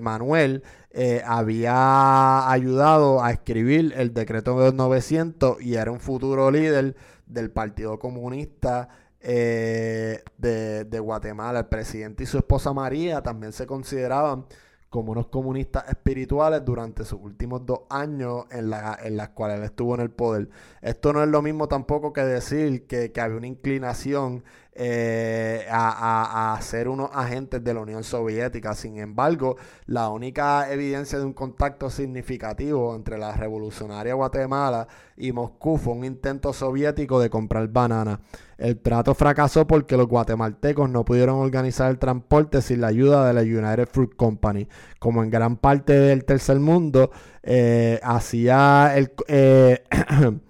Manuel, 0.01 0.63
eh, 1.01 1.23
había 1.25 2.51
ayudado 2.51 3.23
a 3.23 3.31
escribir 3.31 3.95
el 3.97 4.13
decreto 4.13 4.59
de 4.59 4.73
900 4.73 5.63
y 5.63 5.77
era 5.77 5.93
un 5.93 6.01
futuro 6.01 6.51
líder 6.51 6.97
del 7.27 7.51
Partido 7.51 7.99
Comunista 7.99 8.89
de, 9.21 10.23
de 10.37 10.99
Guatemala. 11.01 11.61
El 11.61 11.67
presidente 11.67 12.25
y 12.25 12.27
su 12.27 12.39
esposa 12.39 12.73
María 12.73 13.23
también 13.23 13.53
se 13.53 13.67
consideraban 13.67 14.47
como 14.91 15.13
unos 15.13 15.27
comunistas 15.27 15.89
espirituales 15.89 16.65
durante 16.65 17.05
sus 17.05 17.21
últimos 17.21 17.67
dos 17.67 17.81
años 17.91 18.47
en, 18.51 18.71
la, 18.71 18.99
en 19.03 19.17
las 19.17 19.31
cuales 19.31 19.59
él 19.59 19.65
estuvo 19.65 19.95
en 19.95 20.01
el 20.01 20.11
poder. 20.11 20.49
Esto 20.81 21.13
no 21.13 21.23
es 21.23 21.29
lo 21.29 21.43
mismo 21.43 21.69
tampoco 21.69 22.13
que 22.13 22.23
decir 22.23 22.87
que, 22.87 23.13
que 23.13 23.21
había 23.21 23.37
una 23.37 23.47
inclinación 23.47 24.45
eh, 24.81 25.67
a, 25.69 26.57
ser 26.63 26.89
unos 26.89 27.11
agentes 27.13 27.65
de 27.65 27.75
la 27.75 27.81
Unión 27.81 28.05
Soviética. 28.05 28.75
Sin 28.75 28.99
embargo, 28.99 29.57
la 29.87 30.09
única 30.09 30.73
evidencia 30.73 31.19
de 31.19 31.25
un 31.25 31.33
contacto 31.33 31.91
significativo 31.91 32.95
entre 32.95 33.19
la 33.19 33.33
revolucionaria 33.33 34.15
Guatemala 34.15 34.87
y 35.17 35.33
Moscú 35.33 35.79
fue 35.79 35.95
un 35.95 36.05
intento 36.05 36.53
soviético 36.53 37.19
de 37.19 37.29
comprar 37.29 37.67
bananas. 37.67 38.21
El 38.57 38.79
trato 38.79 39.15
fracasó 39.15 39.67
porque 39.67 39.97
los 39.97 40.07
guatemaltecos 40.07 40.89
no 40.89 41.05
pudieron 41.05 41.41
organizar 41.41 41.91
el 41.91 41.99
transporte 41.99 42.63
sin 42.63 42.81
la 42.81 42.87
ayuda 42.87 43.27
de 43.27 43.35
la 43.35 43.41
United 43.43 43.89
Fruit 43.91 44.15
Company. 44.15 44.69
Como 45.01 45.25
en 45.25 45.31
gran 45.31 45.57
parte 45.57 45.93
del 45.93 46.25
tercer 46.25 46.61
mundo, 46.61 47.11
eh, 47.43 47.99
hacía 48.05 48.93
el... 48.97 49.11
Eh, 49.27 49.83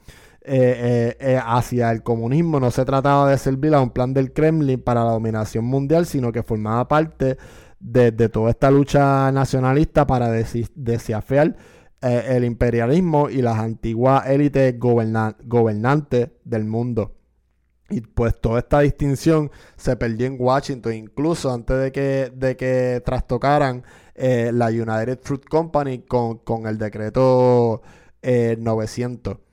Eh, 0.51 1.17
eh, 1.21 1.33
eh, 1.35 1.41
hacia 1.45 1.91
el 1.91 2.03
comunismo 2.03 2.59
no 2.59 2.71
se 2.71 2.87
trataba 2.87 3.31
de 3.31 3.37
servir 3.37 3.75
a 3.75 3.83
un 3.83 3.91
plan 3.91 4.15
del 4.15 4.33
Kremlin 4.33 4.81
para 4.81 5.05
la 5.05 5.11
dominación 5.11 5.67
mundial, 5.67 6.07
sino 6.07 6.33
que 6.33 6.43
formaba 6.43 6.89
parte 6.89 7.37
de, 7.79 8.13
toda 8.31 8.49
esta 8.49 8.71
lucha 8.71 9.31
nacionalista 9.31 10.07
para 10.07 10.31
desafiar 10.31 11.55
el 12.01 12.45
imperialismo 12.45 13.29
y 13.29 13.43
las 13.43 13.59
antiguas 13.59 14.27
élites 14.27 14.75
gobernantes 14.79 16.31
del 16.45 16.65
mundo. 16.65 17.15
Y 17.91 18.01
pues 18.01 18.41
toda 18.41 18.61
esta 18.61 18.81
distinción 18.81 19.51
se 19.77 19.97
perdió 19.97 20.27
en 20.29 20.37
Washington, 20.39 20.95
incluso 20.95 21.53
antes 21.53 21.79
de 21.79 21.93
que, 21.93 22.33
de 22.35 22.57
que 22.57 23.03
trastocaran 23.05 23.83
la 24.17 24.69
United 24.69 25.19
Fruit 25.23 25.45
Company 25.45 25.99
con, 26.01 26.39
con 26.39 26.67
el 26.67 26.79
decreto 26.79 27.83
900. 28.23 29.48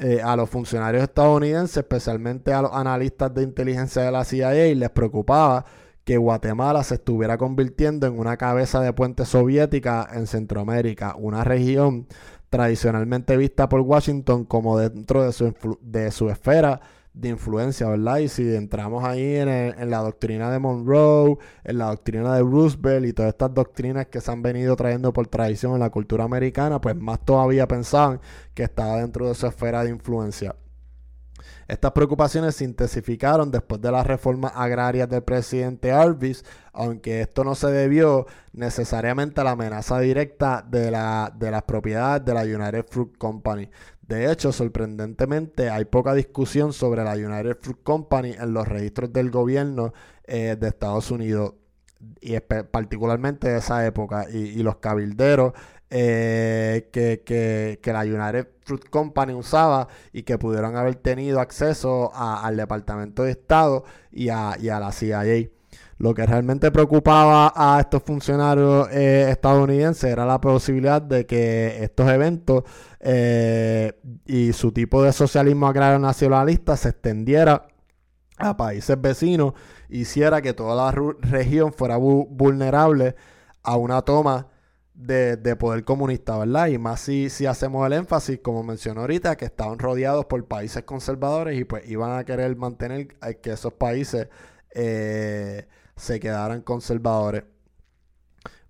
Eh, 0.00 0.20
a 0.22 0.36
los 0.36 0.48
funcionarios 0.48 1.02
estadounidenses, 1.02 1.78
especialmente 1.78 2.52
a 2.52 2.62
los 2.62 2.72
analistas 2.72 3.34
de 3.34 3.42
inteligencia 3.42 4.02
de 4.02 4.12
la 4.12 4.24
CIA, 4.24 4.72
les 4.76 4.90
preocupaba 4.90 5.64
que 6.04 6.16
Guatemala 6.16 6.84
se 6.84 6.94
estuviera 6.94 7.36
convirtiendo 7.36 8.06
en 8.06 8.16
una 8.16 8.36
cabeza 8.36 8.80
de 8.80 8.92
puente 8.92 9.24
soviética 9.24 10.08
en 10.12 10.28
Centroamérica, 10.28 11.16
una 11.18 11.42
región 11.42 12.06
tradicionalmente 12.48 13.36
vista 13.36 13.68
por 13.68 13.80
Washington 13.80 14.44
como 14.44 14.78
dentro 14.78 15.24
de 15.24 15.32
su, 15.32 15.52
de 15.82 16.12
su 16.12 16.30
esfera 16.30 16.80
de 17.20 17.30
influencia, 17.30 17.88
¿verdad? 17.88 18.18
Y 18.18 18.28
si 18.28 18.54
entramos 18.54 19.04
ahí 19.04 19.36
en, 19.36 19.90
la 19.90 19.98
doctrina 19.98 20.50
de 20.50 20.58
Monroe, 20.58 21.36
en 21.64 21.78
la 21.78 21.86
doctrina 21.86 22.34
de 22.34 22.42
Roosevelt 22.42 23.06
y 23.06 23.12
todas 23.12 23.30
estas 23.30 23.52
doctrinas 23.52 24.06
que 24.06 24.20
se 24.20 24.30
han 24.30 24.40
venido 24.40 24.76
trayendo 24.76 25.12
por 25.12 25.26
tradición 25.26 25.72
en 25.74 25.80
la 25.80 25.90
cultura 25.90 26.24
americana, 26.24 26.80
pues 26.80 26.94
más 26.96 27.24
todavía 27.24 27.66
pensaban 27.66 28.20
que 28.54 28.62
estaba 28.62 28.98
dentro 28.98 29.26
de 29.28 29.34
su 29.34 29.46
esfera 29.46 29.82
de 29.82 29.90
influencia. 29.90 30.54
Estas 31.66 31.92
preocupaciones 31.92 32.56
se 32.56 32.64
intensificaron 32.64 33.50
después 33.50 33.80
de 33.80 33.92
las 33.92 34.06
reformas 34.06 34.52
agrarias 34.54 35.08
del 35.08 35.22
presidente 35.22 35.92
Arvis, 35.92 36.44
aunque 36.72 37.20
esto 37.20 37.44
no 37.44 37.54
se 37.54 37.66
debió 37.66 38.26
necesariamente 38.52 39.40
a 39.40 39.44
la 39.44 39.50
amenaza 39.50 40.00
directa 40.00 40.64
de 40.66 40.90
las 40.90 41.62
propiedades 41.64 42.24
de 42.24 42.34
la 42.34 42.42
United 42.42 42.86
Fruit 42.88 43.18
Company. 43.18 43.68
De 44.08 44.32
hecho, 44.32 44.52
sorprendentemente, 44.52 45.68
hay 45.68 45.84
poca 45.84 46.14
discusión 46.14 46.72
sobre 46.72 47.04
la 47.04 47.12
United 47.12 47.58
Fruit 47.60 47.82
Company 47.82 48.30
en 48.30 48.54
los 48.54 48.66
registros 48.66 49.12
del 49.12 49.30
gobierno 49.30 49.92
eh, 50.24 50.56
de 50.58 50.68
Estados 50.68 51.10
Unidos 51.10 51.52
y 52.22 52.38
particularmente 52.40 53.48
de 53.50 53.58
esa 53.58 53.84
época 53.84 54.26
y, 54.30 54.62
los 54.62 54.76
cabilderos 54.76 55.52
eh, 55.90 56.88
que, 56.90 57.80
la 57.84 58.00
United 58.00 58.48
Fruit 58.62 58.88
Company 58.88 59.34
usaba 59.34 59.88
y 60.12 60.22
que 60.22 60.38
pudieron 60.38 60.76
haber 60.76 60.94
tenido 60.94 61.40
acceso 61.40 62.10
al 62.14 62.56
Departamento 62.56 63.24
de 63.24 63.32
Estado 63.32 63.84
y 64.10 64.30
a, 64.30 64.56
y 64.58 64.70
a 64.70 64.80
la 64.80 64.90
CIA. 64.90 65.50
Lo 65.98 66.14
que 66.14 66.24
realmente 66.24 66.70
preocupaba 66.70 67.52
a 67.54 67.80
estos 67.80 68.04
funcionarios 68.04 68.88
eh, 68.92 69.28
estadounidenses 69.30 70.04
era 70.04 70.24
la 70.24 70.40
posibilidad 70.40 71.02
de 71.02 71.26
que 71.26 71.82
estos 71.82 72.08
eventos 72.08 72.62
eh, 73.00 74.00
y 74.24 74.52
su 74.52 74.70
tipo 74.70 75.02
de 75.02 75.12
socialismo 75.12 75.66
agrario 75.66 75.98
nacionalista 75.98 76.76
se 76.76 76.90
extendiera 76.90 77.66
a 78.36 78.56
países 78.56 79.00
vecinos, 79.00 79.54
hiciera 79.88 80.40
que 80.40 80.54
toda 80.54 80.76
la 80.76 80.92
región 81.20 81.72
fuera 81.72 81.96
vulnerable 81.96 83.16
a 83.64 83.76
una 83.76 84.02
toma 84.02 84.46
de, 84.94 85.56
poder 85.56 85.84
comunista, 85.84 86.38
¿verdad? 86.38 86.68
Y 86.68 86.78
más 86.78 87.00
si, 87.00 87.30
si 87.30 87.46
hacemos 87.46 87.86
el 87.86 87.92
énfasis, 87.92 88.40
como 88.40 88.62
mencionó 88.62 89.02
ahorita, 89.02 89.36
que 89.36 89.44
estaban 89.44 89.78
rodeados 89.78 90.26
por 90.26 90.44
países 90.46 90.84
conservadores 90.84 91.58
y 91.58 91.64
pues 91.64 91.88
iban 91.88 92.16
a 92.16 92.24
querer 92.24 92.54
mantener 92.56 93.08
que 93.40 93.52
esos 93.52 93.72
países 93.72 94.28
eh, 94.74 95.66
se 95.98 96.20
quedaran 96.20 96.62
conservadores. 96.62 97.44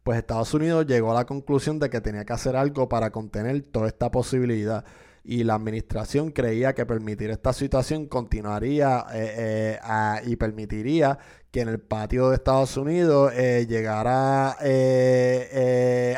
Pues 0.03 0.19
Estados 0.19 0.53
Unidos 0.55 0.87
llegó 0.87 1.11
a 1.13 1.15
la 1.15 1.27
conclusión 1.27 1.79
de 1.79 1.91
que 1.91 2.01
tenía 2.01 2.25
que 2.25 2.33
hacer 2.33 2.57
algo 2.57 2.89
para 2.89 3.11
contener 3.11 3.63
toda 3.63 3.89
esta 3.89 4.11
posibilidad 4.11 4.85
y 5.29 5.45
la 5.45 5.57
administración 5.57 6.31
creía 6.31 6.75
que 6.75 6.87
permitir 6.87 7.29
esta 7.29 7.53
situación 7.53 8.07
continuaría 8.07 9.05
eh, 9.13 9.79
eh, 9.83 10.21
y 10.25 10.37
permitiría 10.37 11.19
que 11.51 11.61
en 11.61 11.69
el 11.69 11.81
patio 11.81 12.31
de 12.31 12.37
Estados 12.37 12.79
Unidos 12.79 13.33
eh, 13.35 13.67
llegara 13.69 14.57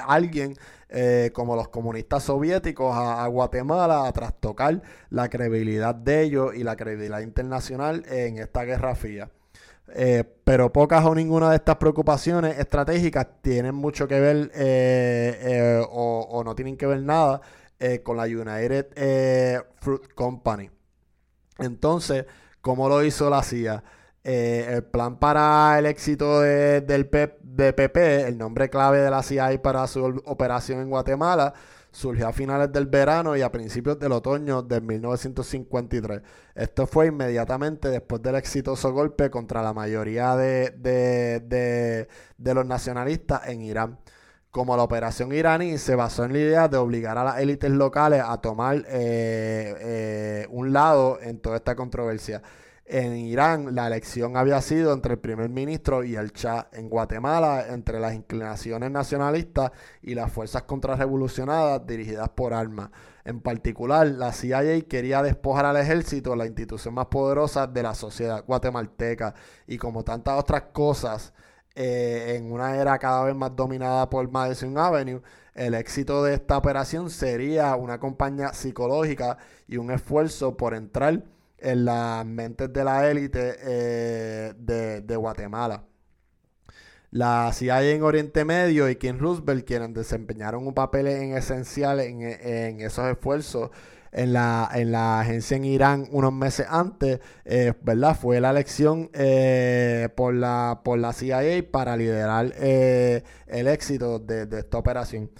alguien 0.06 0.54
como 1.32 1.56
los 1.56 1.68
comunistas 1.68 2.22
soviéticos 2.22 2.96
a, 2.96 3.26
Guatemala 3.26 4.06
a 4.06 4.12
trastocar 4.12 4.80
la 5.08 5.28
credibilidad 5.28 5.94
de 5.94 6.22
ellos 6.22 6.54
y 6.54 6.62
la 6.62 6.76
credibilidad 6.76 7.20
internacional 7.20 8.04
en 8.08 8.38
esta 8.38 8.62
guerra 8.62 8.94
fría. 8.94 9.28
Eh, 9.94 10.24
pero 10.44 10.72
pocas 10.72 11.04
o 11.04 11.14
ninguna 11.14 11.50
de 11.50 11.56
estas 11.56 11.76
preocupaciones 11.76 12.58
estratégicas 12.58 13.26
tienen 13.42 13.74
mucho 13.74 14.06
que 14.06 14.20
ver 14.20 14.50
eh, 14.54 15.38
eh, 15.42 15.86
o, 15.90 16.42
no 16.44 16.54
tienen 16.54 16.76
que 16.76 16.86
ver 16.86 17.02
nada 17.02 17.40
con 18.02 18.18
la 18.18 18.24
United 18.24 19.64
Fruit 19.76 20.12
Company. 20.14 20.70
Entonces, 21.58 22.26
¿cómo 22.60 22.88
lo 22.88 23.02
hizo 23.02 23.30
la 23.30 23.42
CIA? 23.42 23.82
el 24.22 24.84
plan 24.84 25.18
para 25.18 25.78
el 25.78 25.86
éxito 25.86 26.42
de, 26.42 26.82
del 26.82 27.08
de 27.40 27.72
PP, 27.72 28.28
el 28.28 28.36
nombre 28.36 28.68
clave 28.68 28.98
de 28.98 29.08
la 29.08 29.22
CIA 29.22 29.62
para 29.62 29.86
su 29.86 30.04
operación 30.26 30.80
en 30.80 30.90
Guatemala, 30.90 31.54
surgió 31.92 32.28
a 32.28 32.32
finales 32.32 32.72
del 32.72 32.86
verano 32.86 33.36
y 33.36 33.42
a 33.42 33.50
principios 33.50 33.98
del 33.98 34.12
otoño 34.12 34.62
de 34.62 34.80
1953. 34.80 36.22
Esto 36.54 36.86
fue 36.86 37.06
inmediatamente 37.06 37.88
después 37.88 38.22
del 38.22 38.36
exitoso 38.36 38.92
golpe 38.92 39.30
contra 39.30 39.62
la 39.62 39.72
mayoría 39.72 40.36
de, 40.36 40.70
de, 40.78 42.54
los 42.54 42.66
nacionalistas 42.66 43.48
en 43.48 43.62
Irán. 43.62 43.98
Como 44.50 44.76
la 44.76 44.82
operación 44.82 45.32
iraní 45.32 45.78
se 45.78 45.94
basó 45.94 46.24
en 46.24 46.32
la 46.32 46.38
idea 46.40 46.68
de 46.68 46.76
obligar 46.76 47.16
a 47.16 47.22
las 47.22 47.38
élites 47.38 47.70
locales 47.70 48.22
a 48.26 48.40
tomar 48.40 48.78
eh, 48.78 48.82
eh, 48.88 50.46
un 50.50 50.72
lado 50.72 51.20
en 51.20 51.38
toda 51.38 51.56
esta 51.56 51.76
controversia. 51.76 52.42
En 52.92 53.16
Irán 53.16 53.76
la 53.76 53.86
elección 53.86 54.36
había 54.36 54.60
sido 54.60 54.92
entre 54.92 55.12
el 55.12 55.20
primer 55.20 55.48
ministro 55.48 56.02
y 56.02 56.16
el 56.16 56.32
Shah. 56.32 56.70
En 56.72 56.88
Guatemala 56.88 57.66
entre 57.68 58.00
las 58.00 58.14
inclinaciones 58.14 58.90
nacionalistas 58.90 59.70
y 60.02 60.16
las 60.16 60.32
fuerzas 60.32 60.64
contrarrevolucionadas 60.64 61.86
dirigidas 61.86 62.30
por 62.30 62.52
armas. 62.52 62.90
En 63.24 63.42
particular, 63.42 64.08
la 64.08 64.32
CIA 64.32 64.80
quería 64.88 65.22
despojar 65.22 65.66
al 65.66 65.76
ejército, 65.76 66.34
la 66.34 66.46
institución 66.46 66.94
más 66.94 67.06
poderosa 67.06 67.68
de 67.68 67.84
la 67.84 67.94
sociedad 67.94 68.44
guatemalteca. 68.44 69.36
Y 69.68 69.78
como 69.78 70.02
tantas 70.02 70.40
otras 70.40 70.62
cosas, 70.72 71.32
eh, 71.76 72.34
en 72.36 72.50
una 72.50 72.76
era 72.76 72.98
cada 72.98 73.22
vez 73.22 73.36
más 73.36 73.54
dominada 73.54 74.10
por 74.10 74.28
Madison 74.32 74.76
Avenue, 74.76 75.22
el 75.54 75.74
éxito 75.74 76.24
de 76.24 76.34
esta 76.34 76.58
operación 76.58 77.08
sería 77.08 77.76
una 77.76 78.00
campaña 78.00 78.52
psicológica 78.52 79.38
y 79.68 79.76
un 79.76 79.92
esfuerzo 79.92 80.56
por 80.56 80.74
entrar 80.74 81.22
en 81.60 81.84
las 81.84 82.24
mentes 82.26 82.72
de 82.72 82.84
la 82.84 83.10
élite 83.10 83.56
eh, 83.62 84.54
de, 84.56 85.16
Guatemala. 85.16 85.84
La 87.10 87.50
CIA 87.52 87.82
en 87.90 88.02
Oriente 88.02 88.44
Medio 88.44 88.88
y 88.88 88.96
King 88.96 89.18
Roosevelt, 89.18 89.66
quienes 89.66 89.92
desempeñaron 89.94 90.66
un 90.66 90.74
papel 90.74 91.08
en 91.08 91.36
esencial 91.36 92.00
en, 92.00 92.80
esos 92.80 93.10
esfuerzos 93.10 93.70
en 94.12 94.32
la, 94.32 94.68
en 94.72 94.92
la 94.92 95.20
agencia 95.20 95.56
en 95.56 95.64
Irán 95.64 96.08
unos 96.12 96.32
meses 96.32 96.66
antes, 96.68 97.20
eh, 97.44 97.74
¿verdad? 97.82 98.16
Fue 98.16 98.40
la 98.40 98.50
elección 98.50 99.10
eh, 99.12 100.08
por, 100.16 100.34
la, 100.34 100.82
por 100.84 100.98
la 100.98 101.12
CIA 101.12 101.64
para 101.70 101.96
liderar 101.96 102.52
el 102.56 103.68
éxito 103.68 104.18
de, 104.20 104.46
de 104.46 104.60
esta 104.60 104.78
operación. 104.78 105.30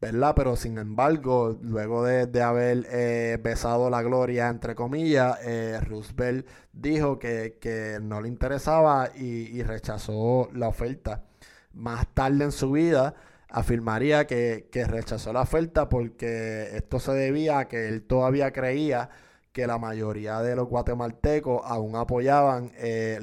¿Verdad? 0.00 0.34
Pero 0.36 0.56
sin 0.56 0.78
embargo, 0.78 1.58
luego 1.62 2.04
de, 2.04 2.42
haber 2.42 2.86
eh, 2.90 3.38
besado 3.42 3.90
la 3.90 4.02
gloria, 4.02 4.48
entre 4.48 4.74
comillas, 4.74 5.38
eh, 5.42 5.80
Roosevelt 5.80 6.46
dijo 6.72 7.18
que, 7.18 7.98
no 8.00 8.20
le 8.20 8.28
interesaba 8.28 9.10
y, 9.14 9.62
rechazó 9.62 10.48
la 10.54 10.68
oferta. 10.68 11.24
Más 11.72 12.06
tarde 12.14 12.44
en 12.44 12.52
su 12.52 12.72
vida 12.72 13.14
afirmaría 13.48 14.26
que, 14.26 14.68
rechazó 14.86 15.32
la 15.32 15.42
oferta 15.42 15.88
porque 15.88 16.76
esto 16.76 17.00
se 17.00 17.12
debía 17.12 17.60
a 17.60 17.68
que 17.68 17.88
él 17.88 18.02
todavía 18.02 18.52
creía 18.52 19.10
que 19.52 19.66
la 19.66 19.78
mayoría 19.78 20.40
de 20.42 20.54
los 20.54 20.68
guatemaltecos 20.68 21.62
aún 21.64 21.96
apoyaban 21.96 22.70
eh, 22.76 23.18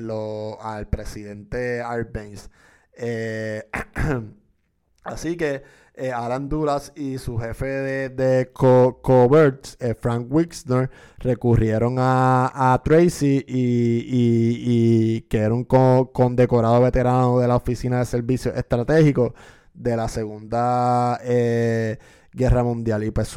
al 0.59 0.87
presidente 0.89 1.81
Arbenz. 1.81 2.49
así 5.03 5.37
que 5.37 5.63
eh, 5.97 6.11
Alan 6.11 6.49
Duras 6.49 6.91
y 6.95 7.17
su 7.17 7.37
jefe 7.37 7.65
de, 7.65 8.09
de 8.09 8.51
Covert, 8.51 9.67
eh, 9.79 9.93
Frank 9.93 10.27
Wixner, 10.29 10.89
recurrieron 11.19 11.95
a, 11.99 12.81
Tracy 12.83 13.45
y, 13.47 15.21
que 15.21 15.37
era 15.37 15.53
un 15.53 15.63
condecorado 15.63 16.81
veterano 16.81 17.39
de 17.39 17.47
la 17.47 17.55
Oficina 17.55 17.99
de 17.99 18.05
Servicios 18.05 18.55
Estratégicos 18.55 19.31
de 19.73 19.95
la 19.95 20.09
Segunda 20.09 21.19
eh, 21.23 21.97
Guerra 22.33 22.63
Mundial. 22.63 23.03
Y 23.05 23.11
pues 23.11 23.33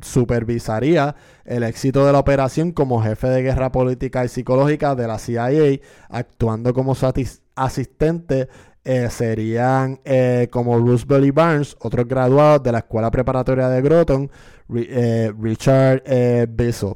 supervisaría 0.00 1.16
el 1.44 1.64
éxito 1.64 2.06
de 2.06 2.12
la 2.12 2.18
operación 2.18 2.72
como 2.72 3.02
jefe 3.02 3.28
de 3.28 3.42
guerra 3.42 3.70
política 3.72 4.24
y 4.24 4.28
psicológica 4.28 4.94
de 4.94 5.06
la 5.06 5.18
CIA, 5.18 5.80
actuando 6.08 6.72
como 6.72 6.94
asistente 7.56 8.48
eh, 8.88 9.10
serían 9.10 9.98
eh, 10.04 10.46
como 10.48 10.78
Roosevelt 10.78 11.26
y 11.26 11.32
Barnes, 11.32 11.76
otros 11.80 12.06
graduados 12.06 12.62
de 12.62 12.70
la 12.70 12.78
Escuela 12.78 13.10
Preparatoria 13.10 13.68
de 13.68 13.82
Groton, 13.82 14.30
eh, 14.76 15.32
Richard 15.40 16.04
Bissell. 16.50 16.94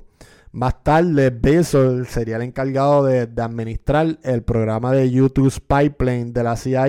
Más 0.53 0.85
tarde, 0.85 1.31
Bissell 1.31 2.07
sería 2.07 2.37
el 2.37 2.43
encargado 2.43 3.05
de, 3.07 3.29
administrar 3.43 4.21
el 4.23 4.45
programa 4.45 4.93
de 4.93 5.11
YouTube 5.11 5.53
Pipeline 5.67 6.33
de 6.33 6.45
la 6.45 6.55
CIA 6.55 6.87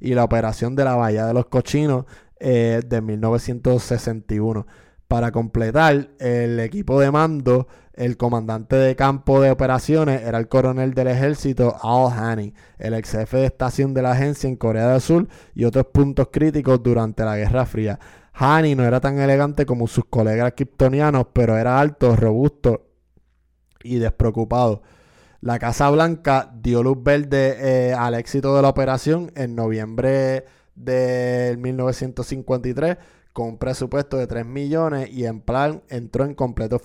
y 0.00 0.14
la 0.14 0.24
operación 0.24 0.74
de 0.76 0.84
la 0.84 0.96
Bahía 0.96 1.26
de 1.26 1.34
los 1.34 1.44
Cochinos 1.46 2.06
de 2.40 3.00
1961. 3.02 4.66
Para 5.08 5.30
completar, 5.30 6.08
el 6.18 6.58
equipo 6.58 6.98
de 6.98 7.10
mando 7.10 7.68
el 7.94 8.16
comandante 8.16 8.76
de 8.76 8.96
campo 8.96 9.40
de 9.40 9.50
operaciones 9.50 10.22
era 10.22 10.38
el 10.38 10.48
coronel 10.48 10.94
del 10.94 11.08
ejército 11.08 11.76
Al 11.82 12.12
Haney, 12.12 12.54
el 12.78 12.94
ex 12.94 13.12
jefe 13.12 13.38
de 13.38 13.46
estación 13.46 13.92
de 13.92 14.02
la 14.02 14.12
agencia 14.12 14.48
en 14.48 14.56
Corea 14.56 14.88
del 14.88 15.00
Sur 15.00 15.28
y 15.54 15.64
otros 15.64 15.86
puntos 15.86 16.28
críticos 16.32 16.82
durante 16.82 17.24
la 17.24 17.36
Guerra 17.36 17.66
Fría. 17.66 17.98
Haney 18.32 18.74
no 18.74 18.84
era 18.84 19.00
tan 19.00 19.18
elegante 19.18 19.66
como 19.66 19.86
sus 19.86 20.06
colegas 20.06 20.54
kryptonianos, 20.56 21.26
pero 21.32 21.58
era 21.58 21.78
alto, 21.78 22.16
robusto 22.16 22.86
y 23.82 23.98
despreocupado. 23.98 24.82
La 25.40 25.58
Casa 25.58 25.90
Blanca 25.90 26.50
dio 26.54 26.82
luz 26.82 27.02
verde 27.02 27.56
eh, 27.58 27.92
al 27.92 28.14
éxito 28.14 28.56
de 28.56 28.62
la 28.62 28.68
operación 28.68 29.32
en 29.34 29.54
noviembre 29.54 30.44
de 30.74 31.56
1953 31.58 32.96
con 33.32 33.48
un 33.48 33.58
presupuesto 33.58 34.16
de 34.16 34.26
3 34.26 34.46
millones 34.46 35.10
y 35.10 35.24
en 35.26 35.40
plan 35.40 35.82
entró 35.88 36.24
en 36.24 36.34
completo 36.34 36.80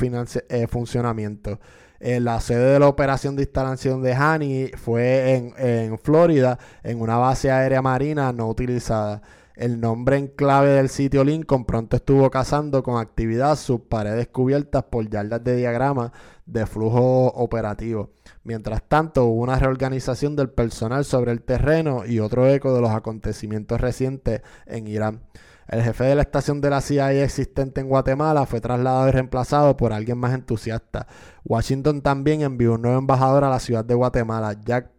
eh, 0.50 0.68
funcionamiento. 0.68 1.60
Eh, 2.00 2.20
la 2.20 2.40
sede 2.40 2.74
de 2.74 2.80
la 2.80 2.88
operación 2.88 3.36
de 3.36 3.44
instalación 3.44 4.04
de 4.04 4.14
Hani 4.14 4.68
fue 4.78 5.54
en, 5.58 5.98
Florida, 5.98 6.60
en 6.84 7.02
una 7.02 7.18
base 7.18 7.52
aérea 7.52 7.82
marina 7.82 8.32
no 8.32 8.48
utilizada. 8.48 9.22
El 9.56 9.82
nombre 9.82 10.18
en 10.18 10.28
clave 10.28 10.70
del 10.70 10.88
sitio 10.88 11.24
Lincoln 11.24 11.66
pronto 11.66 11.96
estuvo 11.96 12.30
cazando 12.30 12.84
con 12.84 13.02
actividad 13.02 13.56
sus 13.56 13.82
paredes 13.82 14.28
cubiertas 14.28 14.84
por 14.84 15.10
yardas 15.10 15.44
de 15.44 15.56
diagrama 15.56 16.14
de 16.46 16.68
flujo 16.68 17.28
operativo. 17.30 18.12
Mientras 18.44 18.84
tanto, 18.88 19.26
hubo 19.26 19.42
una 19.42 19.58
reorganización 19.58 20.36
del 20.36 20.50
personal 20.50 21.06
sobre 21.06 21.32
el 21.32 21.42
terreno 21.42 22.06
y 22.06 22.20
otro 22.20 22.48
eco 22.48 22.76
de 22.76 22.82
los 22.82 22.92
acontecimientos 22.92 23.82
recientes 23.82 24.42
en 24.68 24.88
Irán. 24.88 25.22
El 25.68 25.84
jefe 25.84 26.06
de 26.06 26.16
la 26.16 26.22
estación 26.22 26.62
de 26.62 26.70
la 26.70 26.80
CIA 26.80 27.24
existente 27.24 27.82
en 27.82 27.90
Guatemala 27.90 28.46
fue 28.46 28.62
trasladado 28.62 29.10
y 29.10 29.12
reemplazado 29.12 29.76
por 29.76 29.92
alguien 29.92 30.18
más 30.18 30.34
entusiasta. 30.34 31.08
Washington 31.44 32.02
también 32.02 32.42
envió 32.42 32.76
un 32.76 32.84
nuevo 32.84 32.98
embajador 32.98 33.44
a 33.44 33.50
la 33.50 33.60
ciudad 33.60 33.84
de 33.84 33.94
Guatemala, 33.94 34.56
Jack 34.64 34.92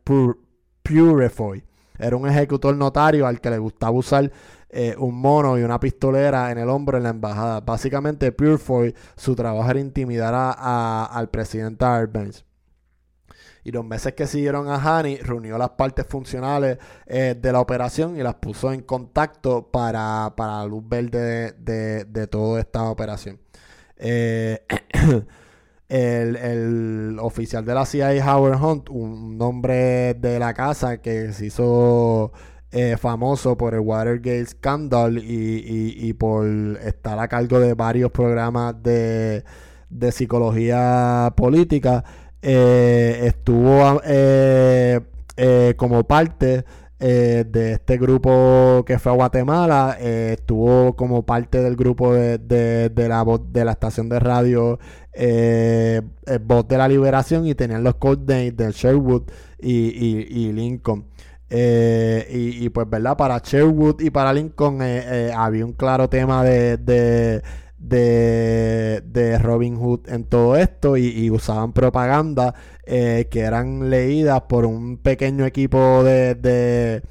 Purefoy. 0.82 1.64
Era 1.98 2.16
un 2.16 2.28
ejecutor 2.28 2.76
notario 2.76 3.26
al 3.26 3.40
que 3.40 3.50
le 3.50 3.58
gustaba 3.58 3.92
usar 3.92 4.30
eh, 4.68 4.94
un 4.98 5.18
mono 5.18 5.58
y 5.58 5.62
una 5.62 5.80
pistolera 5.80 6.52
en 6.52 6.58
el 6.58 6.68
hombro 6.68 6.98
en 6.98 7.04
la 7.04 7.10
embajada. 7.10 7.60
Básicamente, 7.60 8.30
Purefoy, 8.30 8.94
su 9.16 9.34
trabajo 9.34 9.70
era 9.70 9.80
intimidar 9.80 10.34
al 10.34 11.30
presidente 11.30 11.84
Arbenz. 11.86 12.44
Y 13.68 13.70
los 13.70 13.84
meses 13.84 14.14
que 14.14 14.26
siguieron 14.26 14.70
a 14.70 14.76
Hani, 14.76 15.18
reunió 15.18 15.58
las 15.58 15.68
partes 15.68 16.06
funcionales 16.06 16.78
eh, 17.04 17.36
de 17.38 17.52
la 17.52 17.60
operación 17.60 18.16
y 18.16 18.22
las 18.22 18.36
puso 18.36 18.72
en 18.72 18.80
contacto 18.80 19.70
para, 19.70 20.32
la 20.38 20.64
luz 20.64 20.82
verde 20.88 21.52
de, 21.52 22.26
toda 22.28 22.60
esta 22.60 22.84
operación. 22.84 23.38
Eh, 23.98 24.62
el, 25.90 27.18
oficial 27.20 27.62
de 27.62 27.74
la 27.74 27.84
CIA, 27.84 28.24
Howard 28.24 28.58
Hunt, 28.58 28.88
un 28.88 29.36
hombre 29.42 30.14
de 30.14 30.38
la 30.38 30.54
casa 30.54 31.02
que 31.02 31.34
se 31.34 31.44
hizo 31.44 32.32
eh, 32.72 32.96
famoso 32.96 33.58
por 33.58 33.74
el 33.74 33.80
Watergate 33.80 34.46
Scandal 34.46 35.18
y, 35.18 36.10
por 36.14 36.46
estar 36.46 37.18
a 37.18 37.28
cargo 37.28 37.60
de 37.60 37.74
varios 37.74 38.12
programas 38.12 38.82
de, 38.82 39.44
de 39.90 40.10
psicología 40.10 41.34
política, 41.36 42.02
eh, 42.40 43.20
estuvo 43.24 44.00
eh, 44.04 45.00
eh, 45.36 45.74
como 45.76 46.04
parte 46.04 46.64
de 46.98 47.72
este 47.74 47.96
grupo 47.96 48.82
que 48.84 48.98
fue 48.98 49.12
a 49.12 49.14
Guatemala, 49.14 49.96
estuvo 50.00 50.96
como 50.96 51.24
parte 51.24 51.62
del 51.62 51.76
grupo 51.76 52.12
de, 52.12 52.38
de, 52.38 53.08
la, 53.08 53.24
de 53.52 53.64
la 53.64 53.70
estación 53.70 54.08
de 54.08 54.18
radio 54.18 54.80
Voz 55.14 56.66
de 56.66 56.76
la 56.76 56.88
Liberación 56.88 57.46
y 57.46 57.54
tenían 57.54 57.84
los 57.84 57.94
codenames 57.94 58.56
de 58.56 58.72
Sherwood 58.72 59.30
y, 59.60 60.50
Lincoln. 60.52 61.04
y, 61.48 62.68
pues, 62.70 62.90
¿verdad? 62.90 63.16
Para 63.16 63.38
Sherwood 63.38 64.00
y 64.00 64.10
para 64.10 64.32
Lincoln 64.32 64.82
había 64.82 65.64
un 65.64 65.74
claro 65.74 66.08
tema 66.08 66.42
de, 66.42 66.78
de, 66.78 67.42
Robin 69.38 69.76
Hood 69.76 70.08
en 70.08 70.24
todo 70.24 70.56
esto 70.56 70.96
y, 70.96 71.30
usaban 71.30 71.72
propaganda 71.72 72.54
eh, 72.84 73.28
que 73.30 73.40
eran 73.40 73.90
leídas 73.90 74.42
por 74.42 74.66
un 74.66 74.98
pequeño 74.98 75.46
equipo 75.46 76.02
de, 76.04 77.02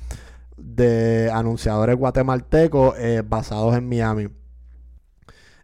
de, 0.58 1.32
anunciadores 1.34 1.96
guatemaltecos 1.96 2.96
eh, 2.98 3.24
basados 3.26 3.76
en 3.76 3.88
Miami. 3.88 4.28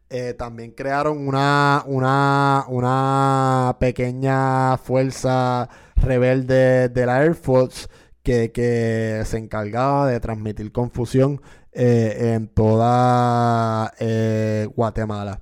Eh, 0.09 0.35
también 0.35 0.71
crearon 0.71 1.27
una, 1.27 1.83
una, 1.87 2.65
una 2.67 3.77
pequeña 3.79 4.77
fuerza 4.77 5.69
rebelde 5.95 6.89
de 6.89 7.05
la 7.05 7.23
Air 7.23 7.33
Force 7.33 7.87
que, 8.21 8.51
que 8.51 9.23
se 9.25 9.37
encargaba 9.37 10.07
de 10.07 10.19
transmitir 10.19 10.71
confusión 10.71 11.41
eh, 11.73 12.33
en 12.35 12.47
toda 12.47 13.93
eh, 13.99 14.67
Guatemala. 14.75 15.41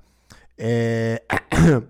Eh, 0.56 1.20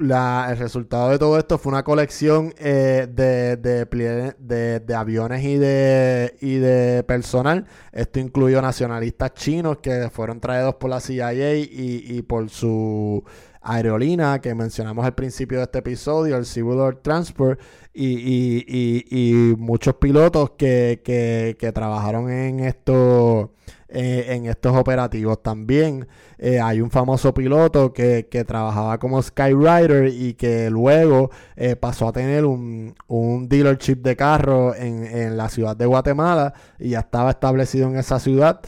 el 0.00 0.58
resultado 0.58 1.10
de 1.10 1.18
todo 1.18 1.38
esto 1.38 1.58
fue 1.58 1.72
una 1.72 1.82
colección 1.82 2.54
de, 2.58 3.06
de, 3.06 4.94
aviones 4.94 5.44
y 5.44 5.56
de, 5.56 6.36
y 6.40 6.56
de 6.56 7.02
personal. 7.04 7.66
Esto 7.92 8.20
incluyó 8.20 8.60
nacionalistas 8.62 9.34
chinos 9.34 9.78
que 9.78 10.10
fueron 10.10 10.40
traídos 10.40 10.74
por 10.74 10.90
la 10.90 11.00
CIA 11.00 11.54
y, 11.56 11.68
y 11.70 12.22
por 12.22 12.50
su 12.50 13.24
aerolínea 13.68 14.40
que 14.40 14.54
mencionamos 14.54 15.04
al 15.04 15.14
principio 15.14 15.58
de 15.58 15.64
este 15.64 15.78
episodio, 15.80 16.36
el 16.36 16.46
Civil 16.46 16.98
Transport, 17.02 17.60
y, 18.00 19.54
muchos 19.58 19.94
pilotos 19.94 20.52
que, 20.56 21.72
trabajaron 21.74 22.30
en 22.30 22.60
estos, 22.60 23.50
eh, 23.88 24.40
estos 24.44 24.76
operativos. 24.76 25.42
También 25.42 26.06
eh, 26.38 26.60
hay 26.60 26.80
un 26.80 26.90
famoso 26.90 27.34
piloto 27.34 27.92
que, 27.92 28.44
trabajaba 28.46 28.98
como 28.98 29.20
Skyrider 29.20 30.08
y 30.08 30.34
que 30.34 30.70
luego 30.70 31.30
eh, 31.56 31.76
pasó 31.76 32.08
a 32.08 32.12
tener 32.12 32.44
un, 32.44 32.94
un 33.06 33.48
dealership 33.48 33.96
de 33.96 34.16
carro 34.16 34.74
en, 34.74 35.36
la 35.36 35.48
ciudad 35.48 35.76
de 35.76 35.86
Guatemala 35.86 36.54
y 36.78 36.90
ya 36.90 37.00
estaba 37.00 37.30
establecido 37.30 37.88
en 37.88 37.96
esa 37.96 38.18
ciudad 38.18 38.60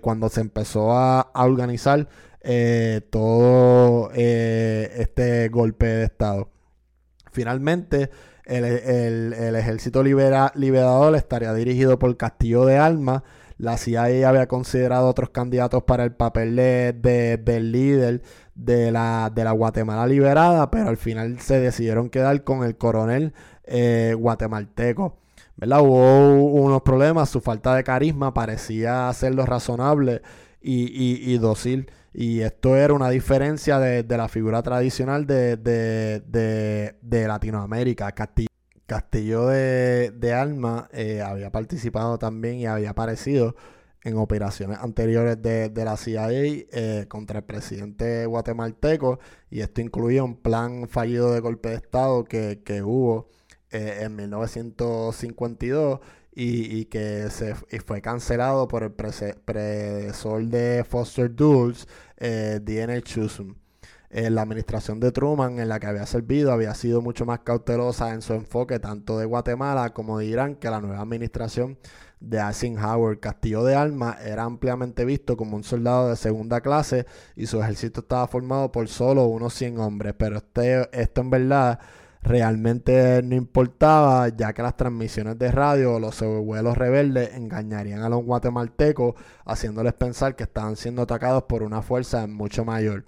cuando 0.00 0.30
se 0.30 0.40
empezó 0.40 0.92
a 0.92 1.30
organizar 1.34 2.08
eh, 2.48 3.00
todo 3.10 4.10
eh, 4.14 4.92
este 4.98 5.48
golpe 5.48 5.86
de 5.86 6.04
Estado. 6.04 6.48
Finalmente, 7.32 8.10
el, 8.44 9.56
ejército 9.56 10.04
liberador 10.04 11.16
estaría 11.16 11.52
dirigido 11.54 11.98
por 11.98 12.16
Castillo 12.16 12.64
de 12.64 12.78
Alma, 12.78 13.24
La 13.58 13.76
CIA 13.76 14.28
había 14.28 14.46
considerado 14.46 15.08
otros 15.08 15.30
candidatos 15.30 15.82
para 15.82 16.04
el 16.04 16.12
papel 16.12 16.54
de, 16.54 17.40
del 17.42 17.72
líder 17.72 18.22
de 18.54 18.92
la, 18.92 19.32
de 19.34 19.42
la 19.42 19.50
Guatemala 19.50 20.06
liberada, 20.06 20.70
pero 20.70 20.88
al 20.88 20.96
final 20.98 21.40
se 21.40 21.58
decidieron 21.58 22.10
quedar 22.10 22.44
con 22.44 22.62
el 22.62 22.76
coronel 22.76 23.34
eh, 23.64 24.14
guatemalteco. 24.16 25.18
Hubo 25.60 26.44
unos 26.44 26.82
problemas, 26.82 27.28
su 27.28 27.40
falta 27.40 27.74
de 27.74 27.82
carisma 27.82 28.32
parecía 28.32 29.08
hacerlo 29.08 29.46
razonable 29.46 30.22
y, 30.60 31.32
y, 31.32 31.38
dócil. 31.38 31.90
Y 32.18 32.40
esto 32.40 32.76
era 32.76 32.94
una 32.94 33.10
diferencia 33.10 33.78
de, 33.78 34.16
la 34.16 34.28
figura 34.28 34.62
tradicional 34.62 35.26
de, 35.26 35.56
de 35.58 37.28
Latinoamérica. 37.28 38.10
Castillo, 38.12 38.48
Castillo 38.86 39.48
de, 39.48 40.32
Alma 40.32 40.88
eh, 40.92 41.20
había 41.20 41.50
participado 41.50 42.18
también 42.18 42.56
y 42.56 42.66
había 42.66 42.90
aparecido 42.90 43.56
en 44.04 44.16
operaciones 44.16 44.78
anteriores 44.78 45.42
de, 45.42 45.72
la 45.74 45.96
CIA 45.96 46.28
eh, 46.30 47.06
contra 47.08 47.40
el 47.40 47.44
presidente 47.44 48.26
guatemalteco 48.26 49.18
y 49.50 49.60
esto 49.60 49.80
incluía 49.80 50.22
un 50.22 50.36
plan 50.36 50.88
fallido 50.88 51.32
de 51.32 51.40
golpe 51.40 51.70
de 51.70 51.74
Estado 51.74 52.22
que, 52.24 52.82
hubo 52.84 53.28
eh, 53.72 53.98
en 54.02 54.14
1952 54.14 55.98
y, 56.38 56.84
que 56.86 57.30
se 57.30 57.54
fue 57.54 58.02
cancelado 58.02 58.68
por 58.68 58.82
el 58.82 58.92
predecesor 58.92 60.44
de 60.44 60.84
Foster 60.86 61.34
Dulles, 61.34 61.88
eh, 62.18 62.60
D.N. 62.62 63.00
Chisholm. 63.02 63.56
la 64.10 64.42
administración 64.42 65.00
de 65.00 65.12
Truman 65.12 65.58
en 65.58 65.68
la 65.68 65.80
que 65.80 65.86
había 65.86 66.04
servido 66.04 66.52
había 66.52 66.74
sido 66.74 67.00
mucho 67.00 67.24
más 67.24 67.40
cautelosa 67.40 68.12
en 68.12 68.20
su 68.20 68.34
enfoque 68.34 68.78
tanto 68.78 69.18
de 69.18 69.24
Guatemala 69.24 69.94
como 69.94 70.18
de 70.18 70.26
Irán 70.26 70.56
que 70.56 70.68
la 70.68 70.80
nueva 70.80 71.00
administración 71.00 71.78
de 72.20 72.38
Eisenhower. 72.38 73.18
Castillo 73.18 73.64
de 73.64 73.74
Alma 73.74 74.18
era 74.22 74.44
ampliamente 74.44 75.06
visto 75.06 75.36
como 75.38 75.56
un 75.56 75.64
soldado 75.64 76.10
de 76.10 76.16
segunda 76.16 76.60
clase 76.60 77.06
y 77.34 77.46
su 77.46 77.62
ejército 77.62 78.00
estaba 78.00 78.26
formado 78.26 78.70
por 78.72 78.88
solo 78.88 79.24
unos 79.24 79.54
100 79.54 79.78
hombres, 79.78 80.14
pero 80.18 80.36
este, 80.36 80.88
esto 80.92 81.22
en 81.22 81.30
verdad 81.30 81.80
realmente 82.26 83.22
no 83.22 83.36
importaba, 83.36 84.28
ya 84.28 84.52
que 84.52 84.62
las 84.62 84.76
transmisiones 84.76 85.38
de 85.38 85.52
radio 85.52 85.94
o 85.94 86.00
los 86.00 86.20
vuelos 86.20 86.76
rebeldes 86.76 87.34
engañarían 87.34 88.02
a 88.02 88.08
los 88.08 88.24
guatemaltecos, 88.24 89.14
haciéndoles 89.44 89.94
pensar 89.94 90.34
que 90.34 90.42
estaban 90.42 90.76
siendo 90.76 91.02
atacados 91.02 91.44
por 91.44 91.62
una 91.62 91.82
fuerza 91.82 92.26
mucho 92.26 92.64
mayor. 92.64 93.06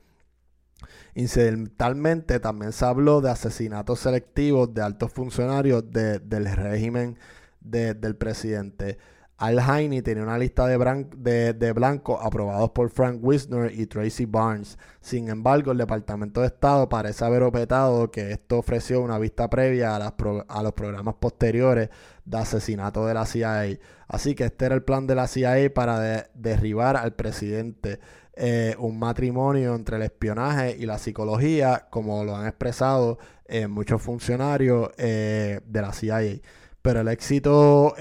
Incidentalmente 1.15 2.39
también 2.39 2.73
se 2.73 2.85
habló 2.85 3.21
de 3.21 3.31
asesinatos 3.31 3.99
selectivos 3.99 4.73
de 4.73 4.83
altos 4.83 5.13
funcionarios 5.13 5.91
del 5.91 6.47
régimen 6.55 7.19
del 7.61 8.17
presidente. 8.17 8.99
Al 9.39 9.61
Heine 9.61 10.03
tenía 10.03 10.25
una 10.25 10.37
lista 10.37 10.67
de, 10.67 11.73
blancos 11.73 12.19
aprobados 12.21 12.71
por 12.71 12.91
Frank 12.91 13.21
Wisner 13.23 13.73
y 13.73 13.87
Tracy 13.87 14.27
Barnes. 14.27 14.77
Sin 15.01 15.29
embargo, 15.29 15.71
el 15.71 15.79
Departamento 15.79 16.41
de 16.41 16.49
Estado 16.49 16.89
parece 16.89 17.25
haber 17.25 17.45
opetado 17.45 18.11
que 18.11 18.33
esto 18.33 18.59
ofreció 18.59 19.01
una 19.01 19.17
vista 19.17 19.49
previa 19.49 19.95
a, 19.95 20.15
a 20.49 20.63
los 20.63 20.73
programas 20.73 21.15
posteriores 21.21 21.89
de 22.25 22.37
asesinato 22.37 23.07
de 23.07 23.15
la 23.15 23.27
CIA. 23.27 23.79
Así 24.09 24.35
que 24.35 24.47
este 24.47 24.67
era 24.67 24.75
el 24.75 24.83
plan 24.83 25.07
de 25.07 25.15
la 25.15 25.29
CIA 25.29 25.73
para 25.73 26.29
derribar 26.35 26.97
al 26.97 27.15
presidente. 27.15 28.01
Eh, 28.41 28.75
un 28.79 28.99
matrimonio 28.99 29.75
entre 29.75 29.97
el 29.97 30.03
espionaje 30.03 30.77
y 30.79 30.87
la 30.87 30.99
psicología, 30.99 31.87
como 31.91 32.25
lo 32.25 32.37
han 32.37 32.47
expresado 32.47 33.19
eh, 33.47 33.67
muchos 33.67 34.03
funcionarios 34.03 34.91
eh, 34.97 35.61
de 35.65 35.83
la 35.83 35.93
CIA. 35.93 36.41
Pero 36.83 37.01
el 37.01 37.09
éxito 37.09 37.95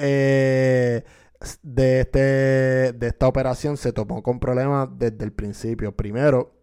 de, 1.61 2.01
este, 2.01 2.19
de 2.93 3.07
esta 3.07 3.27
operación 3.27 3.77
se 3.77 3.93
tomó 3.93 4.23
con 4.23 4.39
problemas 4.39 4.89
desde 4.97 5.23
el 5.23 5.31
principio. 5.31 5.95
Primero, 5.95 6.53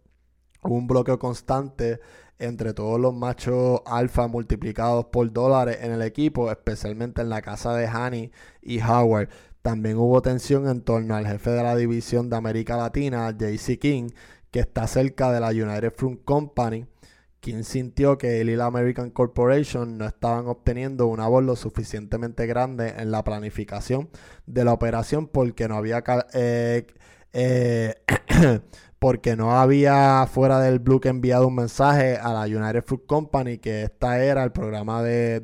hubo 0.62 0.74
un 0.74 0.86
bloqueo 0.86 1.18
constante 1.18 2.00
entre 2.38 2.74
todos 2.74 3.00
los 3.00 3.14
machos 3.14 3.80
alfa 3.86 4.26
multiplicados 4.26 5.06
por 5.06 5.32
dólares 5.32 5.78
en 5.80 5.92
el 5.92 6.02
equipo, 6.02 6.50
especialmente 6.50 7.22
en 7.22 7.28
la 7.28 7.42
casa 7.42 7.74
de 7.74 7.86
Hani 7.86 8.32
y 8.62 8.80
Howard. 8.80 9.28
También 9.62 9.96
hubo 9.96 10.20
tensión 10.20 10.68
en 10.68 10.82
torno 10.82 11.14
al 11.14 11.26
jefe 11.26 11.50
de 11.50 11.62
la 11.62 11.76
división 11.76 12.28
de 12.28 12.36
América 12.36 12.76
Latina, 12.76 13.30
JC 13.30 13.78
King, 13.78 14.10
que 14.50 14.60
está 14.60 14.86
cerca 14.86 15.32
de 15.32 15.40
la 15.40 15.48
United 15.48 15.92
Fruit 15.96 16.22
Company, 16.24 16.86
quien 17.44 17.62
sintió 17.62 18.16
que 18.16 18.40
él 18.40 18.48
y 18.48 18.58
American 18.58 19.10
Corporation 19.10 19.98
no 19.98 20.06
estaban 20.06 20.46
obteniendo 20.46 21.06
una 21.08 21.28
voz 21.28 21.44
lo 21.44 21.56
suficientemente 21.56 22.46
grande 22.46 22.94
en 22.96 23.10
la 23.10 23.22
planificación 23.22 24.08
de 24.46 24.64
la 24.64 24.72
operación 24.72 25.26
porque 25.26 25.68
no 25.68 25.76
había 25.76 26.02
eh, 26.32 26.86
eh, 27.34 27.96
porque 28.98 29.36
no 29.36 29.58
había 29.58 30.26
fuera 30.26 30.58
del 30.58 30.78
bloque 30.78 31.10
enviado 31.10 31.46
un 31.48 31.56
mensaje 31.56 32.16
a 32.16 32.32
la 32.32 32.44
United 32.44 32.82
Fruit 32.82 33.04
Company 33.04 33.58
que 33.58 33.82
esta 33.82 34.24
era 34.24 34.42
el 34.42 34.50
programa 34.50 35.02
de, 35.02 35.40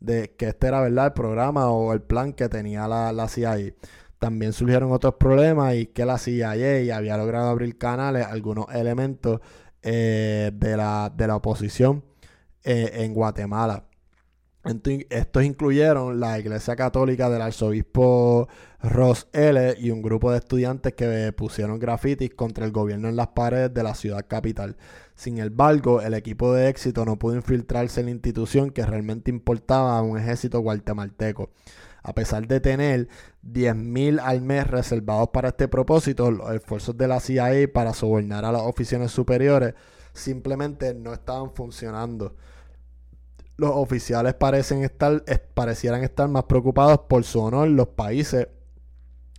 de, 0.00 0.34
que 0.38 0.48
este 0.48 0.66
era 0.66 0.80
verdad 0.80 1.08
el 1.08 1.12
programa 1.12 1.68
o 1.68 1.92
el 1.92 2.00
plan 2.00 2.32
que 2.32 2.48
tenía 2.48 2.88
la, 2.88 3.12
la 3.12 3.28
CIA 3.28 3.74
también 4.18 4.54
surgieron 4.54 4.92
otros 4.92 5.16
problemas 5.16 5.74
y 5.74 5.88
que 5.88 6.06
la 6.06 6.16
CIA 6.16 6.52
había 6.96 7.18
logrado 7.18 7.50
abrir 7.50 7.76
canales, 7.76 8.26
algunos 8.26 8.64
elementos 8.74 9.42
eh, 9.88 10.50
de, 10.52 10.76
la, 10.76 11.12
de, 11.16 11.28
la, 11.28 11.36
oposición 11.36 12.04
eh, 12.64 12.90
en 12.94 13.14
Guatemala. 13.14 13.84
estos 15.10 15.44
incluyeron 15.44 16.18
la 16.18 16.40
Iglesia 16.40 16.74
Católica 16.74 17.30
del 17.30 17.40
Arzobispo 17.40 18.48
Ross 18.82 19.28
L. 19.32 19.76
y 19.78 19.90
un 19.90 20.02
grupo 20.02 20.32
de 20.32 20.38
estudiantes 20.38 20.94
que 20.94 21.32
pusieron 21.32 21.78
grafitis 21.78 22.34
contra 22.34 22.64
el 22.64 22.72
gobierno 22.72 23.08
en 23.08 23.14
las 23.14 23.28
paredes 23.28 23.72
de 23.72 23.84
la 23.84 23.94
ciudad 23.94 24.26
capital. 24.26 24.76
Sin 25.14 25.38
embargo, 25.38 26.02
el 26.02 26.14
equipo 26.14 26.52
de 26.52 26.68
éxito 26.68 27.04
no 27.04 27.16
pudo 27.16 27.36
infiltrarse 27.36 28.00
en 28.00 28.06
la 28.06 28.12
institución 28.12 28.70
que 28.70 28.84
realmente 28.84 29.30
importaba 29.30 29.96
a 29.96 30.02
un 30.02 30.18
ejército 30.18 30.58
guatemalteco. 30.58 31.50
A 32.02 32.12
pesar 32.12 32.48
de 32.48 32.58
tener 32.58 33.08
10.000 33.52 34.20
al 34.22 34.42
mes 34.42 34.66
reservados 34.66 35.28
para 35.28 35.48
este 35.48 35.68
propósito, 35.68 36.30
los 36.30 36.50
esfuerzos 36.52 36.96
de 36.96 37.08
la 37.08 37.20
CIA 37.20 37.72
para 37.72 37.94
sobornar 37.94 38.44
a 38.44 38.52
las 38.52 38.62
oficinas 38.62 39.12
superiores 39.12 39.74
simplemente 40.12 40.94
no 40.94 41.12
estaban 41.12 41.52
funcionando. 41.52 42.34
Los 43.56 43.70
oficiales 43.74 44.34
parecen 44.34 44.82
estar, 44.82 45.24
parecieran 45.54 46.02
estar 46.02 46.28
más 46.28 46.44
preocupados 46.44 47.00
por 47.08 47.24
su 47.24 47.40
honor, 47.40 47.68
los 47.68 47.88
países 47.88 48.48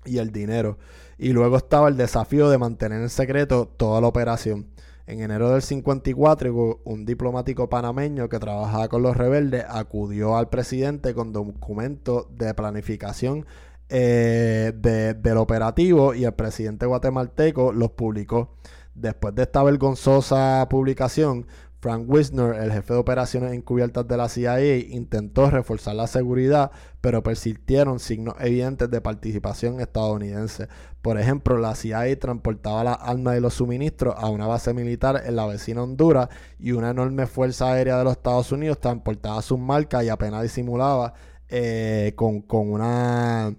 y 0.06 0.18
el 0.18 0.32
dinero. 0.32 0.78
Y 1.18 1.34
luego 1.34 1.58
estaba 1.58 1.88
el 1.88 1.98
desafío 1.98 2.50
de 2.50 2.58
mantener 2.58 3.02
en 3.02 3.10
secreto 3.10 3.68
toda 3.68 4.02
la 4.02 4.08
operación. 4.08 4.68
En 5.06 5.22
enero 5.22 5.52
del 5.52 5.62
54, 5.62 6.82
un 6.84 7.06
diplomático 7.06 7.70
panameño 7.70 8.28
que 8.28 8.40
trabajaba 8.40 8.90
con 8.90 9.04
los 9.04 9.16
rebeldes 9.16 9.66
acudió 9.70 10.36
al 10.36 10.50
presidente 10.50 11.14
con 11.14 11.32
documentos 11.32 12.28
de 12.36 12.54
planificación 12.54 13.46
eh, 13.90 14.74
del 14.76 15.38
operativo 15.38 16.14
y 16.14 16.26
el 16.26 16.34
presidente 16.34 16.86
guatemalteco 16.86 17.72
los 17.72 17.92
publicó. 17.92 18.56
Después 18.96 19.36
de 19.36 19.44
esta 19.44 19.64
vergonzosa 19.64 20.68
publicación, 20.70 21.46
Frank 21.80 22.06
Wisner, 22.08 22.56
el 22.56 22.72
jefe 22.72 22.94
de 22.94 23.00
operaciones 23.00 23.54
encubiertas 23.54 24.08
de 24.08 24.18
la 24.18 24.30
CIA, 24.30 24.78
intentó 24.78 25.50
reforzar 25.52 25.96
la 25.96 26.08
seguridad, 26.08 26.72
pero 27.02 27.22
persistieron 27.22 28.00
signos 28.00 28.34
evidentes 28.40 28.90
de 28.90 29.00
participación 29.00 29.80
estadounidense. 29.80 30.68
Por 31.04 31.20
ejemplo, 31.20 31.58
la 31.58 31.76
CIA 31.76 32.20
transportaba 32.20 32.84
las 32.84 32.98
armas 33.00 33.38
y 33.38 33.42
los 33.42 33.54
suministros 33.54 34.16
a 34.18 34.28
una 34.30 34.48
base 34.48 34.74
militar 34.74 35.22
en 35.26 35.36
la 35.36 35.46
vecina 35.46 35.84
Honduras 35.84 36.30
y 36.60 36.72
una 36.72 36.90
enorme 36.90 37.28
fuerza 37.28 37.72
aérea 37.72 38.00
de 38.00 38.06
los 38.06 38.14
Estados 38.14 38.52
Unidos 38.52 38.80
transportaba 38.80 39.42
sus 39.44 39.60
marcas 39.60 40.04
y 40.04 40.10
apenas 40.10 40.42
disimulaba 40.42 41.14
eh, 41.50 42.14
con, 42.16 42.44
una 42.50 43.56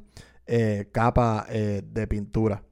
eh, 0.49 0.89
capa 0.93 1.47
eh, 1.51 1.83
de 1.85 2.07
pintura 2.07 2.63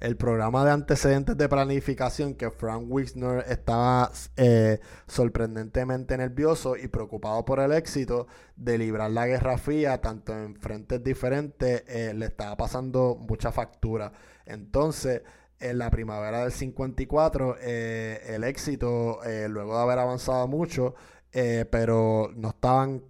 el 0.00 0.16
programa 0.16 0.64
de 0.64 0.72
antecedentes 0.72 1.36
de 1.36 1.48
planificación 1.48 2.34
que 2.34 2.50
Frank 2.50 2.86
Wisner 2.88 3.44
estaba 3.46 4.10
eh, 4.36 4.80
sorprendentemente 5.06 6.16
nervioso 6.16 6.76
y 6.76 6.88
preocupado 6.88 7.44
por 7.44 7.60
el 7.60 7.72
éxito 7.72 8.26
de 8.56 8.78
librar 8.78 9.12
la 9.12 9.28
Guerra 9.28 9.58
Fría, 9.58 10.00
tanto 10.00 10.36
en 10.36 10.56
frentes 10.56 11.04
diferentes, 11.04 11.84
le 12.16 12.26
estaba 12.26 12.56
pasando 12.56 13.16
mucha 13.16 13.52
factura. 13.52 14.12
Entonces, 14.44 15.22
en 15.60 15.78
la 15.78 15.88
primavera 15.88 16.40
del 16.40 16.50
54, 16.50 17.58
eh, 17.60 18.22
el 18.26 18.42
éxito, 18.42 19.20
luego 19.48 19.76
de 19.76 19.82
haber 19.82 20.00
avanzado 20.00 20.48
mucho, 20.48 20.96
pero 21.32 22.30
no 22.34 22.50
estaban 22.50 23.02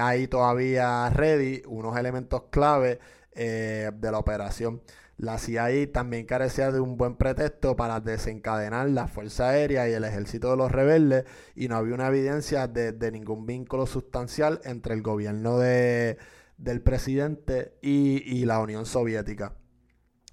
ahí 0.00 0.28
todavía 0.28 1.10
ready 1.10 1.62
unos 1.66 1.96
elementos 1.96 2.44
clave 2.50 3.00
de 3.34 4.08
la 4.10 4.18
operación. 4.18 4.80
La 5.18 5.38
CIA 5.38 5.90
también 5.92 6.26
carecía 6.26 6.70
de 6.70 6.80
un 6.80 6.98
buen 6.98 7.16
pretexto 7.16 7.74
para 7.74 8.00
desencadenar 8.00 8.90
la 8.90 9.08
Fuerza 9.08 9.48
Aérea 9.48 9.88
y 9.88 9.94
el 9.94 10.04
ejército 10.04 10.50
de 10.50 10.58
los 10.58 10.70
rebeldes 10.70 11.24
y 11.54 11.68
no 11.68 11.76
había 11.76 11.94
una 11.94 12.08
evidencia 12.08 12.68
de, 12.68 13.10
ningún 13.10 13.46
vínculo 13.46 13.86
sustancial 13.86 14.60
entre 14.64 14.92
el 14.92 15.00
gobierno 15.00 15.58
de, 15.58 16.18
del 16.58 16.82
presidente 16.82 17.78
y, 17.80 18.44
la 18.44 18.60
Unión 18.60 18.84
Soviética. 18.84 19.54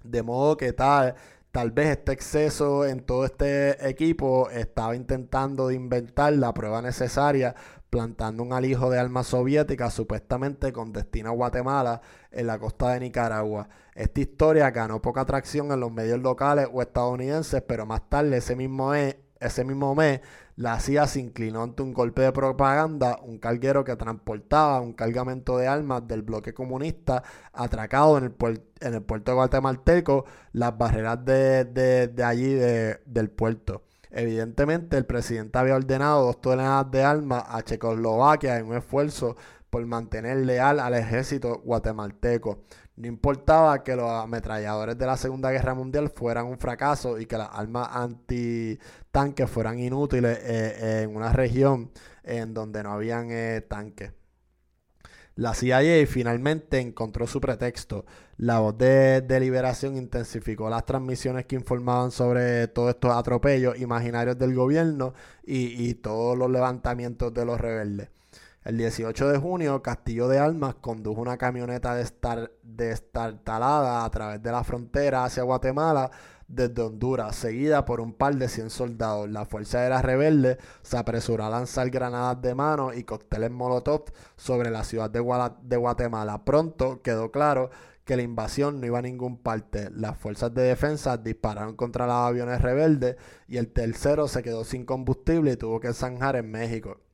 De 0.02 0.22
modo 0.22 0.58
que 0.58 0.74
tal, 0.74 1.14
tal 1.54 1.70
vez 1.70 1.90
este 1.90 2.10
exceso 2.10 2.84
en 2.84 3.04
todo 3.04 3.24
este 3.24 3.88
equipo 3.88 4.50
estaba 4.50 4.96
intentando 4.96 5.68
de 5.68 5.76
inventar 5.76 6.32
la 6.32 6.52
prueba 6.52 6.82
necesaria 6.82 7.54
plantando 7.90 8.42
un 8.42 8.52
alijo 8.52 8.90
de 8.90 8.98
armas 8.98 9.28
soviéticas 9.28 9.94
supuestamente 9.94 10.72
con 10.72 10.92
destino 10.92 11.28
a 11.28 11.32
Guatemala 11.32 12.00
en 12.32 12.48
la 12.48 12.58
costa 12.58 12.90
de 12.90 12.98
Nicaragua. 12.98 13.68
Esta 13.94 14.20
historia 14.20 14.68
ganó 14.72 15.00
poca 15.00 15.20
atracción 15.20 15.70
en 15.70 15.78
los 15.78 15.92
medios 15.92 16.18
locales 16.18 16.66
o 16.72 16.82
estadounidenses, 16.82 17.62
pero 17.62 17.86
más 17.86 18.08
tarde 18.08 18.38
ese 18.38 18.56
mismo 18.56 18.90
mes, 18.90 19.14
ese 19.46 19.64
mismo 19.64 19.94
mes 19.94 20.20
la 20.56 20.78
CIA 20.78 21.06
se 21.08 21.20
inclinó 21.20 21.62
ante 21.64 21.82
un 21.82 21.92
golpe 21.92 22.22
de 22.22 22.32
propaganda, 22.32 23.18
un 23.22 23.38
carguero 23.38 23.82
que 23.82 23.96
transportaba 23.96 24.80
un 24.80 24.92
cargamento 24.92 25.58
de 25.58 25.66
armas 25.66 26.06
del 26.06 26.22
bloque 26.22 26.54
comunista 26.54 27.24
atracado 27.52 28.18
en 28.18 28.24
el, 28.24 28.62
en 28.80 28.94
el 28.94 29.02
puerto 29.02 29.32
de 29.32 29.36
guatemalteco, 29.36 30.26
las 30.52 30.78
barreras 30.78 31.24
de, 31.24 32.12
allí 32.24 32.54
del 32.54 33.30
puerto. 33.30 33.82
Evidentemente, 34.10 34.96
el 34.96 35.06
presidente 35.06 35.58
había 35.58 35.74
ordenado 35.74 36.26
dos 36.26 36.40
toneladas 36.40 36.88
de 36.92 37.02
armas 37.02 37.42
a 37.48 37.62
Checoslovaquia 37.62 38.58
en 38.58 38.66
un 38.66 38.76
esfuerzo 38.76 39.36
por 39.70 39.84
mantener 39.86 40.36
leal 40.36 40.78
al 40.78 40.94
ejército 40.94 41.62
guatemalteco. 41.64 42.60
No 42.96 43.08
importaba 43.08 43.82
que 43.82 43.96
los 43.96 44.08
ametralladores 44.08 44.96
de 44.96 45.06
la 45.06 45.16
Segunda 45.16 45.50
Guerra 45.50 45.74
Mundial 45.74 46.10
fueran 46.10 46.46
un 46.46 46.58
fracaso 46.58 47.18
y 47.18 47.26
que 47.26 47.36
las 47.36 47.48
armas 47.52 47.88
antitanques 47.92 49.50
fueran 49.50 49.80
inútiles 49.80 50.38
eh, 50.42 51.02
en 51.02 51.16
una 51.16 51.32
región 51.32 51.90
en 52.22 52.54
donde 52.54 52.84
no 52.84 52.92
habían 52.92 53.28
eh, 53.30 53.62
tanques. 53.68 54.12
La 55.34 55.54
CIA 55.54 56.06
finalmente 56.06 56.78
encontró 56.78 57.26
su 57.26 57.40
pretexto. 57.40 58.04
La 58.36 58.60
voz 58.60 58.78
de, 58.78 59.20
deliberación 59.22 59.96
intensificó 59.96 60.70
las 60.70 60.86
transmisiones 60.86 61.46
que 61.46 61.56
informaban 61.56 62.12
sobre 62.12 62.68
todos 62.68 62.90
estos 62.90 63.10
atropellos 63.10 63.76
imaginarios 63.80 64.38
del 64.38 64.54
gobierno 64.54 65.14
y 65.42 65.94
todos 65.94 66.38
los 66.38 66.48
levantamientos 66.48 67.34
de 67.34 67.44
los 67.44 67.60
rebeldes. 67.60 68.10
El 68.64 68.78
18 68.78 69.28
de 69.28 69.36
junio, 69.36 69.82
Castillo 69.82 70.26
de 70.26 70.38
Almas 70.38 70.76
condujo 70.76 71.20
una 71.20 71.36
camioneta 71.36 71.94
destartalada 72.62 74.06
a 74.06 74.10
través 74.10 74.42
de 74.42 74.50
la 74.50 74.64
frontera 74.64 75.24
hacia 75.24 75.42
Guatemala 75.42 76.10
desde 76.48 76.80
Honduras, 76.80 77.36
seguida 77.36 77.84
por 77.84 78.00
un 78.00 78.14
par 78.14 78.36
de 78.36 78.48
100 78.48 78.70
soldados. 78.70 79.28
La 79.28 79.44
Fuerza 79.44 79.80
Aérea 79.80 80.00
Rebelde 80.00 80.56
se 80.80 80.96
apresuró 80.96 81.44
a 81.44 81.50
lanzar 81.50 81.90
granadas 81.90 82.40
de 82.40 82.54
mano 82.54 82.94
y 82.94 83.04
cócteles 83.04 83.50
Molotov 83.50 84.04
sobre 84.36 84.70
la 84.70 84.82
ciudad 84.82 85.10
de, 85.10 85.20
de 85.60 85.76
Guatemala. 85.76 86.46
Pronto 86.46 87.02
quedó 87.02 87.30
claro 87.30 87.68
que 88.06 88.16
la 88.16 88.22
invasión 88.22 88.80
no 88.80 88.86
iba 88.86 88.98
a 88.98 89.02
ningún 89.02 89.36
parte. 89.36 89.90
Las 89.90 90.16
fuerzas 90.16 90.54
de 90.54 90.62
defensa 90.62 91.18
dispararon 91.18 91.76
contra 91.76 92.06
los 92.06 92.14
aviones 92.14 92.62
rebeldes 92.62 93.16
y 93.46 93.58
el 93.58 93.70
tercero 93.70 94.26
se 94.26 94.42
quedó 94.42 94.64
sin 94.64 94.86
combustible 94.86 95.52
y 95.52 95.56
tuvo 95.58 95.80
que 95.80 95.92
zanjar 95.92 96.36
en 96.36 96.50
México 96.50 97.04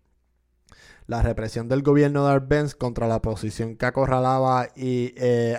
la 1.10 1.22
represión 1.22 1.68
del 1.68 1.82
gobierno 1.82 2.24
de 2.24 2.30
Arbenz 2.34 2.76
contra 2.76 3.08
la 3.08 3.16
oposición 3.16 3.74
que 3.74 3.84
acorralaba 3.84 4.68
y 4.76 5.12
eh, 5.16 5.58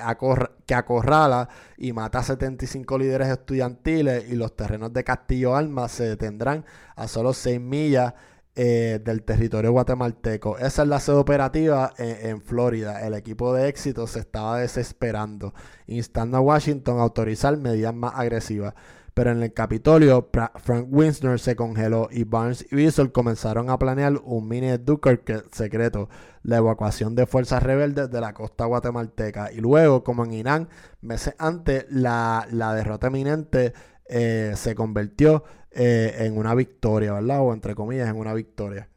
que 0.66 0.74
acorrala 0.74 1.50
y 1.78 1.92
mata 1.92 2.20
a 2.20 2.24
75 2.24 2.98
líderes 2.98 3.28
estudiantiles 3.28 4.32
y 4.32 4.36
los 4.36 4.56
terrenos 4.56 4.94
de 4.94 5.04
Castillo 5.04 5.58
Alma 5.58 5.90
se 5.90 6.06
detendrán 6.06 6.64
a 6.96 7.10
solo 7.10 7.34
6 7.34 7.60
millas 7.60 8.14
eh, 8.56 9.02
del 9.04 9.24
territorio 9.24 9.74
guatemalteco. 9.74 10.58
Esa 10.58 10.84
es 10.84 10.88
la 10.88 11.02
sede 11.02 11.18
operativa 11.18 11.92
en, 11.98 12.30
en, 12.30 12.42
Florida. 12.42 13.06
El 13.06 13.14
equipo 13.14 13.54
de 13.54 13.68
éxito 13.68 14.08
se 14.08 14.20
estaba 14.20 14.60
desesperando, 14.60 15.54
instando 15.86 16.38
a 16.38 16.40
Washington 16.40 17.00
a 17.00 17.02
autorizar 17.02 17.58
medidas 17.58 17.94
más 17.94 18.14
agresivas. 18.16 18.74
Pero 19.14 19.32
en 19.32 19.44
el 19.44 19.54
Capitolio, 19.54 20.30
Frank 20.64 20.88
Winsner 20.90 21.40
se 21.40 21.56
congeló 21.56 22.08
y 22.12 22.24
Barnes 22.24 22.66
y 22.72 22.76
Bissell 22.76 23.12
comenzaron 23.12 23.70
a 23.70 23.78
planear 23.78 24.14
un 24.24 24.48
mini 24.48 24.78
Duker 24.78 25.22
secreto, 25.52 26.10
la 26.44 26.58
evacuación 26.58 27.16
de 27.16 27.26
fuerzas 27.26 27.62
rebeldes 27.62 28.10
de 28.10 28.22
la 28.22 28.34
costa 28.34 28.66
guatemalteca. 28.66 29.52
Y 29.52 29.58
luego, 29.58 30.04
como 30.04 30.24
en 30.24 30.34
Irán, 30.34 30.70
meses 31.02 31.36
antes, 31.40 31.86
la, 31.90 32.48
derrota 32.50 33.08
eminente 33.08 33.74
eh, 34.06 34.54
se 34.56 34.76
convirtió 34.76 35.44
eh, 35.72 36.16
en 36.20 36.38
una 36.38 36.56
victoria, 36.56 37.14
¿verdad? 37.14 37.42
O 37.42 37.54
entre 37.54 37.76
comillas, 37.76 38.10
en 38.10 38.16
una 38.16 38.34
victoria. 38.34 38.91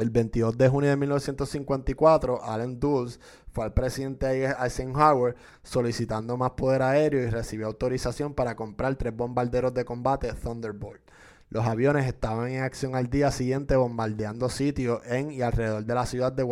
El 0.00 0.08
22 0.08 0.56
de 0.56 0.68
junio 0.70 0.88
de 0.88 0.96
1954, 0.96 2.42
Allen 2.42 2.80
Dulles 2.80 3.20
fue 3.52 3.64
al 3.64 3.74
presidente 3.74 4.46
Eisenhower 4.58 5.36
solicitando 5.62 6.38
más 6.38 6.52
poder 6.52 6.80
aéreo 6.80 7.22
y 7.22 7.28
recibió 7.28 7.66
autorización 7.66 8.32
para 8.32 8.56
comprar 8.56 8.96
tres 8.96 9.14
bombarderos 9.14 9.74
de 9.74 9.84
combate 9.84 10.32
Thunderbolt. 10.32 11.02
Los 11.50 11.66
aviones 11.66 12.06
estaban 12.06 12.50
en 12.50 12.62
acción 12.62 12.94
al 12.94 13.10
día 13.10 13.30
siguiente 13.30 13.76
bombardeando 13.76 14.48
sitios 14.48 15.02
en 15.04 15.32
y 15.32 15.42
alrededor 15.42 15.84
de 15.84 15.94
la 15.94 16.06
ciudad 16.06 16.32
de 16.32 16.44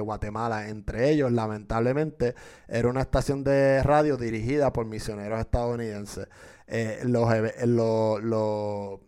Guatemala. 0.00 0.68
Entre 0.68 1.10
ellos, 1.10 1.32
lamentablemente, 1.32 2.34
era 2.68 2.88
una 2.88 3.00
estación 3.00 3.44
de 3.44 3.82
radio 3.82 4.18
dirigida 4.18 4.72
por 4.72 4.84
misioneros 4.84 5.40
estadounidenses. 5.40 6.28
Eh, 6.66 7.00
los, 7.04 7.30
los 8.22 9.00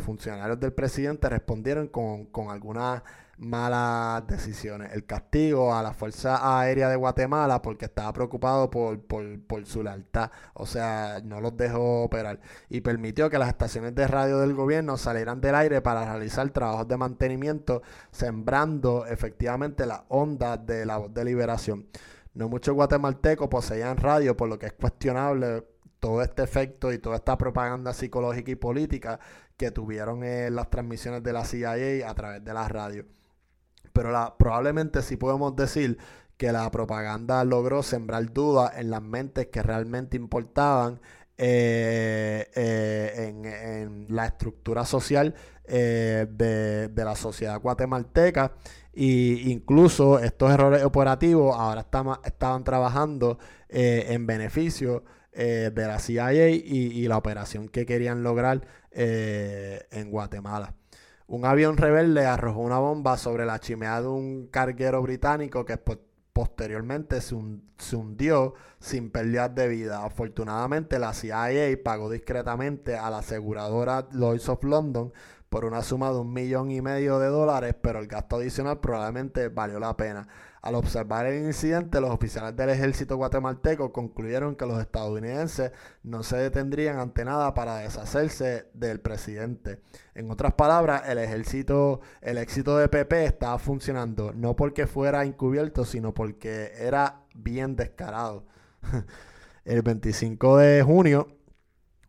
funcionarios 0.00 0.58
del 0.58 0.72
presidente 0.72 1.28
respondieron 1.28 1.88
con, 1.88 2.50
algunas 2.50 3.02
malas 3.38 4.26
decisiones. 4.26 4.92
El 4.92 5.04
castigo 5.04 5.74
a 5.74 5.82
la 5.82 5.92
Fuerza 5.92 6.58
Aérea 6.58 6.88
de 6.88 6.96
Guatemala 6.96 7.60
porque 7.60 7.84
estaba 7.84 8.12
preocupado 8.12 8.70
por, 8.70 9.66
su 9.66 9.82
lealtad, 9.82 10.30
o 10.54 10.66
sea, 10.66 11.20
no 11.22 11.40
los 11.40 11.56
dejó 11.56 12.04
operar 12.04 12.40
y 12.70 12.80
permitió 12.80 13.28
que 13.28 13.38
las 13.38 13.48
estaciones 13.48 13.94
de 13.94 14.06
radio 14.06 14.38
del 14.38 14.54
gobierno 14.54 14.96
salieran 14.96 15.40
del 15.40 15.54
aire 15.54 15.82
para 15.82 16.04
realizar 16.04 16.48
trabajos 16.50 16.88
de 16.88 16.96
mantenimiento, 16.96 17.82
sembrando 18.10 19.06
efectivamente 19.06 19.84
las 19.86 20.02
ondas 20.08 20.64
de 20.66 20.86
la 20.86 20.96
voz 20.96 21.12
de 21.12 21.24
liberación. 21.24 21.86
No 22.34 22.48
muchos 22.48 22.74
guatemaltecos 22.74 23.48
poseían 23.48 23.96
radio, 23.96 24.36
por 24.36 24.48
lo 24.48 24.58
que 24.58 24.66
es 24.66 24.72
cuestionable 24.72 25.64
todo 25.98 26.22
este 26.22 26.42
efecto 26.42 26.92
y 26.92 26.98
toda 26.98 27.16
esta 27.16 27.36
propaganda 27.38 27.92
psicológica 27.92 28.50
y 28.50 28.56
política 28.56 29.18
que 29.56 29.70
tuvieron 29.70 30.22
en 30.24 30.54
las 30.54 30.70
transmisiones 30.70 31.22
de 31.22 31.32
la 31.32 31.44
CIA 31.44 32.08
a 32.08 32.14
través 32.14 32.44
de 32.44 32.54
la 32.54 32.68
radio. 32.68 33.06
Pero 33.92 34.10
la, 34.10 34.36
probablemente 34.36 35.02
sí 35.02 35.16
podemos 35.16 35.56
decir 35.56 35.98
que 36.36 36.52
la 36.52 36.70
propaganda 36.70 37.42
logró 37.44 37.82
sembrar 37.82 38.32
dudas 38.32 38.72
en 38.76 38.90
las 38.90 39.02
mentes 39.02 39.46
que 39.46 39.62
realmente 39.62 40.16
importaban 40.16 41.00
eh, 41.38 42.48
eh, 42.54 43.34
en, 43.82 44.06
la 44.08 44.24
estructura 44.24 44.86
social 44.86 45.34
eh, 45.64 46.26
de, 46.30 47.04
la 47.04 47.14
sociedad 47.14 47.60
guatemalteca. 47.60 48.52
E 48.94 49.42
incluso 49.48 50.18
estos 50.18 50.50
errores 50.50 50.82
operativos 50.82 51.54
ahora 51.58 51.86
estaban 52.24 52.64
trabajando 52.64 53.38
en 53.68 54.26
beneficio 54.26 55.04
de 55.32 55.70
la 55.74 55.98
CIA 55.98 56.48
y, 56.48 57.06
la 57.06 57.18
operación 57.18 57.68
que 57.68 57.84
querían 57.84 58.22
lograr 58.22 58.62
eh, 58.98 59.86
en 59.90 60.10
Guatemala. 60.10 60.74
Un 61.26 61.44
avión 61.44 61.76
rebelde 61.76 62.24
arrojó 62.24 62.60
una 62.60 62.78
bomba 62.78 63.18
sobre 63.18 63.44
la 63.44 63.58
chimenea 63.58 64.00
de 64.00 64.08
un 64.08 64.46
carguero 64.46 65.02
británico 65.02 65.66
que 65.66 65.78
posteriormente 66.32 67.20
se, 67.20 67.34
hundió 67.94 68.54
sin 68.78 69.10
pérdidas 69.10 69.54
de 69.54 69.68
vida. 69.68 70.02
Afortunadamente, 70.02 70.98
la 70.98 71.12
CIA 71.12 71.76
pagó 71.84 72.08
discretamente 72.08 72.96
a 72.96 73.10
la 73.10 73.18
aseguradora 73.18 74.08
Lloyds 74.12 74.48
of 74.48 74.64
London 74.64 75.12
por 75.50 75.64
una 75.64 75.82
suma 75.82 76.10
de 76.10 76.18
un 76.18 76.32
millón 76.32 76.70
y 76.70 76.80
medio 76.80 77.18
de 77.18 77.28
dólares, 77.28 77.74
pero 77.80 77.98
el 77.98 78.06
gasto 78.06 78.36
adicional 78.36 78.80
probablemente 78.80 79.48
valió 79.48 79.78
la 79.78 79.94
pena. 79.96 80.26
Al 80.66 80.74
observar 80.74 81.26
el 81.26 81.44
incidente, 81.44 82.00
los 82.00 82.10
oficiales 82.10 82.56
del 82.56 82.70
ejército 82.70 83.16
guatemalteco 83.16 83.92
concluyeron 83.92 84.56
que 84.56 84.66
los 84.66 84.80
estadounidenses 84.80 85.70
no 86.02 86.24
se 86.24 86.38
detendrían 86.38 86.98
ante 86.98 87.24
nada 87.24 87.54
para 87.54 87.76
deshacerse 87.76 88.66
del 88.74 88.98
presidente. 88.98 89.80
En 90.16 90.28
otras 90.28 90.54
palabras, 90.54 91.04
el 91.06 91.18
ejército, 91.18 92.00
el 92.20 92.36
éxito 92.36 92.76
de 92.78 92.88
PP 92.88 93.26
estaba 93.26 93.60
funcionando 93.60 94.32
no 94.32 94.56
porque 94.56 94.88
fuera 94.88 95.24
encubierto, 95.24 95.84
sino 95.84 96.12
porque 96.12 96.72
era 96.76 97.20
bien 97.36 97.76
descarado. 97.76 98.44
el 99.64 99.82
25 99.82 100.56
de 100.56 100.82
junio, 100.82 101.28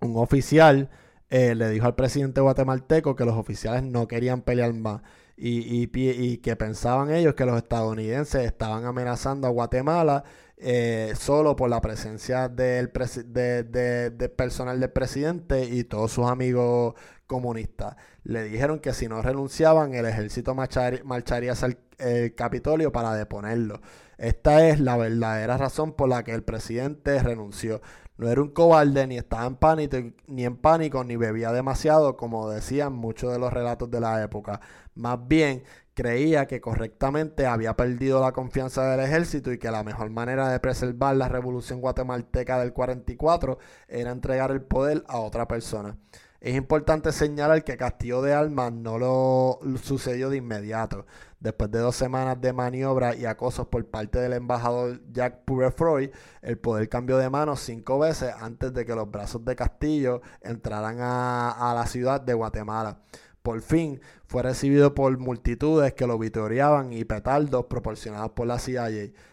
un 0.02 0.18
oficial 0.18 0.90
eh, 1.30 1.54
le 1.54 1.70
dijo 1.70 1.86
al 1.86 1.94
presidente 1.94 2.42
guatemalteco 2.42 3.16
que 3.16 3.26
los 3.26 3.36
oficiales 3.36 3.84
no 3.84 4.08
querían 4.08 4.42
pelear 4.42 4.74
más 4.74 5.04
y, 5.38 5.90
y, 5.94 6.38
que 6.38 6.56
pensaban 6.56 7.12
ellos 7.12 7.36
que 7.36 7.46
los 7.46 7.58
estadounidenses 7.58 8.44
estaban 8.44 8.86
amenazando 8.86 9.48
a 9.48 9.52
Guatemala 9.52 10.24
eh, 10.58 11.14
solo 11.16 11.56
por 11.56 11.70
la 11.70 11.80
presencia 11.80 12.50
del 12.50 12.92
de, 12.92 14.34
personal 14.36 14.80
del 14.80 14.90
presidente 14.90 15.66
y 15.66 15.84
todos 15.84 16.12
sus 16.12 16.26
amigos 16.26 16.96
comunistas. 17.28 17.96
Le 18.24 18.44
dijeron 18.44 18.80
que 18.80 18.94
si 18.94 19.08
no 19.08 19.22
renunciaban, 19.22 19.94
el 19.94 20.08
ejército 20.08 20.56
marcharía, 20.56 21.54
el 22.00 22.36
Capitolio 22.36 22.92
para 22.92 23.14
deponerlo. 23.14 23.80
Esta 24.18 24.68
es 24.68 24.80
la 24.80 24.98
verdadera 24.98 25.58
razón 25.58 25.94
por 25.94 26.10
la 26.10 26.24
que 26.24 26.34
el 26.34 26.44
presidente 26.44 27.22
renunció. 27.22 27.82
No 28.18 28.30
era 28.30 28.42
un 28.42 28.50
cobarde, 28.50 29.06
ni 29.06 29.18
estaba 29.18 29.46
en 29.46 29.56
pánico, 29.58 29.98
ni 30.26 30.44
en 30.44 30.58
pánico, 30.58 31.04
ni 31.04 31.16
bebía 31.16 31.52
demasiado, 31.52 32.18
como 32.18 32.50
decían 32.50 32.94
muchos 32.94 33.32
de 33.32 33.38
los 33.38 33.54
relatos 33.54 33.92
de 33.92 34.00
la 34.00 34.24
época. 34.24 34.60
Más 34.96 35.28
bien, 35.28 35.64
creía 35.94 36.48
que 36.48 36.60
correctamente 36.60 37.46
había 37.46 37.76
perdido 37.76 38.20
la 38.22 38.32
confianza 38.32 38.90
del 38.90 39.02
ejército 39.02 39.52
y 39.52 39.60
que 39.60 39.70
la 39.70 39.84
mejor 39.84 40.10
manera 40.10 40.50
de 40.50 40.60
preservar 40.60 41.16
la 41.16 41.30
revolución 41.30 41.80
guatemalteca 41.80 42.60
del 42.60 42.74
44 42.74 43.60
era 43.88 44.12
entregar 44.12 44.50
el 44.52 44.62
poder 44.62 45.04
a 45.08 45.20
otra 45.20 45.48
persona. 45.48 45.96
Es 46.40 46.56
importante 46.56 47.12
señalar 47.12 47.64
que 47.64 47.78
Castillo 47.78 48.22
de 48.22 48.34
Almas 48.34 48.72
no 48.72 49.00
lo 49.00 49.60
sucedió 49.82 50.30
de 50.30 50.38
inmediato. 50.38 51.06
Después 51.40 51.72
de 51.72 51.80
dos 51.80 51.96
semanas 51.96 52.40
de 52.40 52.54
maniobra 52.54 53.16
y 53.16 53.26
acosos 53.26 53.68
por 53.68 53.86
parte 53.88 54.20
del 54.20 54.34
embajador 54.34 55.02
Jack 55.12 55.46
Purefroy, 55.46 56.12
el 56.42 56.58
poder 56.60 56.90
cambió 56.90 57.18
de 57.18 57.30
manos 57.30 57.62
cinco 57.62 58.00
veces 58.00 58.34
antes 58.40 58.72
de 58.74 58.86
que 58.86 58.96
los 58.96 59.10
brazos 59.10 59.44
de 59.46 59.56
Castillo 59.56 60.22
entraran 60.42 61.00
a, 61.02 61.72
a 61.72 61.74
la 61.74 61.88
ciudad 61.88 62.22
de 62.22 62.34
Guatemala 62.34 63.00
por 63.48 63.62
fin 63.62 64.02
fue 64.26 64.44
recibido 64.44 64.94
por 64.94 65.18
multitudes 65.20 65.94
que 65.94 66.06
lo 66.06 66.20
vitoreaban 66.20 66.92
y 66.92 67.06
petardos 67.06 67.68
proporcionados 67.68 68.32
por 68.32 68.46
la 68.46 68.60
CIA. 68.60 68.90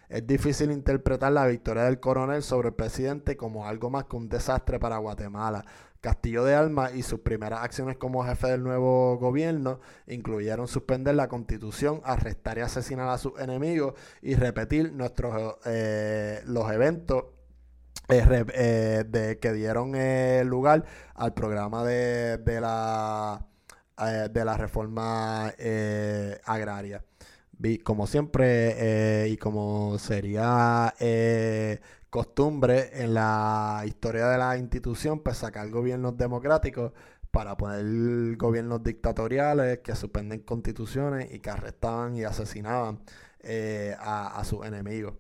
Es 0.09 0.25
difícil 0.25 0.71
interpretar 0.71 1.33
la 1.33 1.49
victoria 1.49 1.83
del 1.83 1.99
coronel 1.99 2.45
sobre 2.45 2.69
el 2.69 2.75
presidente 2.75 3.37
como 3.37 3.67
algo 3.67 3.91
más 3.91 4.05
que 4.05 4.15
un 4.15 4.29
desastre 4.29 4.79
para 4.79 4.99
Guatemala. 4.99 5.65
Castillo 6.05 6.45
de 6.45 6.55
Alma 6.55 6.91
y 6.93 7.03
sus 7.03 7.21
primeras 7.21 7.63
acciones 7.63 7.97
como 7.97 8.25
jefe 8.25 8.49
del 8.49 8.63
nuevo 8.63 9.17
gobierno 9.17 9.81
incluyeron 10.07 10.69
suspender 10.69 11.15
la 11.15 11.29
constitución, 11.29 12.03
arrestar 12.05 12.59
y 12.59 12.61
asesinar 12.61 13.09
a 13.09 13.17
sus 13.17 13.41
enemigos 13.41 13.95
y 14.21 14.35
repetir 14.35 14.93
nuestros 14.93 15.57
eh, 15.65 16.43
los 16.45 16.71
eventos 16.71 17.25
eh, 18.11 18.45
eh, 18.53 19.05
de, 19.09 19.39
que 19.39 19.55
dieron 19.55 19.93
lugar 20.47 20.85
al 21.15 21.33
programa 21.33 21.83
de, 21.85 22.39
la 22.61 23.47
de 24.31 24.45
la 24.45 24.59
reforma 24.59 25.55
agraria. 26.45 27.03
Como 27.83 28.07
siempre 28.07 29.27
y 29.31 29.39
como 29.39 29.99
sería 29.99 30.93
costumbre 32.15 33.03
en 33.03 33.13
la 33.13 33.83
historia 33.87 34.29
de 34.29 34.39
la 34.39 34.57
institución, 34.57 35.19
pues 35.19 35.39
sacar 35.39 35.69
gobiernos 35.69 36.17
democráticos 36.17 36.93
para 37.33 37.57
poner 37.57 38.37
gobiernos 38.37 38.85
dictatoriales 38.85 39.81
que 39.81 39.97
suspenden 39.97 40.43
constituciones 40.43 41.35
y 41.35 41.41
que 41.41 41.51
arrestaban 41.51 42.15
y 42.15 42.23
asesinaban 42.23 43.01
eh, 43.41 43.97
a, 43.99 44.41
sus 44.45 44.65
enemigos. 44.65 45.15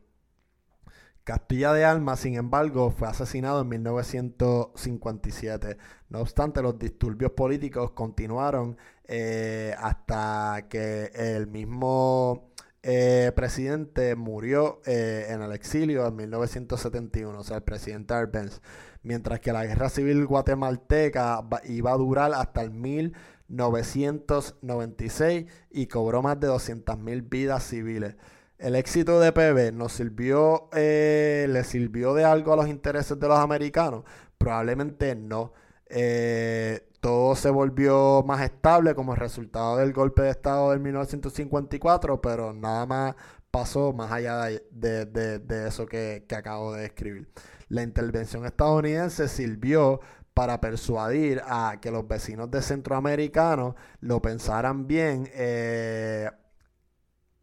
Castilla 1.25 1.73
de 1.73 1.85
Alma, 1.85 2.17
sin 2.17 2.37
embargo, 2.37 2.93
fue 2.93 3.09
asesinado 3.09 3.63
en 3.63 3.71
1957. 3.71 5.77
No 6.11 6.21
obstante, 6.21 6.63
los 6.63 6.79
disturbios 6.79 7.33
políticos 7.33 7.91
continuaron 7.91 8.77
eh, 9.09 9.75
hasta 9.81 10.69
que 10.69 11.11
el 11.13 11.49
mismo 11.49 12.54
eh, 12.87 13.33
presidente 13.35 14.15
murió 14.15 14.83
eh, 14.85 15.29
en 15.31 15.41
el 15.41 15.53
exilio 15.53 16.07
en 16.07 16.17
1971, 16.17 17.39
o 17.39 17.43
sea, 17.43 17.57
el 17.57 17.63
presidente 17.63 18.13
Arbenz, 18.13 18.61
mientras 19.03 19.41
que 19.41 19.55
la 19.55 19.65
guerra 19.65 19.89
civil 19.89 20.27
guatemalteca 20.27 21.43
iba 21.65 21.93
a 21.93 21.97
durar 21.97 22.35
hasta 22.35 22.61
el 22.61 22.73
1996 22.73 25.47
y 25.71 25.87
cobró 25.87 26.21
más 26.21 26.39
de 26.39 26.49
200.000 26.49 27.27
vidas 27.27 27.65
civiles. 27.65 28.17
El 28.59 28.77
éxito 28.77 29.19
de 29.19 29.33
PB 29.33 29.73
nos 29.75 29.95
sirvió, 29.95 30.69
eh, 30.75 31.47
le 31.49 31.65
sirvió 31.65 32.13
de 32.13 32.25
algo 32.25 32.53
a 32.53 32.57
los 32.57 32.69
intereses 32.69 33.19
de 33.19 33.29
los 33.29 33.39
americanos, 33.39 34.05
probablemente 34.37 35.15
no. 35.15 35.55
Eh, 35.87 36.87
todo 37.05 37.37
se 37.37 37.51
volvió 37.51 38.23
más 38.27 38.41
estable 38.41 38.95
como 38.95 39.15
resultado 39.15 39.77
del 39.77 39.93
golpe 39.93 40.23
de 40.23 40.31
Estado 40.31 40.71
del 40.71 40.81
1954, 40.81 42.23
pero 42.23 42.55
nada 42.55 42.87
más 42.87 43.15
pasó 43.51 43.93
más 43.93 44.11
allá 44.11 44.47
de, 44.71 45.67
eso 45.69 45.85
que, 45.85 46.25
acabo 46.35 46.73
de 46.73 46.81
describir. 46.81 47.29
La 47.69 47.83
intervención 47.83 48.47
estadounidense 48.47 49.29
sirvió 49.29 50.01
para 50.33 50.63
persuadir 50.63 51.43
a 51.47 51.77
que 51.79 51.91
los 51.91 52.09
vecinos 52.09 52.51
de 52.51 52.63
centroamericanos 52.63 53.75
lo 54.01 54.23
pensaran 54.23 54.87
bien 54.87 55.29
eh, 55.35 56.31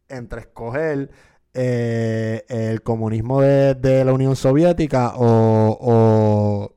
entre 0.09 0.41
escoger 0.41 1.11
eh, 1.53 2.45
el 2.47 2.81
comunismo 2.81 3.41
de, 3.41 4.03
la 4.05 4.11
Unión 4.11 4.35
Soviética 4.35 5.13
o, 5.17 6.73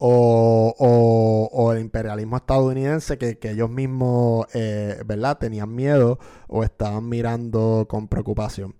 el 0.00 1.80
imperialismo 1.80 2.36
estadounidense 2.36 3.18
que, 3.18 3.38
ellos 3.42 3.70
mismos, 3.70 4.46
eh, 4.54 5.02
¿verdad?, 5.06 5.38
tenían 5.38 5.74
miedo 5.74 6.18
o 6.48 6.64
estaban 6.64 7.08
mirando 7.08 7.86
con 7.88 8.08
preocupación. 8.08 8.74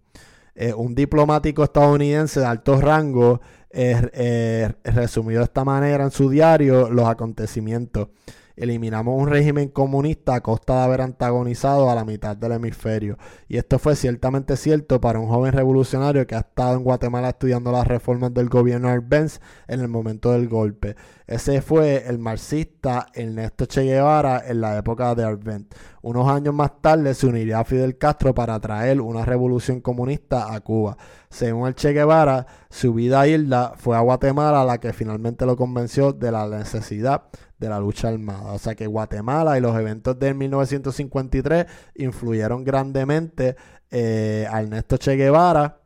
Eh, 0.55 0.73
un 0.73 0.95
diplomático 0.95 1.65
estadounidense 1.65 2.41
de 2.41 2.47
alto 2.47 2.81
rango 2.81 3.41
eh, 3.71 4.73
resumió 4.85 5.39
de 5.39 5.45
esta 5.45 5.65
manera 5.65 6.05
en 6.05 6.11
su 6.11 6.31
diario 6.31 6.89
los 6.89 7.07
acontecimientos. 7.07 8.09
Eliminamos 8.57 9.15
un 9.21 9.29
régimen 9.29 9.69
comunista 9.69 10.35
a 10.35 10.41
costa 10.41 10.79
de 10.79 10.85
haber 10.85 11.03
antagonizado 11.03 11.91
a 11.91 11.95
la 11.95 12.07
mitad 12.07 12.35
del 12.35 12.53
hemisferio. 12.53 13.19
Y 13.49 13.59
esto 13.59 13.79
fue 13.79 13.97
ciertamente 13.97 14.57
cierto 14.57 14.99
para 14.99 15.19
un 15.19 15.29
joven 15.29 15.53
revolucionario 15.53 16.27
que 16.27 16.37
ha 16.37 16.41
estado 16.41 16.75
en 16.75 16.83
Guatemala 16.83 17.29
estudiando 17.29 17.71
las 17.71 17.87
reformas 17.87 18.33
del 18.33 18.49
gobierno 18.49 18.89
Arbenz 18.89 19.41
en 19.69 19.81
el 19.81 19.89
momento 19.89 20.33
del 20.33 20.49
golpe. 20.49 20.97
Ese 21.27 21.61
fue 21.61 22.05
el 22.07 22.19
marxista 22.19 23.09
Ernesto 23.13 23.67
Che 23.67 23.83
Guevara 23.83 24.45
en 24.47 24.61
la 24.63 24.79
época 24.79 25.15
de 25.15 25.25
Arbenz. 25.25 25.67
Unos 26.01 26.29
años 26.29 26.55
más 26.55 26.81
tarde 26.81 27.13
se 27.15 27.27
uniría 27.27 27.59
a 27.59 27.65
Fidel 27.65 27.99
Castro 27.99 28.33
para 28.35 28.59
traer 28.61 29.01
una 29.01 29.25
revolución 29.25 29.81
comunista 29.81 30.55
a 30.55 30.61
Cuba. 30.61 30.97
Según 31.29 31.67
el 31.67 31.75
Che 31.75 31.93
Guevara, 31.93 32.47
su 32.71 32.95
vida 32.95 33.21
a 33.21 33.29
Hilda 33.29 33.75
fue 33.77 33.97
a 33.97 34.01
Guatemala 34.01 34.65
la 34.65 34.79
que 34.79 34.93
finalmente 34.93 35.45
lo 35.45 35.57
convenció 35.57 36.13
de 36.13 36.31
la 36.31 36.47
necesidad 36.47 37.25
de 37.59 37.69
la 37.69 37.81
lucha 37.81 38.09
armada. 38.09 38.53
O 38.53 38.59
sea 38.59 38.75
que 38.75 38.87
Guatemala 38.87 39.59
y 39.59 39.61
los 39.61 39.77
eventos 39.77 40.19
de 40.19 40.35
1953 40.35 41.67
influyeron 41.95 42.65
grandemente 42.65 43.57
eh, 43.91 44.47
a 44.51 44.61
Ernesto 44.61 44.97
Che 44.97 45.17
Guevara 45.17 45.81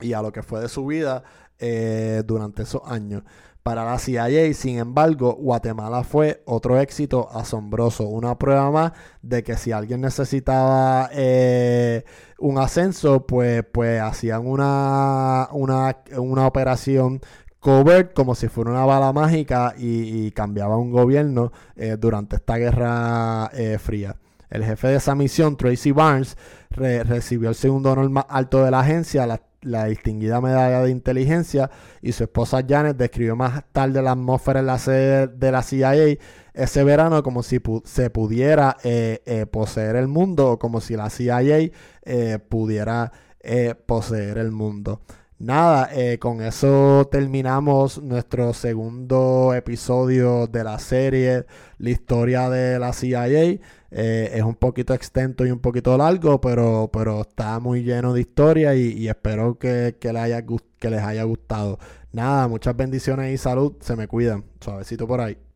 y 0.00 0.12
a 0.12 0.22
lo 0.22 0.32
que 0.32 0.42
fue 0.42 0.60
de 0.60 0.68
su 0.68 0.86
vida 0.86 1.22
eh, 1.58 2.22
durante 2.24 2.62
esos 2.62 2.82
años. 2.84 3.22
Para 3.62 3.84
la 3.84 3.98
CIA, 3.98 4.54
sin 4.54 4.78
embargo, 4.78 5.34
Guatemala 5.34 6.02
fue 6.02 6.42
otro 6.46 6.80
éxito 6.80 7.28
asombroso, 7.30 8.04
una 8.04 8.38
prueba 8.38 8.70
más 8.70 8.92
de 9.20 9.42
que 9.42 9.58
si 9.58 9.72
alguien 9.72 10.00
necesitaba 10.00 11.10
eh, 11.12 12.04
un 12.38 12.56
ascenso, 12.56 13.26
pues, 13.26 13.62
pues 13.70 14.00
hacían 14.00 14.46
una, 14.46 15.48
una, 15.52 15.98
una 16.16 16.46
operación 16.46 17.20
covert 17.60 18.14
como 18.14 18.34
si 18.34 18.48
fuera 18.48 18.70
una 18.70 18.84
bala 18.84 19.12
mágica 19.12 19.74
y, 19.76 20.30
cambiaba 20.32 20.76
un 20.76 20.90
gobierno 20.90 21.52
eh, 21.76 21.96
durante 21.98 22.36
esta 22.36 22.56
guerra 22.56 23.50
eh, 23.52 23.78
fría. 23.78 24.16
El 24.50 24.64
jefe 24.64 24.88
de 24.88 24.96
esa 24.96 25.14
misión, 25.14 25.56
Tracy 25.56 25.92
Barnes, 25.92 26.36
recibió 26.70 27.50
el 27.50 27.54
segundo 27.54 27.92
honor 27.92 28.08
más 28.08 28.24
alto 28.28 28.64
de 28.64 28.70
la 28.70 28.80
agencia, 28.80 29.26
la, 29.60 29.84
distinguida 29.84 30.40
medalla 30.40 30.80
de 30.82 30.90
inteligencia, 30.90 31.70
y 32.00 32.12
su 32.12 32.24
esposa 32.24 32.64
Janet 32.66 32.96
describió 32.96 33.36
más 33.36 33.64
tarde 33.72 34.00
la 34.00 34.12
atmósfera 34.12 34.60
en 34.60 34.66
la 34.66 34.78
sede 34.78 35.26
de 35.26 35.52
la 35.52 35.62
CIA 35.62 36.16
ese 36.54 36.82
verano 36.82 37.22
como 37.22 37.42
si 37.42 37.60
se 37.84 38.10
pudiera 38.10 38.78
eh, 38.82 39.46
poseer 39.50 39.96
el 39.96 40.08
mundo 40.08 40.52
o 40.52 40.58
como 40.58 40.80
si 40.80 40.96
la 40.96 41.10
CIA 41.10 41.70
pudiera 42.48 43.12
poseer 43.86 44.38
el 44.38 44.50
mundo. 44.50 45.02
Nada, 45.40 45.88
eh, 45.92 46.18
con 46.18 46.42
eso 46.42 47.08
terminamos 47.12 48.02
nuestro 48.02 48.52
segundo 48.52 49.54
episodio 49.54 50.48
de 50.48 50.64
la 50.64 50.80
serie, 50.80 51.46
la 51.78 51.90
historia 51.90 52.50
de 52.50 52.78
la 52.80 52.92
CIA. 52.92 53.26
Eh, 53.28 53.60
es 54.34 54.42
un 54.42 54.56
poquito 54.56 54.94
extenso 54.94 55.46
y 55.46 55.52
un 55.52 55.60
poquito 55.60 55.96
largo, 55.96 56.40
pero, 56.40 56.90
pero 56.92 57.20
está 57.20 57.60
muy 57.60 57.84
lleno 57.84 58.14
de 58.14 58.22
historia 58.22 58.74
y, 58.74 59.08
espero 59.08 59.58
que, 59.58 59.94
haya, 60.16 60.44
que 60.78 60.90
les 60.90 61.02
haya 61.02 61.22
gustado. 61.22 61.78
Nada, 62.12 62.48
muchas 62.48 62.74
bendiciones 62.76 63.32
y 63.32 63.38
salud. 63.38 63.74
Se 63.80 63.94
me 63.94 64.08
cuidan. 64.08 64.44
Suavecito 64.60 65.06
por 65.06 65.20
ahí. 65.20 65.47